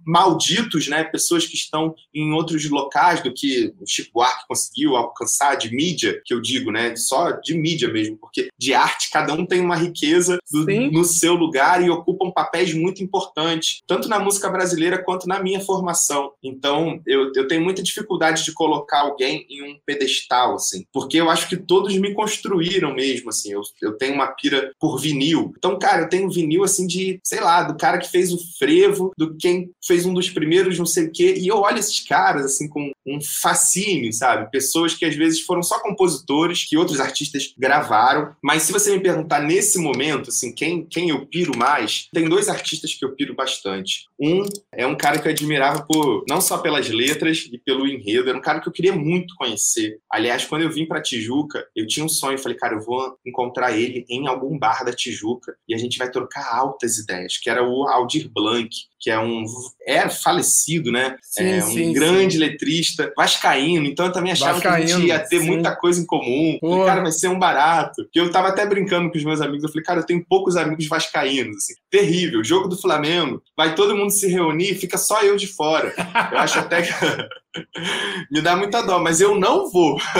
malditos, 0.06 0.86
né? 0.86 1.02
Pessoas 1.02 1.46
que 1.46 1.56
estão 1.56 1.94
em 2.14 2.32
outros 2.32 2.68
locais 2.70 3.22
do 3.22 3.34
que 3.34 3.74
o 3.80 3.86
Chico 3.86 4.12
Buarque 4.14 4.46
conseguiu 4.46 4.96
alcançar 4.96 5.56
de 5.56 5.74
mídia, 5.74 6.20
que 6.24 6.32
eu 6.32 6.40
digo, 6.40 6.70
né? 6.70 6.94
Só 6.94 7.32
de 7.32 7.54
mídia 7.54 7.88
mesmo, 7.88 8.16
porque 8.16 8.48
de 8.58 8.74
arte 8.74 9.10
cada 9.10 9.32
um 9.32 9.44
tem 9.44 9.60
uma 9.60 9.76
riqueza 9.76 10.38
do, 10.50 10.64
no 10.92 11.04
seu 11.04 11.34
lugar 11.34 11.84
e 11.84 11.90
ocupam 11.90 12.30
papéis 12.30 12.72
muito 12.74 13.02
importante, 13.02 13.82
tanto 13.86 14.08
na 14.08 14.18
música 14.18 14.48
brasileira 14.48 15.02
quanto 15.02 15.26
na 15.26 15.42
minha 15.42 15.60
formação. 15.60 16.32
Então, 16.42 17.00
eu, 17.06 17.32
eu 17.34 17.48
tenho 17.48 17.62
muita 17.62 17.82
dificuldade 17.82 18.44
de 18.44 18.52
colocar 18.52 19.00
alguém 19.00 19.46
em 19.48 19.62
um 19.62 19.78
pedestal, 19.84 20.54
assim, 20.54 20.84
porque 20.92 21.16
eu 21.16 21.28
acho 21.28 21.48
que 21.48 21.56
todos 21.56 21.96
me 21.96 22.14
construíram 22.14 22.94
mesmo, 22.94 23.30
assim. 23.30 23.52
Eu, 23.52 23.62
eu 23.82 23.96
tenho 23.96 24.14
uma 24.14 24.28
pira 24.28 24.72
por 24.78 24.98
vinil. 24.98 25.52
Então, 25.56 25.78
cara, 25.78 26.02
eu 26.02 26.08
tenho 26.08 26.30
vinil, 26.30 26.64
assim, 26.64 26.86
de, 26.86 27.18
sei 27.24 27.40
lá, 27.40 27.47
do 27.64 27.76
cara 27.76 27.98
que 27.98 28.10
fez 28.10 28.32
o 28.32 28.38
frevo, 28.58 29.12
do 29.16 29.36
quem 29.36 29.70
fez 29.84 30.06
um 30.06 30.14
dos 30.14 30.30
primeiros, 30.30 30.78
não 30.78 30.86
sei 30.86 31.06
o 31.06 31.12
quê, 31.12 31.34
e 31.38 31.48
eu 31.48 31.58
olho 31.58 31.78
esses 31.78 32.00
caras, 32.00 32.44
assim, 32.44 32.68
com 32.68 32.90
um 33.06 33.18
fascínio, 33.20 34.12
sabe? 34.12 34.50
Pessoas 34.50 34.94
que 34.94 35.04
às 35.04 35.16
vezes 35.16 35.40
foram 35.40 35.62
só 35.62 35.80
compositores, 35.80 36.64
que 36.68 36.76
outros 36.76 37.00
artistas 37.00 37.54
gravaram, 37.58 38.34
mas 38.42 38.62
se 38.62 38.72
você 38.72 38.90
me 38.92 39.00
perguntar 39.00 39.40
nesse 39.40 39.78
momento, 39.78 40.30
assim, 40.30 40.52
quem, 40.52 40.84
quem 40.84 41.10
eu 41.10 41.26
piro 41.26 41.56
mais, 41.56 42.08
tem 42.12 42.28
dois 42.28 42.48
artistas 42.48 42.68
artistas 42.68 42.94
que 42.94 43.04
eu 43.04 43.14
piro 43.14 43.34
bastante. 43.34 44.08
Um 44.20 44.44
é 44.72 44.86
um 44.86 44.96
cara 44.96 45.18
que 45.18 45.26
eu 45.26 45.32
admirava 45.32 45.84
por 45.84 46.24
não 46.28 46.40
só 46.40 46.58
pelas 46.58 46.88
letras 46.88 47.48
e 47.50 47.58
pelo 47.58 47.86
enredo, 47.86 48.28
era 48.28 48.38
um 48.38 48.42
cara 48.42 48.60
que 48.60 48.68
eu 48.68 48.72
queria 48.72 48.94
muito 48.94 49.34
conhecer. 49.36 49.98
Aliás, 50.10 50.44
quando 50.44 50.62
eu 50.62 50.70
vim 50.70 50.86
para 50.86 51.00
Tijuca, 51.00 51.66
eu 51.74 51.86
tinha 51.86 52.04
um 52.04 52.08
sonho, 52.08 52.38
falei, 52.38 52.56
cara, 52.56 52.74
eu 52.74 52.84
vou 52.84 53.16
encontrar 53.24 53.76
ele 53.76 54.04
em 54.08 54.26
algum 54.26 54.58
bar 54.58 54.84
da 54.84 54.92
Tijuca 54.92 55.56
e 55.68 55.74
a 55.74 55.78
gente 55.78 55.98
vai 55.98 56.10
trocar 56.10 56.54
altas 56.54 56.98
ideias, 56.98 57.37
que 57.40 57.50
era 57.50 57.62
o 57.62 57.88
Aldir 57.88 58.28
Blanc, 58.28 58.70
que 59.00 59.10
é 59.10 59.18
um 59.18 59.44
é 59.86 60.08
falecido, 60.08 60.90
né? 60.92 61.16
Sim, 61.22 61.44
é 61.44 61.64
um 61.64 61.68
sim, 61.70 61.92
grande 61.92 62.34
sim. 62.34 62.40
letrista, 62.40 63.12
vascaíno. 63.16 63.86
Então 63.86 64.06
eu 64.06 64.12
também 64.12 64.32
achava 64.32 64.54
vascaíno, 64.54 64.86
que 64.86 64.92
a 64.92 64.96
gente 64.96 65.06
ia 65.06 65.18
ter 65.18 65.40
muita 65.40 65.74
coisa 65.74 66.00
em 66.00 66.06
comum. 66.06 66.58
Falei, 66.60 66.84
cara, 66.84 67.02
vai 67.02 67.12
ser 67.12 67.28
um 67.28 67.38
barato. 67.38 68.06
Que 68.12 68.20
eu 68.20 68.30
tava 68.30 68.48
até 68.48 68.66
brincando 68.66 69.10
com 69.10 69.16
os 69.16 69.24
meus 69.24 69.40
amigos. 69.40 69.64
Eu 69.64 69.70
falei, 69.70 69.84
cara, 69.84 70.00
eu 70.00 70.06
tenho 70.06 70.24
poucos 70.28 70.56
amigos 70.56 70.86
vascaínos, 70.86 71.56
assim. 71.56 71.74
Terrível. 71.90 72.44
Jogo 72.44 72.68
do 72.68 72.80
Flamengo, 72.80 73.42
vai 73.56 73.74
todo 73.74 73.96
mundo 73.96 74.10
se 74.10 74.26
reunir, 74.28 74.74
fica 74.74 74.98
só 74.98 75.22
eu 75.22 75.36
de 75.36 75.46
fora. 75.46 75.94
Eu 76.32 76.38
acho 76.38 76.58
até 76.58 76.82
que 76.82 76.92
me 78.30 78.40
dá 78.40 78.56
muita 78.56 78.82
dó, 78.82 78.98
mas 78.98 79.20
eu 79.20 79.38
não 79.38 79.70
vou. 79.70 79.98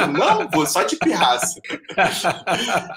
eu 0.00 0.06
não 0.08 0.48
vou, 0.50 0.66
só 0.66 0.82
de 0.82 0.96
pirraça. 0.96 1.60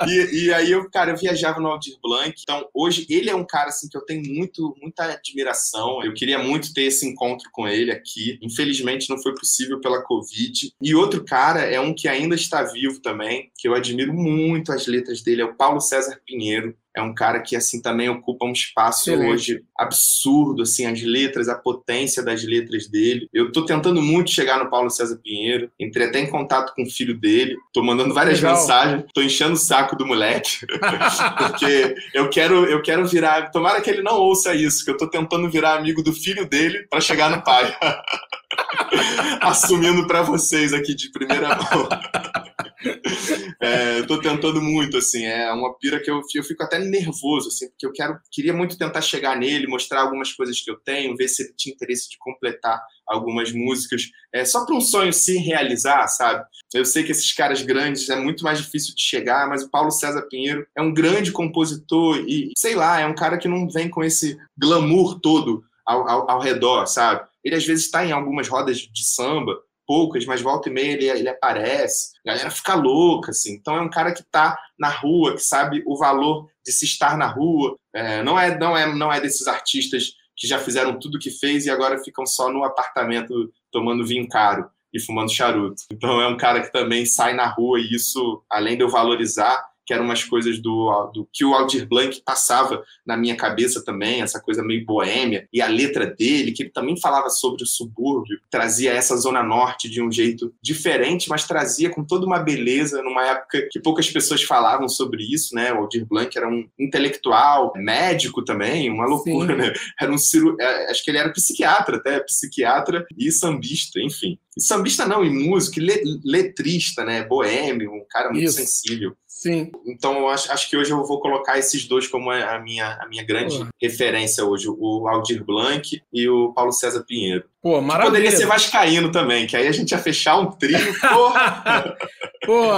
E, 0.08 0.46
e, 0.46 0.54
aí 0.54 0.72
eu, 0.72 0.90
cara, 0.90 1.12
eu 1.12 1.18
viajava 1.18 1.60
no 1.60 1.68
Aldir 1.68 1.96
Blanc. 2.02 2.34
Então, 2.42 2.68
hoje 2.74 3.06
ele 3.10 3.30
é 3.30 3.36
um 3.36 3.46
cara 3.46 3.70
assim 3.70 3.88
que 3.90 3.98
eu 3.98 4.06
tenho 4.06 4.24
muito, 4.34 4.59
muita 4.82 5.04
admiração. 5.04 6.04
Eu 6.04 6.14
queria 6.14 6.40
muito 6.40 6.74
ter 6.74 6.84
esse 6.84 7.08
encontro 7.08 7.50
com 7.52 7.68
ele 7.68 7.92
aqui. 7.92 8.40
Infelizmente 8.42 9.10
não 9.10 9.22
foi 9.22 9.34
possível 9.34 9.80
pela 9.80 10.02
Covid. 10.04 10.74
E 10.82 10.96
outro 10.96 11.24
cara 11.24 11.62
é 11.62 11.80
um 11.80 11.94
que 11.94 12.08
ainda 12.08 12.36
está 12.36 12.64
vivo 12.64 13.00
também, 13.02 13.52
que 13.58 13.68
eu 13.68 13.74
admiro 13.74 14.14
muito 14.14 14.72
as 14.72 14.88
letras 14.88 15.22
dele, 15.22 15.42
é 15.42 15.46
o 15.46 15.56
Paulo 15.56 15.80
César 15.80 16.22
Pinheiro 16.26 16.76
é 17.00 17.04
um 17.04 17.14
cara 17.14 17.40
que 17.40 17.56
assim 17.56 17.82
também 17.82 18.10
ocupa 18.10 18.46
um 18.46 18.52
espaço 18.52 19.10
Excelente. 19.10 19.32
hoje 19.32 19.64
absurdo, 19.78 20.64
assim, 20.64 20.86
as 20.86 21.02
letras, 21.02 21.48
a 21.48 21.56
potência 21.56 22.22
das 22.22 22.44
letras 22.44 22.88
dele. 22.88 23.28
Eu 23.34 23.48
estou 23.48 23.66
tentando 23.66 24.02
muito 24.02 24.30
chegar 24.30 24.62
no 24.64 24.70
Paulo 24.70 24.90
César 24.90 25.18
Pinheiro, 25.24 25.72
entrei 25.80 26.08
até 26.08 26.20
em 26.20 26.30
contato 26.30 26.74
com 26.76 26.84
o 26.84 26.90
filho 26.90 27.18
dele, 27.18 27.56
estou 27.68 27.84
mandando 27.84 28.14
várias 28.14 28.40
Legal. 28.40 28.56
mensagens, 28.56 29.06
estou 29.06 29.24
enchendo 29.24 29.54
o 29.54 29.58
saco 29.58 29.96
do 29.96 30.06
moleque, 30.06 30.60
porque 31.38 31.96
eu 32.14 32.30
quero, 32.30 32.66
eu 32.66 32.82
quero 32.82 33.08
virar, 33.08 33.50
tomara 33.52 33.82
que 33.82 33.90
ele 33.90 34.02
não 34.02 34.18
ouça 34.18 34.54
isso, 34.54 34.84
que 34.84 34.92
eu 34.92 34.96
estou 34.96 35.10
tentando 35.10 35.50
virar 35.50 35.78
amigo 35.78 36.04
do 36.04 36.14
filho 36.14 36.48
dele 36.48 36.86
para 36.90 37.02
chegar 37.02 37.30
no 37.30 37.42
pai. 37.44 37.76
Assumindo 39.42 40.08
para 40.08 40.22
vocês 40.22 40.74
aqui 40.74 40.94
de 40.94 41.12
primeira 41.12 41.50
mão. 41.50 41.88
É, 43.62 44.00
eu 44.00 44.08
tô 44.08 44.22
tentando 44.22 44.62
muito, 44.62 44.98
assim, 44.98 45.26
é 45.26 45.52
uma 45.52 45.78
pira 45.78 46.00
que 46.00 46.10
eu, 46.10 46.22
eu 46.34 46.44
fico 46.44 46.64
até 46.64 46.80
nervoso, 46.80 47.50
assim, 47.50 47.68
porque 47.70 47.86
eu 47.86 47.92
quero, 47.92 48.18
queria 48.32 48.54
muito 48.54 48.78
tentar 48.78 49.02
chegar 49.02 49.36
nele, 49.38 49.68
mostrar 49.68 50.02
algumas 50.02 50.32
coisas 50.32 50.62
que 50.62 50.72
eu 50.72 50.78
tenho, 50.78 51.16
ver 51.16 51.28
se 51.28 51.44
ele 51.44 51.54
tinha 51.58 51.74
interesse 51.74 52.10
de 52.10 52.18
completar 52.18 52.82
algumas 53.06 53.52
músicas, 53.52 54.04
é, 54.34 54.46
só 54.46 54.66
para 54.66 54.76
um 54.76 54.80
sonho 54.80 55.12
se 55.12 55.38
realizar, 55.38 56.08
sabe? 56.08 56.46
Eu 56.74 56.86
sei 56.86 57.04
que 57.04 57.12
esses 57.12 57.34
caras 57.34 57.62
grandes 57.62 58.08
é 58.10 58.16
muito 58.16 58.46
mais 58.46 58.60
difícil 58.60 58.96
de 58.96 59.02
chegar, 59.02 59.50
mas 59.50 59.64
o 59.64 59.70
Paulo 59.70 59.92
César 59.92 60.22
Pinheiro 60.30 60.66
é 60.74 60.82
um 60.82 60.94
grande 60.94 61.32
compositor 61.34 62.24
e, 62.28 62.52
sei 62.58 62.76
lá, 62.76 63.02
é 63.02 63.06
um 63.06 63.16
cara 63.16 63.38
que 63.38 63.48
não 63.50 63.68
vem 63.70 63.90
com 63.90 64.04
esse 64.04 64.38
glamour 64.58 65.20
todo 65.20 65.64
ao, 65.86 66.08
ao, 66.08 66.32
ao 66.32 66.40
redor, 66.40 66.86
sabe? 66.86 67.28
Ele 67.44 67.56
às 67.56 67.66
vezes 67.66 67.86
está 67.86 68.06
em 68.06 68.12
algumas 68.12 68.48
rodas 68.48 68.78
de 68.78 69.04
samba, 69.04 69.58
poucas, 69.90 70.24
mas 70.24 70.40
volta 70.40 70.70
e 70.70 70.72
meia 70.72 70.92
ele, 70.92 71.10
ele 71.10 71.30
aparece, 71.30 72.12
a 72.24 72.30
galera 72.30 72.52
fica 72.52 72.76
louca, 72.76 73.32
assim. 73.32 73.54
Então 73.54 73.76
é 73.76 73.82
um 73.82 73.90
cara 73.90 74.14
que 74.14 74.22
está 74.22 74.56
na 74.78 74.88
rua, 74.88 75.34
que 75.34 75.42
sabe 75.42 75.82
o 75.84 75.98
valor 75.98 76.48
de 76.64 76.72
se 76.72 76.86
estar 76.86 77.18
na 77.18 77.26
rua. 77.26 77.76
É, 77.92 78.22
não, 78.22 78.40
é, 78.40 78.56
não, 78.56 78.78
é, 78.78 78.94
não 78.94 79.12
é 79.12 79.20
desses 79.20 79.48
artistas 79.48 80.12
que 80.38 80.46
já 80.46 80.60
fizeram 80.60 81.00
tudo 81.00 81.18
que 81.18 81.32
fez 81.32 81.66
e 81.66 81.72
agora 81.72 81.98
ficam 82.04 82.24
só 82.24 82.52
no 82.52 82.64
apartamento 82.64 83.52
tomando 83.72 84.06
vinho 84.06 84.28
caro 84.28 84.70
e 84.94 85.02
fumando 85.02 85.34
charuto. 85.34 85.82
Então 85.92 86.22
é 86.22 86.28
um 86.28 86.38
cara 86.38 86.62
que 86.62 86.72
também 86.72 87.04
sai 87.08 87.34
na 87.34 87.48
rua 87.48 87.80
e 87.80 87.90
isso, 87.92 88.44
além 88.48 88.78
de 88.78 88.84
eu 88.84 88.90
valorizar, 88.90 89.60
que 89.90 89.94
eram 89.96 90.06
umas 90.06 90.24
coisas 90.24 90.60
do, 90.60 91.12
do 91.12 91.28
que 91.34 91.44
o 91.44 91.56
Aldir 91.56 91.88
Blanc 91.88 92.22
passava 92.24 92.84
na 93.04 93.18
minha 93.18 93.36
cabeça 93.36 93.84
também, 93.84 94.22
essa 94.22 94.40
coisa 94.40 94.62
meio 94.62 94.86
boêmia, 94.86 95.48
e 95.52 95.64
a 95.64 95.68
letra 95.68 96.06
dele, 96.06 96.52
que 96.52 96.62
ele 96.62 96.70
também 96.70 96.96
falava 96.96 97.28
sobre 97.32 97.64
o 97.64 97.66
subúrbio, 97.66 98.40
trazia 98.52 98.94
essa 98.94 99.18
zona 99.18 99.42
norte 99.42 99.90
de 99.90 100.00
um 100.00 100.12
jeito 100.12 100.54
diferente, 100.62 101.28
mas 101.28 101.48
trazia 101.48 101.90
com 101.90 102.06
toda 102.06 102.28
uma 102.28 102.38
beleza, 102.38 103.02
numa 103.02 103.26
época 103.26 103.68
que 103.72 103.80
poucas 103.80 104.08
pessoas 104.12 104.44
falavam 104.44 104.88
sobre 104.88 105.24
isso, 105.24 105.56
né? 105.56 105.74
O 105.74 105.78
Aldir 105.78 106.06
Blanc 106.06 106.38
era 106.38 106.48
um 106.48 106.70
intelectual, 106.78 107.74
médico 107.76 108.46
também, 108.46 108.92
uma 108.92 109.08
loucura, 109.08 109.56
Sim. 109.56 109.60
né? 109.60 109.74
Era 110.00 110.12
um 110.12 110.20
ciro... 110.20 110.56
É, 110.60 110.92
acho 110.92 111.04
que 111.04 111.10
ele 111.10 111.18
era 111.18 111.34
psiquiatra 111.34 111.98
até, 111.98 112.20
psiquiatra 112.20 113.08
e 113.18 113.32
sambista, 113.32 114.00
enfim. 114.00 114.38
E 114.56 114.62
sambista 114.62 115.08
não, 115.08 115.26
e 115.26 115.32
músico, 115.32 115.80
e 115.80 116.04
letrista, 116.24 117.04
né? 117.04 117.24
Boêmio, 117.24 117.92
um 117.92 118.06
cara 118.08 118.30
muito 118.30 118.44
isso. 118.44 118.58
sensível. 118.58 119.16
Sim. 119.40 119.72
Então, 119.86 120.18
eu 120.18 120.28
acho, 120.28 120.52
acho 120.52 120.70
que 120.70 120.76
hoje 120.76 120.92
eu 120.92 121.02
vou 121.06 121.22
colocar 121.22 121.58
esses 121.58 121.88
dois 121.88 122.06
como 122.06 122.30
a 122.30 122.60
minha, 122.60 122.98
a 123.00 123.08
minha 123.08 123.24
grande 123.24 123.66
referência 123.82 124.44
hoje, 124.44 124.68
o 124.68 125.08
Aldir 125.08 125.46
Blanc 125.46 126.04
e 126.12 126.28
o 126.28 126.52
Paulo 126.52 126.74
César 126.74 127.06
Pinheiro. 127.08 127.46
Pô, 127.62 127.82
maravilha. 127.82 128.12
Poderia 128.12 128.32
ser 128.32 128.46
vascaíno 128.46 129.12
também, 129.12 129.46
que 129.46 129.58
aí 129.58 129.68
a 129.68 129.72
gente 129.72 129.92
ia 129.92 129.98
fechar 129.98 130.38
um 130.38 130.50
trio, 130.52 130.80
porra. 131.00 131.98
Pô, 132.46 132.70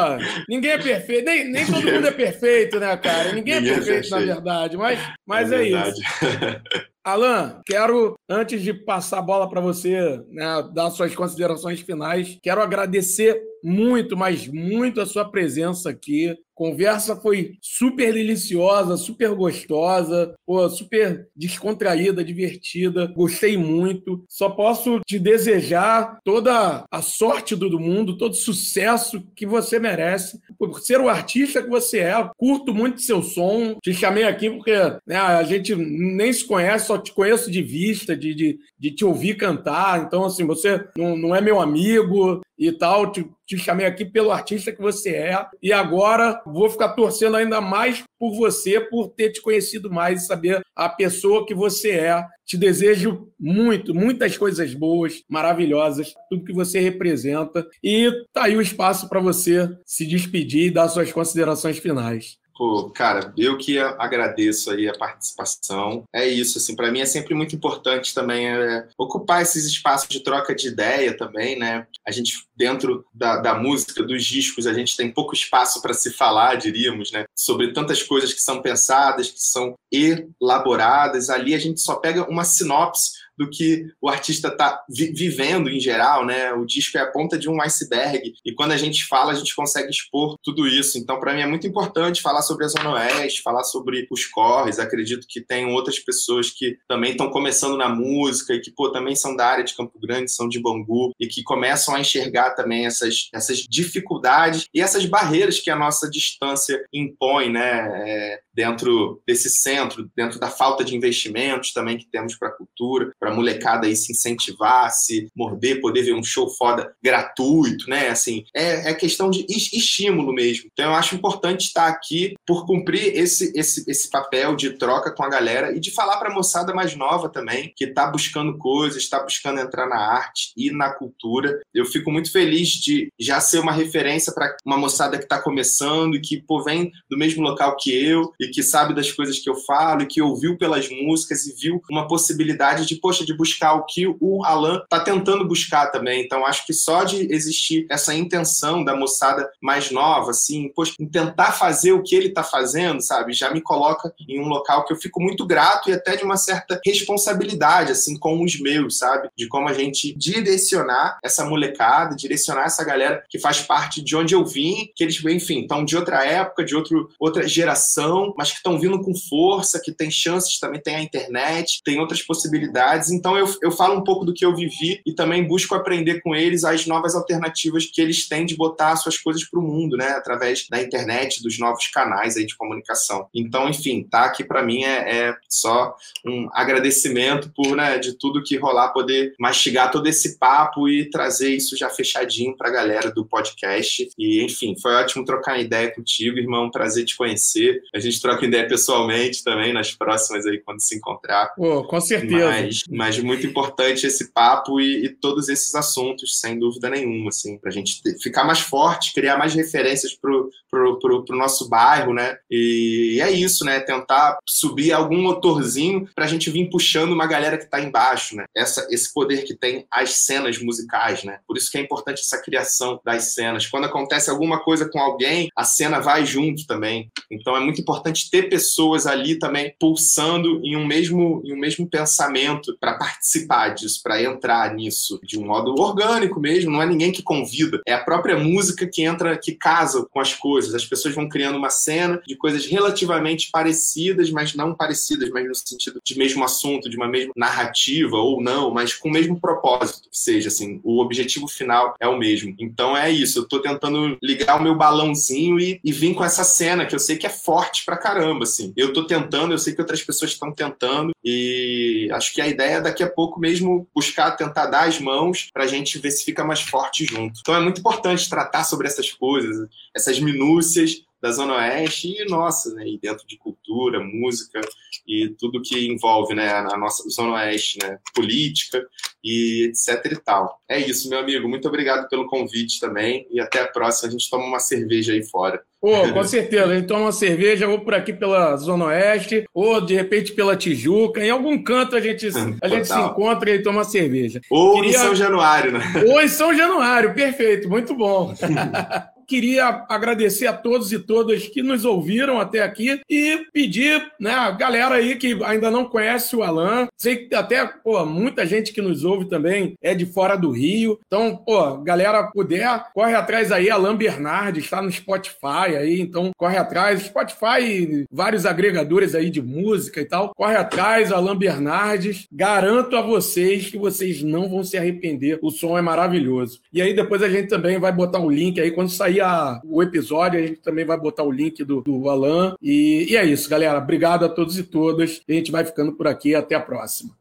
ninguém 0.50 0.72
é 0.72 0.78
perfeito, 0.78 1.24
nem, 1.24 1.50
nem 1.50 1.66
todo 1.66 1.92
mundo 1.92 2.08
é 2.08 2.12
perfeito, 2.12 2.80
né, 2.80 2.98
cara? 2.98 3.32
Ninguém, 3.32 3.56
é 3.56 3.60
ninguém 3.62 3.74
é, 3.74 3.76
perfeito, 3.76 3.90
é, 3.90 3.94
perfeito, 3.94 4.28
na 4.28 4.34
verdade, 4.34 4.78
mas, 4.78 5.00
mas 5.26 5.52
é, 5.52 5.64
é 5.64 5.68
isso. 5.68 6.02
Alan, 7.04 7.62
quero, 7.66 8.16
antes 8.30 8.62
de 8.62 8.74
passar 8.74 9.20
a 9.20 9.24
bola 9.24 9.50
para 9.50 9.60
você, 9.60 10.22
né, 10.30 10.70
dar 10.72 10.92
suas 10.92 11.16
considerações 11.16 11.82
finais, 11.82 12.38
quero 12.44 12.62
agradecer 12.62 13.42
muito, 13.64 14.16
mas 14.16 14.48
muito 14.48 15.02
a 15.02 15.06
sua 15.06 15.26
presença 15.26 15.90
aqui. 15.90 16.36
Conversa 16.54 17.16
foi 17.16 17.54
super 17.60 18.14
deliciosa, 18.14 18.98
super 18.98 19.34
gostosa, 19.34 20.36
pô, 20.46 20.70
super 20.70 21.28
descontraída, 21.36 22.24
divertida. 22.24 23.08
Gostei 23.08 23.58
muito. 23.58 24.24
Só 24.30 24.50
posso 24.50 24.71
te 25.06 25.20
desejar 25.20 26.20
toda 26.24 26.84
a 26.90 27.02
sorte 27.02 27.56
do 27.56 27.80
mundo, 27.80 28.18
todo 28.18 28.32
o 28.32 28.36
sucesso 28.36 29.24
que 29.36 29.46
você 29.46 29.80
merece, 29.80 30.39
por 30.58 30.80
ser 30.82 31.00
o 31.00 31.10
artista 31.10 31.62
que 31.62 31.70
você 31.70 32.00
é. 32.00 32.30
Curto 32.38 32.74
muito 32.74 33.02
seu 33.02 33.22
som. 33.22 33.76
Te 33.82 33.93
chamei 33.93 34.24
aqui 34.24 34.50
porque 34.50 34.74
né, 35.06 35.18
a 35.18 35.43
gente 35.43 35.76
nem 35.76 36.32
se 36.32 36.46
conhece, 36.46 36.88
só 36.88 36.98
te 36.98 37.14
conheço 37.14 37.52
de 37.52 37.62
vista, 37.62 38.16
de, 38.16 38.34
de, 38.34 38.60
de 38.78 38.92
te 38.92 39.06
ouvir 39.06 39.36
cantar. 39.36 40.04
Então, 40.04 40.26
assim, 40.26 40.46
você 40.46 40.84
não, 40.96 41.16
não 41.16 41.36
é 41.36 41.42
meu 41.42 41.60
amigo, 41.60 42.42
e 42.62 42.71
tal. 42.71 43.12
Te, 43.12 43.28
te, 43.46 43.58
chamei 43.58 43.88
aqui 43.88 44.05
pelo 44.05 44.32
artista 44.32 44.71
que 44.71 44.82
você 44.82 45.09
é. 45.16 45.46
E 45.62 45.74
agora 45.74 46.39
vou 46.46 46.70
ficar 46.70 46.89
torcendo 46.89 47.36
ainda 47.36 47.59
mais 47.59 48.04
por 48.20 48.36
você, 48.36 48.79
por 48.79 49.09
ter 49.09 49.32
te 49.32 49.42
conhecido 49.42 49.92
mais 49.92 50.21
e 50.21 50.28
saber 50.28 50.62
a 50.75 50.88
pessoa 50.88 51.46
que 51.46 51.55
você 51.55 51.92
é. 51.92 52.24
Te 52.46 52.58
desejo 52.58 53.29
muito, 53.39 53.96
muitas 53.96 54.38
coisas 54.38 54.74
boas, 54.74 55.24
maravilhosas, 55.28 56.13
tudo 56.29 56.46
que 56.46 56.54
você 56.54 56.79
representa. 56.79 57.66
E 57.83 58.12
tá 58.32 58.43
aí 58.43 58.55
o 58.55 58.62
espaço 58.62 59.09
para 59.09 59.20
você 59.20 59.67
se 59.86 60.05
despedir 60.05 60.67
e 60.67 60.71
dar 60.71 60.88
suas 60.88 61.12
considerações 61.12 61.79
finais. 61.79 62.41
Pô, 62.62 62.92
cara, 62.92 63.33
eu 63.36 63.58
que 63.58 63.79
agradeço 63.79 64.70
aí 64.70 64.88
a 64.88 64.96
participação. 64.96 66.04
É 66.13 66.28
isso, 66.28 66.59
assim, 66.59 66.75
para 66.75 66.92
mim 66.92 67.00
é 67.00 67.08
sempre 67.08 67.33
muito 67.33 67.55
importante 67.55 68.13
também 68.13 68.50
é, 68.50 68.88
ocupar 68.96 69.42
esses 69.42 69.66
espaços 69.66 70.08
de 70.08 70.20
troca 70.20 70.54
de 70.54 70.67
ideia 70.67 71.17
também, 71.17 71.58
né? 71.58 71.88
A 72.08 72.12
gente, 72.12 72.46
dentro 72.55 73.04
da, 73.12 73.38
da 73.38 73.55
música, 73.55 74.04
dos 74.04 74.24
discos, 74.24 74.67
a 74.67 74.74
gente 74.74 74.96
tem 74.96 75.12
pouco 75.12 75.33
espaço 75.33 75.82
para 75.82 75.96
se 75.96 76.12
falar, 76.12 76.54
diríamos, 76.54 77.12
né? 77.12 77.25
Sobre 77.36 77.74
tantas 77.74 78.04
coisas 78.04 78.32
que 78.32 78.39
são 78.39 78.62
pensadas, 78.62 79.32
que 79.32 79.42
são 79.42 79.74
elaboradas. 79.92 81.32
Ali 81.32 81.55
a 81.55 81.59
gente 81.59 81.82
só 81.82 81.96
pega 81.96 82.29
uma 82.29 82.43
sinopse 82.43 83.21
do 83.42 83.50
que 83.50 83.88
o 84.00 84.08
artista 84.08 84.50
está 84.50 84.84
vi 84.88 85.12
vivendo 85.12 85.68
em 85.68 85.80
geral, 85.80 86.24
né? 86.24 86.54
O 86.54 86.63
disco 86.63 86.97
é 86.97 87.01
a 87.01 87.12
ponta 87.12 87.39
de 87.39 87.50
um 87.50 87.59
iceberg 87.62 88.34
e 88.46 88.54
quando 88.54 88.72
a 88.72 88.78
gente 88.78 89.05
fala, 89.05 89.32
a 89.32 89.36
gente 89.36 89.55
consegue 89.55 89.89
expor 89.89 90.38
tudo 90.43 90.68
isso. 90.68 91.00
Então, 91.00 91.20
para 91.20 91.34
mim 91.34 91.42
é 91.42 91.47
muito 91.47 91.66
importante 91.66 92.22
falar 92.22 92.43
sobre 92.43 92.66
a 92.66 92.68
Zona 92.68 92.93
Oeste, 92.93 93.42
falar 93.42 93.63
sobre 93.63 94.08
os 94.12 94.26
corres. 94.26 94.78
Acredito 94.78 95.26
que 95.28 95.42
tem 95.42 95.66
outras 95.66 95.97
pessoas 95.97 96.51
que 96.51 96.78
também 96.88 97.12
estão 97.12 97.32
começando 97.32 97.78
na 97.78 97.89
música 97.89 98.54
e 98.54 98.59
que, 98.59 98.70
pô, 98.70 98.92
também 98.92 99.16
são 99.16 99.36
da 99.36 99.47
área 99.47 99.63
de 99.63 99.74
Campo 99.74 100.00
Grande, 100.00 100.32
são 100.32 100.47
de 100.47 100.62
Bangu 100.62 101.12
e 101.20 101.28
que 101.28 101.42
começam 101.42 101.96
a 101.96 102.00
enxergar 102.00 102.51
também 102.51 102.86
essas, 102.86 103.30
essas 103.34 103.58
dificuldades 103.58 104.68
e 104.74 104.82
essas 104.82 105.05
barreiras 105.05 105.59
que 105.59 105.72
a 105.72 105.76
nossa 105.76 106.09
distância 106.09 106.80
impõe, 106.93 107.50
né? 107.50 107.89
É, 108.05 108.39
dentro 108.54 109.22
desse 109.28 109.50
centro, 109.50 110.10
dentro 110.16 110.40
da 110.40 110.50
falta 110.50 110.84
de 110.84 110.96
investimentos 110.96 111.74
também 111.74 111.98
que 111.98 112.10
temos 112.10 112.36
para 112.36 112.50
a 112.50 112.56
cultura, 112.56 113.12
para 113.20 113.32
a 113.32 113.34
molecada 113.34 113.88
aí 113.88 113.96
se 113.96 114.12
incentivar, 114.12 114.92
se 114.92 115.28
morder, 115.36 115.82
poder 115.82 116.04
ver 116.04 116.14
um 116.14 116.24
show 116.24 116.50
foda 116.50 116.94
gratuito, 117.04 117.90
né? 117.90 118.10
Assim, 118.10 118.44
é, 118.56 118.92
é 118.92 118.94
questão 118.94 119.30
de 119.30 119.46
estímulo 119.50 120.34
mesmo. 120.34 120.70
Então 120.72 120.92
eu 120.92 120.96
acho 120.96 121.16
importante 121.16 121.66
estar 121.66 121.88
aqui 121.88 122.34
por 122.46 122.66
cumprir 122.66 123.18
esse, 123.18 123.52
esse, 123.56 123.90
esse 123.90 124.10
papel 124.10 124.56
de 124.56 124.72
troca 124.78 125.12
com 125.12 125.24
a 125.24 125.30
galera 125.30 125.76
e 125.76 125.80
de 125.80 125.92
falar 125.92 126.18
para 126.18 126.32
a 126.32 126.34
moçada 126.34 126.74
mais 126.74 126.96
nova 126.96 127.30
também, 127.30 127.74
que 127.76 127.86
está 127.86 128.08
buscando 128.08 128.58
coisas, 128.58 129.02
está 129.02 129.22
buscando 129.22 129.60
entrar 129.60 129.88
na 129.88 129.98
arte 129.98 130.52
e 130.56 130.72
na 130.72 130.90
cultura. 130.90 131.60
Eu 131.74 131.86
fico 131.86 132.12
muito 132.12 132.32
feliz 132.32 132.70
de 132.70 133.10
já 133.20 133.40
ser 133.40 133.60
uma 133.60 133.72
referência 133.72 134.34
para 134.34 134.56
uma 134.66 134.78
moçada 134.78 135.18
que 135.18 135.24
está 135.24 135.40
começando 135.40 136.16
e 136.16 136.22
que 136.22 136.42
pô, 136.42 136.64
vem 136.64 136.92
do 137.10 137.18
mesmo 137.18 137.42
local 137.42 137.76
que 137.78 137.92
eu 137.92 138.32
e 138.40 138.50
que 138.52 138.62
sabe 138.64 138.94
das 138.94 139.12
coisas 139.12 139.40
que 139.40 139.50
eu 139.50 139.56
falo 139.56 140.04
e 140.04 140.06
que 140.06 140.22
ouviu 140.22 140.58
pelas 140.58 140.90
músicas 140.90 141.46
e 141.46 141.54
viu 141.54 141.82
uma 141.90 142.08
possibilidade 142.08 142.86
de, 142.86 142.96
poxa, 142.96 143.26
de 143.26 143.36
buscar 143.36 143.74
o 143.74 143.86
que 143.86 144.08
o 144.20 144.44
Alan 144.44 144.82
está 144.84 145.00
tentando 145.00 145.48
buscar 145.48 145.88
também. 145.88 146.24
Então, 146.24 146.46
acho 146.46 146.66
que 146.66 146.74
só 146.74 147.04
de 147.04 147.34
existir 147.34 147.86
essa 147.90 148.14
intenção 148.14 148.84
da 148.84 148.96
moçada 148.96 149.50
mais 149.62 149.92
nova, 149.92 150.32
assim, 150.32 150.72
poxa, 150.76 150.94
tentar 151.12 151.52
fazer 151.52 151.92
o 151.94 152.04
que 152.04 152.16
ele 152.16 152.28
está 152.28 152.44
fazendo, 152.44 153.02
sabe, 153.02 153.34
já 153.34 153.52
me 153.52 153.62
coloca 153.62 154.14
em 154.28 154.40
um 154.40 154.48
local 154.48 154.86
que 154.86 154.94
eu 154.94 154.98
fico 154.98 155.22
muito 155.22 155.46
grato 155.46 155.90
e 155.90 155.94
até 155.94 156.16
de 156.16 156.24
uma 156.24 156.38
certa 156.38 156.80
responsabilidade, 156.86 157.92
assim, 157.92 158.18
com 158.18 158.44
os 158.44 158.60
meus, 158.60 158.98
sabe, 158.98 159.30
de 159.36 159.48
como 159.48 159.68
a 159.68 159.74
gente 159.74 160.14
direcionar 160.14 161.20
essa 161.24 161.46
molecada, 161.46 162.16
direcionar 162.16 162.66
essa 162.66 162.84
galera 162.84 163.24
que 163.30 163.40
faz 163.40 163.62
parte 163.62 164.02
de 164.02 164.16
onde 164.16 164.36
eu 164.36 164.46
vim, 164.46 164.92
que 164.96 165.04
eles, 165.04 165.24
enfim, 165.26 165.62
estão 165.62 165.84
de 165.84 165.96
outra 165.96 166.26
época, 166.26 166.64
de 166.64 166.76
outro, 166.76 167.10
outra 167.20 167.48
geração, 167.48 168.30
mas 168.37 168.51
que 168.51 168.58
estão 168.58 168.79
vindo 168.79 169.01
com 169.01 169.13
força, 169.16 169.82
que 169.83 169.91
tem 169.91 170.09
chances, 170.09 170.59
também 170.59 170.82
tem 170.82 170.95
a 170.95 171.01
internet, 171.01 171.82
tem 171.83 171.99
outras 171.99 172.21
possibilidades. 172.21 173.12
Então 173.12 173.37
eu, 173.37 173.47
eu 173.62 173.71
falo 173.71 173.99
um 173.99 174.03
pouco 174.03 174.25
do 174.25 174.33
que 174.33 174.45
eu 174.45 174.55
vivi 174.55 175.01
e 175.05 175.13
também 175.13 175.47
busco 175.47 175.75
aprender 175.75 176.21
com 176.21 176.36
eles 176.36 176.63
as 176.63 176.86
novas 176.86 177.16
alternativas 177.16 177.86
que 177.86 178.01
eles 178.01 178.28
têm 178.28 178.45
de 178.45 178.55
botar 178.55 178.95
suas 178.95 179.17
coisas 179.17 179.43
para 179.43 179.59
o 179.59 179.63
mundo, 179.63 179.97
né? 179.97 180.09
Através 180.09 180.67
da 180.70 180.82
internet, 180.82 181.41
dos 181.41 181.58
novos 181.59 181.87
canais 181.87 182.37
aí 182.37 182.45
de 182.45 182.55
comunicação. 182.55 183.28
Então, 183.33 183.70
enfim, 183.70 184.03
tá 184.03 184.25
aqui 184.25 184.43
para 184.43 184.63
mim 184.63 184.83
é, 184.83 185.28
é, 185.29 185.37
só 185.49 185.95
um 186.25 186.49
agradecimento 186.53 187.51
por, 187.55 187.75
né, 187.75 187.97
de 187.97 188.13
tudo 188.13 188.43
que 188.43 188.58
rolar, 188.58 188.89
poder 188.89 189.33
mastigar 189.39 189.91
todo 189.91 190.08
esse 190.08 190.37
papo 190.37 190.87
e 190.87 191.09
trazer 191.09 191.55
isso 191.55 191.78
já 191.78 191.89
fechadinho 191.89 192.55
para 192.55 192.70
a 192.70 192.71
galera 192.71 193.12
do 193.12 193.25
podcast. 193.25 194.09
E, 194.17 194.43
enfim, 194.43 194.75
foi 194.79 194.93
ótimo 194.93 195.25
trocar 195.25 195.59
ideia 195.59 195.93
contigo, 195.93 196.37
irmão. 196.37 196.70
Prazer 196.70 197.05
te 197.05 197.16
conhecer. 197.16 197.82
A 197.93 197.99
gente 197.99 198.21
troca 198.22 198.46
ideia 198.46 198.68
pessoalmente 198.68 199.43
também 199.43 199.74
nas 199.74 199.92
próximas 199.92 200.46
aí, 200.46 200.60
quando 200.60 200.82
se 200.82 200.96
encontrar. 200.96 201.54
Pô, 201.56 201.84
com 201.84 202.00
certeza. 202.00 202.48
Mas, 202.48 202.84
mas 202.89 203.20
muito 203.20 203.46
importante 203.46 204.06
esse 204.06 204.32
papo 204.32 204.80
e, 204.80 205.06
e, 205.06 205.10
todos 205.10 205.50
esses 205.50 205.74
assuntos, 205.76 206.39
sem 206.39 206.58
dúvida 206.58 206.89
nenhuma, 206.89 207.30
assim, 207.30 207.58
pra 207.58 207.72
gente 207.72 208.02
ter, 208.02 208.18
ficar 208.20 208.43
mais 208.43 208.60
forte, 208.60 209.14
criar 209.14 209.38
mais 209.38 209.54
referências 209.54 210.14
pro, 210.14 210.50
pro, 210.70 211.00
pro, 211.00 211.26
pro 211.26 211.38
nosso 211.38 211.68
bairro, 211.68 212.14
né? 212.14 212.38
E, 212.50 213.16
e 213.16 213.22
é 213.22 213.32
isso, 213.32 213.66
né? 213.66 213.80
Tentar 213.80 214.38
subir 214.48 214.93
algum 214.93 215.22
motorzinho 215.22 216.08
pra 216.16 216.28
gente 216.28 216.50
vir 216.50 216.70
puxando 216.70 217.12
uma 217.12 217.28
galera 217.28 217.58
que 217.58 217.70
tá 217.70 217.80
embaixo, 217.82 218.36
né? 218.36 218.46
Essa, 218.56 218.88
esse 218.89 219.14
poder 219.14 219.43
que 219.43 219.56
tem 219.56 219.86
as 219.92 220.24
cenas 220.26 220.62
musicais, 220.62 221.24
né? 221.24 221.39
Por 221.48 221.58
isso 221.58 221.72
que 221.72 221.78
é 221.78 221.82
importante 221.82 222.22
essa 222.22 222.42
criação 222.42 223.00
das 223.04 223.34
cenas. 223.34 223.68
Quando 223.68 223.86
acontece 223.86 224.30
alguma 224.30 224.60
coisa 224.60 224.89
com 224.89 225.00
alguém, 225.00 225.50
a 225.56 225.64
cena 225.64 226.00
vai 226.00 226.26
junto 226.26 226.66
também. 226.66 227.10
Então 227.30 227.56
é 227.56 227.60
muito 227.60 227.82
importante 227.82 228.11
importante 228.12 228.29
ter 228.29 228.50
pessoas 228.50 229.08
ali 229.08 229.39
também 229.39 229.74
pulsando 229.79 230.62
em 230.63 230.75
um 230.75 230.86
mesmo, 230.86 231.42
em 231.43 231.54
um 231.54 231.58
mesmo 231.58 231.88
pensamento 231.88 232.78
para 232.79 232.96
participar 232.96 233.70
disso, 233.70 234.01
para 234.04 234.21
entrar 234.21 234.74
nisso 234.74 235.20
de 235.24 235.39
um 235.39 235.46
modo 235.46 235.74
orgânico 235.79 236.39
mesmo. 236.39 236.71
Não 236.71 236.82
é 236.82 236.86
ninguém 236.86 237.12
que 237.12 237.24
convida, 237.24 237.82
é 237.88 237.93
a 237.93 238.04
própria 238.04 238.38
música 238.38 238.88
que 238.88 239.04
entra, 239.04 239.38
que 239.38 239.54
casa 239.54 240.05
com 240.12 240.20
as 240.20 240.33
coisas. 240.33 240.75
As 240.75 240.86
pessoas 240.86 241.16
vão 241.16 241.28
criando 241.28 241.58
uma 241.58 241.70
cena 241.70 242.21
de 242.28 242.36
coisas 242.36 242.66
relativamente 242.66 243.50
parecidas, 243.51 244.29
mas 244.29 244.54
não 244.54 244.75
parecidas, 244.75 245.29
mas 245.29 245.47
no 245.47 245.55
sentido 245.55 246.00
de 246.04 246.17
mesmo 246.17 246.43
assunto, 246.43 246.89
de 246.89 246.97
uma 246.97 247.08
mesma 247.08 247.33
narrativa 247.36 248.17
ou 248.17 248.42
não, 248.42 248.71
mas 248.71 248.93
com 248.93 249.09
o 249.09 249.12
mesmo 249.12 249.39
propósito, 249.39 250.09
que 250.09 250.17
seja 250.17 250.50
assim, 250.50 250.79
o 250.83 251.00
objetivo 251.00 251.47
final 251.47 251.96
é 252.00 252.08
o 252.08 252.17
mesmo. 252.17 252.55
Então 252.59 252.96
é 252.96 253.09
isso, 253.09 253.39
eu 253.39 253.43
estou 253.43 253.62
tentando 253.62 254.17
ligar 254.21 254.59
o 254.59 254.63
meu 254.63 254.75
balãozinho 254.75 255.59
e, 255.59 255.79
e 255.83 255.92
vir 255.92 256.13
com 256.13 256.24
essa 256.24 256.43
cena 256.43 256.86
que 256.86 256.96
eu 256.96 257.00
sei 257.00 257.17
que 257.21 257.25
é 257.25 257.29
forte 257.29 257.86
pra 257.86 257.97
caramba, 258.02 258.44
assim. 258.44 258.74
Eu 258.76 258.92
tô 258.92 259.06
tentando, 259.06 259.54
eu 259.54 259.58
sei 259.60 259.74
que 259.74 259.82
outras 259.82 260.02
pessoas 260.04 260.32
estão 260.32 260.52
tentando 260.52 261.12
e 261.24 262.10
acho 262.12 262.34
que 262.34 262.42
a 262.42 262.48
ideia 262.48 262.78
é 262.78 262.82
daqui 262.82 263.04
a 263.04 263.10
pouco 263.10 263.40
mesmo 263.40 263.88
buscar 263.96 264.32
tentar 264.32 264.66
dar 264.66 264.88
as 264.88 265.00
mãos 265.00 265.50
pra 265.54 265.68
gente 265.68 266.00
ver 266.00 266.12
se 266.12 266.26
fica 266.26 266.44
mais 266.44 266.62
forte 266.62 267.06
junto. 267.06 267.40
Então 267.40 267.56
é 267.56 267.60
muito 267.60 267.80
importante 267.80 268.30
tratar 268.30 268.64
sobre 268.64 268.88
essas 268.88 269.12
coisas, 269.12 269.70
essas 269.96 270.20
minúcias, 270.20 271.04
da 271.22 271.32
Zona 271.32 271.56
Oeste 271.56 272.08
e 272.08 272.26
nossa, 272.26 272.74
né? 272.74 272.88
E 272.88 273.00
dentro 273.00 273.26
de 273.28 273.38
cultura, 273.38 274.00
música 274.00 274.60
e 275.08 275.30
tudo 275.39 275.62
que 275.62 275.88
envolve 275.88 276.34
né, 276.34 276.50
a 276.50 276.78
nossa 276.78 277.08
Zona 277.10 277.36
Oeste, 277.36 277.78
né? 277.82 278.00
Política 278.14 278.84
e 279.24 279.70
etc 279.70 280.12
e 280.12 280.16
tal. 280.16 280.60
É 280.68 280.80
isso, 280.80 281.10
meu 281.10 281.20
amigo. 281.20 281.48
Muito 281.48 281.68
obrigado 281.68 282.08
pelo 282.10 282.28
convite 282.28 282.80
também 282.80 283.28
e 283.30 283.39
até 283.39 283.62
a 283.62 283.68
próxima. 283.68 284.10
A 284.10 284.12
gente 284.12 284.30
toma 284.30 284.46
uma 284.46 284.60
cerveja 284.60 285.14
aí 285.14 285.24
fora. 285.24 285.62
Pô, 285.80 286.14
com 286.14 286.24
certeza. 286.24 286.66
A 286.66 286.76
gente 286.76 286.88
toma 286.88 287.02
uma 287.02 287.12
cerveja 287.12 287.68
ou 287.68 287.80
por 287.80 287.93
aqui 287.93 288.14
pela 288.14 288.56
Zona 288.58 288.86
Oeste, 288.86 289.46
ou 289.52 289.82
de 289.82 289.96
repente 289.96 290.32
pela 290.32 290.56
Tijuca. 290.56 291.24
Em 291.24 291.30
algum 291.30 291.62
canto 291.62 291.96
a 291.96 292.00
gente, 292.00 292.28
a 292.62 292.68
gente 292.68 292.88
se 292.88 293.00
encontra 293.00 293.52
e 293.52 293.64
toma 293.64 293.80
uma 293.80 293.84
cerveja. 293.84 294.42
Ou 294.50 294.76
Queria... 294.76 294.89
em 294.89 294.93
São 294.93 295.16
Januário, 295.16 295.72
né? 295.72 295.82
Ou 296.08 296.22
em 296.22 296.28
São 296.28 296.56
Januário, 296.56 297.14
perfeito, 297.14 297.68
muito 297.70 297.96
bom. 297.96 298.34
queria 299.32 299.86
agradecer 299.87 300.45
a 300.45 300.51
todos 300.51 300.91
e 300.91 300.99
todas 300.99 301.47
que 301.47 301.63
nos 301.63 301.86
ouviram 301.86 302.37
até 302.37 302.62
aqui 302.62 302.99
e 303.09 303.45
pedir, 303.53 304.12
né, 304.20 304.32
a 304.32 304.51
galera 304.51 304.95
aí 304.95 305.16
que 305.16 305.41
ainda 305.45 305.71
não 305.71 305.86
conhece 305.86 306.36
o 306.36 306.43
Alan, 306.43 306.89
sei 306.97 307.28
que 307.28 307.33
até, 307.33 307.66
pô, 307.66 308.05
muita 308.05 308.45
gente 308.45 308.74
que 308.74 308.82
nos 308.82 309.05
ouve 309.05 309.29
também 309.29 309.75
é 309.82 309.95
de 309.95 310.05
fora 310.05 310.36
do 310.36 310.51
Rio. 310.51 310.99
Então, 311.08 311.37
pô, 311.37 311.78
galera 311.78 312.24
puder, 312.24 312.87
corre 312.93 313.16
atrás 313.16 313.53
aí, 313.53 313.70
Alan 313.70 313.95
Bernardes, 313.95 314.66
está 314.66 314.82
no 314.82 314.91
Spotify 314.91 315.78
aí, 315.79 316.01
então 316.01 316.32
corre 316.36 316.58
atrás, 316.58 317.03
Spotify, 317.03 318.05
vários 318.12 318.45
agregadores 318.45 319.16
aí 319.16 319.29
de 319.29 319.41
música 319.41 320.01
e 320.01 320.05
tal. 320.05 320.33
Corre 320.36 320.58
atrás, 320.58 321.09
Alan 321.09 321.37
Bernardes. 321.37 322.28
Garanto 322.29 322.97
a 322.97 323.01
vocês 323.01 323.70
que 323.70 323.78
vocês 323.78 324.21
não 324.21 324.49
vão 324.49 324.62
se 324.62 324.78
arrepender. 324.78 325.39
O 325.41 325.51
som 325.51 325.78
é 325.78 325.82
maravilhoso. 325.82 326.59
E 326.74 326.82
aí 326.82 326.93
depois 326.93 327.24
a 327.24 327.29
gente 327.29 327.47
também 327.47 327.79
vai 327.79 327.93
botar 327.93 328.20
um 328.20 328.29
link 328.29 328.59
aí 328.59 328.71
quando 328.71 328.89
sair 328.89 329.21
a, 329.22 329.62
o 329.64 329.82
episódio, 329.82 330.39
a 330.39 330.46
gente 330.46 330.62
também 330.62 330.86
vai 330.86 331.00
botar 331.00 331.24
o 331.24 331.32
link 331.32 331.64
do, 331.64 331.82
do 331.82 332.10
Alan. 332.10 332.56
E, 332.62 333.08
e 333.10 333.16
é 333.16 333.26
isso, 333.26 333.50
galera. 333.50 333.80
Obrigado 333.80 334.26
a 334.26 334.30
todos 334.30 334.58
e 334.58 334.64
todas. 334.64 335.22
A 335.28 335.32
gente 335.32 335.52
vai 335.52 335.64
ficando 335.64 335.93
por 335.93 336.08
aqui. 336.08 336.36
Até 336.36 336.56
a 336.56 336.60
próxima. 336.60 337.12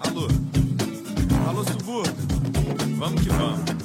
alô? 0.00 0.28
Alô, 1.48 1.64
subúrbio? 1.64 2.14
Vamos 2.96 3.22
que 3.22 3.28
vamos. 3.28 3.75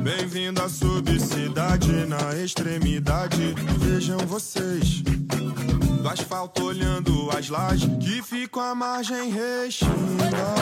Bem-vindo 0.00 0.62
à 0.62 0.68
subcidade, 0.68 1.90
na 2.06 2.36
extremidade. 2.36 3.52
Vejam 3.78 4.18
vocês. 4.18 5.02
Do 6.00 6.08
asfalto 6.08 6.62
olhando 6.62 7.30
as 7.36 7.48
lajes 7.48 7.90
que 7.98 8.22
ficam 8.22 8.62
à 8.62 8.76
margem 8.76 9.28
restinga. 9.30 10.57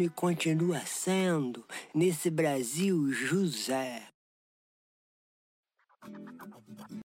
Nome 0.00 0.08
continua 0.08 0.80
sendo, 0.86 1.62
nesse 1.94 2.30
Brasil, 2.30 3.12
José. 3.12 4.02